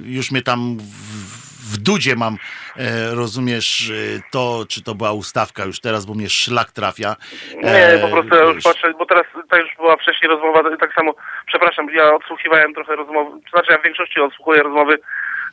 już 0.06 0.32
mnie 0.32 0.42
tam 0.42 0.78
w, 0.78 1.46
w 1.74 1.78
dudzie 1.78 2.16
mam, 2.16 2.38
e, 2.78 3.16
rozumiesz, 3.16 3.90
e, 3.90 4.22
to, 4.32 4.66
czy 4.70 4.84
to 4.84 4.96
była 4.96 5.12
ustawka 5.12 5.66
już 5.66 5.80
teraz, 5.80 6.06
bo 6.06 6.14
mnie 6.14 6.30
szlak 6.30 6.72
trafia. 6.72 7.16
Nie, 7.64 7.70
E, 7.70 8.00
po 8.00 8.08
prostu 8.08 8.36
ja 8.36 8.42
już 8.44 8.64
patrzę, 8.64 8.94
bo 9.00 9.06
teraz 9.06 9.26
to 9.50 9.58
już 9.58 9.76
była 9.76 9.98
wcześniej 9.98 10.30
rozmowa, 10.30 10.64
tak 10.80 10.94
samo, 10.94 11.14
przepraszam, 11.48 11.88
ja 11.94 12.14
odsłuchiwałem 12.14 12.74
trochę 12.74 12.96
rozmowy, 12.96 13.42
to 13.44 13.50
znaczy 13.50 13.72
ja 13.72 13.78
w 13.78 13.84
większości 13.84 14.20
odsłuchuję 14.22 14.64
rozmowy 14.64 14.98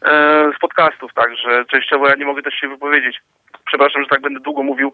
e, 0.02 0.50
z 0.56 0.60
podcastów, 0.60 1.10
także 1.14 1.64
częściowo 1.70 2.08
ja 2.08 2.14
nie 2.14 2.24
mogę 2.24 2.42
też 2.42 2.54
się 2.54 2.68
wypowiedzieć. 2.68 3.16
Przepraszam, 3.72 4.02
że 4.02 4.08
tak 4.08 4.20
będę 4.20 4.40
długo 4.40 4.62
mówił, 4.62 4.92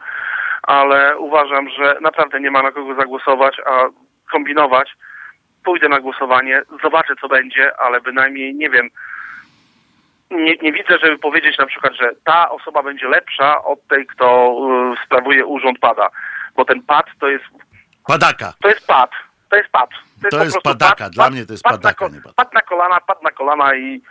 ale 0.62 1.18
uważam, 1.18 1.68
że 1.68 1.96
naprawdę 2.00 2.40
nie 2.40 2.50
ma 2.50 2.62
na 2.62 2.72
kogo 2.72 2.94
zagłosować, 2.94 3.56
a 3.66 3.84
kombinować. 4.32 4.88
Pójdę 5.64 5.88
na 5.88 6.00
głosowanie, 6.00 6.62
zobaczę 6.82 7.14
co 7.20 7.28
będzie, 7.28 7.80
ale 7.80 8.00
bynajmniej 8.00 8.54
nie 8.54 8.70
wiem, 8.70 8.88
nie, 10.30 10.56
nie 10.62 10.72
widzę, 10.72 10.98
żeby 10.98 11.18
powiedzieć 11.18 11.58
na 11.58 11.66
przykład, 11.66 11.92
że 11.94 12.10
ta 12.24 12.50
osoba 12.50 12.82
będzie 12.82 13.08
lepsza 13.08 13.64
od 13.64 13.86
tej, 13.86 14.06
kto 14.06 14.56
y, 14.94 15.06
sprawuje 15.06 15.46
urząd 15.46 15.78
pada. 15.78 16.08
Bo 16.56 16.64
ten 16.64 16.82
pad 16.82 17.06
to 17.20 17.28
jest 17.28 17.44
Padaka. 18.06 18.52
to 18.62 18.68
jest 18.68 18.86
pad. 18.86 19.10
To 19.50 19.56
jest 19.56 19.68
pad. 19.70 19.90
To 19.90 20.28
po 20.30 20.36
jest 20.36 20.40
prostu 20.40 20.60
padaka. 20.62 21.10
Dla 21.10 21.30
mnie 21.30 21.46
to 21.46 21.52
jest 21.52 21.64
pad 21.64 21.72
padaka, 21.72 22.08
Na, 22.08 22.14
nie 22.16 22.22
pad. 22.22 22.34
pad 22.34 22.54
na 22.54 22.60
kolana, 22.60 23.00
pad 23.00 23.22
na 23.22 23.30
kolana 23.30 23.74
i 23.74 24.02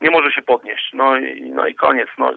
nie 0.00 0.10
może 0.10 0.32
się 0.32 0.42
podnieść. 0.42 0.90
No 0.94 1.16
i, 1.16 1.50
no 1.50 1.66
i 1.66 1.74
koniec. 1.74 2.08
No. 2.18 2.30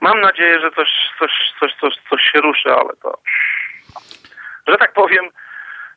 Mam 0.00 0.20
nadzieję, 0.20 0.60
że 0.60 0.70
coś, 0.70 0.88
coś, 1.18 1.32
coś, 1.60 1.72
coś, 1.80 1.94
coś 2.10 2.22
się 2.22 2.38
ruszy, 2.38 2.72
ale 2.72 2.96
to... 3.02 3.18
Że 4.68 4.76
tak 4.76 4.92
powiem, 4.92 5.24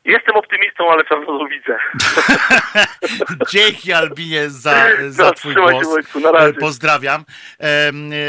jestem 0.04 0.36
optymistą, 0.36 0.92
ale 0.92 1.04
pewno 1.04 1.46
widzę. 1.46 1.78
Dzięki 3.52 3.92
Albinie 3.92 4.50
za, 4.50 4.86
za 5.08 5.24
No, 5.24 5.32
twój 5.32 5.54
głos. 5.54 5.84
Wojtku. 5.84 6.18
E, 6.36 6.52
Pozdrawiam. 6.52 7.24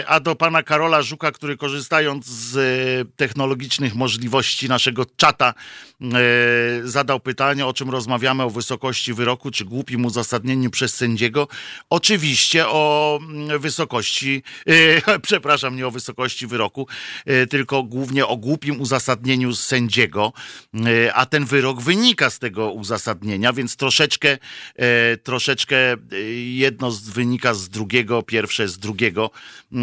A 0.07 0.19
do 0.19 0.35
pana 0.35 0.63
Karola 0.63 1.01
Żuka, 1.01 1.31
który 1.31 1.57
korzystając 1.57 2.25
z 2.25 2.57
e, 2.57 3.11
technologicznych 3.15 3.95
możliwości 3.95 4.69
naszego 4.69 5.05
czata 5.17 5.53
e, 6.01 6.07
zadał 6.83 7.19
pytanie, 7.19 7.65
o 7.65 7.73
czym 7.73 7.89
rozmawiamy, 7.89 8.43
o 8.43 8.49
wysokości 8.49 9.13
wyroku, 9.13 9.51
czy 9.51 9.65
głupim 9.65 10.05
uzasadnieniu 10.05 10.69
przez 10.69 10.95
sędziego. 10.95 11.47
Oczywiście 11.89 12.67
o 12.67 13.19
mm, 13.21 13.59
wysokości, 13.59 14.43
przepraszam, 15.21 15.75
nie 15.75 15.87
o 15.87 15.91
wysokości 15.91 16.47
wyroku, 16.47 16.87
tylko 17.49 17.83
głównie 17.83 18.27
o 18.27 18.37
głupim 18.37 18.81
uzasadnieniu 18.81 19.53
sędziego, 19.53 20.33
a 21.13 21.25
ten 21.25 21.45
wyrok 21.45 21.60
wynika 21.81 22.29
z 22.29 22.39
tego 22.39 22.71
uzasadnienia, 22.71 23.53
więc 23.53 23.75
troszeczkę, 23.75 24.37
e, 24.75 25.17
troszeczkę 25.17 25.77
e, 25.77 25.97
jedno 26.33 26.91
wynika 26.91 27.53
z 27.53 27.69
drugiego, 27.69 28.23
pierwsze 28.23 28.67
z 28.67 28.77
drugiego 28.77 29.31
e, 29.71 29.77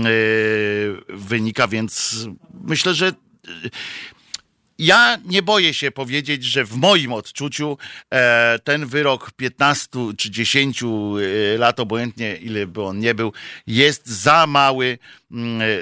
wynika, 1.09 1.69
więc 1.69 2.17
myślę, 2.65 2.95
że 2.95 3.13
ja 4.79 5.19
nie 5.25 5.43
boję 5.43 5.75
się 5.75 5.91
powiedzieć, 5.91 6.45
że 6.45 6.65
w 6.65 6.77
moim 6.77 7.13
odczuciu 7.13 7.79
e, 8.11 8.59
ten 8.59 8.87
wyrok 8.87 9.33
15 9.33 9.89
czy 10.19 10.31
10 10.31 10.83
e, 10.83 10.87
lat, 11.59 11.81
obojętnie 11.81 12.37
ile 12.37 12.67
by 12.67 12.83
on 12.83 12.99
nie 12.99 13.15
był, 13.15 13.33
jest 13.67 14.07
za 14.07 14.47
mały, 14.47 14.99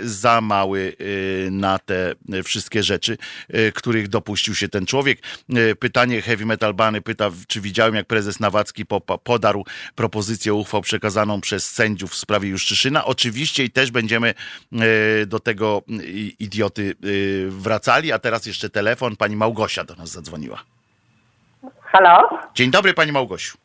za 0.02 0.40
mały 0.40 0.97
e, 1.47 1.51
na 1.51 1.78
te 1.78 2.14
wszystkie 2.44 2.82
rzeczy, 2.82 3.18
e, 3.48 3.73
których 3.73 4.09
dopuścił 4.09 4.55
się 4.55 4.68
ten 4.68 4.86
człowiek. 4.86 5.18
E, 5.55 5.74
Pytanie 5.74 6.23
Heavy 6.23 6.47
Metal 6.47 6.74
Bany 6.74 7.01
pyta, 7.01 7.31
czy 7.48 7.60
widziałem, 7.60 7.94
jak 7.94 8.06
prezes 8.06 8.40
Nawacki 8.40 8.85
podarł 9.24 9.64
propozycję 9.94 10.55
uchwał 10.55 10.82
przekazaną 10.82 11.40
przez 11.40 11.73
sędziów 11.73 12.10
w 12.10 12.14
sprawie 12.16 12.48
Juszczyszyna. 12.48 13.05
Oczywiście 13.05 13.64
i 13.64 13.70
też 13.70 13.90
będziemy 13.90 14.35
do 15.27 15.40
tego 15.40 15.82
idioty 16.39 16.94
wracali, 17.48 18.12
a 18.12 18.18
teraz 18.18 18.47
jeszcze 18.47 18.70
telefon. 18.70 19.16
Pani 19.16 19.36
Małgosia 19.36 19.85
do 19.85 19.94
nas 19.94 20.09
zadzwoniła. 20.09 20.62
Halo? 21.81 22.28
Dzień 22.55 22.70
dobry, 22.70 22.94
pani 22.94 23.12
Małgosiu. 23.12 23.59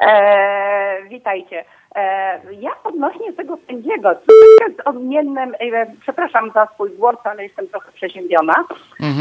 E, 0.00 1.08
witajcie. 1.08 1.64
E, 1.98 2.40
ja 2.60 2.70
odnośnie 2.84 3.32
tego 3.32 3.58
sędziego, 3.66 4.14
troszeczkę 4.14 4.82
z 4.82 4.86
odmiennym, 4.86 5.54
e, 5.54 5.86
przepraszam 6.00 6.50
za 6.54 6.66
swój 6.66 6.90
głos, 6.90 7.16
ale 7.24 7.42
jestem 7.42 7.68
trochę 7.68 7.92
przeziębiona, 7.92 8.54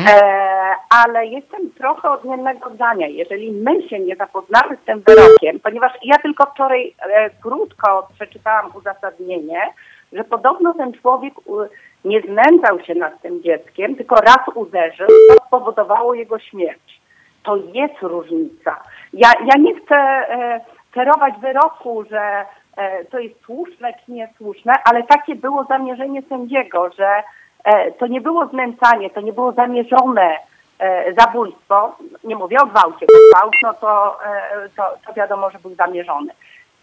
e, 0.09 0.21
ale 1.03 1.25
jestem 1.25 1.71
trochę 1.71 2.09
odmiennego 2.09 2.69
zdania. 2.69 3.07
Jeżeli 3.07 3.51
my 3.51 3.89
się 3.89 3.99
nie 3.99 4.15
zapoznamy 4.15 4.77
z 4.83 4.85
tym 4.85 5.03
wyrokiem, 5.07 5.59
ponieważ 5.59 5.91
ja 6.03 6.15
tylko 6.17 6.45
wczoraj 6.45 6.95
krótko 7.43 8.07
przeczytałam 8.15 8.71
uzasadnienie, 8.75 9.61
że 10.13 10.23
podobno 10.23 10.73
ten 10.73 10.93
człowiek 10.93 11.33
nie 12.05 12.21
znęcał 12.21 12.79
się 12.79 12.95
nad 12.95 13.21
tym 13.21 13.43
dzieckiem, 13.43 13.95
tylko 13.95 14.15
raz 14.15 14.55
uderzył, 14.55 15.07
to 15.07 15.45
spowodowało 15.47 16.13
jego 16.13 16.39
śmierć 16.39 16.97
to 17.47 17.55
jest 17.55 18.01
różnica. 18.01 18.79
Ja, 19.13 19.31
ja 19.39 19.57
nie 19.59 19.75
chcę 19.75 19.95
e, 19.95 20.59
cerować 20.93 21.33
wyroku, 21.41 22.03
że 22.11 22.45
to 23.11 23.19
jest 23.19 23.41
słuszne 23.45 23.93
czy 24.05 24.11
niesłuszne, 24.11 24.73
ale 24.85 25.03
takie 25.03 25.35
było 25.35 25.63
zamierzenie 25.63 26.21
sędziego, 26.21 26.89
że 26.97 27.23
e, 27.63 27.91
to 27.91 28.07
nie 28.07 28.21
było 28.21 28.47
znęcanie, 28.47 29.09
to 29.09 29.21
nie 29.21 29.33
było 29.33 29.51
zamierzone 29.51 30.37
e, 30.79 31.13
zabójstwo. 31.13 31.95
Nie 32.23 32.35
mówię 32.35 32.57
o 32.63 32.65
gwałcie, 32.65 33.05
bo 33.05 33.37
gwałt, 33.37 33.53
no 33.63 33.73
to, 33.73 34.19
e, 34.25 34.69
to, 34.77 34.83
to 35.07 35.13
wiadomo, 35.13 35.49
że 35.49 35.59
był 35.59 35.75
zamierzony. 35.75 36.31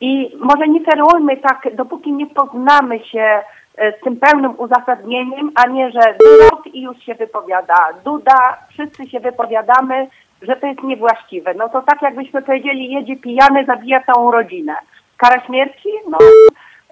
I 0.00 0.36
może 0.38 0.68
nie 0.68 0.84
cerujmy 0.84 1.36
tak, 1.36 1.74
dopóki 1.74 2.12
nie 2.12 2.26
poznamy 2.26 3.04
się 3.04 3.42
e, 3.78 3.92
z 3.98 4.00
tym 4.00 4.16
pełnym 4.16 4.54
uzasadnieniem, 4.58 5.50
a 5.54 5.66
nie, 5.66 5.90
że 5.90 6.00
wyrok 6.00 6.66
i 6.66 6.82
już 6.82 6.98
się 6.98 7.14
wypowiada 7.14 7.88
Duda, 8.04 8.56
wszyscy 8.68 9.10
się 9.10 9.20
wypowiadamy, 9.20 10.06
że 10.42 10.56
to 10.56 10.66
jest 10.66 10.82
niewłaściwe. 10.82 11.54
No 11.54 11.68
to 11.68 11.82
tak 11.82 12.02
jakbyśmy 12.02 12.42
powiedzieli, 12.42 12.92
jedzie 12.92 13.16
pijany, 13.16 13.64
zabija 13.64 14.02
całą 14.02 14.30
rodzinę. 14.30 14.74
Kara 15.16 15.46
śmierci? 15.46 15.88
No, 16.08 16.18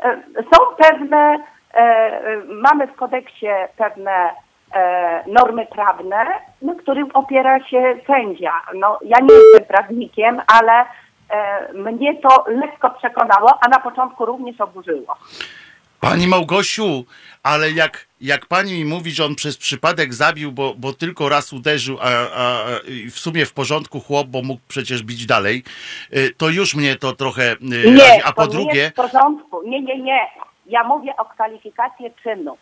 e, 0.03 0.23
są 0.43 0.59
pewne, 0.79 1.39
e, 1.75 2.37
mamy 2.47 2.87
w 2.87 2.95
kodeksie 2.95 3.47
pewne 3.77 4.31
e, 4.75 5.25
normy 5.27 5.67
prawne, 5.67 6.27
na 6.63 6.75
którym 6.75 7.09
opiera 7.15 7.65
się 7.65 7.97
sędzia. 8.07 8.53
No, 8.75 8.99
ja 9.03 9.19
nie 9.21 9.35
jestem 9.35 9.65
prawnikiem, 9.65 10.41
ale 10.47 10.85
mnie 11.75 12.17
to 12.17 12.45
lekko 12.47 12.91
przekonało, 12.91 13.59
a 13.61 13.69
na 13.69 13.81
początku 13.81 14.27
również 14.27 14.61
oburzyło. 14.61 15.17
Pani 16.03 16.27
Małgosiu, 16.27 17.05
ale 17.43 17.71
jak, 17.71 18.07
jak 18.21 18.47
pani 18.47 18.73
mi 18.73 18.85
mówi, 18.85 19.11
że 19.11 19.25
on 19.25 19.35
przez 19.35 19.57
przypadek 19.59 20.15
zabił, 20.15 20.53
bo, 20.53 20.75
bo 20.77 20.93
tylko 20.93 21.29
raz 21.29 21.53
uderzył, 21.53 21.99
a, 22.01 22.07
a 22.43 22.65
w 23.11 23.19
sumie 23.19 23.47
w 23.47 23.53
porządku 23.53 24.01
chłop, 24.01 24.27
bo 24.27 24.43
mógł 24.43 24.63
przecież 24.69 25.03
bić 25.03 25.27
dalej, 25.27 25.63
y, 26.17 26.35
to 26.39 26.49
już 26.49 26.75
mnie 26.75 26.97
to 26.97 27.13
trochę 27.13 27.53
y, 27.53 27.57
Nie, 27.61 28.09
razi. 28.09 28.21
A 28.25 28.33
po 28.33 28.43
nie 28.43 28.49
drugie, 28.49 28.81
jest 28.81 28.93
w 28.93 28.95
porządku. 28.95 29.63
Nie, 29.63 29.81
nie, 29.81 29.99
nie. 29.99 30.21
Ja 30.67 30.85
mówię 30.85 31.17
o 31.17 31.25
kwalifikację 31.25 32.11
czynu, 32.23 32.57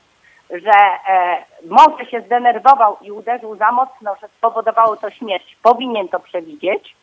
że 0.50 0.78
e, 1.08 1.44
może 1.68 2.10
się 2.10 2.22
zdenerwował 2.26 2.96
i 3.02 3.10
uderzył 3.10 3.56
za 3.56 3.72
mocno, 3.72 4.16
że 4.20 4.28
spowodowało 4.38 4.96
to 4.96 5.10
śmierć. 5.10 5.56
Powinien 5.62 6.08
to 6.08 6.20
przewidzieć, 6.20 6.96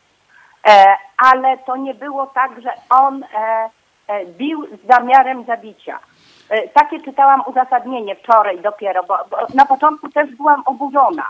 e, 0.68 0.96
ale 1.16 1.58
to 1.58 1.76
nie 1.76 1.94
było 1.94 2.26
tak, 2.26 2.62
że 2.62 2.72
on 2.90 3.22
e, 3.22 3.70
e, 4.08 4.26
bił 4.26 4.66
z 4.66 4.86
zamiarem 4.86 5.44
zabicia. 5.44 5.98
E, 6.50 6.68
takie 6.68 7.00
czytałam 7.00 7.42
uzasadnienie 7.46 8.16
wczoraj 8.16 8.60
dopiero, 8.60 9.04
bo, 9.04 9.18
bo 9.30 9.36
na 9.54 9.66
początku 9.66 10.08
też 10.08 10.36
byłam 10.36 10.62
oburzona. 10.66 11.24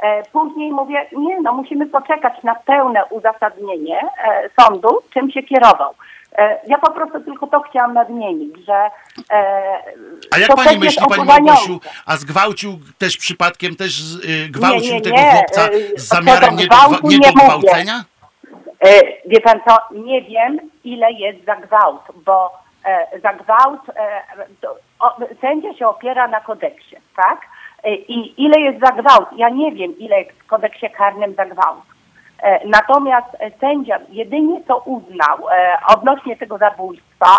E, 0.00 0.22
Później 0.22 0.72
mówię, 0.72 1.06
nie 1.16 1.40
no, 1.40 1.52
musimy 1.52 1.86
poczekać 1.86 2.42
na 2.42 2.54
pełne 2.54 3.04
uzasadnienie 3.04 4.00
e, 4.00 4.50
sądu, 4.60 5.00
czym 5.14 5.30
się 5.30 5.42
kierował. 5.42 5.94
Ja 6.66 6.78
po 6.78 6.90
prostu 6.90 7.20
tylko 7.20 7.46
to 7.46 7.60
chciałam 7.60 7.94
nadmienić, 7.94 8.66
że 8.66 8.90
A 10.30 10.38
jak 10.38 10.54
pani 10.54 10.78
myśli, 10.78 11.06
pani. 11.08 11.24
Małgosiu, 11.24 11.80
a 12.06 12.16
zgwałcił 12.16 12.78
też 12.98 13.16
przypadkiem, 13.16 13.76
też 13.76 14.00
y, 14.24 14.48
gwałcił 14.48 14.90
Nie, 14.90 14.94
nie, 14.94 15.00
tego 15.00 15.16
nie, 15.16 15.30
chłopca 15.30 15.68
y, 15.68 15.92
z 15.96 16.08
zamiarem 16.08 16.56
nie 16.56 16.66
do, 16.66 16.76
nie 17.02 17.18
nie 17.18 17.32
do 17.32 17.32
gwałcenia? 17.32 18.04
Wie 19.26 19.40
pan 19.40 19.60
co, 19.68 19.76
nie 19.90 20.22
wiem 20.22 20.58
ile 20.84 21.12
jest 21.12 21.44
za 21.44 21.56
gwałt, 21.56 22.02
bo 22.26 22.63
za 23.22 23.32
gwałt 23.32 23.80
e, 23.96 24.22
sędzia 25.40 25.74
się 25.74 25.88
opiera 25.88 26.28
na 26.28 26.40
kodeksie, 26.40 26.96
tak? 27.16 27.40
E, 27.84 27.94
I 27.94 28.44
ile 28.44 28.60
jest 28.60 28.80
za 28.80 28.92
gwałt? 28.92 29.28
Ja 29.36 29.48
nie 29.48 29.72
wiem 29.72 29.98
ile 29.98 30.20
jest 30.20 30.42
w 30.42 30.46
kodeksie 30.46 30.90
karnym 30.90 31.34
za 31.34 31.46
gwałt. 31.46 31.84
E, 32.42 32.66
Natomiast 32.68 33.36
e, 33.40 33.50
sędzia 33.60 33.98
jedynie 34.08 34.60
co 34.68 34.78
uznał 34.78 35.48
e, 35.50 35.76
odnośnie 35.86 36.36
tego 36.36 36.58
zabójstwa, 36.58 37.36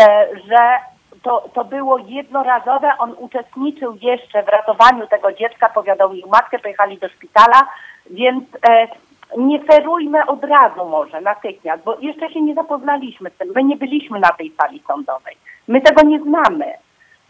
e, 0.00 0.26
że 0.48 0.78
to, 1.22 1.48
to 1.54 1.64
było 1.64 1.98
jednorazowe, 1.98 2.92
on 2.98 3.14
uczestniczył 3.18 3.96
jeszcze 4.00 4.42
w 4.42 4.48
ratowaniu 4.48 5.06
tego 5.06 5.32
dziecka, 5.32 5.68
powiadomił 5.68 6.28
matkę, 6.28 6.58
pojechali 6.58 6.98
do 6.98 7.08
szpitala, 7.08 7.68
więc 8.10 8.44
e, 8.68 8.88
nie 9.38 9.64
ferujmy 9.64 10.26
od 10.26 10.44
razu 10.44 10.88
może 10.88 11.20
natychmiast, 11.20 11.84
bo 11.84 11.98
jeszcze 12.00 12.32
się 12.32 12.42
nie 12.42 12.54
zapoznaliśmy 12.54 13.30
z 13.30 13.38
tym. 13.38 13.48
My 13.54 13.64
nie 13.64 13.76
byliśmy 13.76 14.20
na 14.20 14.28
tej 14.28 14.52
sali 14.60 14.82
sądowej. 14.88 15.36
My 15.68 15.80
tego 15.80 16.02
nie 16.02 16.20
znamy. 16.22 16.64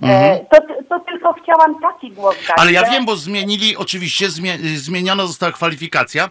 E, 0.03 0.39
to, 0.51 0.57
to 0.89 1.01
tylko 1.01 1.33
chciałam 1.33 1.81
taki 1.81 2.11
głos 2.11 2.37
dać. 2.49 2.57
Ale 2.59 2.73
ja 2.73 2.85
że- 2.85 2.91
wiem, 2.91 3.05
bo 3.07 3.17
zmienili, 3.17 3.77
oczywiście 3.77 4.31
zmie, 4.31 4.53
zmieniona 4.59 5.27
została 5.27 5.53
kwalifikacja. 5.53 6.29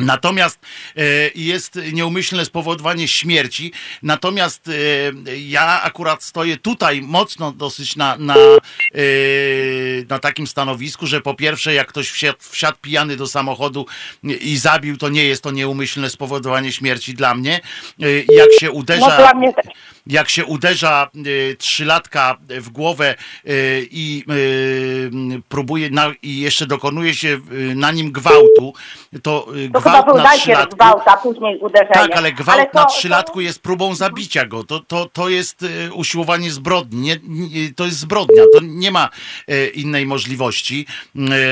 Natomiast 0.00 0.58
e, 0.96 1.02
jest 1.34 1.78
nieumyślne 1.92 2.44
spowodowanie 2.44 3.08
śmierci. 3.08 3.72
Natomiast 4.02 4.68
e, 4.68 4.72
ja 5.38 5.82
akurat 5.82 6.22
stoję 6.22 6.56
tutaj 6.56 7.02
mocno 7.02 7.52
dosyć 7.52 7.96
na, 7.96 8.16
na, 8.16 8.34
e, 8.34 8.38
na 10.08 10.18
takim 10.18 10.46
stanowisku, 10.46 11.06
że 11.06 11.20
po 11.20 11.34
pierwsze, 11.34 11.74
jak 11.74 11.88
ktoś 11.88 12.10
wsiadł, 12.10 12.38
wsiadł 12.40 12.78
pijany 12.80 13.16
do 13.16 13.26
samochodu 13.26 13.86
i 14.22 14.56
zabił, 14.56 14.96
to 14.96 15.08
nie 15.08 15.24
jest 15.24 15.42
to 15.42 15.50
nieumyślne 15.50 16.10
spowodowanie 16.10 16.72
śmierci 16.72 17.14
dla 17.14 17.34
mnie. 17.34 17.60
Jak 18.28 18.48
się 18.60 18.70
uderza. 18.70 19.32
No. 19.34 19.52
Jak 20.08 20.28
się 20.28 20.44
uderza 20.44 21.10
y, 21.26 21.56
trzylatka 21.58 22.36
w 22.48 22.68
głowę 22.70 23.14
y, 23.46 23.88
i 23.90 24.24
y, 24.30 25.42
próbuje 25.48 25.90
na, 25.90 26.12
i 26.22 26.40
jeszcze 26.40 26.66
dokonuje 26.66 27.14
się 27.14 27.38
na 27.74 27.90
nim 27.90 28.12
gwałtu, 28.12 28.72
to 29.22 29.40
To 29.40 29.80
chyba 29.80 29.80
gwałt 29.80 30.06
był 30.06 30.16
na 30.16 30.30
trzylatku. 30.32 30.76
gwałt, 30.76 31.02
a 31.06 31.16
później 31.16 31.58
uderzenie. 31.58 31.90
Tak, 31.94 32.16
ale 32.16 32.32
gwałt 32.32 32.72
to- 32.72 32.78
na 32.78 32.84
to- 32.84 32.90
trzylatku 32.90 33.40
jest 33.40 33.62
próbą 33.62 33.94
zabicia 33.94 34.46
go. 34.46 34.64
To, 34.64 34.80
to, 34.80 35.06
to 35.06 35.28
jest 35.28 35.64
usiłowanie 35.94 36.50
zbrodni. 36.50 37.00
Nie, 37.00 37.16
nie, 37.28 37.74
to 37.76 37.84
jest 37.84 37.98
zbrodnia. 37.98 38.42
To 38.52 38.58
nie 38.62 38.90
ma 38.90 39.08
innej 39.74 40.06
możliwości. 40.06 40.86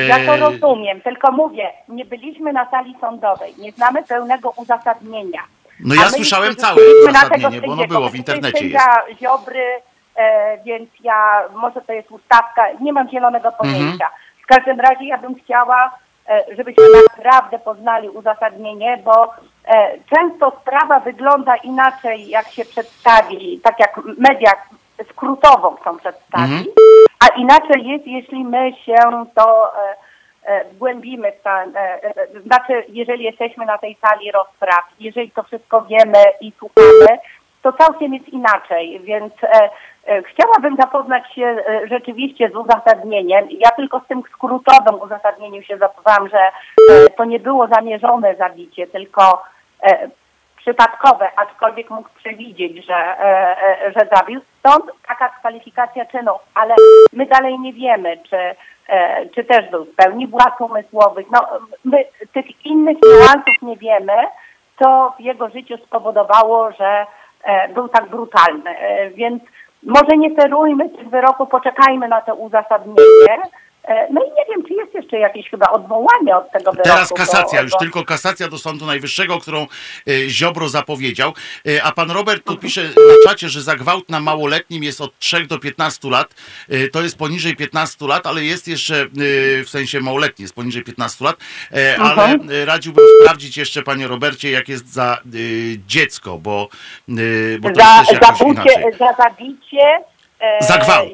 Ja 0.09 0.27
to 0.27 0.37
rozumiem, 0.37 1.01
tylko 1.01 1.33
mówię, 1.33 1.69
nie 1.89 2.05
byliśmy 2.05 2.53
na 2.53 2.70
sali 2.70 2.95
sądowej, 3.01 3.55
nie 3.59 3.73
znamy 3.73 4.03
pełnego 4.03 4.51
uzasadnienia. 4.57 5.41
No 5.81 5.94
ja 5.94 6.09
słyszałem 6.11 6.57
całe 6.57 6.77
uzasadnienie, 7.09 7.61
bo 7.61 7.73
ono 7.73 7.86
było 7.86 8.01
w 8.01 8.05
jest 8.05 8.16
internecie 8.16 8.59
sędzia 8.59 9.03
Ziobry, 9.20 9.65
e, 10.16 10.59
więc 10.65 10.90
ja, 11.01 11.43
może 11.55 11.81
to 11.81 11.93
jest 11.93 12.11
ustawka, 12.11 12.62
nie 12.81 12.93
mam 12.93 13.09
zielonego 13.09 13.48
Mhm. 13.48 13.74
pojęcia. 13.74 14.09
W 14.43 14.47
każdym 14.47 14.81
razie 14.81 15.05
ja 15.05 15.19
bym 15.19 15.35
chciała, 15.35 15.98
e, 16.28 16.44
żebyśmy 16.57 16.85
naprawdę 17.16 17.59
poznali 17.59 18.09
uzasadnienie, 18.09 18.98
bo 19.05 19.35
e, 19.65 19.98
często 20.15 20.53
sprawa 20.62 21.01
wygląda 21.01 21.57
inaczej, 21.57 22.28
jak 22.28 22.48
się 22.48 22.65
przedstawi, 22.65 23.61
tak 23.65 23.81
jak 23.81 24.01
media 24.19 24.53
skrótowo 25.11 25.77
chcą 25.81 25.98
przedstawić, 25.98 26.69
a 27.24 27.28
inaczej 27.36 27.86
jest, 27.86 28.07
jeśli 28.07 28.44
my 28.44 28.73
się 28.86 29.27
to 29.35 29.73
e, 29.74 30.06
e, 30.47 30.64
wgłębimy 30.64 31.32
w 31.32 31.43
ten, 31.43 31.77
e, 31.77 32.05
e, 32.05 32.40
znaczy 32.47 32.85
jeżeli 32.89 33.24
jesteśmy 33.24 33.66
na 33.66 33.78
tej 33.78 33.97
sali 34.06 34.32
rozpraw, 34.32 34.85
jeżeli 35.01 35.31
to 35.31 35.43
wszystko 35.43 35.82
wiemy 35.82 36.18
i 36.40 36.52
słuchamy, 36.59 37.18
to 37.62 37.73
całkiem 37.73 38.14
jest 38.14 38.28
inaczej, 38.28 39.01
więc 39.01 39.32
chciałabym 40.24 40.77
zapoznać 40.77 41.35
się 41.35 41.64
rzeczywiście 41.90 42.51
z 42.51 42.56
uzasadnieniem. 42.56 43.48
Ja 43.51 43.70
tylko 43.70 44.01
z 44.01 44.06
tym 44.09 44.23
skrótowym 44.32 45.01
uzasadnieniem 45.02 45.62
się 45.62 45.78
zapoznałam, 45.78 46.28
że 46.28 46.51
to 47.16 47.24
nie 47.24 47.40
było 47.40 47.66
zamierzone 47.66 48.36
zabicie, 48.36 48.86
tylko 48.86 49.43
przypadkowe, 50.56 51.31
aczkolwiek 51.36 51.90
mógł 51.90 52.09
przewidzieć, 52.18 52.86
że, 52.86 53.16
że 53.97 54.09
zabił. 54.16 54.40
Stąd 54.59 54.85
taka 55.09 55.28
kwalifikacja 55.28 56.06
czynów, 56.06 56.40
ale 56.55 56.74
my 57.12 57.27
dalej 57.27 57.59
nie 57.59 57.73
wiemy, 57.73 58.16
czy, 58.31 58.56
czy 59.34 59.44
też 59.44 59.70
był 59.70 59.84
w 59.84 59.94
pełni 59.94 60.26
władz 60.26 60.60
umysłowych. 60.60 61.26
No, 61.32 61.40
my 61.84 62.04
tych 62.32 62.66
innych 62.66 62.96
niuansów 63.04 63.62
nie 63.62 63.76
wiemy, 63.76 64.12
co 64.82 65.12
w 65.18 65.20
jego 65.20 65.48
życiu 65.48 65.76
spowodowało, 65.76 66.72
że 66.72 67.06
e, 67.44 67.68
był 67.68 67.88
tak 67.88 68.08
brutalny. 68.08 68.70
E, 68.70 69.10
więc 69.10 69.42
może 69.82 70.16
nie 70.16 70.34
ferujmy 70.34 70.88
tych 70.88 71.08
wyroków, 71.08 71.48
poczekajmy 71.48 72.08
na 72.08 72.20
to 72.20 72.34
uzasadnienie. 72.34 73.42
E, 73.86 74.06
no 74.12 74.20
i 74.24 74.28
nie 74.28 74.44
wiem, 74.48 74.66
czy 74.68 74.74
jest 74.74 74.94
jeszcze 74.94 75.18
jakieś 75.18 75.50
chyba 75.50 75.70
odwołanie 75.70 76.36
od 76.36 76.50
tego 76.50 76.70
wyroku. 76.72 76.88
Teraz 76.90 77.12
kasacja, 77.12 77.60
już 77.60 77.72
tylko 77.78 78.04
kasacja 78.04 78.48
do 78.48 78.58
Sądu 78.58 78.86
Najwyższego, 78.86 79.38
którą 79.38 79.62
e, 79.62 80.28
Ziobro 80.28 80.68
zapowiedział. 80.68 81.32
E, 81.68 81.82
A 81.82 81.92
pan 81.92 82.10
Robert 82.10 82.44
tu 82.44 82.56
pisze 82.56 82.82
na 82.82 83.30
czacie, 83.30 83.48
że 83.48 83.62
za 83.62 83.76
gwałt 83.76 84.08
na 84.08 84.20
małoletnim 84.20 84.84
jest 84.84 85.00
od 85.00 85.18
3 85.18 85.46
do 85.46 85.58
15 85.58 86.10
lat. 86.10 86.34
To 86.92 87.02
jest 87.02 87.18
poniżej 87.18 87.56
15 87.56 88.06
lat, 88.06 88.26
ale 88.26 88.44
jest 88.44 88.68
jeszcze, 88.68 89.06
w 89.64 89.68
sensie 89.68 90.00
małoletni 90.00 90.42
jest 90.42 90.54
poniżej 90.54 90.82
15 90.82 91.24
lat, 91.24 91.36
ale 91.98 92.38
e, 92.62 92.64
radziłbym 92.64 93.04
sprawdzić 93.22 93.56
jeszcze, 93.56 93.82
panie 93.82 94.08
Robercie, 94.08 94.50
jak 94.50 94.68
jest 94.68 94.92
za 94.92 95.18
dziecko, 95.86 96.38
bo, 96.38 96.68
bo 97.60 97.68
to 97.68 97.74
za, 97.74 97.96
jest 97.98 98.10
też 98.10 98.12
jakoś 98.12 98.38
zabucie, 98.38 98.52
inaczej. 98.52 98.92
za 98.98 99.12
zabicie. 99.18 100.04
Za 100.60 100.78
gwałt. 100.78 101.12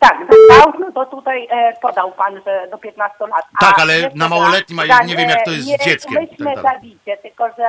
Tak, 0.00 0.16
gwałt, 0.48 0.76
no 0.78 0.92
to 0.92 1.06
tutaj 1.06 1.48
e, 1.50 1.72
podał 1.82 2.12
pan, 2.12 2.40
że 2.46 2.66
do 2.70 2.78
15 2.78 3.26
lat. 3.26 3.44
A 3.62 3.66
Tak, 3.66 3.78
ale 3.80 3.92
na 4.14 4.28
małoletnim, 4.28 4.78
a 4.78 4.86
za- 4.86 5.02
nie 5.04 5.16
wiem, 5.16 5.28
jak 5.30 5.44
to 5.44 5.50
jest 5.50 5.62
z 5.64 5.66
nie 5.68 5.78
dzieckiem 5.78 6.12
i 6.12 6.28
tak 6.28 6.38
Nieumyślne 6.38 6.62
dalej. 6.62 6.74
zabicie, 6.80 7.16
tylko 7.16 7.48
że 7.48 7.66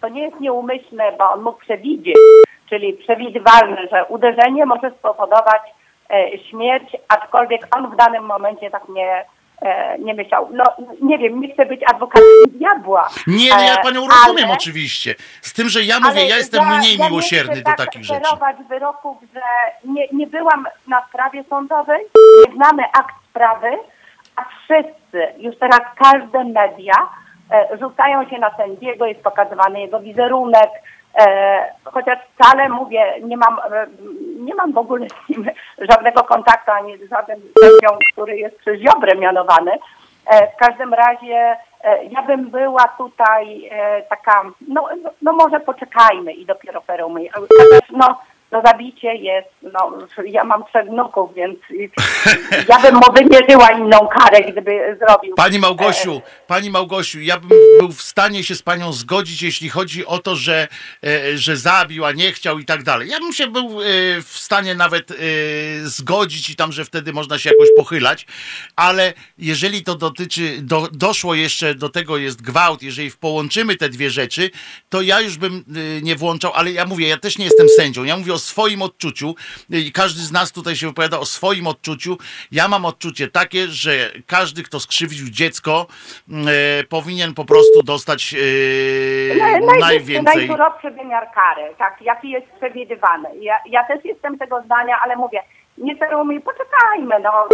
to 0.00 0.08
nie 0.08 0.22
jest 0.22 0.40
nieumyślne, 0.40 1.12
bo 1.18 1.30
on 1.32 1.42
mógł 1.42 1.58
przewidzieć, 1.60 2.16
czyli 2.68 2.92
przewidywalne, 2.92 3.88
że 3.90 4.04
uderzenie 4.04 4.66
może 4.66 4.90
spowodować 4.90 5.62
e, 6.10 6.38
śmierć, 6.38 6.96
aczkolwiek 7.08 7.76
on 7.76 7.90
w 7.90 7.96
danym 7.96 8.24
momencie 8.24 8.70
tak 8.70 8.88
nie, 8.88 9.24
nie 9.98 10.14
myślał. 10.14 10.48
No 10.52 10.64
nie 11.02 11.18
wiem, 11.18 11.40
nie 11.40 11.54
chcę 11.54 11.66
być 11.66 11.80
adwokatem 11.92 12.26
diabła. 12.48 13.08
Nie, 13.26 13.36
nie, 13.36 13.48
ja 13.48 13.78
e, 13.80 13.82
panią 13.82 14.00
rozumiem 14.08 14.44
ale- 14.44 14.54
oczywiście. 14.54 15.14
Z 15.42 15.52
tym, 15.52 15.68
że 15.68 15.82
ja 15.82 16.00
mówię, 16.00 16.26
ja 16.26 16.36
jestem 16.36 16.78
mniej 16.78 16.98
ja 16.98 17.08
miłosierny 17.08 17.54
nie 17.54 17.62
do 17.62 17.64
tak 17.64 17.76
takich 17.76 18.04
rzeczy. 18.04 18.20
oferować 18.20 18.56
wyroków, 18.68 19.16
że 19.34 19.40
nie, 19.84 20.08
nie 20.12 20.26
byłam 20.26 20.66
na 20.88 21.06
sprawie 21.08 21.44
sądowej, 21.50 22.00
nie 22.46 22.54
znamy 22.54 22.82
akt 22.92 23.14
sprawy, 23.30 23.68
a 24.36 24.44
wszyscy, 24.64 25.34
już 25.38 25.58
teraz 25.58 25.80
każde 25.96 26.44
media 26.44 26.94
e, 27.50 27.78
rzucają 27.80 28.28
się 28.28 28.38
na 28.38 28.56
sędziego, 28.56 29.06
jest 29.06 29.22
pokazywany 29.22 29.80
jego 29.80 30.00
wizerunek, 30.00 30.70
e, 30.70 30.80
chociaż 31.84 32.18
wcale 32.34 32.68
mówię, 32.68 33.14
nie 33.22 33.36
mam, 33.36 33.58
e, 33.58 33.86
nie 34.38 34.54
mam 34.54 34.72
w 34.72 34.78
ogóle 34.78 35.06
z 35.08 35.28
nim 35.28 35.50
żadnego 35.90 36.22
kontaktu, 36.22 36.70
ani 36.70 36.98
z 36.98 37.10
żadnym 37.10 37.40
sędzią, 37.60 37.98
który 38.12 38.36
jest 38.36 38.58
przez 38.58 38.80
Ziobrę 38.80 39.18
mianowany. 39.18 39.70
E, 40.26 40.52
w 40.52 40.56
każdym 40.56 40.94
razie 40.94 41.56
e, 41.84 42.04
ja 42.04 42.22
bym 42.22 42.50
była 42.50 42.88
tutaj 42.98 43.68
e, 43.72 44.02
taka, 44.02 44.42
no, 44.68 44.88
no, 45.02 45.10
no 45.22 45.32
może 45.32 45.60
poczekajmy 45.60 46.32
i 46.32 46.46
dopiero 46.46 46.80
ferujmy. 46.80 47.28
Chociaż, 47.32 47.90
No, 48.54 48.62
to 48.62 48.68
zabicie 48.68 49.14
jest, 49.14 49.48
no 49.62 49.98
ja 50.26 50.44
mam 50.44 50.64
trzech 50.64 50.86
wnuków, 50.86 51.34
więc 51.34 51.58
ja 52.68 52.80
bym 52.80 52.94
mu 52.94 53.12
wymierzyła 53.14 53.70
inną 53.70 54.08
karę, 54.08 54.52
gdyby 54.52 54.98
zrobił. 54.98 55.34
Pani 55.34 55.58
Małgosiu, 55.58 56.22
pani 56.46 56.70
Małgosiu, 56.70 57.20
ja 57.20 57.40
bym 57.40 57.48
był 57.78 57.88
w 57.88 58.02
stanie 58.02 58.44
się 58.44 58.54
z 58.54 58.62
panią 58.62 58.92
zgodzić, 58.92 59.42
jeśli 59.42 59.68
chodzi 59.68 60.06
o 60.06 60.18
to, 60.18 60.36
że, 60.36 60.68
e, 61.04 61.38
że 61.38 61.56
zabił, 61.56 62.04
a 62.04 62.12
nie 62.12 62.32
chciał 62.32 62.58
i 62.58 62.64
tak 62.64 62.82
dalej. 62.82 63.08
Ja 63.08 63.20
bym 63.20 63.32
się 63.32 63.46
był 63.46 63.82
e, 63.82 63.84
w 64.22 64.38
stanie 64.38 64.74
nawet 64.74 65.10
e, 65.10 65.14
zgodzić 65.82 66.50
i 66.50 66.56
tam, 66.56 66.72
że 66.72 66.84
wtedy 66.84 67.12
można 67.12 67.38
się 67.38 67.50
jakoś 67.50 67.68
pochylać, 67.76 68.26
ale 68.76 69.12
jeżeli 69.38 69.84
to 69.84 69.94
dotyczy, 69.94 70.62
do, 70.62 70.88
doszło 70.92 71.34
jeszcze 71.34 71.74
do 71.74 71.88
tego 71.88 72.16
jest 72.16 72.42
gwałt, 72.42 72.82
jeżeli 72.82 73.10
połączymy 73.10 73.76
te 73.76 73.88
dwie 73.88 74.10
rzeczy, 74.10 74.50
to 74.88 75.02
ja 75.02 75.20
już 75.20 75.38
bym 75.38 75.64
e, 75.98 76.02
nie 76.02 76.16
włączał, 76.16 76.52
ale 76.54 76.72
ja 76.72 76.86
mówię, 76.86 77.08
ja 77.08 77.16
też 77.16 77.38
nie 77.38 77.44
jestem 77.44 77.68
sędzią, 77.68 78.04
ja 78.04 78.16
mówię 78.16 78.34
o 78.34 78.43
swoim 78.44 78.82
odczuciu 78.82 79.34
i 79.70 79.92
każdy 79.92 80.20
z 80.20 80.32
nas 80.32 80.52
tutaj 80.52 80.76
się 80.76 80.86
wypowiada 80.86 81.18
o 81.18 81.24
swoim 81.24 81.66
odczuciu. 81.66 82.18
Ja 82.52 82.68
mam 82.68 82.84
odczucie 82.84 83.28
takie, 83.28 83.66
że 83.68 83.90
każdy, 84.26 84.62
kto 84.62 84.80
skrzywdził 84.80 85.30
dziecko, 85.30 85.86
e, 86.30 86.84
powinien 86.84 87.34
po 87.34 87.44
prostu 87.44 87.82
dostać 87.82 88.34
e, 88.34 89.36
Naj- 89.36 89.80
najwięcej. 89.80 90.36
Najsurowszy 90.36 90.90
wymiar 90.90 91.30
kary, 91.34 91.74
tak, 91.78 92.02
jaki 92.02 92.30
jest 92.30 92.46
przewidywany. 92.46 93.28
Ja, 93.40 93.58
ja 93.66 93.84
też 93.84 94.04
jestem 94.04 94.38
tego 94.38 94.62
zdania, 94.62 95.00
ale 95.04 95.16
mówię, 95.16 95.42
nie 95.78 95.98
cerujmy, 95.98 96.40
poczekajmy, 96.40 97.14
no, 97.20 97.48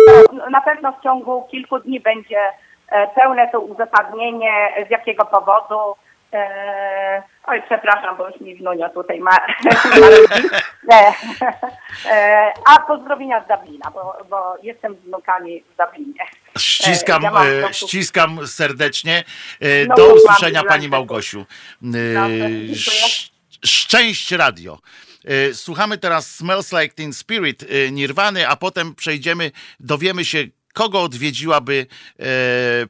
na 0.51 0.61
pewno 0.61 0.93
w 0.93 1.03
ciągu 1.03 1.47
kilku 1.51 1.79
dni 1.79 2.01
będzie 2.01 2.41
e, 2.89 3.09
pełne 3.15 3.49
to 3.53 3.61
uzasadnienie, 3.61 4.85
z 4.89 4.91
jakiego 4.91 5.25
powodu. 5.25 5.97
E, 6.33 7.23
oj, 7.45 7.63
przepraszam, 7.67 8.17
bo 8.17 8.29
już 8.29 8.41
mi 8.41 8.55
wnunia 8.57 8.89
tutaj 8.89 9.21
ma. 9.21 9.31
ma 10.01 10.09
ludzi. 10.09 10.49
e, 10.93 11.13
e, 12.11 12.53
a 12.67 12.81
pozdrowienia 12.81 13.45
z 13.45 13.49
Dublina, 13.49 13.91
bo, 13.91 14.17
bo 14.31 14.57
jestem 14.63 14.95
z 14.95 14.99
wnukami 14.99 15.63
w 15.63 15.77
Dublinie. 15.77 16.21
Ściskam, 16.59 17.23
E, 17.27 17.31
ja 17.33 17.45
e, 17.45 17.61
prostu- 17.63 17.89
ściskam 17.89 18.47
serdecznie. 18.47 19.25
E, 19.61 19.87
No, 19.87 19.95
Do 19.95 20.15
usłyszenia 20.15 20.63
Pani 20.65 20.89
Małgosiu. 20.89 21.41
E, 21.41 21.47
dziękuję. 21.85 22.73
sz- 22.73 23.31
Szczęść 23.67 24.33
Radio. 24.33 24.79
E, 25.25 25.55
Słuchamy 25.55 25.99
teraz 25.99 26.35
Smells 26.35 26.73
Like 26.73 26.95
Teen 26.95 27.13
Spirit 27.13 27.65
Nirwany, 27.93 28.49
a 28.49 28.57
potem 28.57 28.95
przejdziemy, 28.95 29.51
dowiemy 29.81 30.25
się, 30.25 30.39
kogo 30.73 31.03
odwiedziłaby 31.03 31.87
e, 32.19 32.25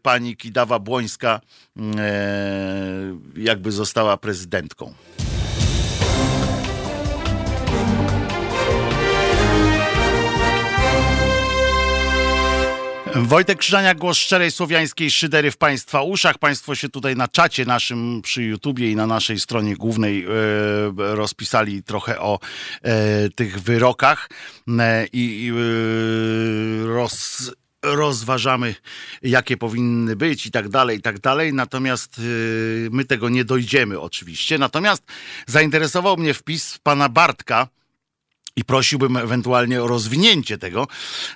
pani 0.02 0.36
Kidawa 0.36 0.78
Błońska, 0.78 1.40
e, 1.96 3.16
jakby 3.36 3.72
została 3.72 4.16
prezydentką. 4.16 4.94
Wojtek 13.14 13.58
Krzyżania, 13.58 13.94
głos 13.94 14.18
szczerej 14.18 14.50
słowiańskiej 14.50 15.10
szydery 15.10 15.50
w 15.50 15.56
Państwa 15.56 16.02
uszach. 16.02 16.38
Państwo 16.38 16.74
się 16.74 16.88
tutaj 16.88 17.16
na 17.16 17.28
czacie 17.28 17.64
naszym 17.64 18.22
przy 18.22 18.42
YouTubie 18.42 18.90
i 18.90 18.96
na 18.96 19.06
naszej 19.06 19.40
stronie 19.40 19.76
głównej 19.76 20.24
e, 20.24 20.28
rozpisali 20.96 21.82
trochę 21.82 22.20
o 22.20 22.38
e, 22.82 23.28
tych 23.30 23.60
wyrokach 23.60 24.30
e, 24.78 25.06
i 25.06 25.44
i, 25.44 25.50
e, 25.50 25.54
roz, 26.86 27.50
rozważamy, 27.82 28.74
jakie 29.22 29.56
powinny 29.56 30.16
być 30.16 30.46
i 30.46 30.50
tak 30.50 30.68
dalej, 30.68 30.98
i 30.98 31.02
tak 31.02 31.18
dalej. 31.18 31.54
Natomiast 31.54 32.18
y, 32.18 32.88
my 32.92 33.04
tego 33.04 33.28
nie 33.28 33.44
dojdziemy 33.44 34.00
oczywiście. 34.00 34.58
Natomiast 34.58 35.02
zainteresował 35.46 36.16
mnie 36.16 36.34
wpis 36.34 36.78
pana 36.82 37.08
Bartka, 37.08 37.68
i 38.56 38.64
prosiłbym 38.64 39.16
ewentualnie 39.16 39.82
o 39.82 39.86
rozwinięcie 39.86 40.58
tego, 40.58 40.86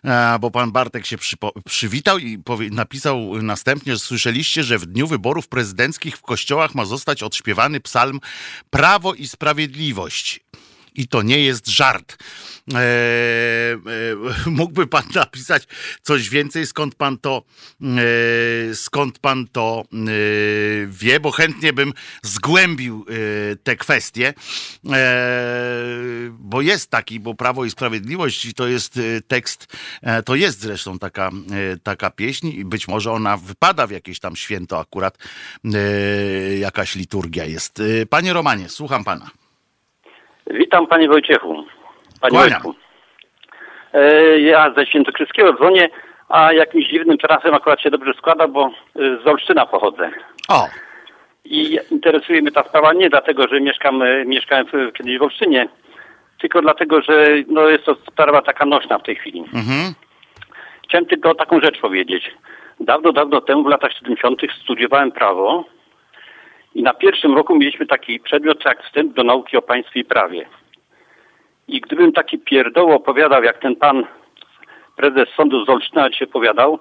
e, 0.04 0.38
bo 0.40 0.50
pan 0.50 0.72
Bartek 0.72 1.06
się 1.06 1.16
przywitał 1.64 2.18
i 2.18 2.38
napisał 2.70 3.42
następnie, 3.42 3.92
że 3.92 3.98
słyszeliście, 3.98 4.64
że 4.64 4.78
w 4.78 4.86
dniu 4.86 5.06
wyborów 5.06 5.48
prezydenckich 5.48 6.16
w 6.16 6.22
kościołach 6.22 6.74
ma 6.74 6.84
zostać 6.84 7.22
odśpiewany 7.22 7.80
psalm 7.80 8.20
Prawo 8.70 9.14
i 9.14 9.28
Sprawiedliwość. 9.28 10.40
I 10.94 11.08
to 11.08 11.22
nie 11.22 11.40
jest 11.40 11.68
żart. 11.68 12.16
E, 12.72 12.76
e, 12.76 13.78
mógłby 14.50 14.86
pan 14.86 15.04
napisać 15.14 15.68
coś 16.02 16.28
więcej, 16.28 16.66
skąd 16.66 16.94
pan 16.94 17.18
to, 17.18 17.42
e, 17.82 18.74
skąd 18.74 19.18
pan 19.18 19.48
to 19.52 19.84
e, 19.92 19.96
wie, 20.86 21.20
bo 21.20 21.30
chętnie 21.30 21.72
bym 21.72 21.92
zgłębił 22.22 23.06
te 23.62 23.76
kwestie, 23.76 24.34
bo 26.30 26.60
jest 26.60 26.90
taki, 26.90 27.20
bo 27.20 27.34
Prawo 27.34 27.64
i 27.64 27.70
Sprawiedliwość 27.70 28.44
i 28.44 28.54
to 28.54 28.68
jest 28.68 29.00
tekst, 29.28 29.66
to 30.24 30.34
jest 30.34 30.60
zresztą 30.60 30.98
taka, 30.98 31.30
taka 31.82 32.10
pieśń 32.10 32.48
i 32.48 32.64
być 32.64 32.88
może 32.88 33.12
ona 33.12 33.36
wypada 33.36 33.86
w 33.86 33.90
jakieś 33.90 34.20
tam 34.20 34.36
święto 34.36 34.80
akurat, 34.80 35.18
jakaś 36.58 36.94
liturgia 36.94 37.44
jest. 37.44 37.82
Panie 38.10 38.32
Romanie, 38.32 38.68
słucham 38.68 39.04
pana. 39.04 39.43
Witam 40.46 40.86
panie 40.86 41.08
Wojciechu. 41.08 41.64
Panie 42.20 42.38
Kłaniam. 42.38 42.62
Wojtku. 42.62 42.74
E, 43.92 44.40
ja 44.40 44.74
ze 44.76 44.86
Świętokrzyskiego 44.86 45.52
dzwonię, 45.52 45.88
a 46.28 46.52
jakimś 46.52 46.88
dziwnym 46.88 47.18
trafem 47.18 47.54
akurat 47.54 47.80
się 47.80 47.90
dobrze 47.90 48.12
składa, 48.14 48.48
bo 48.48 48.66
e, 48.66 48.70
z 49.24 49.26
Olsztyna 49.26 49.66
pochodzę. 49.66 50.10
O, 50.48 50.68
I 51.44 51.78
interesuje 51.90 52.42
mnie 52.42 52.50
ta 52.50 52.62
sprawa 52.62 52.92
nie 52.92 53.10
dlatego, 53.10 53.48
że 53.48 53.60
mieszkam, 53.60 54.02
e, 54.02 54.24
mieszkałem 54.24 54.66
kiedyś 54.94 55.18
w 55.18 55.22
Olsztynie, 55.22 55.68
tylko 56.40 56.62
dlatego, 56.62 57.02
że 57.02 57.26
no, 57.48 57.68
jest 57.68 57.84
to 57.84 57.94
sprawa 57.94 58.42
taka 58.42 58.66
nośna 58.66 58.98
w 58.98 59.02
tej 59.02 59.16
chwili. 59.16 59.40
mhm. 59.40 59.94
Chciałem 60.84 61.06
tylko 61.06 61.34
taką 61.34 61.60
rzecz 61.60 61.80
powiedzieć. 61.80 62.30
Dawno, 62.80 63.12
dawno 63.12 63.40
temu, 63.40 63.64
w 63.64 63.66
latach 63.66 63.92
70. 63.92 64.40
studiowałem 64.62 65.12
prawo 65.12 65.64
i 66.74 66.82
na 66.82 66.94
pierwszym 66.94 67.34
roku 67.36 67.56
mieliśmy 67.58 67.86
taki 67.86 68.20
przedmiot 68.20 68.64
jak 68.64 68.82
wstęp 68.82 69.12
do 69.14 69.24
nauki 69.24 69.56
o 69.56 69.62
państwie 69.62 70.00
i 70.00 70.04
prawie. 70.04 70.46
I 71.68 71.80
gdybym 71.80 72.12
taki 72.12 72.38
pierdoł 72.38 72.92
opowiadał, 72.92 73.42
jak 73.44 73.58
ten 73.58 73.76
pan 73.76 74.04
prezes 74.96 75.28
sądu 75.36 75.64
z 75.64 75.68
Olsztyna 75.68 76.12
się 76.12 76.24
opowiadał, 76.24 76.78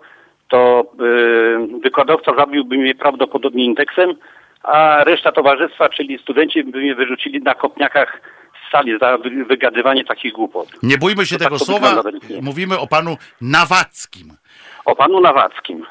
to 0.49 0.85
yy, 0.99 1.79
wykładowca 1.83 2.35
zabiłby 2.37 2.77
mnie 2.77 2.95
prawdopodobnie 2.95 3.65
indeksem, 3.65 4.13
a 4.63 5.03
reszta 5.03 5.31
towarzystwa, 5.31 5.89
czyli 5.89 6.17
studenci, 6.19 6.63
by 6.63 6.79
mnie 6.79 6.95
wyrzucili 6.95 7.41
na 7.41 7.55
kopniakach 7.55 8.21
z 8.67 8.71
sali 8.71 8.99
za 8.99 9.17
wy- 9.17 9.45
wygadywanie 9.45 10.03
takich 10.03 10.33
głupot. 10.33 10.67
Nie 10.83 10.97
bójmy 10.97 11.25
się 11.25 11.35
To 11.35 11.39
tak 11.39 11.47
tego 11.47 11.59
to 11.59 11.65
słowa. 11.65 12.03
Mówimy 12.41 12.79
o 12.79 12.87
panu 12.87 13.17
Nawackim. 13.41 14.27
O 14.85 14.95
panu 14.95 15.19
Nawackim. 15.19 15.85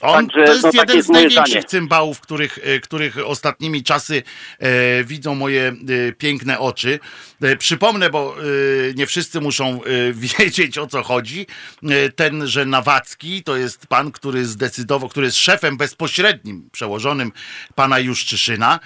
On 0.00 0.26
Także, 0.26 0.44
to 0.44 0.52
jest 0.52 0.64
no, 0.64 0.70
jeden 0.74 0.96
jest 0.96 1.08
z 1.08 1.10
największych 1.10 1.46
zdanie. 1.48 1.64
cymbałów, 1.64 2.20
których, 2.20 2.58
e, 2.62 2.80
których 2.80 3.18
ostatnimi 3.26 3.82
czasy 3.82 4.22
e, 4.58 5.04
widzą 5.04 5.34
moje 5.34 5.68
e, 6.08 6.12
piękne 6.12 6.58
oczy. 6.58 6.98
E, 7.42 7.56
przypomnę, 7.56 8.10
bo 8.10 8.36
e, 8.38 8.94
nie 8.94 9.06
wszyscy 9.06 9.40
muszą 9.40 9.80
e, 9.84 10.12
wiedzieć 10.38 10.78
o 10.78 10.86
co 10.86 11.02
chodzi. 11.02 11.46
E, 11.82 12.08
tenże 12.12 12.66
Nawacki 12.66 13.42
to 13.42 13.56
jest 13.56 13.86
pan, 13.86 14.12
który 14.12 14.44
zdecydował, 14.46 15.08
który 15.08 15.26
jest 15.26 15.38
szefem 15.38 15.76
bezpośrednim, 15.76 16.68
przełożonym 16.72 17.32
pana 17.74 17.98
Juszczyszyna 17.98 18.80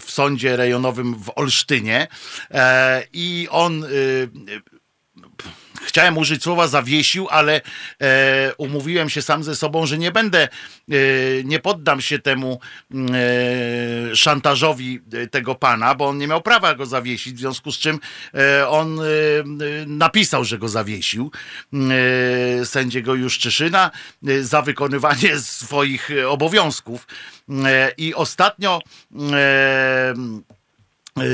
w 0.00 0.04
sądzie 0.06 0.56
rejonowym 0.56 1.14
w 1.14 1.32
Olsztynie. 1.36 2.06
I 3.12 3.48
on 3.50 3.84
chciałem 5.88 6.18
użyć 6.18 6.42
słowa 6.42 6.68
zawiesił, 6.68 7.28
ale 7.30 7.60
e, 8.00 8.52
umówiłem 8.58 9.10
się 9.10 9.22
sam 9.22 9.44
ze 9.44 9.56
sobą, 9.56 9.86
że 9.86 9.98
nie 9.98 10.12
będę, 10.12 10.48
e, 10.48 10.94
nie 11.44 11.58
poddam 11.58 12.00
się 12.00 12.18
temu 12.18 12.60
e, 12.94 14.16
szantażowi 14.16 15.00
e, 15.12 15.26
tego 15.26 15.54
pana, 15.54 15.94
bo 15.94 16.08
on 16.08 16.18
nie 16.18 16.26
miał 16.26 16.42
prawa 16.42 16.74
go 16.74 16.86
zawiesić, 16.86 17.34
w 17.34 17.38
związku 17.38 17.72
z 17.72 17.78
czym 17.78 17.98
e, 18.34 18.68
on 18.68 19.00
e, 19.00 19.04
napisał, 19.86 20.44
że 20.44 20.58
go 20.58 20.68
zawiesił 20.68 21.30
e, 21.72 22.66
sędziego 22.66 23.14
Juszczyszyna 23.14 23.90
za 24.40 24.62
wykonywanie 24.62 25.38
swoich 25.38 26.10
obowiązków. 26.28 27.06
I 27.96 28.14
ostatnio 28.14 28.80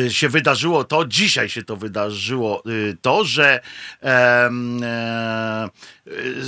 się 0.09 0.28
wydarzyło 0.28 0.85
to, 0.85 1.05
dzisiaj 1.05 1.48
się 1.48 1.62
to 1.62 1.77
wydarzyło 1.77 2.62
y, 2.66 2.97
to, 3.02 3.24
że 3.24 3.61
e, 4.02 4.51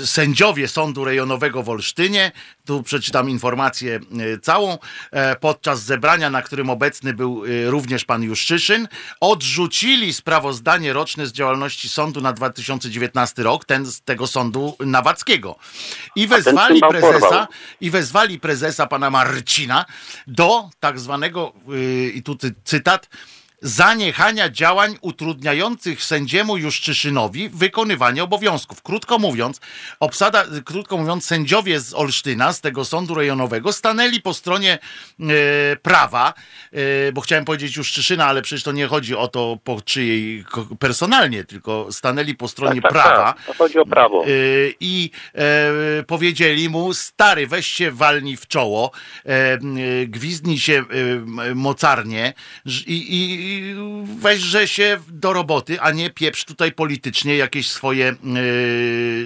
y, 0.03 0.07
sędziowie 0.07 0.69
Sądu 0.69 1.05
Rejonowego 1.05 1.63
w 1.63 1.69
Olsztynie, 1.69 2.33
tu 2.67 2.83
przeczytam 2.83 3.31
informację 3.31 4.01
y, 4.35 4.39
całą, 4.39 4.79
e, 5.11 5.37
podczas 5.37 5.83
zebrania, 5.83 6.31
na 6.31 6.43
którym 6.43 6.71
obecny 6.71 7.15
był 7.15 7.45
y, 7.45 7.71
również 7.71 8.05
pan 8.05 8.23
Juszczyszyn, 8.23 8.89
odrzucili 9.21 10.13
sprawozdanie 10.13 10.93
roczne 10.93 11.27
z 11.27 11.33
działalności 11.33 11.89
sądu 11.89 12.21
na 12.21 12.33
2019 12.33 13.43
rok, 13.43 13.65
ten 13.65 13.87
z 13.87 14.01
tego 14.01 14.27
sądu 14.27 14.77
nawackiego. 14.81 15.57
I 16.17 16.27
wezwali 16.27 16.81
prezesa, 16.91 17.49
i 17.81 17.91
wezwali 17.91 18.41
prezesa 18.41 18.87
pana 18.87 19.11
Marcina 19.11 19.85
do 20.27 20.71
tak 20.81 21.01
zwanego, 21.01 21.53
i 22.15 22.23
tu 22.23 22.35
cy- 22.35 22.55
cytat, 22.65 23.09
zaniechania 23.63 24.51
działań 24.51 24.97
utrudniających 25.01 26.05
sędziemu 26.05 26.57
Juszczyszynowi 26.57 27.49
wykonywanie 27.49 28.25
obowiązków. 28.25 28.83
Krótko 28.83 29.19
mówiąc, 29.19 29.61
obsada, 30.01 30.45
krótko 30.65 30.97
mówiąc, 30.97 31.25
sędziowie 31.25 31.81
z 31.81 31.95
Olsztyna, 31.95 32.53
z 32.53 32.61
tego 32.61 32.85
sądu 32.85 33.15
rejonowego, 33.15 33.73
stanęli 33.73 34.21
po 34.21 34.35
stronie 34.35 34.79
e, 35.21 35.27
prawa, 35.77 36.35
e, 36.73 37.13
bo 37.13 37.21
chciałem 37.21 37.45
powiedzieć 37.45 37.77
Juszczyszyna, 37.77 38.27
ale 38.27 38.43
przecież 38.43 38.63
to 38.63 38.73
nie 38.73 38.87
chodzi 38.87 39.17
o 39.17 39.29
to 39.29 39.59
po 39.65 39.81
czyjej 39.81 40.45
personalnie, 40.79 41.45
tylko 41.45 41.93
stanęli 41.93 42.35
po 42.35 42.49
stronie 42.49 42.83
Tak, 42.83 42.93
tak, 42.93 43.03
prawa. 43.03 43.33
tak. 43.33 43.45
To 43.47 43.55
chodzi 43.55 43.79
o 43.79 43.87
prawo. 43.87 44.25
E, 44.25 44.29
I 44.81 45.11
e, 45.35 46.03
powiedzieli 46.07 46.69
mu, 46.69 46.95
stary, 46.95 47.47
weź 47.47 47.67
się 47.67 47.91
walnij 47.91 48.37
w 48.37 48.47
czoło, 48.47 48.91
e, 49.27 49.29
e, 49.29 49.59
gwizdnij 50.07 50.59
się 50.59 50.85
e, 51.51 51.55
mocarnie 51.55 52.35
i 52.87 53.17
i 53.17 53.46
weźże 54.19 54.69
się 54.69 54.99
do 55.09 55.33
roboty, 55.33 55.81
a 55.81 55.91
nie 55.91 56.11
pieprz 56.11 56.45
tutaj 56.45 56.73
politycznie 56.73 57.37
jakieś 57.37 57.71
swoje 57.71 58.09
e, 58.09 58.15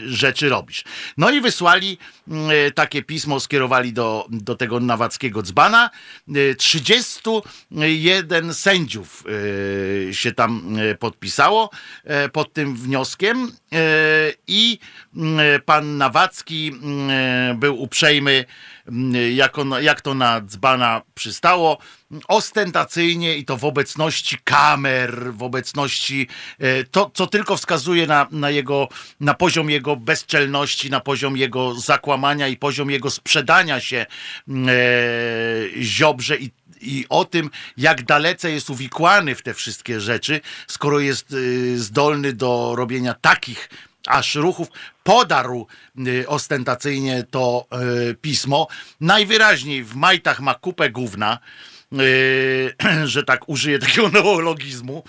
rzeczy 0.07 0.49
robisz. 0.49 0.85
No 1.17 1.31
i 1.31 1.41
wysłali 1.41 1.99
e, 2.31 2.71
takie 2.71 3.03
pismo, 3.03 3.41
skierowali 3.41 3.93
do, 3.93 4.27
do 4.31 4.57
tego 4.57 4.81
nawackiego 4.81 5.43
dzbana. 5.43 5.91
E, 6.29 6.55
31 6.55 8.55
sędziów 8.55 9.25
e, 10.09 10.15
się 10.15 10.33
tam 10.33 10.77
podpisało 10.99 11.71
pod 12.33 12.53
tym 12.53 12.77
wnioskiem 12.77 13.53
i 14.47 14.79
pan 15.65 15.99
Nawacki 15.99 16.73
był 17.55 17.83
uprzejmy, 17.83 18.45
jak, 19.33 19.59
on, 19.59 19.75
jak 19.81 20.01
to 20.01 20.15
na 20.15 20.41
dzbana 20.41 21.03
przystało, 21.15 21.79
ostentacyjnie 22.29 23.37
i 23.37 23.45
to 23.45 23.57
w 23.57 23.65
obecności 23.65 24.39
kamer, 24.45 25.33
w 25.33 25.43
obecności 25.43 26.29
e, 26.59 26.85
to, 26.85 27.11
co 27.15 27.27
tylko 27.27 27.57
wskazuje 27.57 28.07
na, 28.07 28.27
na 28.31 28.51
jego, 28.51 28.89
na 29.21 29.35
poziom 29.35 29.71
jego 29.71 29.97
bezczelności, 29.97 30.91
na 30.91 31.01
poziom 31.01 31.37
jego 31.37 31.75
zakłamania 31.75 32.49
i 32.49 32.57
poziom 32.57 32.91
jego 32.91 33.11
sprzedania 33.11 33.81
się 33.81 34.07
e, 34.49 34.57
Ziobrze 35.83 36.37
i 36.37 36.51
i 36.81 37.07
o 37.09 37.25
tym, 37.25 37.51
jak 37.77 38.05
dalece 38.05 38.51
jest 38.51 38.71
uwikłany 38.71 39.35
w 39.35 39.43
te 39.43 39.55
wszystkie 39.55 40.01
rzeczy, 40.01 40.41
skoro 40.67 41.01
jest 41.01 41.33
y, 41.33 41.79
zdolny 41.79 42.33
do 42.33 42.73
robienia 42.77 43.15
takich 43.15 43.69
aż 44.11 44.35
ruchów, 44.35 44.69
podarł 45.03 45.67
y, 46.07 46.29
ostentacyjnie 46.29 47.25
to 47.31 47.67
y, 48.11 48.15
pismo. 48.15 48.69
Najwyraźniej 49.01 49.85
w 49.85 49.95
majtach 49.95 50.41
ma 50.41 50.55
kupę 50.55 50.91
gówna, 50.91 51.39
y, 51.93 52.75
że 53.05 53.25
tak 53.25 53.49
użyję 53.49 53.79
takiego 53.79 54.09
neologizmu. 54.23 55.05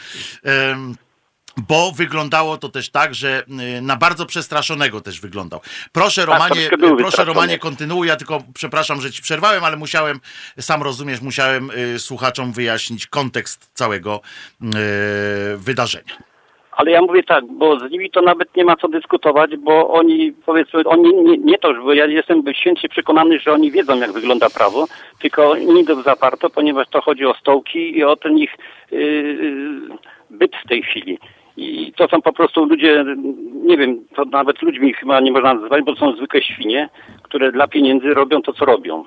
Bo 1.57 1.91
wyglądało 1.91 2.57
to 2.57 2.69
też 2.69 2.89
tak, 2.89 3.15
że 3.15 3.43
na 3.81 3.95
bardzo 3.95 4.25
przestraszonego 4.25 5.01
też 5.01 5.19
wyglądał. 5.19 5.61
Proszę 5.91 6.25
Romanie, 6.25 6.69
był 6.79 6.97
proszę. 6.97 7.23
Romanie, 7.23 7.59
kontynuuj. 7.59 8.07
Ja 8.07 8.15
tylko 8.15 8.43
przepraszam, 8.53 9.01
że 9.01 9.11
ci 9.11 9.21
przerwałem, 9.21 9.63
ale 9.63 9.77
musiałem, 9.77 10.19
sam 10.59 10.83
rozumiesz, 10.83 11.21
musiałem 11.21 11.71
słuchaczom 11.97 12.51
wyjaśnić 12.53 13.07
kontekst 13.07 13.69
całego 13.73 14.21
wydarzenia. 15.57 16.30
Ale 16.81 16.91
ja 16.91 17.01
mówię 17.01 17.23
tak, 17.23 17.45
bo 17.45 17.79
z 17.79 17.91
nimi 17.91 18.11
to 18.11 18.21
nawet 18.21 18.55
nie 18.55 18.65
ma 18.65 18.75
co 18.75 18.87
dyskutować, 18.87 19.57
bo 19.57 19.89
oni, 19.89 20.33
powiedzmy, 20.45 20.83
oni 20.85 21.13
nie, 21.13 21.37
nie 21.37 21.57
to, 21.57 21.73
że 21.73 21.95
ja 21.95 22.05
jestem 22.05 22.43
święcie 22.53 22.89
przekonany, 22.89 23.39
że 23.39 23.53
oni 23.53 23.71
wiedzą, 23.71 23.99
jak 23.99 24.11
wygląda 24.11 24.49
prawo, 24.49 24.87
tylko 25.19 25.55
nie 25.57 25.83
do 25.83 25.95
zaparto, 26.01 26.49
ponieważ 26.49 26.87
to 26.89 27.01
chodzi 27.01 27.25
o 27.25 27.33
stołki 27.33 27.97
i 27.97 28.03
o 28.03 28.15
ten 28.15 28.37
ich 28.37 28.57
yy, 28.91 29.37
byt 30.29 30.51
w 30.65 30.67
tej 30.67 30.83
chwili. 30.83 31.19
I 31.57 31.93
to 31.97 32.07
są 32.07 32.21
po 32.21 32.33
prostu 32.33 32.65
ludzie, 32.65 33.05
nie 33.63 33.77
wiem, 33.77 34.05
to 34.15 34.25
nawet 34.25 34.61
ludźmi 34.61 34.93
chyba 34.93 35.19
nie 35.19 35.31
można 35.31 35.53
nazywać, 35.53 35.83
bo 35.83 35.95
są 35.95 36.15
zwykłe 36.15 36.41
świnie, 36.41 36.89
które 37.23 37.51
dla 37.51 37.67
pieniędzy 37.67 38.13
robią 38.13 38.41
to, 38.41 38.53
co 38.53 38.65
robią. 38.65 39.03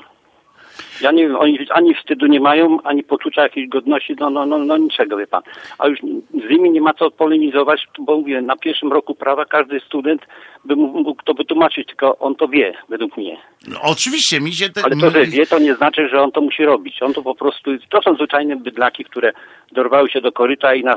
Ja 1.00 1.12
nie 1.12 1.28
wiem, 1.28 1.36
oni 1.36 1.58
ani 1.70 1.94
wstydu 1.94 2.26
nie 2.26 2.40
mają, 2.40 2.78
ani 2.82 3.02
poczucia 3.02 3.42
jakiejś 3.42 3.68
godności, 3.68 4.16
no, 4.20 4.30
no, 4.30 4.46
no, 4.46 4.58
no 4.58 4.76
niczego, 4.76 5.16
wie 5.16 5.26
pan. 5.26 5.42
A 5.78 5.88
już 5.88 5.98
z 6.46 6.50
nimi 6.50 6.70
nie 6.70 6.80
ma 6.80 6.94
co 6.94 7.10
polemizować, 7.10 7.88
bo 7.98 8.16
mówię, 8.16 8.42
na 8.42 8.56
pierwszym 8.56 8.92
roku 8.92 9.14
prawa 9.14 9.44
każdy 9.44 9.80
student 9.80 10.22
by 10.64 10.76
mógł, 10.76 11.22
to 11.24 11.34
wytłumaczyć, 11.34 11.86
tylko 11.86 12.18
on 12.18 12.34
to 12.34 12.48
wie, 12.48 12.74
według 12.88 13.16
mnie. 13.16 13.36
No, 13.68 13.80
oczywiście, 13.82 14.40
mi 14.40 14.52
się... 14.52 14.68
Te, 14.68 14.84
Ale 14.84 14.96
to, 14.96 15.10
że 15.10 15.26
wie, 15.26 15.46
to 15.46 15.58
nie 15.58 15.74
znaczy, 15.74 16.08
że 16.08 16.22
on 16.22 16.32
to 16.32 16.40
musi 16.40 16.64
robić. 16.64 17.02
On 17.02 17.12
to 17.12 17.22
po 17.22 17.34
prostu, 17.34 17.70
to 17.90 18.02
są 18.02 18.14
zwyczajne 18.14 18.56
bydlaki, 18.56 19.04
które 19.04 19.32
dorwały 19.72 20.10
się 20.10 20.20
do 20.20 20.32
koryta 20.32 20.74
i 20.74 20.84
nas 20.84 20.96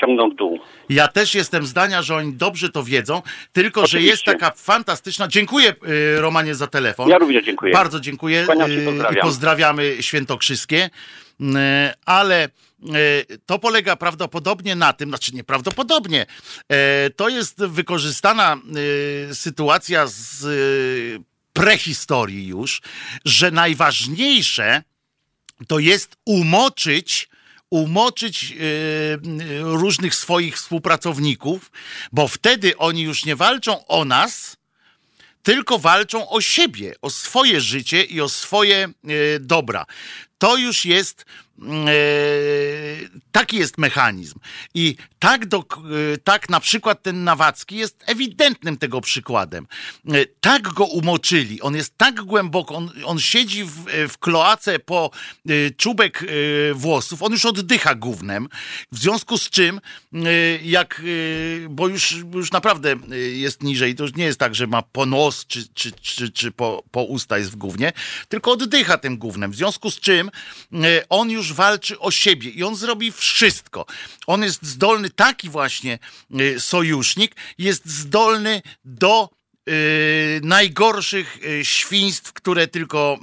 ciągną 0.00 0.30
w 0.30 0.34
dół. 0.34 0.58
Ja 0.88 1.08
też 1.08 1.34
jestem 1.34 1.66
zdania, 1.66 2.02
że 2.02 2.14
oni 2.16 2.32
dobrze 2.32 2.68
to 2.68 2.82
wiedzą, 2.82 3.22
tylko 3.52 3.80
że 3.80 3.84
Oczywiście. 3.84 4.10
jest 4.10 4.24
taka 4.24 4.52
fantastyczna. 4.56 5.28
Dziękuję 5.28 5.70
y, 5.70 6.20
Romanie 6.20 6.54
za 6.54 6.66
telefon. 6.66 7.08
Ja 7.08 7.18
również 7.18 7.44
dziękuję. 7.44 7.72
Bardzo 7.72 8.00
dziękuję 8.00 8.44
Kłaniam 8.44 8.70
się, 8.70 8.78
y, 8.78 8.84
pozdrawiam. 8.84 9.22
Pozdrawiamy 9.36 9.96
świętokrzyskie. 10.00 10.90
Y, 11.40 11.44
Ale 12.04 12.48
y, 13.28 13.38
to 13.46 13.58
polega 13.58 13.96
prawdopodobnie 13.96 14.76
na 14.76 14.92
tym, 14.92 15.08
znaczy 15.08 15.34
nieprawdopodobnie, 15.34 16.26
y, 17.06 17.10
to 17.10 17.28
jest 17.28 17.58
wykorzystana 17.58 18.56
sytuacja 19.32 20.06
z 20.06 21.22
prehistorii 21.52 22.46
już, 22.46 22.82
że 23.24 23.50
najważniejsze 23.50 24.82
to 25.66 25.78
jest 25.78 26.16
umoczyć 26.24 27.28
umoczyć 27.70 28.54
różnych 29.60 30.14
swoich 30.14 30.56
współpracowników, 30.56 31.70
bo 32.12 32.28
wtedy 32.28 32.76
oni 32.76 33.02
już 33.02 33.24
nie 33.24 33.36
walczą 33.36 33.86
o 33.86 34.04
nas, 34.04 34.56
tylko 35.46 35.78
walczą 35.78 36.28
o 36.28 36.40
siebie, 36.40 36.94
o 37.02 37.10
swoje 37.10 37.60
życie 37.60 38.02
i 38.04 38.20
o 38.20 38.28
swoje 38.28 38.84
e, 38.84 38.90
dobra. 39.40 39.86
To 40.38 40.56
już 40.56 40.84
jest 40.84 41.24
taki 43.32 43.56
jest 43.56 43.78
mechanizm. 43.78 44.38
I 44.74 44.96
tak, 45.18 45.46
do, 45.46 45.58
e, 45.58 46.18
tak 46.24 46.48
na 46.48 46.60
przykład 46.60 47.02
ten 47.02 47.24
Nawacki 47.24 47.76
jest 47.76 48.04
ewidentnym 48.06 48.76
tego 48.76 49.00
przykładem. 49.00 49.66
E, 50.08 50.26
tak 50.40 50.62
go 50.62 50.84
umoczyli, 50.84 51.60
on 51.60 51.76
jest 51.76 51.98
tak 51.98 52.22
głęboko, 52.22 52.74
on, 52.74 52.90
on 53.04 53.20
siedzi 53.20 53.64
w, 53.64 53.88
e, 53.88 54.08
w 54.08 54.18
kloace 54.18 54.78
po 54.78 55.10
e, 55.48 55.70
czubek 55.70 56.22
e, 56.22 56.74
włosów, 56.74 57.22
on 57.22 57.32
już 57.32 57.44
oddycha 57.44 57.94
gównem, 57.94 58.48
w 58.92 58.98
związku 58.98 59.38
z 59.38 59.50
czym, 59.50 59.80
e, 60.12 60.18
jak, 60.62 61.02
e, 61.64 61.68
bo 61.68 61.88
już, 61.88 62.14
już 62.34 62.52
naprawdę 62.52 62.96
e, 63.12 63.16
jest 63.16 63.62
niżej, 63.62 63.94
to 63.94 64.02
już 64.02 64.14
nie 64.14 64.24
jest 64.24 64.38
tak, 64.38 64.54
że 64.54 64.66
ma 64.66 64.82
po 64.82 65.06
nos 65.06 65.46
czy, 65.46 65.68
czy, 65.74 65.92
czy, 65.92 66.30
czy 66.30 66.52
po, 66.52 66.82
po 66.90 67.02
usta 67.02 67.38
jest 67.38 67.50
w 67.50 67.56
gównie, 67.56 67.92
tylko 68.28 68.52
oddycha 68.52 68.98
tym 68.98 69.18
gównem, 69.18 69.50
w 69.52 69.56
związku 69.56 69.90
z 69.90 70.00
czym 70.00 70.30
e, 70.72 71.08
on 71.08 71.30
już 71.30 71.45
walczy 71.52 71.98
o 71.98 72.10
siebie 72.10 72.50
i 72.50 72.62
on 72.64 72.76
zrobi 72.76 73.12
wszystko. 73.12 73.86
On 74.26 74.42
jest 74.42 74.66
zdolny, 74.66 75.10
taki 75.10 75.50
właśnie 75.50 75.98
e, 76.34 76.60
sojusznik, 76.60 77.36
jest 77.58 77.86
zdolny 77.86 78.62
do 78.84 79.30
e, 79.30 79.72
najgorszych 80.42 81.38
e, 81.60 81.64
świństw, 81.64 82.32
które 82.32 82.68
tylko 82.68 83.18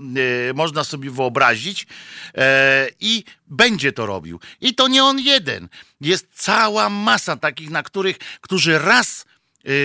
można 0.53 0.83
sobie 0.83 1.11
wyobrazić 1.11 1.87
e, 2.35 2.87
i 2.99 3.23
będzie 3.47 3.91
to 3.91 4.05
robił. 4.05 4.39
I 4.61 4.75
to 4.75 4.87
nie 4.87 5.03
on 5.03 5.19
jeden. 5.19 5.69
Jest 6.01 6.27
cała 6.33 6.89
masa 6.89 7.37
takich, 7.37 7.69
na 7.69 7.83
których, 7.83 8.17
którzy 8.41 8.79
raz 8.79 9.25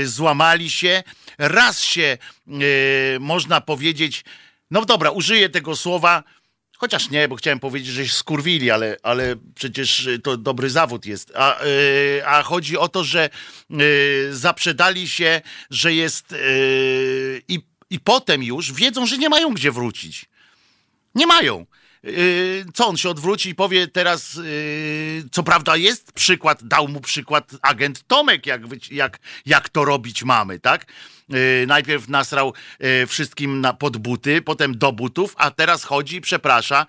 złamali 0.05 0.71
się, 0.71 1.03
raz 1.39 1.81
się, 1.83 2.19
można 3.21 3.61
powiedzieć, 3.61 4.25
no 4.71 4.85
dobra, 4.85 5.11
użyję 5.11 5.49
tego 5.49 5.77
słowa, 5.77 6.25
Chociaż 6.79 7.11
nie, 7.11 7.29
bo 7.29 7.37
chciałem 7.37 7.61
powiedzieć, 7.61 7.93
że 7.95 8.07
się 8.09 8.15
skurwili, 8.15 8.71
ale, 8.71 8.97
ale 9.03 9.37
przecież 9.55 10.07
y, 10.07 10.19
to 10.19 10.37
dobry 10.37 10.71
zawód 10.71 11.07
jest. 11.07 11.33
A, 11.35 11.65
y, 11.65 12.23
a 12.27 12.43
chodzi 12.43 12.77
o 12.77 12.89
to, 12.89 13.05
że 13.05 13.31
y, 13.71 14.29
zaprzedali 14.33 15.09
się, 15.09 15.41
że 15.71 15.95
jest 15.95 16.33
y, 16.33 17.43
i, 17.49 17.61
i 17.91 18.01
potem 18.01 18.43
już 18.43 18.73
wiedzą, 18.73 19.07
że 19.07 19.19
nie 19.19 19.29
mają 19.29 19.55
gdzie 19.55 19.73
wrócić. 19.73 20.27
Nie 21.15 21.27
mają. 21.27 21.67
Yy, 22.03 22.65
Co 22.75 22.87
on 22.87 22.97
się 22.97 23.09
odwróci 23.11 23.49
i 23.51 23.55
powie 23.55 23.89
teraz, 23.89 24.35
yy, 24.35 25.25
co 25.33 25.43
prawda 25.43 25.77
jest 25.77 26.13
przykład, 26.13 26.65
dał 26.65 26.89
mu 26.89 27.01
przykład 27.01 27.51
agent 27.63 28.07
Tomek, 28.07 28.47
jak, 28.47 28.63
jak, 28.91 29.19
jak 29.47 29.69
to 29.69 29.85
robić 29.85 30.25
mamy, 30.25 30.61
tak? 30.61 30.87
Yy, 31.29 31.39
Najpierw 31.67 32.09
nasrał 32.09 32.55
wszystkim 33.07 33.61
na 33.61 33.73
pod 33.73 33.97
buty, 33.97 34.43
potem 34.43 34.79
do 34.79 34.93
butów, 34.93 35.35
a 35.37 35.51
teraz 35.51 35.85
chodzi 35.85 36.17
i 36.17 36.21
przeprasza. 36.21 36.87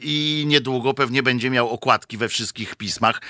I 0.00 0.44
niedługo 0.46 0.94
pewnie 0.94 1.22
będzie 1.22 1.50
miał 1.50 1.70
okładki 1.70 2.16
we 2.16 2.28
wszystkich 2.28 2.76
pismach. 2.76 3.20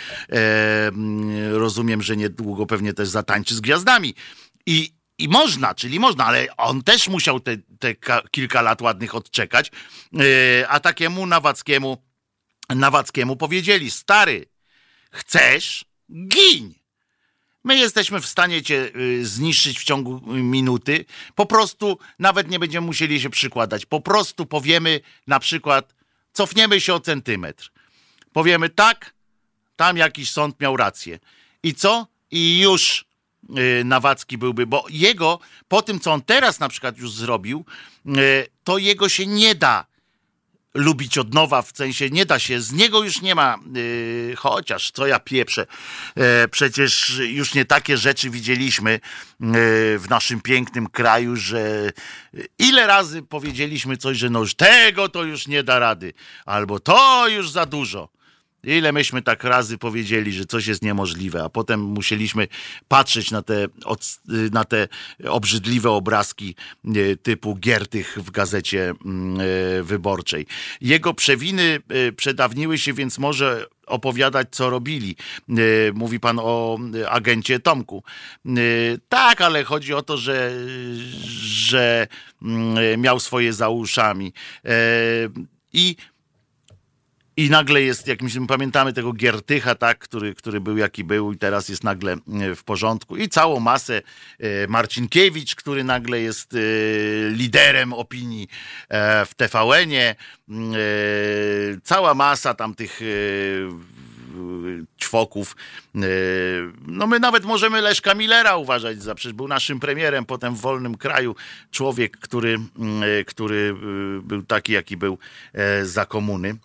Rozumiem, 1.51 2.03
że 2.03 2.17
niedługo 2.17 2.67
pewnie 2.67 2.93
też 2.93 3.09
zatańczy 3.09 3.55
z 3.55 3.61
gwiazdami. 3.61 4.15
I, 4.67 4.93
i 5.19 5.29
można, 5.29 5.75
czyli 5.75 6.01
można, 6.01 6.25
ale 6.25 6.57
on 6.57 6.83
też 6.83 7.09
musiał 7.09 7.41
te, 7.41 7.57
te 7.79 7.95
ka- 7.95 8.23
kilka 8.31 8.63
lat 8.63 8.83
ładnych 8.83 9.15
odczekać. 9.15 9.71
Yy, 10.13 10.25
a 10.69 10.81
takiemu 10.81 11.27
Nawackiemu 11.27 12.03
Nawackiemu 12.69 13.37
powiedzieli: 13.37 13.91
Stary, 13.91 14.47
chcesz? 15.11 15.85
Gin! 16.29 16.75
My 17.65 17.77
jesteśmy 17.77 18.21
w 18.21 18.27
stanie 18.27 18.63
cię 18.63 18.91
y, 18.97 19.27
zniszczyć 19.27 19.79
w 19.79 19.85
ciągu 19.85 20.21
minuty. 20.27 21.05
Po 21.35 21.47
prostu 21.47 21.99
nawet 22.19 22.51
nie 22.51 22.59
będziemy 22.59 22.87
musieli 22.87 23.21
się 23.21 23.31
przykładać. 23.31 23.87
Po 23.87 24.01
prostu 24.01 24.47
powiemy 24.47 25.01
na 25.27 25.41
przykład, 25.41 25.95
cofniemy 26.33 26.81
się 26.81 26.95
o 26.95 27.01
centymetr. 27.01 27.73
Powiemy 28.33 28.69
tak, 28.69 29.15
tam 29.77 29.97
jakiś 29.97 30.31
sąd 30.31 30.61
miał 30.61 30.77
rację. 30.77 31.19
I 31.63 31.75
co? 31.75 32.07
I 32.31 32.61
już 32.61 33.05
Nawacki 33.85 34.39
byłby, 34.39 34.67
bo 34.67 34.85
jego, 34.91 35.39
po 35.69 35.83
tym 35.83 36.01
co 36.01 36.13
on 36.13 36.23
teraz 36.23 36.61
na 36.61 36.69
przykład 36.69 36.99
już 36.99 37.13
zrobił, 37.13 37.65
y, 38.07 38.47
to 38.65 38.79
jego 38.79 39.09
się 39.09 39.27
nie 39.27 39.55
da 39.55 39.87
lubić 40.75 41.19
od 41.19 41.35
nowa, 41.35 41.63
w 41.63 41.77
sensie 41.77 42.11
nie 42.11 42.27
da 42.27 42.39
się, 42.39 42.61
z 42.61 42.73
niego 42.73 43.05
już 43.05 43.23
nie 43.23 43.35
ma, 43.35 43.59
yy, 43.75 44.37
chociaż 44.37 44.91
co 44.91 45.07
ja 45.07 45.19
pieprzę, 45.19 45.67
przecież 46.51 47.19
już 47.19 47.55
nie 47.55 47.65
takie 47.65 47.97
rzeczy 47.97 48.31
widzieliśmy 48.31 49.01
w 49.99 50.05
naszym 50.11 50.41
pięknym 50.41 50.87
kraju, 50.87 51.37
że 51.37 51.93
ile 52.59 52.87
razy 52.87 53.23
powiedzieliśmy 53.23 53.97
coś, 53.97 54.19
że 54.19 54.31
no 54.31 54.41
już 54.41 54.55
tego 54.55 55.09
to 55.09 55.25
już 55.25 55.47
nie 55.47 55.63
da 55.63 55.79
rady, 55.79 56.13
albo 56.45 56.81
to 56.81 57.29
już 57.29 57.51
za 57.51 57.67
dużo. 57.67 58.09
Ile 58.67 58.93
myśmy 58.93 59.23
tak 59.23 59.45
razy 59.45 59.79
powiedzieli, 59.79 60.33
że 60.33 60.45
coś 60.45 60.67
jest 60.67 60.83
niemożliwe, 60.83 61.45
a 61.45 61.49
potem 61.49 61.81
musieliśmy 61.81 62.49
patrzeć 62.89 63.31
na 63.31 63.43
te, 63.43 63.67
na 64.53 64.65
te 64.65 64.89
obrzydliwe 65.29 65.91
obrazki 65.91 66.55
e, 66.85 67.17
typu 67.17 67.57
Giertych 67.57 68.19
w 68.21 68.31
gazecie 68.31 68.93
mm, 69.05 69.41
e, 69.41 69.83
wyborczej. 69.83 70.47
Jego 70.81 71.15
przewiny 71.15 71.79
e, 71.89 72.13
przedawniły 72.13 72.79
się, 72.79 72.93
więc 72.93 73.19
może 73.19 73.67
opowiadać, 73.87 74.49
co 74.51 74.71
robili. 74.71 75.17
Mówi 75.95 76.21
pan 76.21 76.39
o 76.43 76.79
agencie 77.09 77.61
Tomku. 77.61 78.03
Tak, 79.09 79.41
ale 79.41 79.65
chodzi 79.65 79.95
o 79.95 80.03
to, 80.03 80.17
że, 80.17 80.53
że 81.43 82.07
mm, 82.43 83.01
miał 83.01 83.21
swoje 83.21 83.53
za 83.53 83.69
uszami. 83.69 84.33
I 85.73 85.97
i 87.37 87.51
nagle 87.51 87.83
jest 87.83 88.07
jakimś, 88.07 88.37
pamiętamy 88.49 88.93
tego 88.93 89.13
Giertycha, 89.13 89.75
tak, 89.75 89.99
który, 89.99 90.35
który 90.35 90.61
był 90.61 90.77
jaki 90.77 91.05
był 91.05 91.33
i 91.33 91.39
teraz 91.39 91.69
jest 91.69 91.85
nagle 91.85 92.13
e, 92.13 92.55
w 92.55 92.65
porządku. 92.65 93.17
I 93.17 93.29
całą 93.29 93.61
masę 93.61 94.03
e, 94.39 94.67
Marcinkiewicz, 94.67 95.55
który 95.55 95.85
nagle 95.85 96.21
jest 96.21 96.55
e, 96.55 96.59
liderem 97.31 97.93
opinii 97.93 98.49
w 99.27 99.31
TVN-ie. 99.37 100.15
Cała 101.85 102.15
masa 102.15 102.55
tam 102.55 102.75
tych 102.75 103.01
ćwoków. 105.01 105.57
No 106.87 107.07
my 107.07 107.21
nawet 107.21 107.45
możemy 107.45 107.81
Leszka 107.81 108.15
Millera 108.15 108.57
uważać 108.57 109.03
za, 109.03 109.15
przecież 109.15 109.33
był 109.33 109.49
naszym 109.49 109.81
premierem, 109.81 110.25
potem 110.25 110.55
w 110.55 110.61
wolnym 110.61 110.97
kraju 110.97 111.37
człowiek, 111.71 112.17
który, 112.17 112.59
który 113.27 113.75
był 114.23 114.43
taki, 114.43 114.73
jaki 114.73 114.97
był 114.97 115.19
za 115.83 116.07
komuny. 116.07 116.57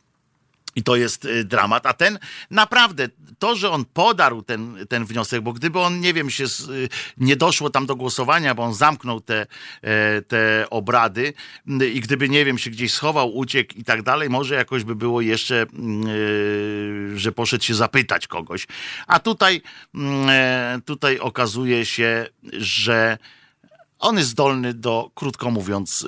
I 0.80 0.84
to 0.84 0.96
jest 0.96 1.26
y, 1.26 1.44
dramat. 1.44 1.86
A 1.86 1.94
ten 1.94 2.20
naprawdę, 2.52 3.10
to, 3.40 3.56
że 3.56 3.72
on 3.72 3.86
podarł 3.86 4.42
ten, 4.42 4.86
ten 4.90 5.06
wniosek, 5.06 5.42
bo 5.42 5.54
gdyby 5.54 5.80
on, 5.80 6.00
nie 6.00 6.14
wiem, 6.14 6.30
się 6.30 6.44
y, 6.44 6.90
nie 7.18 7.36
doszło 7.36 7.70
tam 7.70 7.86
do 7.86 7.96
głosowania, 7.96 8.56
bo 8.56 8.64
on 8.64 8.74
zamknął 8.74 9.22
te, 9.22 9.48
e, 9.82 10.22
te 10.22 10.66
obrady 10.70 11.34
y, 11.82 11.90
i 11.90 12.00
gdyby, 12.00 12.30
nie 12.30 12.46
wiem, 12.46 12.58
się 12.58 12.70
gdzieś 12.70 12.94
schował, 12.94 13.38
uciekł 13.38 13.74
i 13.76 13.84
tak 13.84 14.02
dalej, 14.04 14.30
może 14.30 14.56
jakoś 14.56 14.84
by 14.84 14.96
było 14.96 15.22
jeszcze, 15.22 15.66
że 17.16 17.32
poszedł 17.32 17.64
się 17.64 17.76
zapytać 17.76 18.28
kogoś. 18.28 18.68
A 19.08 19.20
tutaj, 19.20 19.62
e, 20.28 20.80
tutaj 20.86 21.20
okazuje 21.20 21.86
się, 21.86 22.28
że 22.54 23.18
on 24.00 24.18
jest 24.18 24.30
zdolny 24.30 24.74
do, 24.74 25.12
krótko 25.16 25.52
mówiąc, 25.52 26.06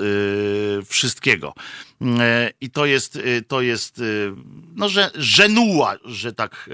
wszystkiego. 0.85 1.53
E, 2.01 2.51
I 2.61 2.69
to 2.69 2.85
jest, 2.85 3.15
e, 3.15 3.41
to 3.41 3.61
jest 3.61 3.99
e, 3.99 4.03
no, 4.76 4.89
że, 4.89 5.11
żenuła, 5.15 5.95
że 6.05 6.34
tak 6.34 6.69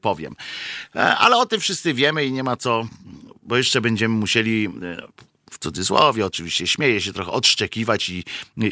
powiem. 0.00 0.34
Ale 0.94 1.36
o 1.36 1.46
tym 1.46 1.60
wszyscy 1.60 1.94
wiemy 1.94 2.26
i 2.26 2.32
nie 2.32 2.42
ma 2.42 2.56
co, 2.56 2.88
bo 3.42 3.56
jeszcze 3.56 3.80
będziemy 3.80 4.14
musieli 4.14 4.68
w 5.50 5.58
cudzysłowie 5.58 6.26
oczywiście, 6.26 6.66
śmieje 6.66 7.00
się 7.00 7.12
trochę, 7.12 7.30
odszczekiwać 7.30 8.08
i, 8.08 8.24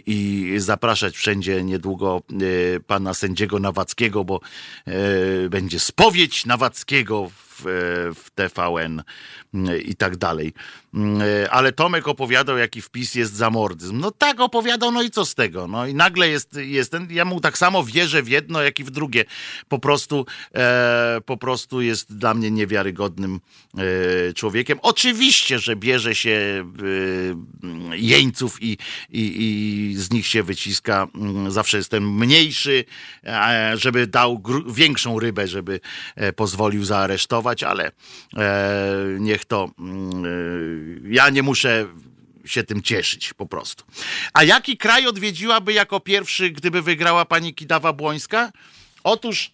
i 0.06 0.52
zapraszać 0.58 1.16
wszędzie 1.16 1.64
niedługo 1.64 2.22
pana 2.86 3.14
sędziego 3.14 3.58
Nawackiego, 3.58 4.24
bo 4.24 4.40
będzie 5.50 5.80
spowiedź 5.80 6.46
Nawackiego 6.46 7.30
w, 7.30 7.62
w 8.14 8.30
TVN 8.30 9.02
i 9.84 9.96
tak 9.96 10.16
dalej. 10.16 10.52
Ale 11.50 11.72
Tomek 11.72 12.08
opowiadał, 12.08 12.58
jaki 12.58 12.82
wpis 12.82 13.14
jest 13.14 13.34
zamordyzm. 13.34 14.00
No 14.00 14.10
tak 14.10 14.40
opowiadał, 14.40 14.92
no 14.92 15.02
i 15.02 15.10
co 15.10 15.24
z 15.26 15.34
tego? 15.34 15.66
No 15.66 15.86
i 15.86 15.94
nagle 15.94 16.28
jest, 16.28 16.56
jest 16.56 16.90
ten, 16.90 17.08
ja 17.10 17.24
mu 17.24 17.40
tak 17.40 17.58
samo 17.58 17.84
wierzę 17.84 18.22
w 18.22 18.28
jedno, 18.28 18.62
jak 18.62 18.80
i 18.80 18.84
w 18.84 18.90
drugie. 18.90 19.24
Po 19.68 19.78
prostu, 19.78 20.26
e, 20.54 21.20
po 21.26 21.36
prostu 21.36 21.80
jest 21.80 22.16
dla 22.16 22.34
mnie 22.34 22.50
niewiarygodnym 22.50 23.40
e, 23.78 24.32
człowiekiem. 24.32 24.78
Oczywiście, 24.82 25.58
że 25.58 25.76
bierze 25.76 26.14
się 26.14 26.64
e, 27.92 27.96
jeńców 27.96 28.62
i, 28.62 28.78
i, 29.10 29.42
i 29.90 29.94
z 29.96 30.10
nich 30.10 30.26
się 30.26 30.42
wyciska. 30.42 31.06
Zawsze 31.48 31.76
jestem 31.76 32.14
mniejszy, 32.14 32.84
e, 33.24 33.72
żeby 33.74 34.06
dał 34.06 34.42
większą 34.68 35.18
rybę, 35.18 35.48
żeby 35.48 35.80
e, 36.16 36.32
pozwolił 36.32 36.84
zaaresztować, 36.84 37.62
ale 37.62 37.92
e, 38.36 39.06
niech 39.18 39.44
to 39.44 39.70
mm, 39.78 40.85
ja 41.08 41.30
nie 41.30 41.42
muszę 41.42 41.86
się 42.44 42.64
tym 42.64 42.82
cieszyć 42.82 43.34
po 43.34 43.46
prostu. 43.46 43.84
A 44.32 44.44
jaki 44.44 44.76
kraj 44.76 45.06
odwiedziłaby 45.06 45.72
jako 45.72 46.00
pierwszy, 46.00 46.50
gdyby 46.50 46.82
wygrała 46.82 47.24
pani 47.24 47.54
Kidawa-Błońska? 47.54 48.50
Otóż, 49.04 49.52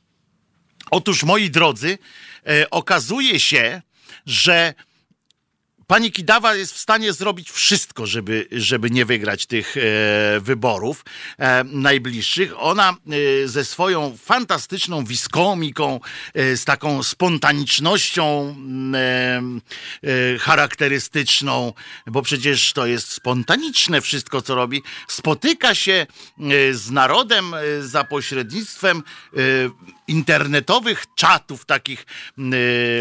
otóż 0.90 1.24
moi 1.24 1.50
drodzy, 1.50 1.98
e, 2.46 2.70
okazuje 2.70 3.40
się, 3.40 3.82
że 4.26 4.74
Pani 5.86 6.12
Kidawa 6.12 6.54
jest 6.54 6.74
w 6.74 6.78
stanie 6.78 7.12
zrobić 7.12 7.50
wszystko, 7.50 8.06
żeby, 8.06 8.48
żeby 8.52 8.90
nie 8.90 9.04
wygrać 9.04 9.46
tych 9.46 9.76
e, 9.76 9.80
wyborów 10.40 11.04
e, 11.38 11.64
najbliższych. 11.64 12.52
Ona 12.56 12.90
e, 13.44 13.48
ze 13.48 13.64
swoją 13.64 14.16
fantastyczną 14.16 15.04
wiskomiką, 15.04 16.00
e, 16.34 16.56
z 16.56 16.64
taką 16.64 17.02
spontanicznością 17.02 18.54
mm, 18.56 18.94
e, 18.94 20.08
e, 20.34 20.38
charakterystyczną, 20.38 21.72
bo 22.06 22.22
przecież 22.22 22.72
to 22.72 22.86
jest 22.86 23.12
spontaniczne 23.12 24.00
wszystko, 24.00 24.42
co 24.42 24.54
robi, 24.54 24.82
spotyka 25.08 25.74
się 25.74 26.06
z 26.72 26.90
narodem 26.90 27.54
za 27.80 28.04
pośrednictwem 28.04 29.02
internetowych 30.08 31.04
czatów, 31.16 31.64
takich 31.64 32.06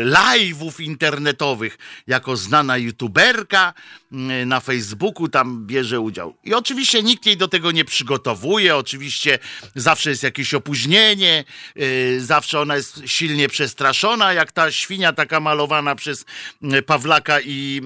live'ów 0.03 0.83
internetowych, 0.83 1.77
jako 2.07 2.37
znana 2.37 2.77
youtuberka 2.77 3.73
na 4.45 4.59
Facebooku 4.59 5.27
tam 5.27 5.67
bierze 5.67 5.99
udział. 5.99 6.35
I 6.43 6.53
oczywiście 6.53 7.03
nikt 7.03 7.25
jej 7.25 7.37
do 7.37 7.47
tego 7.47 7.71
nie 7.71 7.85
przygotowuje, 7.85 8.75
oczywiście 8.75 9.39
zawsze 9.75 10.09
jest 10.09 10.23
jakieś 10.23 10.53
opóźnienie, 10.53 11.43
zawsze 12.17 12.59
ona 12.59 12.75
jest 12.75 13.01
silnie 13.05 13.47
przestraszona, 13.47 14.33
jak 14.33 14.51
ta 14.51 14.71
świnia 14.71 15.13
taka 15.13 15.39
malowana 15.39 15.95
przez 15.95 16.25
Pawlaka 16.85 17.41
i 17.41 17.81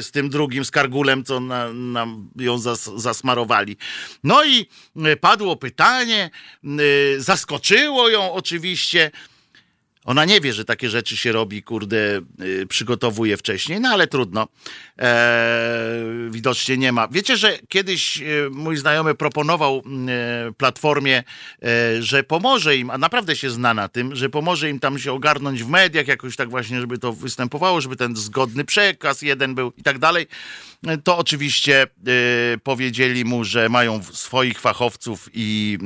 z 0.00 0.10
tym 0.10 0.30
drugim, 0.30 0.64
z 0.64 0.70
Kargulem, 0.70 1.24
co 1.24 1.40
nam 1.40 1.92
na 1.92 2.06
ją 2.36 2.58
zas, 2.58 2.90
zasmarowali. 2.96 3.76
No 4.24 4.44
i 4.44 4.66
padło 5.20 5.56
pytanie, 5.56 6.30
zaskoczyło 7.18 7.81
ją 8.08 8.32
oczywiście, 8.32 9.10
ona 10.04 10.24
nie 10.24 10.40
wie, 10.40 10.52
że 10.52 10.64
takie 10.64 10.90
rzeczy 10.90 11.16
się 11.16 11.32
robi, 11.32 11.62
kurde, 11.62 12.20
yy, 12.38 12.66
przygotowuje 12.66 13.36
wcześniej, 13.36 13.80
no 13.80 13.88
ale 13.88 14.06
trudno. 14.06 14.48
Eee, 14.98 16.30
widocznie 16.30 16.76
nie 16.76 16.92
ma. 16.92 17.08
Wiecie, 17.08 17.36
że 17.36 17.58
kiedyś 17.68 18.16
yy, 18.16 18.50
mój 18.50 18.76
znajomy 18.76 19.14
proponował 19.14 19.82
yy, 20.46 20.52
platformie, 20.52 21.22
e, 21.62 22.02
że 22.02 22.24
pomoże 22.24 22.76
im, 22.76 22.90
a 22.90 22.98
naprawdę 22.98 23.36
się 23.36 23.50
zna 23.50 23.74
na 23.74 23.88
tym, 23.88 24.16
że 24.16 24.30
pomoże 24.30 24.70
im 24.70 24.80
tam 24.80 24.98
się 24.98 25.12
ogarnąć 25.12 25.62
w 25.62 25.68
mediach, 25.68 26.06
jakoś 26.06 26.36
tak 26.36 26.50
właśnie, 26.50 26.80
żeby 26.80 26.98
to 26.98 27.12
występowało, 27.12 27.80
żeby 27.80 27.96
ten 27.96 28.16
zgodny 28.16 28.64
przekaz 28.64 29.22
jeden 29.22 29.54
był 29.54 29.72
i 29.78 29.82
tak 29.82 29.98
dalej. 29.98 30.26
To 31.04 31.18
oczywiście 31.18 31.82
e, 31.82 31.86
powiedzieli 32.62 33.24
mu, 33.24 33.44
że 33.44 33.68
mają 33.68 34.02
swoich 34.02 34.60
fachowców 34.60 35.28
i 35.34 35.78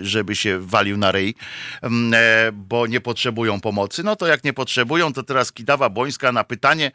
e, 0.00 0.04
żeby 0.04 0.36
się 0.36 0.58
walił 0.60 0.96
na 0.96 1.12
rej, 1.12 1.34
bo 2.52 2.86
nie 2.86 3.00
potrzebują 3.00 3.35
potrzebują 3.36 3.60
pomocy, 3.60 4.02
no 4.02 4.16
to 4.16 4.26
jak 4.26 4.44
nie 4.44 4.52
potrzebują, 4.52 5.12
to 5.12 5.22
teraz 5.22 5.52
Kidawa 5.52 5.88
Bońska 5.88 6.32
na 6.32 6.44
pytanie, 6.44 6.92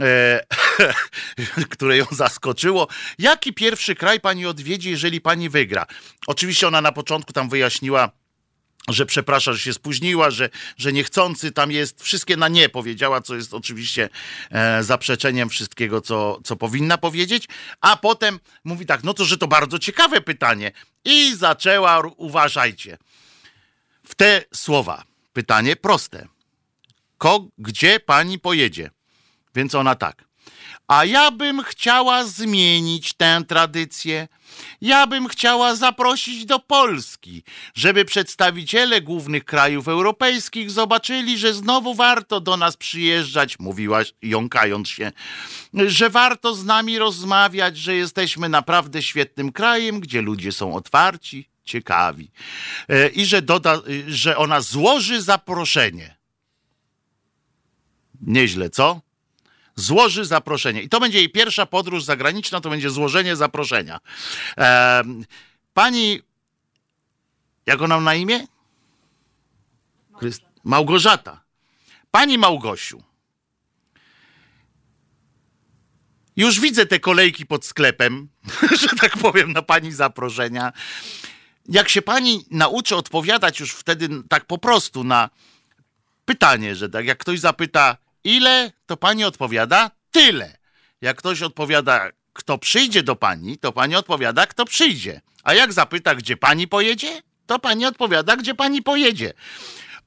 e, 0.00 0.40
które 1.70 1.96
ją 1.96 2.04
zaskoczyło. 2.10 2.88
Jaki 3.18 3.52
pierwszy 3.52 3.94
kraj 3.94 4.20
pani 4.20 4.46
odwiedzi, 4.46 4.90
jeżeli 4.90 5.20
pani 5.20 5.48
wygra? 5.48 5.86
Oczywiście 6.26 6.68
ona 6.68 6.80
na 6.80 6.92
początku 6.92 7.32
tam 7.32 7.48
wyjaśniła, 7.48 8.10
że 8.88 9.06
przeprasza, 9.06 9.52
że 9.52 9.58
się 9.58 9.72
spóźniła, 9.72 10.30
że, 10.30 10.50
że 10.76 10.92
niechcący 10.92 11.52
tam 11.52 11.70
jest. 11.70 12.02
Wszystkie 12.02 12.36
na 12.36 12.48
nie 12.48 12.68
powiedziała, 12.68 13.20
co 13.20 13.34
jest 13.34 13.54
oczywiście 13.54 14.08
e, 14.50 14.82
zaprzeczeniem 14.82 15.48
wszystkiego, 15.48 16.00
co, 16.00 16.40
co 16.44 16.56
powinna 16.56 16.98
powiedzieć. 16.98 17.48
A 17.80 17.96
potem 17.96 18.40
mówi 18.64 18.86
tak, 18.86 19.04
no 19.04 19.14
to, 19.14 19.24
że 19.24 19.38
to 19.38 19.48
bardzo 19.48 19.78
ciekawe 19.78 20.20
pytanie. 20.20 20.72
I 21.04 21.36
zaczęła, 21.36 22.02
uważajcie, 22.16 22.98
w 24.08 24.14
te 24.14 24.44
słowa. 24.54 25.08
Pytanie 25.38 25.76
proste. 25.76 26.28
Ko, 27.18 27.48
gdzie 27.58 28.00
pani 28.00 28.38
pojedzie? 28.38 28.90
Więc 29.54 29.74
ona 29.74 29.94
tak. 29.94 30.24
A 30.88 31.04
ja 31.04 31.30
bym 31.30 31.62
chciała 31.62 32.24
zmienić 32.24 33.12
tę 33.12 33.42
tradycję. 33.48 34.28
Ja 34.80 35.06
bym 35.06 35.28
chciała 35.28 35.74
zaprosić 35.74 36.44
do 36.44 36.58
Polski, 36.58 37.42
żeby 37.74 38.04
przedstawiciele 38.04 39.00
głównych 39.00 39.44
krajów 39.44 39.88
europejskich 39.88 40.70
zobaczyli, 40.70 41.38
że 41.38 41.54
znowu 41.54 41.94
warto 41.94 42.40
do 42.40 42.56
nas 42.56 42.76
przyjeżdżać, 42.76 43.58
mówiła 43.58 44.00
jąkając 44.22 44.88
się, 44.88 45.12
że 45.74 46.10
warto 46.10 46.54
z 46.54 46.64
nami 46.64 46.98
rozmawiać, 46.98 47.76
że 47.76 47.94
jesteśmy 47.94 48.48
naprawdę 48.48 49.02
świetnym 49.02 49.52
krajem, 49.52 50.00
gdzie 50.00 50.22
ludzie 50.22 50.52
są 50.52 50.74
otwarci, 50.74 51.48
ciekawi. 51.68 52.30
E, 52.88 53.08
I 53.08 53.26
że, 53.26 53.42
doda, 53.42 53.82
że 54.06 54.36
ona 54.36 54.60
złoży 54.60 55.22
zaproszenie. 55.22 56.16
Nieźle, 58.20 58.70
co? 58.70 59.00
złoży 59.78 60.24
zaproszenie. 60.24 60.82
I 60.82 60.88
to 60.88 61.00
będzie 61.00 61.18
jej 61.18 61.30
pierwsza 61.30 61.66
podróż 61.66 62.04
zagraniczna, 62.04 62.60
to 62.60 62.70
będzie 62.70 62.90
złożenie 62.90 63.36
zaproszenia. 63.36 64.00
E, 64.58 65.02
pani, 65.74 66.22
jak 67.66 67.82
ona 67.82 68.00
na 68.00 68.14
imię? 68.14 68.46
Małgorzata. 70.64 71.44
Pani 72.10 72.38
Małgosiu. 72.38 73.02
Już 76.36 76.60
widzę 76.60 76.86
te 76.86 77.00
kolejki 77.00 77.46
pod 77.46 77.64
sklepem, 77.64 78.28
że 78.80 78.88
tak 79.00 79.16
powiem, 79.16 79.52
na 79.52 79.62
pani 79.62 79.92
zaproszenia. 79.92 80.72
Jak 81.68 81.88
się 81.88 82.02
pani 82.02 82.44
nauczy 82.50 82.96
odpowiadać 82.96 83.60
już 83.60 83.72
wtedy 83.72 84.08
tak 84.28 84.44
po 84.44 84.58
prostu 84.58 85.04
na 85.04 85.30
pytanie, 86.24 86.74
że 86.74 86.88
tak 86.88 87.06
jak 87.06 87.18
ktoś 87.18 87.40
zapyta, 87.40 87.96
Ile? 88.24 88.72
To 88.86 88.96
pani 88.96 89.24
odpowiada 89.24 89.90
tyle. 90.10 90.58
Jak 91.00 91.16
ktoś 91.16 91.42
odpowiada, 91.42 92.10
kto 92.32 92.58
przyjdzie 92.58 93.02
do 93.02 93.16
pani, 93.16 93.58
to 93.58 93.72
pani 93.72 93.96
odpowiada, 93.96 94.46
kto 94.46 94.64
przyjdzie. 94.64 95.20
A 95.42 95.54
jak 95.54 95.72
zapyta, 95.72 96.14
gdzie 96.14 96.36
pani 96.36 96.68
pojedzie, 96.68 97.22
to 97.46 97.58
pani 97.58 97.86
odpowiada, 97.86 98.36
gdzie 98.36 98.54
pani 98.54 98.82
pojedzie. 98.82 99.32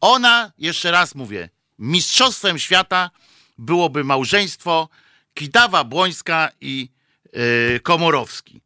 Ona, 0.01 0.51
jeszcze 0.57 0.91
raz 0.91 1.15
mówię, 1.15 1.49
mistrzostwem 1.79 2.59
świata 2.59 3.09
byłoby 3.57 4.03
małżeństwo 4.03 4.89
Kidawa 5.33 5.83
Błońska 5.83 6.49
i 6.61 6.89
yy, 7.33 7.79
Komorowski. 7.79 8.60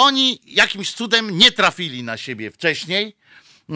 Oni 0.00 0.40
jakimś 0.46 0.92
cudem 0.92 1.38
nie 1.38 1.52
trafili 1.52 2.02
na 2.02 2.16
siebie 2.16 2.50
wcześniej, 2.50 3.16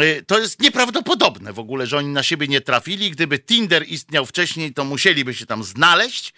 Y, 0.02 0.24
to 0.26 0.38
jest 0.38 0.60
nieprawdopodobne 0.60 1.52
w 1.52 1.58
ogóle, 1.58 1.86
że 1.86 1.98
oni 1.98 2.08
na 2.08 2.22
siebie 2.22 2.48
nie 2.48 2.60
trafili. 2.60 3.10
Gdyby 3.10 3.38
Tinder 3.38 3.88
istniał 3.88 4.26
wcześniej, 4.26 4.74
to 4.74 4.84
musieliby 4.84 5.34
się 5.34 5.46
tam 5.46 5.64
znaleźć. 5.64 6.32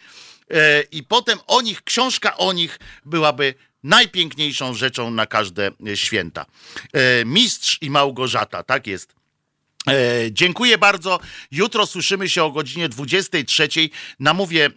Y, 0.52 0.56
I 0.92 1.02
potem 1.02 1.38
o 1.46 1.62
nich, 1.62 1.82
książka 1.82 2.36
o 2.36 2.52
nich 2.52 2.78
byłaby 3.04 3.54
najpiękniejszą 3.82 4.74
rzeczą 4.74 5.10
na 5.10 5.26
każde 5.26 5.70
święta. 5.94 6.46
Y, 7.20 7.24
Mistrz 7.24 7.78
i 7.80 7.90
Małgorzata, 7.90 8.62
tak 8.62 8.86
jest. 8.86 9.15
E, 9.90 10.32
dziękuję 10.32 10.78
bardzo. 10.78 11.20
Jutro 11.50 11.86
słyszymy 11.86 12.28
się 12.28 12.44
o 12.44 12.50
godzinie 12.50 12.88
23. 12.88 13.68
Namówię 14.20 14.66
e, 14.66 14.70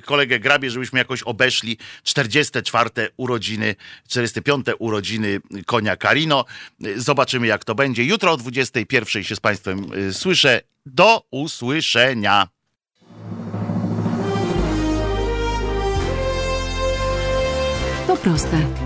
kolegę 0.00 0.38
Grabie, 0.38 0.70
żebyśmy 0.70 0.98
jakoś 0.98 1.22
obeszli 1.22 1.78
44. 2.02 2.90
urodziny, 3.16 3.76
45. 4.08 4.66
urodziny 4.78 5.40
konia 5.66 5.96
Karino. 5.96 6.44
E, 6.84 7.00
zobaczymy 7.00 7.46
jak 7.46 7.64
to 7.64 7.74
będzie. 7.74 8.04
Jutro 8.04 8.32
o 8.32 8.36
21. 8.36 9.24
się 9.24 9.36
z 9.36 9.40
Państwem 9.40 9.86
słyszę. 10.12 10.60
Do 10.86 11.22
usłyszenia. 11.30 12.48
To 18.06 18.16
proste. 18.16 18.85